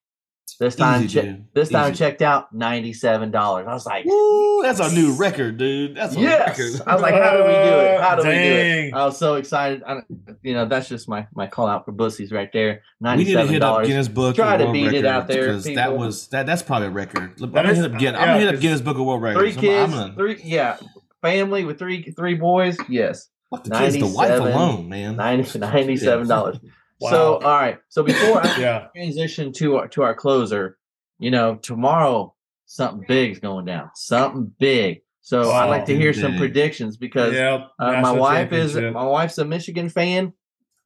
This 0.63 0.77
time, 0.77 1.03
Easy, 1.03 1.21
che- 1.21 1.27
dude. 1.27 1.45
this 1.55 1.71
time 1.71 1.93
checked 1.93 2.23
out 2.23 2.53
ninety 2.55 2.93
seven 2.93 3.33
dollars. 3.33 3.67
I 3.69 3.73
was 3.73 3.85
like, 3.85 4.05
Woo, 4.05 4.63
that's 4.63 4.79
a 4.79 4.95
new 4.95 5.13
record, 5.17 5.59
dude. 5.59 5.97
That's 5.97 6.15
a 6.15 6.21
yes. 6.21 6.57
record. 6.57 6.89
I 6.89 6.93
was 6.95 7.03
like, 7.03 7.15
how 7.15 7.33
do 7.33 7.39
we 7.43 7.49
do 7.49 7.81
it? 7.81 8.01
How 8.01 8.15
do 8.15 8.23
we 8.23 8.29
do 8.33 8.39
it? 8.39 8.95
I 8.95 9.05
was 9.05 9.19
so 9.19 9.35
excited. 9.35 9.83
I, 9.85 9.95
don't- 9.95 10.39
you 10.43 10.55
know, 10.55 10.65
that's 10.67 10.89
just 10.89 11.09
my 11.09 11.27
my 11.35 11.49
call 11.49 11.67
out 11.67 11.85
for 11.85 11.93
bussies 11.93 12.33
right 12.33 12.49
there. 12.53 12.75
we 13.01 13.05
Ninety 13.05 13.25
need 13.25 13.31
hit 13.49 13.55
up 13.57 13.61
dollars. 13.61 13.89
Guinness 13.89 14.07
Book. 14.07 14.37
Try 14.37 14.55
of 14.55 14.61
to 14.69 14.73
beat 14.73 14.93
it 14.93 15.05
out 15.05 15.27
there, 15.27 15.47
because 15.49 15.65
that 15.65 15.97
was 15.97 16.29
that. 16.29 16.47
That's 16.47 16.63
probably 16.63 16.87
a 16.87 16.91
record. 16.93 17.33
I'm 17.43 17.51
gonna 17.51 17.69
is- 17.71 17.79
hit 17.79 17.93
up 17.93 17.99
Guinness. 17.99 18.21
I'm 18.21 18.29
yeah, 18.29 18.33
gonna 18.35 18.39
hit 18.39 18.49
up 18.49 18.55
'cause- 18.55 18.61
Guinness 18.63 18.81
Book 18.83 18.99
of 18.99 19.05
World 19.05 19.21
Three 19.21 19.31
Records. 19.33 19.57
I'm- 19.57 19.61
kids, 19.61 19.95
I'm 19.95 19.99
gonna, 19.99 20.15
three 20.15 20.41
yeah, 20.45 20.77
family 21.23 21.65
with 21.65 21.81
three 21.81 22.03
three 22.13 22.35
boys. 22.35 22.77
Yes. 22.89 23.29
fuck 23.51 23.65
the 23.65 23.71
kids, 23.71 23.97
the 23.99 24.07
wife 24.07 24.29
97, 24.29 24.53
alone, 24.53 24.89
man. 24.89 25.17
90 25.17 25.59
$97. 25.59 26.61
Wow. 27.03 27.11
So 27.11 27.35
all 27.35 27.41
right. 27.41 27.79
So 27.89 28.03
before 28.03 28.45
I 28.47 28.57
yeah. 28.59 28.87
transition 28.95 29.53
to 29.55 29.77
our 29.77 29.89
to 29.89 30.03
our 30.03 30.15
closer, 30.15 30.79
you 31.19 31.31
know, 31.31 31.57
tomorrow 31.57 32.35
something 32.67 33.05
big's 33.07 33.39
going 33.39 33.65
down. 33.67 33.91
Something 33.95 34.53
big. 34.59 35.03
So 35.21 35.51
I'd 35.53 35.69
like 35.69 35.85
to 35.87 35.95
Wow. 35.95 36.01
hear 36.01 36.13
some 36.15 36.37
predictions 36.37 36.97
because 36.97 37.35
Yep. 37.35 37.69
uh, 37.79 38.01
my 38.01 38.13
wife 38.13 38.53
is 38.53 38.75
my 38.77 39.05
wife's 39.05 39.39
a 39.39 39.45
Michigan 39.45 39.89
fan, 39.89 40.33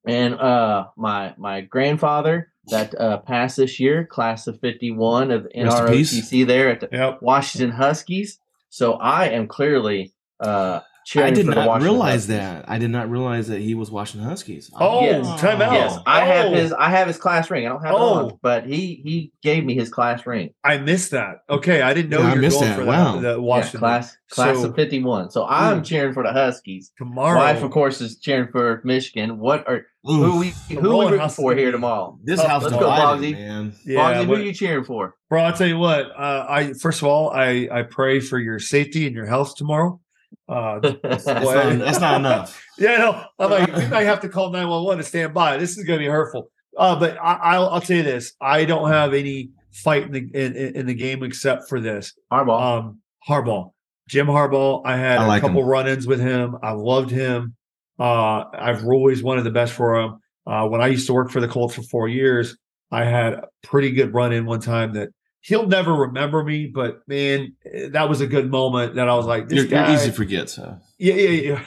and 0.07 0.35
uh, 0.35 0.87
my 0.97 1.35
my 1.39 1.61
grandfather 1.63 2.53
that 2.69 2.99
uh, 3.01 3.19
passed 3.19 3.57
this 3.57 3.79
year, 3.81 4.05
class 4.05 4.47
of 4.47 4.61
fifty 4.61 4.91
one 4.91 5.31
of. 5.31 5.47
NROTC 5.57 6.47
there 6.47 6.69
at 6.71 6.81
the 6.81 6.89
Yep. 6.93 7.23
Washington 7.23 7.71
Huskies. 7.71 8.39
So 8.69 8.95
I 8.95 9.29
am 9.29 9.47
clearly 9.47 10.13
uh, 10.41 10.81
I 11.15 11.31
did 11.31 11.47
for 11.47 11.55
not 11.55 11.69
Washington 11.69 11.83
realize 11.93 12.13
Huskies. 12.27 12.29
that. 12.29 12.65
I 12.69 12.79
did 12.79 12.91
not 12.91 13.09
realize 13.09 13.47
that 13.49 13.61
he 13.61 13.75
was 13.75 13.91
Washington 13.93 14.29
Huskies. 14.29 14.71
Oh, 14.75 15.03
Yes. 15.03 15.41
time 15.41 15.63
out. 15.63 15.73
Yes, 15.73 15.99
I 16.07 16.25
have 16.25 16.47
Oh. 16.47 16.55
his. 16.55 16.73
I 16.73 16.91
have 16.91 17.07
his 17.07 17.17
class 17.17 17.49
ring. 17.51 17.65
I 17.65 17.69
don't 17.69 17.83
have 17.85 17.95
it 17.95 18.01
on, 18.01 18.25
Oh. 18.33 18.39
but 18.43 18.67
he 18.67 19.01
he 19.05 19.31
gave 19.43 19.65
me 19.65 19.75
his 19.75 19.89
class 19.89 20.27
ring. 20.27 20.51
I 20.65 20.79
missed 20.79 21.13
that. 21.13 21.39
Okay, 21.49 21.81
I 21.83 21.95
didn't 21.95 22.11
know 22.11 22.19
Yeah, 22.19 22.25
I 22.25 22.29
you 22.31 22.35
were 22.37 22.41
missed 22.41 22.59
going 22.61 22.71
that. 22.73 22.79
for 22.81 22.85
Wow. 22.87 23.15
that. 23.21 23.37
The 23.37 23.41
Yeah, 23.43 23.79
class 23.79 24.17
class 24.31 24.59
So- 24.59 24.69
of 24.71 24.75
fifty 24.75 25.03
one. 25.03 25.31
So 25.31 25.47
I'm 25.49 25.79
Ooh. 25.79 25.83
cheering 25.83 26.13
for 26.13 26.25
the 26.25 26.33
Huskies. 26.33 26.91
tomorrow. 26.99 27.39
Wife, 27.39 27.63
of 27.63 27.71
course, 27.71 28.01
is 28.01 28.19
cheering 28.19 28.49
for 28.51 28.81
Michigan. 28.85 29.39
What 29.39 29.67
are 29.69 29.83
who 30.03 30.39
we 30.41 30.53
The 30.69 30.81
who 30.81 30.99
we 30.99 31.07
rooting 31.07 31.29
for 31.29 31.55
here 31.55 31.71
tomorrow? 31.71 32.19
This 32.25 32.41
Oh, 32.41 32.47
house 32.49 32.63
let's 32.65 32.75
is 32.75 32.81
go, 32.81 32.87
divided, 32.87 33.23
Boggsy. 33.23 33.33
man. 33.33 33.73
Yeah, 33.85 33.99
Boggsy, 34.01 34.25
who 34.27 34.35
are 34.35 34.39
you 34.41 34.53
cheering 34.53 34.85
for? 34.85 35.15
bro. 35.31 35.43
I'll 35.45 35.53
tell 35.53 35.67
you 35.69 35.79
what. 35.79 36.07
Uh, 36.19 36.47
I 36.49 36.73
first 36.75 37.01
of 37.03 37.07
all, 37.09 37.31
I 37.31 37.69
I 37.73 37.83
pray 37.83 38.19
for 38.19 38.39
your 38.41 38.59
safety 38.59 39.07
and 39.07 39.15
your 39.15 39.27
health 39.27 39.55
tomorrow. 39.57 40.01
Uh, 40.49 40.79
That's 41.03 41.27
not, 41.27 41.79
that's 41.79 42.01
not 42.01 42.21
enough. 42.21 42.65
yeah, 42.79 42.97
no, 42.99 43.25
I'm 43.39 43.51
like 43.51 43.75
we 43.77 43.87
might 43.89 44.05
have 44.05 44.21
to 44.21 44.29
call 44.29 44.51
nine 44.53 44.69
one 44.69 44.85
one 44.85 44.99
to 44.99 45.03
stand 45.03 45.35
by. 45.35 45.57
This 45.57 45.77
is 45.77 45.85
going 45.85 45.99
to 45.99 46.05
be 46.05 46.09
hurtful. 46.11 46.51
Uh, 46.79 46.95
but 46.99 47.17
I, 47.19 47.35
I'll 47.43 47.69
I'll 47.71 47.81
tell 47.81 47.97
you 47.97 48.03
this: 48.05 48.33
I 48.41 48.65
don't 48.65 48.89
have 48.91 49.13
any 49.13 49.51
fight 49.73 50.05
in 50.05 50.13
the 50.13 50.21
in, 50.35 50.55
in- 50.55 50.77
in 50.77 50.87
the 50.87 50.95
game 50.95 51.23
except 51.25 51.69
for 51.69 51.81
this. 51.81 52.13
Harbaugh. 52.33 52.79
Um, 52.79 53.01
Harbaugh, 53.29 53.73
Jim 54.09 54.29
Harbaugh. 54.29 54.83
I 54.85 54.97
had 54.97 55.19
I 55.19 55.25
a 55.25 55.29
like 55.29 55.41
couple 55.43 55.63
him. 55.63 55.67
run-ins 55.69 56.07
with 56.07 56.21
him. 56.21 56.57
I 56.63 56.71
loved 56.73 57.11
him. 57.11 57.57
Uh, 57.99 58.45
I've 58.53 58.85
always 58.87 59.23
wanted 59.25 59.43
the 59.43 59.51
best 59.51 59.73
for 59.73 59.97
him. 60.01 60.19
Uh, 60.47 60.69
when 60.69 60.81
I 60.81 60.87
used 60.87 61.09
to 61.09 61.13
work 61.13 61.31
for 61.33 61.41
the 61.41 61.49
Colts 61.49 61.75
for 61.75 61.83
four 61.83 62.07
years, 62.07 62.57
I 62.93 63.05
had 63.05 63.33
a 63.35 63.49
pretty 63.65 63.91
good 63.91 64.15
run-in 64.15 64.47
one 64.47 64.61
time 64.61 64.93
that 64.95 65.09
he'll 65.47 65.67
never 65.69 65.95
remember 65.95 66.43
me, 66.43 66.67
but 66.67 67.07
man, 67.07 67.55
that 67.91 68.09
was 68.09 68.21
a 68.21 68.27
good 68.27 68.51
moment. 68.51 68.97
That 68.97 69.09
I 69.09 69.15
was 69.15 69.27
like, 69.27 69.49
this 69.49 69.65
You're, 69.71 69.81
you're 69.81 69.91
easy 69.91 70.07
to 70.09 70.13
forget. 70.13 70.51
So 70.51 70.79
yeah, 70.99 71.15
yeah, 71.15 71.61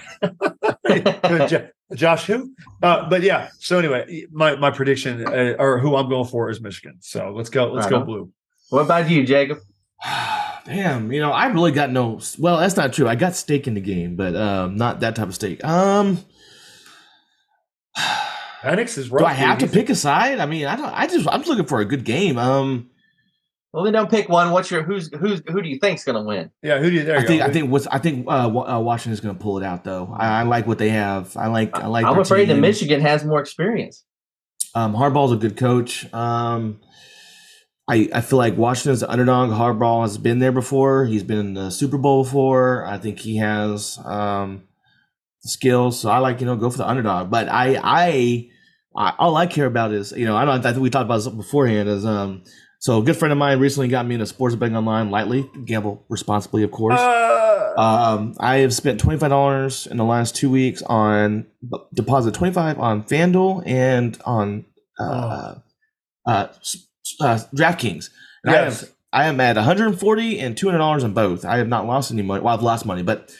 yeah. 0.92 1.68
Josh, 1.96 2.26
who? 2.26 2.54
Uh, 2.84 3.10
but 3.10 3.24
yeah. 3.24 3.50
So 3.60 3.80
anyway, 3.80 4.26
my 4.32 4.56
my 4.56 4.70
prediction 4.70 5.26
uh, 5.26 5.56
or 5.58 5.80
who 5.80 5.96
I'm 5.96 6.10
going 6.10 6.28
for 6.28 6.50
is 6.50 6.62
Michigan. 6.62 6.98
So 7.00 7.32
let's 7.36 7.50
go. 7.50 7.72
Let's 7.72 7.86
Right 7.86 7.92
go 7.92 8.00
on. 8.02 8.06
blue. 8.06 8.32
what 8.70 8.82
about 8.82 9.10
you, 9.10 9.24
Jacob? 9.26 9.60
Damn, 10.66 11.12
you 11.12 11.20
know, 11.20 11.32
I 11.32 11.48
really 11.48 11.72
got 11.72 11.90
no. 11.90 12.20
Well, 12.38 12.58
that's 12.58 12.76
not 12.78 12.94
true. 12.94 13.08
I 13.08 13.16
got 13.16 13.34
stake 13.36 13.66
in 13.68 13.74
the 13.74 13.82
game, 13.82 14.16
but 14.16 14.36
um, 14.36 14.76
not 14.76 15.00
that 15.00 15.16
type 15.16 15.28
of 15.30 15.34
stake. 15.36 15.64
Um, 15.64 16.20
Penix 18.62 18.98
is 18.98 19.10
rough. 19.10 19.22
do 19.22 19.26
I 19.26 19.34
have 19.34 19.60
to 19.60 19.68
pick 19.68 19.90
a 19.90 19.96
side? 19.96 20.40
I 20.40 20.46
mean, 20.46 20.66
I 20.68 20.76
don't. 20.76 20.94
I 20.94 21.08
just 21.08 21.28
I'm 21.28 21.40
just 21.40 21.50
looking 21.50 21.66
for 21.66 21.80
a 21.80 21.86
good 21.86 22.04
game. 22.04 22.38
Um, 22.38 22.90
Well, 23.72 23.84
then 23.84 23.94
don't 23.94 24.10
pick 24.10 24.30
one. 24.30 24.50
What's 24.50 24.72
your 24.72 24.82
who's 24.82 25.14
who's 25.14 25.44
who 25.48 25.62
do 25.62 25.70
you 25.70 25.78
think's 25.78 26.04
going 26.04 26.16
to 26.16 26.24
win? 26.24 26.50
Yeah, 26.64 26.80
who 26.80 26.90
do 26.90 26.96
you? 26.98 27.04
There 27.04 27.18
I 27.18 27.24
think 27.24 27.42
go. 27.42 27.48
I 27.48 27.52
think 27.52 27.72
what's 27.72 27.86
I 27.86 28.00
think 28.00 28.26
uh, 28.28 28.50
Wa- 28.52 28.78
uh, 28.78 28.80
Washington's 28.80 29.20
going 29.20 29.36
to 29.36 29.42
pull 29.42 29.60
it 29.60 29.64
out 29.64 29.84
though. 29.84 30.12
I, 30.18 30.40
I 30.40 30.44
like 30.44 30.66
what 30.66 30.80
they 30.80 30.90
have. 30.90 31.38
I 31.38 31.48
like 31.48 31.76
I 31.76 31.86
like. 31.86 32.06
I'm 32.06 32.14
their 32.14 32.22
afraid 32.24 32.50
that. 32.50 32.56
Michigan 32.56 33.02
has 33.02 33.24
more 33.24 33.40
experience. 33.40 34.04
Um, 34.74 34.96
Harbaugh's 34.96 35.34
a 35.34 35.36
good 35.36 35.56
coach. 35.56 36.12
Um, 36.12 36.80
I 37.88 38.10
I 38.12 38.22
feel 38.22 38.40
like 38.40 38.58
Washington's 38.58 39.02
the 39.02 39.12
underdog. 39.12 39.52
Harbaugh 39.52 40.02
has 40.02 40.18
been 40.18 40.40
there 40.40 40.52
before. 40.52 41.06
He's 41.06 41.24
been 41.24 41.38
in 41.38 41.54
the 41.54 41.70
Super 41.70 42.00
Bowl 42.00 42.24
before. 42.24 42.88
I 42.88 42.98
think 42.98 43.20
he 43.20 43.38
has 43.38 44.00
um, 44.04 44.64
the 45.44 45.50
skills. 45.50 46.00
So 46.00 46.10
I 46.10 46.18
like 46.18 46.40
you 46.40 46.48
know 46.48 46.56
go 46.56 46.72
for 46.72 46.80
the 46.80 46.88
underdog. 46.90 47.30
But 47.30 47.50
I 47.50 47.76
I, 47.76 48.50
I 48.96 49.14
all 49.20 49.38
I 49.38 49.46
care 49.46 49.68
about 49.68 49.92
is 49.94 50.12
you 50.12 50.26
know 50.26 50.36
I 50.36 50.46
don't 50.46 50.66
I 50.66 50.72
think 50.72 50.82
we 50.82 50.90
talked 50.90 51.06
about 51.06 51.18
this 51.18 51.28
beforehand 51.28 51.88
is 51.88 52.04
um. 52.04 52.42
So 52.82 53.00
a 53.00 53.04
good 53.04 53.18
friend 53.18 53.32
of 53.34 53.38
mine 53.38 53.60
recently 53.60 53.90
got 53.90 54.06
me 54.08 54.16
into 54.16 54.26
sports 54.26 54.56
betting 54.56 54.76
online 54.76 55.12
lightly. 55.12 55.50
Gamble 55.66 56.06
responsibly, 56.10 56.64
of 56.64 56.72
course. 56.72 57.00
Uh, 57.00 57.74
Um, 57.78 58.36
I 58.40 58.58
have 58.58 58.74
spent 58.74 59.00
twenty 59.00 59.20
five 59.20 59.30
dollars 59.30 59.86
in 59.88 59.98
the 59.98 60.04
last 60.06 60.36
two 60.36 60.50
weeks 60.50 60.82
on 60.84 61.46
deposit 61.94 62.34
twenty 62.34 62.54
five 62.54 62.80
on 62.80 63.04
FanDuel 63.04 63.64
and 63.66 64.18
on 64.26 64.66
uh, 65.00 65.56
uh, 66.26 66.48
s- 66.62 66.88
uh, 67.22 67.40
DraftKings. 67.56 68.10
And 68.44 68.54
I 68.56 68.58
have 68.64 68.90
I 69.14 69.26
am 69.28 69.40
at 69.40 69.56
one 69.56 69.66
hundred 69.66 69.88
and 69.88 70.00
forty 70.00 70.40
and 70.40 70.58
two 70.58 70.68
hundred 70.68 70.80
dollars 70.80 71.04
on 71.04 71.14
both. 71.14 71.46
I 71.46 71.58
have 71.58 71.68
not 71.68 71.86
lost 71.86 72.12
any 72.12 72.22
money. 72.22 72.42
Well, 72.44 72.54
I've 72.54 72.64
lost 72.64 72.86
money, 72.86 73.04
but 73.04 73.32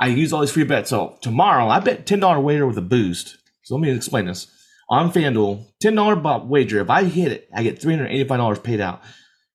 I 0.00 0.08
use 0.08 0.32
all 0.32 0.40
these 0.40 0.50
free 0.52 0.64
bets. 0.64 0.90
So 0.90 1.16
tomorrow, 1.22 1.68
I 1.68 1.80
bet 1.80 2.06
ten 2.06 2.20
dollar 2.20 2.40
wager 2.40 2.66
with 2.66 2.78
a 2.78 2.82
boost. 2.82 3.36
So 3.62 3.74
let 3.76 3.82
me 3.82 3.90
explain 3.90 4.26
this. 4.26 4.46
On 4.88 5.10
FanDuel, 5.12 5.64
ten 5.80 5.94
dollar 5.96 6.14
wager. 6.46 6.80
If 6.80 6.90
I 6.90 7.04
hit 7.04 7.32
it, 7.32 7.48
I 7.54 7.62
get 7.64 7.80
three 7.80 7.94
hundred 7.94 8.08
eighty 8.10 8.24
five 8.24 8.38
dollars 8.38 8.58
paid 8.60 8.80
out. 8.80 9.02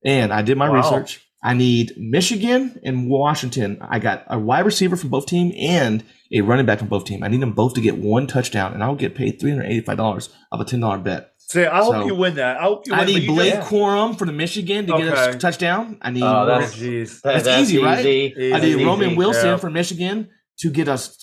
And 0.04 0.34
I 0.34 0.42
did 0.42 0.58
my 0.58 0.70
Wow. 0.70 0.78
research. 0.78 1.22
I 1.44 1.54
need 1.54 1.94
Michigan 1.98 2.80
and 2.84 3.10
Washington. 3.10 3.80
I 3.82 4.00
got 4.00 4.26
a 4.28 4.38
wide 4.38 4.66
receiver 4.66 4.96
from 4.96 5.10
both 5.10 5.26
team 5.28 5.54
and 5.58 6.04
a 6.34 6.42
running 6.42 6.66
back 6.66 6.80
from 6.80 6.88
both 6.88 7.06
team. 7.06 7.24
I 7.24 7.30
need 7.30 7.42
them 7.42 7.54
both 7.54 7.74
to 7.76 7.82
get 7.82 7.98
one 7.98 8.28
touchdown, 8.28 8.74
and 8.74 8.84
I'll 8.84 8.96
get 8.96 9.16
paid 9.16 9.40
three 9.40 9.52
hundred 9.52 9.66
eighty 9.68 9.82
five 9.82 9.98
dollars 9.98 10.30
of 10.52 10.60
a 10.60 10.66
ten 10.66 10.82
dollar 10.82 10.98
bet. 10.98 11.30
say, 11.38 11.66
I 11.68 11.80
hope 11.84 11.94
so- 11.96 12.06
you 12.06 12.16
win 12.16 12.36
that. 12.36 12.58
I 12.58 12.64
hope 12.64 12.86
you 12.88 12.92
win. 12.94 13.00
I 13.00 13.04
but 13.04 13.12
need 13.12 13.24
you 13.24 13.34
Blake 13.34 13.54
just- 13.56 13.70
Corum 13.70 14.18
for 14.18 14.24
the 14.26 14.32
Michigan 14.32 14.86
to 14.88 14.98
get 14.98 15.36
a 15.36 15.38
touchdown. 15.38 15.98
I 16.02 16.12
need 16.12 16.24
Oh, 16.24 16.46
that's- 16.46 16.76
jeez. 16.78 17.22
That- 17.24 17.44
That's 17.44 17.62
easy, 17.62 17.78
right? 17.84 18.06
easy. 18.06 18.54
I 18.54 18.60
Easy, 18.60 18.76
need 18.78 18.86
Roman. 18.86 19.16
Wilson 19.18 19.46
Yeah. 19.48 19.58
for 19.58 19.70
Michigan 19.70 20.30
to 20.62 20.70
get 20.70 20.88
us 20.88 21.18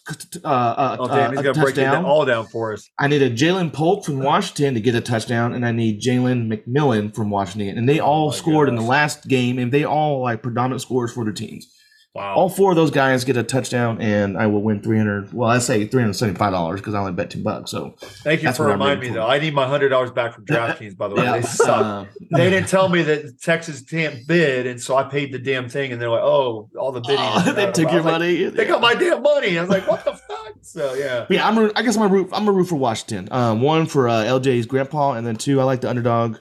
uh, 0.44 0.48
uh, 0.48 0.96
Oh 0.98 1.06
damn, 1.06 1.30
he's 1.30 1.40
a 1.40 1.42
gonna 1.44 1.62
break 1.62 1.78
it 1.78 1.86
all 1.86 2.24
down 2.24 2.46
for 2.46 2.72
us. 2.72 2.90
I 2.98 3.06
need 3.06 3.22
a 3.22 3.30
Ja'Lynn 3.30 3.72
Polk 3.72 4.04
from 4.04 4.18
Washington 4.18 4.74
to 4.74 4.80
get 4.80 4.96
a 4.96 5.00
touchdown, 5.00 5.54
and 5.54 5.64
I 5.64 5.70
need 5.70 6.02
Jalen 6.02 6.52
McMillan 6.52 7.14
from 7.14 7.30
Washington. 7.30 7.78
And 7.78 7.88
they 7.88 8.00
all 8.00 8.28
Oh 8.28 8.30
scored 8.32 8.68
in 8.68 8.74
the 8.74 8.82
last 8.82 9.28
game, 9.28 9.58
and 9.58 9.70
they 9.70 9.84
all 9.84 10.22
like 10.22 10.42
predominant 10.42 10.82
scores 10.82 11.12
for 11.12 11.22
their 11.24 11.32
teams. 11.32 11.72
Wow. 12.14 12.34
All 12.34 12.48
four 12.48 12.70
of 12.70 12.76
those 12.76 12.90
guys 12.90 13.22
get 13.24 13.36
a 13.36 13.44
touchdown, 13.44 14.00
and 14.00 14.36
I 14.36 14.46
will 14.46 14.62
win 14.62 14.82
three 14.82 14.96
hundred. 14.96 15.32
Well, 15.32 15.48
I 15.48 15.58
say 15.58 15.86
three 15.86 16.00
hundred 16.00 16.14
seventy-five 16.14 16.52
dollars 16.52 16.80
because 16.80 16.94
I 16.94 17.00
only 17.00 17.12
bet 17.12 17.30
two 17.30 17.42
bucks. 17.42 17.70
So 17.70 17.94
Thank 18.00 18.42
you 18.42 18.52
for 18.52 18.66
reminding 18.66 19.10
me, 19.10 19.14
though. 19.14 19.26
I 19.26 19.38
need 19.38 19.54
my 19.54 19.68
hundred 19.68 19.90
dollars 19.90 20.10
back 20.10 20.34
from 20.34 20.44
DraftKings. 20.46 20.96
By 20.96 21.08
the 21.08 21.14
way, 21.14 21.30
they 21.30 21.42
suck. 21.42 21.84
uh, 21.84 22.04
they 22.32 22.50
didn't 22.50 22.68
tell 22.68 22.88
me 22.88 23.02
that 23.02 23.40
Texas 23.40 23.82
can't 23.82 24.26
bid, 24.26 24.66
and 24.66 24.80
so 24.80 24.96
I 24.96 25.04
paid 25.04 25.32
the 25.32 25.38
damn 25.38 25.68
thing. 25.68 25.92
And 25.92 26.00
they're 26.00 26.10
like, 26.10 26.22
"Oh, 26.22 26.70
all 26.76 26.92
the 26.92 27.02
bidding. 27.02 27.18
Oh, 27.20 27.52
they 27.54 27.70
took 27.70 27.92
your 27.92 28.02
was 28.02 28.04
like, 28.06 28.14
money. 28.14 28.44
They 28.44 28.64
got 28.64 28.80
my 28.80 28.94
damn 28.94 29.22
money. 29.22 29.58
I 29.58 29.60
was 29.60 29.70
like, 29.70 29.86
"What 29.86 30.04
the 30.04 30.14
fuck?" 30.14 30.54
So 30.62 30.94
yeah, 30.94 31.26
yeah, 31.28 31.46
I'm. 31.46 31.70
I 31.76 31.82
guess 31.82 31.96
I'm 31.96 32.02
a 32.02 32.08
root. 32.08 32.30
I'm 32.32 32.48
a 32.48 32.52
root 32.52 32.64
for 32.68 32.76
Washington. 32.76 33.28
Um, 33.30 33.60
one 33.60 33.86
for 33.86 34.08
uh, 34.08 34.24
LJ's 34.24 34.66
grandpa, 34.66 35.12
and 35.12 35.26
then 35.26 35.36
two, 35.36 35.60
I 35.60 35.64
like 35.64 35.82
the 35.82 35.90
underdog. 35.90 36.38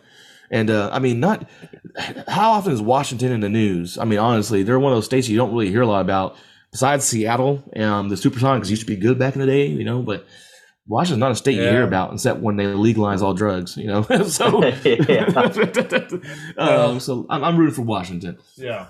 And 0.49 0.69
uh, 0.69 0.89
I 0.91 0.99
mean, 0.99 1.19
not 1.19 1.49
how 2.27 2.51
often 2.51 2.71
is 2.73 2.81
Washington 2.81 3.31
in 3.31 3.41
the 3.41 3.49
news? 3.49 3.97
I 3.97 4.05
mean, 4.05 4.19
honestly, 4.19 4.63
they're 4.63 4.79
one 4.79 4.93
of 4.93 4.97
those 4.97 5.05
states 5.05 5.27
you 5.27 5.37
don't 5.37 5.51
really 5.51 5.69
hear 5.69 5.81
a 5.81 5.87
lot 5.87 6.01
about. 6.01 6.35
Besides 6.71 7.05
Seattle, 7.05 7.63
um, 7.77 8.09
the 8.09 8.15
Supersonics 8.15 8.69
used 8.69 8.81
to 8.81 8.87
be 8.87 8.97
good 8.97 9.17
back 9.17 9.35
in 9.35 9.41
the 9.41 9.47
day, 9.47 9.67
you 9.67 9.83
know, 9.85 10.01
but 10.01 10.25
Washington's 10.85 11.19
not 11.19 11.31
a 11.31 11.35
state 11.35 11.55
you 11.55 11.61
hear 11.61 11.83
about 11.83 12.13
except 12.13 12.39
when 12.39 12.55
they 12.55 12.67
legalize 12.67 13.21
all 13.21 13.33
drugs, 13.33 13.77
you 13.77 13.87
know. 13.87 14.03
so, 14.27 14.63
um, 16.57 16.99
so 16.99 17.25
I'm, 17.29 17.43
I'm 17.43 17.57
rooting 17.57 17.75
for 17.75 17.81
Washington. 17.83 18.37
yeah. 18.55 18.87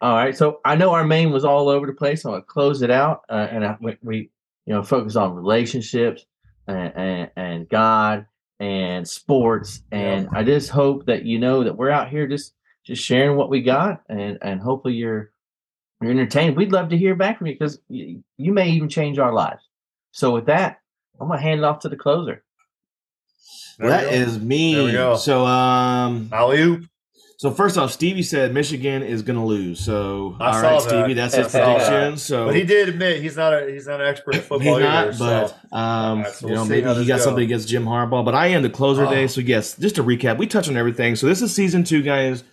All 0.00 0.14
right. 0.14 0.34
So 0.34 0.60
I 0.64 0.76
know 0.76 0.92
our 0.92 1.04
main 1.04 1.30
was 1.30 1.44
all 1.44 1.68
over 1.68 1.86
the 1.86 1.92
place. 1.92 2.22
So 2.22 2.32
I'll 2.32 2.40
close 2.40 2.80
it 2.80 2.90
out. 2.90 3.22
Uh, 3.28 3.48
and 3.50 3.66
I, 3.66 3.76
we, 3.80 3.96
we, 4.02 4.30
you 4.64 4.74
know, 4.74 4.82
focus 4.82 5.14
on 5.14 5.34
relationships 5.34 6.24
and, 6.66 6.92
and, 6.96 7.30
and 7.36 7.68
God 7.68 8.24
and 8.60 9.08
sports. 9.08 9.82
And 9.90 10.28
I 10.32 10.44
just 10.44 10.70
hope 10.70 11.06
that 11.06 11.24
you 11.24 11.38
know 11.40 11.64
that 11.64 11.76
we're 11.76 11.90
out 11.90 12.08
here 12.10 12.28
just 12.28 12.54
just 12.84 13.02
sharing 13.02 13.36
what 13.36 13.50
we 13.50 13.62
got, 13.62 14.02
and 14.08 14.38
and 14.42 14.60
hopefully 14.60 14.94
you're 14.94 15.32
you're 16.00 16.10
entertained. 16.12 16.56
We'd 16.56 16.72
love 16.72 16.90
to 16.90 16.96
hear 16.98 17.14
back 17.14 17.38
from 17.38 17.48
you 17.48 17.54
because 17.54 17.80
you, 17.88 18.22
you 18.36 18.52
may 18.52 18.70
even 18.70 18.88
change 18.88 19.18
our 19.18 19.32
lives. 19.32 19.62
So 20.12 20.30
with 20.32 20.46
that, 20.46 20.80
I'm 21.20 21.28
gonna 21.28 21.40
hand 21.40 21.60
it 21.60 21.64
off 21.64 21.80
to 21.80 21.88
the 21.88 21.96
closer. 21.96 22.44
There 23.78 23.88
That 23.88 24.04
we 24.04 24.10
go. 24.10 24.16
is 24.16 24.38
me. 24.38 24.74
There 24.74 24.84
we 24.84 24.92
go. 24.92 25.16
So, 25.16 25.46
um, 25.46 26.28
alley 26.32 26.60
oop. 26.60 26.89
So 27.40 27.50
first 27.50 27.78
off, 27.78 27.90
Stevie 27.90 28.22
said 28.22 28.52
Michigan 28.52 29.02
is 29.02 29.22
going 29.22 29.38
to 29.38 29.44
lose. 29.46 29.80
So 29.80 30.36
I 30.38 30.48
all 30.48 30.52
saw 30.52 30.60
that. 30.80 30.82
Stevie, 30.82 31.14
that's 31.14 31.34
his 31.34 31.46
I 31.46 31.48
saw 31.48 31.58
that. 31.78 31.86
prediction. 31.88 32.16
So 32.18 32.44
But 32.44 32.54
he 32.54 32.64
did 32.64 32.90
admit 32.90 33.22
he's 33.22 33.34
not 33.34 33.54
a 33.54 33.70
he's 33.72 33.86
not 33.86 33.98
an 34.02 34.08
expert 34.08 34.34
at 34.34 34.40
he's 34.42 34.46
football 34.48 34.78
not, 34.78 35.08
either. 35.08 35.18
but 35.18 35.46
so. 35.48 35.54
um, 35.74 36.18
Alright, 36.18 36.34
so 36.34 36.46
you 36.48 36.52
we'll 36.52 36.64
know, 36.64 36.68
maybe 36.68 36.86
he 37.00 37.06
got 37.06 37.14
goes. 37.16 37.24
something 37.24 37.42
against 37.42 37.66
Jim 37.66 37.84
Harbaugh. 37.86 38.26
But 38.26 38.34
I 38.34 38.48
am 38.48 38.62
the 38.62 38.68
closer 38.68 39.06
Oh. 39.06 39.08
today. 39.08 39.26
So 39.26 39.40
yes, 39.40 39.74
just 39.78 39.94
to 39.94 40.04
recap, 40.04 40.36
we 40.36 40.46
touched 40.46 40.68
on 40.68 40.76
everything. 40.76 41.16
So 41.16 41.28
this 41.28 41.40
is 41.40 41.54
season 41.54 41.82
two, 41.82 42.02
guys. 42.02 42.44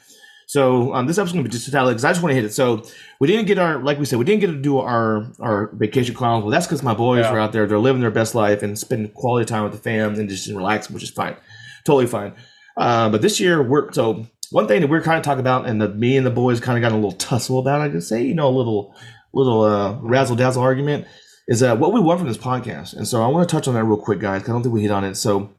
So 0.46 0.94
um, 0.94 1.06
this 1.06 1.18
episode's 1.18 1.34
going 1.34 1.44
to 1.44 1.50
be 1.50 1.52
just 1.52 1.68
a 1.68 1.72
tally 1.72 1.92
because 1.94 2.06
I 2.06 2.12
just 2.12 2.24
want 2.24 2.32
to 2.32 2.36
hit 2.36 2.46
it. 2.46 2.54
So 2.54 2.82
we 3.20 3.28
didn't 3.28 3.48
get 3.48 3.60
our, 3.60 3.80
like 3.80 4.00
we 4.00 4.06
said, 4.06 4.20
we 4.20 4.24
didn't 4.24 4.40
get 4.40 4.48
to 4.48 4.56
do 4.62 4.78
our 4.80 5.28
our 5.42 5.70
vacation 5.74 6.16
chronicles. 6.16 6.46
Well, 6.46 6.52
that's 6.52 6.66
because 6.66 6.82
my 6.82 6.94
boys 6.94 7.26
Yeah. 7.26 7.34
are 7.34 7.40
out 7.40 7.52
there. 7.52 7.68
They're 7.68 7.78
living 7.78 8.00
their 8.00 8.10
best 8.10 8.36
life 8.36 8.64
and 8.64 8.80
spending 8.80 9.12
quality 9.12 9.44
time 9.46 9.64
with 9.64 9.74
the 9.74 9.80
fam 9.80 10.16
and 10.18 10.30
just 10.30 10.48
relaxing, 10.48 10.94
which 10.94 11.04
is 11.04 11.10
fine, 11.10 11.36
totally 11.84 12.08
fine. 12.08 12.36
Uh, 12.78 13.10
but 13.10 13.22
this 13.22 13.40
year 13.42 13.62
we're 13.62 13.92
so 13.92 14.28
one 14.52 14.68
thing 14.68 14.82
that 14.82 14.90
we're 14.90 15.02
kind 15.02 15.18
of 15.18 15.24
talking 15.24 15.40
about, 15.40 15.68
and 15.68 15.82
the 15.82 15.90
me 15.90 16.18
and 16.18 16.26
the 16.26 16.32
boys 16.32 16.60
kind 16.60 16.78
of 16.78 16.82
got 16.82 16.94
a 16.94 17.00
little 17.00 17.12
tussle 17.14 17.60
about. 17.60 17.82
I 17.82 17.90
could 17.90 18.04
say, 18.04 18.24
you 18.24 18.36
know, 18.36 18.48
a 18.48 18.56
little 18.58 18.96
little 19.34 19.62
uh, 19.62 20.00
razzle 20.02 20.36
dazzle 20.36 20.64
argument 20.64 21.08
is 21.48 21.64
uh, 21.64 21.76
what 21.76 21.94
we 21.94 22.02
want 22.02 22.20
from 22.20 22.28
this 22.28 22.38
podcast. 22.38 22.96
And 22.96 23.08
so 23.08 23.24
I 23.24 23.28
want 23.28 23.48
to 23.48 23.56
touch 23.56 23.68
on 23.68 23.74
that 23.76 23.84
real 23.84 23.98
quick, 23.98 24.20
guys. 24.20 24.44
I 24.44 24.48
don't 24.48 24.64
think 24.64 24.74
we 24.74 24.82
hit 24.82 24.92
on 24.92 25.04
it. 25.04 25.16
So 25.16 25.52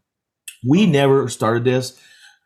we 0.67 0.87
never 0.87 1.29
started 1.29 1.65
this 1.65 1.99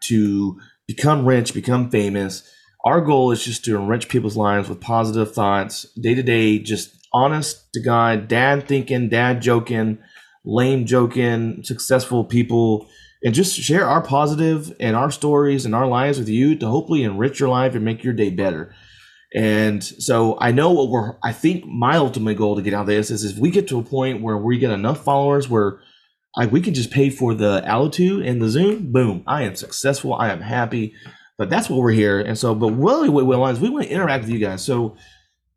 to 0.04 0.60
become 0.86 1.26
rich, 1.26 1.54
become 1.54 1.90
famous. 1.90 2.48
Our 2.84 3.00
goal 3.00 3.30
is 3.30 3.44
just 3.44 3.64
to 3.64 3.76
enrich 3.76 4.08
people's 4.08 4.36
lives 4.36 4.68
with 4.68 4.80
positive 4.80 5.32
thoughts, 5.32 5.86
day 5.94 6.14
to 6.14 6.22
day, 6.22 6.58
just 6.58 6.96
honest 7.12 7.72
to 7.74 7.80
God, 7.80 8.28
dad 8.28 8.66
thinking, 8.66 9.08
dad 9.08 9.40
joking, 9.42 9.98
lame 10.44 10.86
joking, 10.86 11.62
successful 11.62 12.24
people, 12.24 12.88
and 13.24 13.34
just 13.34 13.58
share 13.58 13.86
our 13.86 14.02
positive 14.02 14.74
and 14.80 14.96
our 14.96 15.10
stories 15.10 15.64
and 15.64 15.74
our 15.74 15.86
lives 15.86 16.18
with 16.18 16.28
you 16.28 16.56
to 16.56 16.66
hopefully 16.66 17.04
enrich 17.04 17.38
your 17.38 17.48
life 17.48 17.74
and 17.74 17.84
make 17.84 18.02
your 18.02 18.12
day 18.12 18.30
better. 18.30 18.74
And 19.34 19.82
so 19.82 20.36
I 20.40 20.52
know 20.52 20.72
what 20.72 20.90
we're, 20.90 21.16
I 21.22 21.32
think 21.32 21.64
my 21.64 21.96
ultimate 21.96 22.36
goal 22.36 22.56
to 22.56 22.62
get 22.62 22.74
out 22.74 22.82
of 22.82 22.86
this 22.88 23.10
is 23.10 23.24
if 23.24 23.38
we 23.38 23.50
get 23.50 23.68
to 23.68 23.78
a 23.78 23.82
point 23.82 24.22
where 24.22 24.36
we 24.36 24.58
get 24.58 24.70
enough 24.70 25.02
followers 25.04 25.48
where 25.48 25.80
like 26.36 26.52
we 26.52 26.60
can 26.60 26.74
just 26.74 26.90
pay 26.90 27.10
for 27.10 27.34
the 27.34 27.62
altitude 27.64 28.26
and 28.26 28.42
the 28.42 28.48
Zoom, 28.48 28.90
boom, 28.92 29.22
I 29.26 29.42
am 29.42 29.54
successful. 29.54 30.14
I 30.14 30.30
am 30.30 30.40
happy. 30.40 30.94
But 31.38 31.50
that's 31.50 31.68
what 31.68 31.80
we're 31.80 31.92
here. 31.92 32.20
And 32.20 32.38
so, 32.38 32.54
but 32.54 32.72
really 32.72 33.08
what 33.08 33.26
we 33.26 33.36
want 33.36 33.56
is 33.56 33.62
we 33.62 33.70
want 33.70 33.86
to 33.86 33.90
interact 33.90 34.24
with 34.24 34.32
you 34.32 34.38
guys. 34.38 34.62
So 34.62 34.96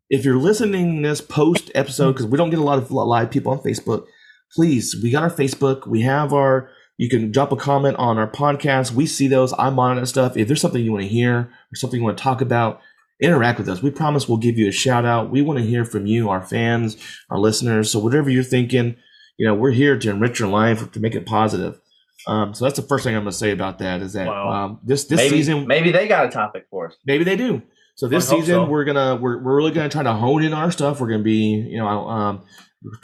if 0.08 0.24
you're 0.24 0.38
listening 0.38 1.02
this 1.02 1.20
post 1.20 1.70
episode, 1.74 2.12
because 2.12 2.26
we 2.26 2.38
don't 2.38 2.50
get 2.50 2.58
a 2.58 2.64
lot 2.64 2.78
of 2.78 2.90
live 2.90 3.30
people 3.30 3.52
on 3.52 3.58
Facebook, 3.58 4.06
please, 4.54 4.96
we 5.02 5.10
got 5.10 5.22
our 5.22 5.30
Facebook. 5.30 5.86
We 5.86 6.02
have 6.02 6.32
our, 6.32 6.70
you 6.96 7.08
can 7.08 7.30
drop 7.30 7.52
a 7.52 7.56
comment 7.56 7.96
on 7.98 8.18
our 8.18 8.30
podcast. 8.30 8.92
We 8.92 9.06
see 9.06 9.28
those. 9.28 9.52
I 9.58 9.70
monitor 9.70 10.06
stuff. 10.06 10.36
If 10.36 10.48
there's 10.48 10.60
something 10.60 10.82
you 10.82 10.92
want 10.92 11.02
to 11.04 11.08
hear 11.08 11.50
or 11.72 11.76
something 11.76 12.00
you 12.00 12.04
want 12.04 12.16
to 12.18 12.24
talk 12.24 12.40
about, 12.40 12.80
interact 13.20 13.58
with 13.58 13.68
us. 13.68 13.82
We 13.82 13.90
promise 13.90 14.28
we'll 14.28 14.38
give 14.38 14.58
you 14.58 14.68
a 14.68 14.72
shout 14.72 15.04
out. 15.04 15.30
We 15.30 15.42
want 15.42 15.58
to 15.58 15.64
hear 15.64 15.84
from 15.84 16.06
you, 16.06 16.28
our 16.28 16.42
fans, 16.42 16.96
our 17.30 17.38
listeners. 17.38 17.90
So 17.90 17.98
whatever 17.98 18.30
you're 18.30 18.42
thinking, 18.42 18.96
you 19.36 19.46
know, 19.46 19.54
we're 19.54 19.72
here 19.72 19.98
to 19.98 20.10
enrich 20.10 20.38
your 20.38 20.48
life, 20.48 20.90
to 20.92 21.00
make 21.00 21.14
it 21.14 21.26
positive. 21.26 21.78
Um, 22.26 22.54
so 22.54 22.64
that's 22.64 22.76
the 22.76 22.86
first 22.86 23.04
thing 23.04 23.14
I'm 23.14 23.22
going 23.22 23.32
to 23.32 23.38
say 23.38 23.52
about 23.52 23.78
that 23.78 24.00
is 24.00 24.14
that 24.14 24.26
Wow. 24.26 24.50
um, 24.50 24.80
this 24.82 25.04
this 25.04 25.18
maybe, 25.18 25.36
season 25.36 25.66
maybe 25.66 25.92
they 25.92 26.08
got 26.08 26.26
a 26.26 26.28
topic 26.28 26.66
for 26.70 26.88
us. 26.88 26.96
maybe 27.04 27.24
they 27.24 27.36
do. 27.36 27.62
So 27.94 28.08
this 28.08 28.28
season 28.28 28.54
so. 28.56 28.64
we're 28.66 28.84
gonna 28.84 29.16
we're, 29.16 29.42
we're 29.42 29.56
really 29.56 29.70
gonna 29.70 29.88
try 29.88 30.02
to 30.02 30.12
hone 30.12 30.42
in 30.42 30.52
on 30.52 30.64
our 30.64 30.70
stuff. 30.70 31.00
We're 31.00 31.08
gonna 31.08 31.22
be 31.22 31.54
you 31.54 31.78
know 31.78 31.86
um 31.86 32.44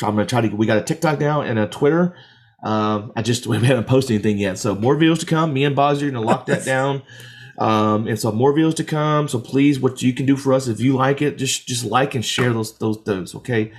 I'm 0.03 0.17
gonna 0.17 0.27
try 0.27 0.43
to 0.43 0.49
we 0.49 0.67
got 0.67 0.79
a 0.79 0.83
TikTok 0.83 1.19
now 1.19 1.41
and 1.41 1.59
a 1.59 1.67
Twitter. 1.67 2.15
Um, 2.63 3.13
I 3.17 3.23
just 3.23 3.47
we 3.49 3.59
haven't 3.59 3.87
posted 3.87 4.15
anything 4.15 4.39
yet, 4.39 4.59
so 4.59 4.75
more 4.75 4.97
videos 4.97 5.21
to 5.21 5.27
come. 5.27 5.53
Me 5.53 5.65
and 5.65 5.75
Boz 5.77 6.03
are 6.03 6.11
gonna 6.11 6.25
lock 6.25 6.47
that 6.47 6.65
down. 6.75 7.03
Um, 7.59 8.09
and 8.09 8.19
so 8.19 8.33
more 8.33 8.53
videos 8.55 8.75
to 8.77 8.85
come. 8.85 9.29
So 9.29 9.39
please, 9.39 9.79
what 9.79 10.01
you 10.03 10.13
can 10.15 10.25
do 10.27 10.37
for 10.37 10.53
us 10.55 10.69
if 10.69 10.81
you 10.81 10.95
like 10.95 11.21
it, 11.23 11.37
just 11.39 11.67
just 11.67 11.85
like 11.85 12.15
and 12.15 12.25
share 12.25 12.53
those 12.53 12.77
those 12.79 13.03
those. 13.05 13.35
Okay, 13.35 13.73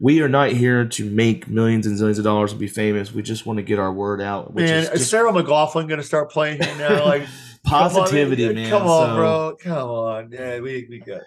we 0.00 0.20
are 0.20 0.28
not 0.28 0.50
here 0.50 0.84
to 0.84 1.04
make 1.10 1.48
millions 1.48 1.86
and 1.86 1.96
zillions 1.98 2.18
of 2.18 2.24
dollars 2.24 2.50
and 2.50 2.58
be 2.60 2.66
famous. 2.66 3.12
We 3.12 3.22
just 3.22 3.46
want 3.46 3.58
to 3.58 3.62
get 3.62 3.78
our 3.78 3.92
word 3.92 4.20
out. 4.20 4.52
Which 4.52 4.64
Man, 4.64 4.84
is 4.84 5.02
is 5.02 5.10
Sarah 5.10 5.32
McLachlan 5.32 5.86
going 5.88 5.98
to 6.00 6.02
start 6.02 6.30
playing 6.30 6.60
here 6.62 6.74
now? 6.76 7.04
Like 7.10 7.22
positivity, 7.62 8.42
come 8.48 8.48
on, 8.48 8.54
man. 8.56 8.70
Come 8.70 8.86
on, 8.88 9.06
So- 9.08 9.14
bro. 9.16 9.56
Come 9.62 9.88
on. 9.88 10.32
Yeah, 10.32 10.60
we 10.60 10.86
we 10.90 10.98
good. 10.98 11.22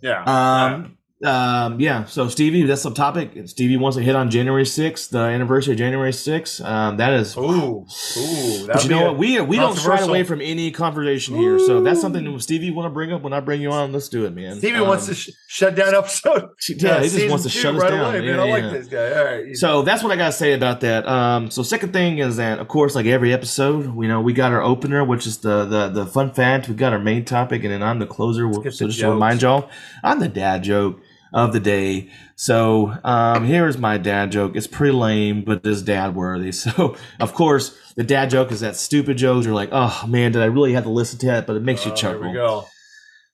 Yeah. 0.00 0.22
Um, 0.22 0.96
um, 1.24 1.80
yeah. 1.80 2.04
So 2.04 2.28
Stevie, 2.28 2.62
that's 2.64 2.82
the 2.82 2.90
topic. 2.92 3.32
Stevie 3.46 3.76
wants 3.76 3.96
to 3.96 4.02
hit 4.02 4.14
on 4.14 4.30
January 4.30 4.66
sixth, 4.66 5.10
the 5.10 5.18
anniversary 5.18 5.72
of 5.72 5.78
January 5.78 6.12
sixth. 6.12 6.60
Um, 6.60 6.96
that 6.98 7.12
is. 7.14 7.36
Ooh, 7.36 7.40
ooh. 7.42 8.66
But 8.66 8.84
you 8.84 8.90
know 8.90 9.04
what? 9.06 9.18
We 9.18 9.40
we 9.40 9.56
don't 9.56 9.78
shy 9.78 9.98
away 9.98 10.22
from 10.24 10.40
any 10.40 10.70
conversation 10.70 11.36
here. 11.36 11.58
So 11.58 11.82
that's 11.82 12.00
something 12.00 12.24
that 12.24 12.42
Stevie 12.42 12.70
want 12.70 12.86
to 12.86 12.90
bring 12.90 13.12
up 13.12 13.22
when 13.22 13.32
I 13.32 13.40
bring 13.40 13.60
you 13.60 13.70
on. 13.72 13.92
Let's 13.92 14.08
do 14.08 14.24
it, 14.26 14.34
man. 14.34 14.58
Stevie 14.58 14.78
Um, 14.78 14.88
wants 14.88 15.06
to 15.06 15.14
sh- 15.14 15.30
shut 15.46 15.74
down 15.74 15.94
episode. 15.94 16.50
Yeah, 16.68 17.00
he 17.02 17.08
just 17.08 17.28
wants 17.28 17.44
to 17.44 17.50
shut 17.50 17.74
us 17.76 17.82
down. 17.82 18.14
Away, 18.14 18.26
Yeah, 18.26 18.36
man. 18.36 18.40
I 18.40 18.46
yeah. 18.46 18.52
like 18.66 18.72
this 18.72 18.86
guy. 18.88 19.12
All 19.18 19.24
right. 19.24 19.56
So 19.56 19.82
that's 19.82 20.02
what 20.02 20.12
I 20.12 20.16
gotta 20.16 20.32
say 20.32 20.52
about 20.52 20.80
that. 20.80 21.06
Um, 21.06 21.50
so 21.50 21.62
second 21.62 21.92
thing 21.92 22.18
is 22.18 22.36
that, 22.36 22.58
of 22.58 22.68
course, 22.68 22.94
like 22.94 23.06
every 23.06 23.32
episode, 23.32 23.84
you 24.00 24.08
know, 24.08 24.20
we 24.20 24.32
got 24.32 24.52
our 24.52 24.62
opener, 24.62 25.04
which 25.04 25.26
is 25.26 25.38
the 25.38 25.64
the 25.64 25.88
the 25.88 26.06
fun 26.06 26.32
fact. 26.32 26.68
We 26.68 26.74
got 26.74 26.92
our 26.92 26.98
main 26.98 27.24
topic, 27.24 27.64
and 27.64 27.72
then 27.72 27.82
I'm 27.82 27.98
the 27.98 28.06
closer. 28.06 28.52
So 28.52 28.60
the 28.60 28.70
just 28.70 29.00
to 29.00 29.10
remind 29.10 29.42
y'all, 29.42 29.70
I'm 30.02 30.20
the 30.20 30.28
dad 30.28 30.62
joke 30.64 31.00
of 31.34 31.52
the 31.52 31.60
day. 31.60 32.08
So 32.36 32.96
um, 33.04 33.44
here's 33.44 33.76
my 33.76 33.98
dad 33.98 34.32
joke. 34.32 34.56
It's 34.56 34.66
pretty 34.66 34.94
lame, 34.94 35.42
but 35.44 35.60
it's 35.66 35.82
dad 35.82 36.14
worthy. 36.14 36.52
So 36.52 36.96
of 37.20 37.34
course, 37.34 37.76
the 37.96 38.04
dad 38.04 38.30
joke 38.30 38.50
is 38.52 38.60
that 38.60 38.76
stupid 38.76 39.18
jokes. 39.18 39.44
You're 39.44 39.54
like, 39.54 39.68
oh 39.72 40.04
man, 40.08 40.32
did 40.32 40.40
I 40.42 40.46
really 40.46 40.72
have 40.72 40.84
to 40.84 40.90
listen 40.90 41.18
to 41.20 41.26
that? 41.26 41.46
But 41.46 41.56
it 41.56 41.62
makes 41.62 41.84
you 41.84 41.92
Oh, 41.92 41.94
here 41.94 42.12
chuckle. 42.12 42.28
we 42.28 42.32
go. 42.32 42.66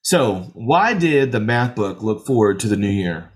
So 0.03 0.51
why 0.55 0.95
did 0.95 1.31
the 1.31 1.41
math 1.41 1.77
book 1.77 2.03
look 2.03 2.27
forward 2.27 2.59
to 2.61 2.69
the 2.69 2.77
new 2.77 2.89
year? 2.91 3.31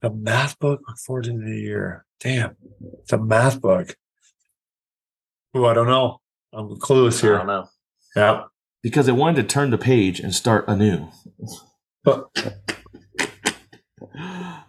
The 0.00 0.10
math 0.10 0.58
book 0.58 0.80
look 0.88 0.96
forward 1.06 1.24
to 1.24 1.30
the 1.32 1.36
new 1.38 1.54
year. 1.60 2.06
Damn, 2.20 2.56
it's 3.02 3.12
a 3.12 3.18
math 3.18 3.60
book. 3.60 3.94
Ooh, 5.56 5.66
I 5.66 5.74
don't 5.74 5.86
know. 5.86 6.20
I'm 6.52 6.68
clueless 6.80 7.20
here. 7.20 7.34
I 7.34 7.38
don't 7.38 7.46
know. 7.46 7.68
Yeah. 8.16 8.42
Because 8.82 9.08
it 9.08 9.12
wanted 9.16 9.42
to 9.42 9.48
turn 9.48 9.70
the 9.70 9.78
page 9.78 10.20
and 10.20 10.34
start 10.34 10.64
anew. 10.68 11.08
But, 12.04 12.24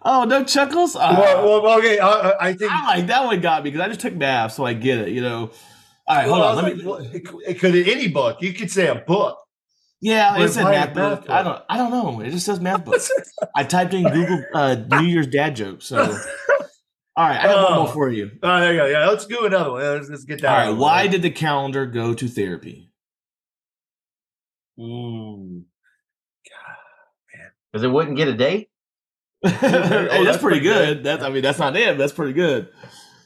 Oh, 0.02 0.24
no 0.28 0.44
chuckles. 0.44 0.96
Ah, 0.96 1.14
well, 1.18 1.62
well, 1.62 1.78
okay. 1.78 1.98
I, 1.98 2.08
I- 2.08 2.46
I 2.48 2.52
think. 2.54 2.70
I 2.72 2.96
like 2.96 3.06
that 3.08 3.24
one 3.24 3.40
got 3.40 3.64
me 3.64 3.70
because 3.70 3.84
I 3.84 3.88
just 3.88 4.00
took 4.00 4.14
math, 4.14 4.52
so 4.52 4.64
I 4.64 4.72
get 4.74 4.98
it. 4.98 5.08
You 5.10 5.20
know. 5.22 5.50
All 6.06 6.16
right, 6.16 6.26
hold 6.28 6.42
I 6.42 6.46
on. 6.50 6.56
Let 6.56 6.76
me. 6.76 6.84
well, 6.84 6.96
it, 6.96 7.58
could- 7.60 7.74
it 7.74 7.88
any 7.88 8.08
book. 8.08 8.38
You 8.42 8.52
could 8.52 8.70
say 8.70 8.86
a 8.88 8.94
book. 8.96 9.38
Yeah, 10.02 10.38
We're 10.38 10.46
it 10.46 10.52
said 10.52 10.64
math 10.64 10.72
math 10.72 10.94
book. 10.94 11.20
book. 11.26 11.30
I 11.30 11.42
don't. 11.42 11.62
I 11.68 11.76
don't 11.76 11.90
know. 11.90 12.20
It 12.20 12.30
just 12.30 12.46
says 12.46 12.58
math 12.60 12.84
book. 12.84 13.00
I 13.54 13.64
typed 13.64 13.92
in 13.94 14.04
Google 14.04 14.42
uh, 14.54 14.76
New 14.90 15.02
Year's 15.06 15.26
dad 15.26 15.56
joke. 15.56 15.82
So, 15.82 15.98
all 16.00 17.28
right, 17.28 17.38
I 17.38 17.44
got 17.44 17.70
one 17.70 17.78
more 17.80 17.88
for 17.92 18.08
you. 18.08 18.30
Oh, 18.42 18.60
there 18.60 18.72
you 18.72 18.78
go. 18.78 18.86
Yeah, 18.86 19.06
let's 19.08 19.26
do 19.26 19.44
another 19.44 19.72
one. 19.72 19.82
Let's, 19.82 20.08
let's 20.08 20.24
get 20.24 20.40
that. 20.40 20.50
All 20.50 20.56
right, 20.56 20.62
over 20.68 20.72
with. 20.72 20.80
why 20.80 21.06
did 21.06 21.20
the 21.22 21.30
calendar 21.30 21.84
go 21.86 22.14
to 22.14 22.28
therapy? 22.28 22.90
Ooh. 24.80 25.64
Because 27.72 27.84
it 27.84 27.88
wouldn't 27.88 28.16
get 28.16 28.26
a 28.26 28.34
date. 28.34 28.68
Hey, 29.42 29.50
that's, 29.60 30.24
that's 30.24 30.42
pretty 30.42 30.60
good. 30.60 31.02
That's. 31.04 31.22
I 31.22 31.30
mean, 31.30 31.42
that's 31.42 31.58
not 31.58 31.76
it. 31.76 31.86
but 31.88 31.98
That's 31.98 32.12
pretty 32.12 32.32
good. 32.34 32.68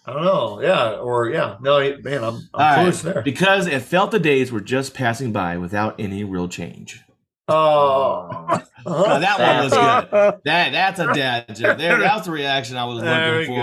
I 0.06 0.12
don't 0.12 0.22
know. 0.24 0.60
Yeah, 0.62 0.96
or 0.96 1.30
yeah. 1.30 1.56
No, 1.60 1.78
man, 2.02 2.22
I'm, 2.24 2.34
I'm 2.34 2.42
right, 2.54 2.74
close 2.82 3.02
there. 3.02 3.22
because 3.22 3.66
it 3.66 3.80
felt 3.82 4.10
the 4.10 4.18
days 4.20 4.52
were 4.52 4.60
just 4.60 4.94
passing 4.94 5.32
by 5.32 5.56
without 5.56 5.98
any 5.98 6.22
real 6.24 6.46
change. 6.48 7.00
Oh, 7.48 8.46
that 8.86 9.38
one 9.38 9.64
was 9.64 9.72
good. 9.72 10.40
That 10.44 10.72
that's 10.72 11.00
a 11.00 11.12
dad 11.12 11.56
joke. 11.56 11.78
There, 11.78 11.98
that 11.98 12.16
was 12.16 12.26
the 12.26 12.32
reaction 12.32 12.76
I 12.76 12.84
was 12.84 13.00
There 13.02 13.38
looking 13.40 13.56
go. 13.56 13.62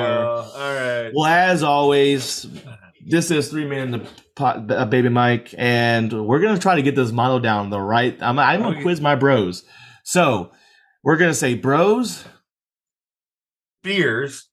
for. 0.52 0.60
All 0.60 0.74
right. 0.76 1.12
Well, 1.16 1.26
as 1.26 1.64
always, 1.64 2.48
this 3.08 3.32
is 3.32 3.50
three 3.50 3.66
man 3.66 3.82
in 3.82 3.92
the 3.92 4.08
pot, 4.36 4.70
uh, 4.72 4.86
Baby 4.86 5.10
Mic, 5.10 5.54
and 5.58 6.28
we're 6.28 6.40
gonna 6.42 6.60
try 6.60 6.76
to 6.76 6.82
get 6.82 6.96
this 6.96 7.12
model 7.12 7.40
down 7.40 7.70
the 7.70 7.80
right. 7.82 8.18
I'm, 8.22 8.38
I'm 8.40 8.62
gonna 8.62 8.82
quiz 8.82 9.00
my 9.02 9.16
bros. 9.16 9.64
So 10.04 10.52
we're 11.04 11.18
gonna 11.18 11.34
say 11.34 11.56
bros, 11.56 12.24
Beers. 13.84 14.50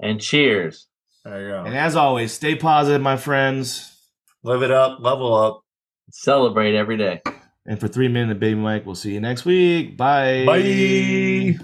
And 0.00 0.20
cheers. 0.20 0.86
There 1.24 1.42
you 1.42 1.48
go. 1.48 1.64
and 1.64 1.76
as 1.76 1.96
always, 1.96 2.32
stay 2.32 2.54
positive, 2.54 3.00
my 3.02 3.16
friends. 3.16 3.94
Live 4.42 4.62
it 4.62 4.70
up. 4.70 4.98
Level 5.00 5.34
up. 5.34 5.62
Celebrate 6.10 6.74
every 6.74 6.96
day. 6.96 7.20
And 7.66 7.78
for 7.78 7.88
three 7.88 8.08
minutes, 8.08 8.30
the 8.30 8.34
Baby 8.36 8.60
Mic, 8.60 8.86
we'll 8.86 8.94
see 8.94 9.12
you 9.12 9.20
next 9.20 9.44
week. 9.44 9.96
Bye. 9.96 10.44
Bye. 10.46 11.58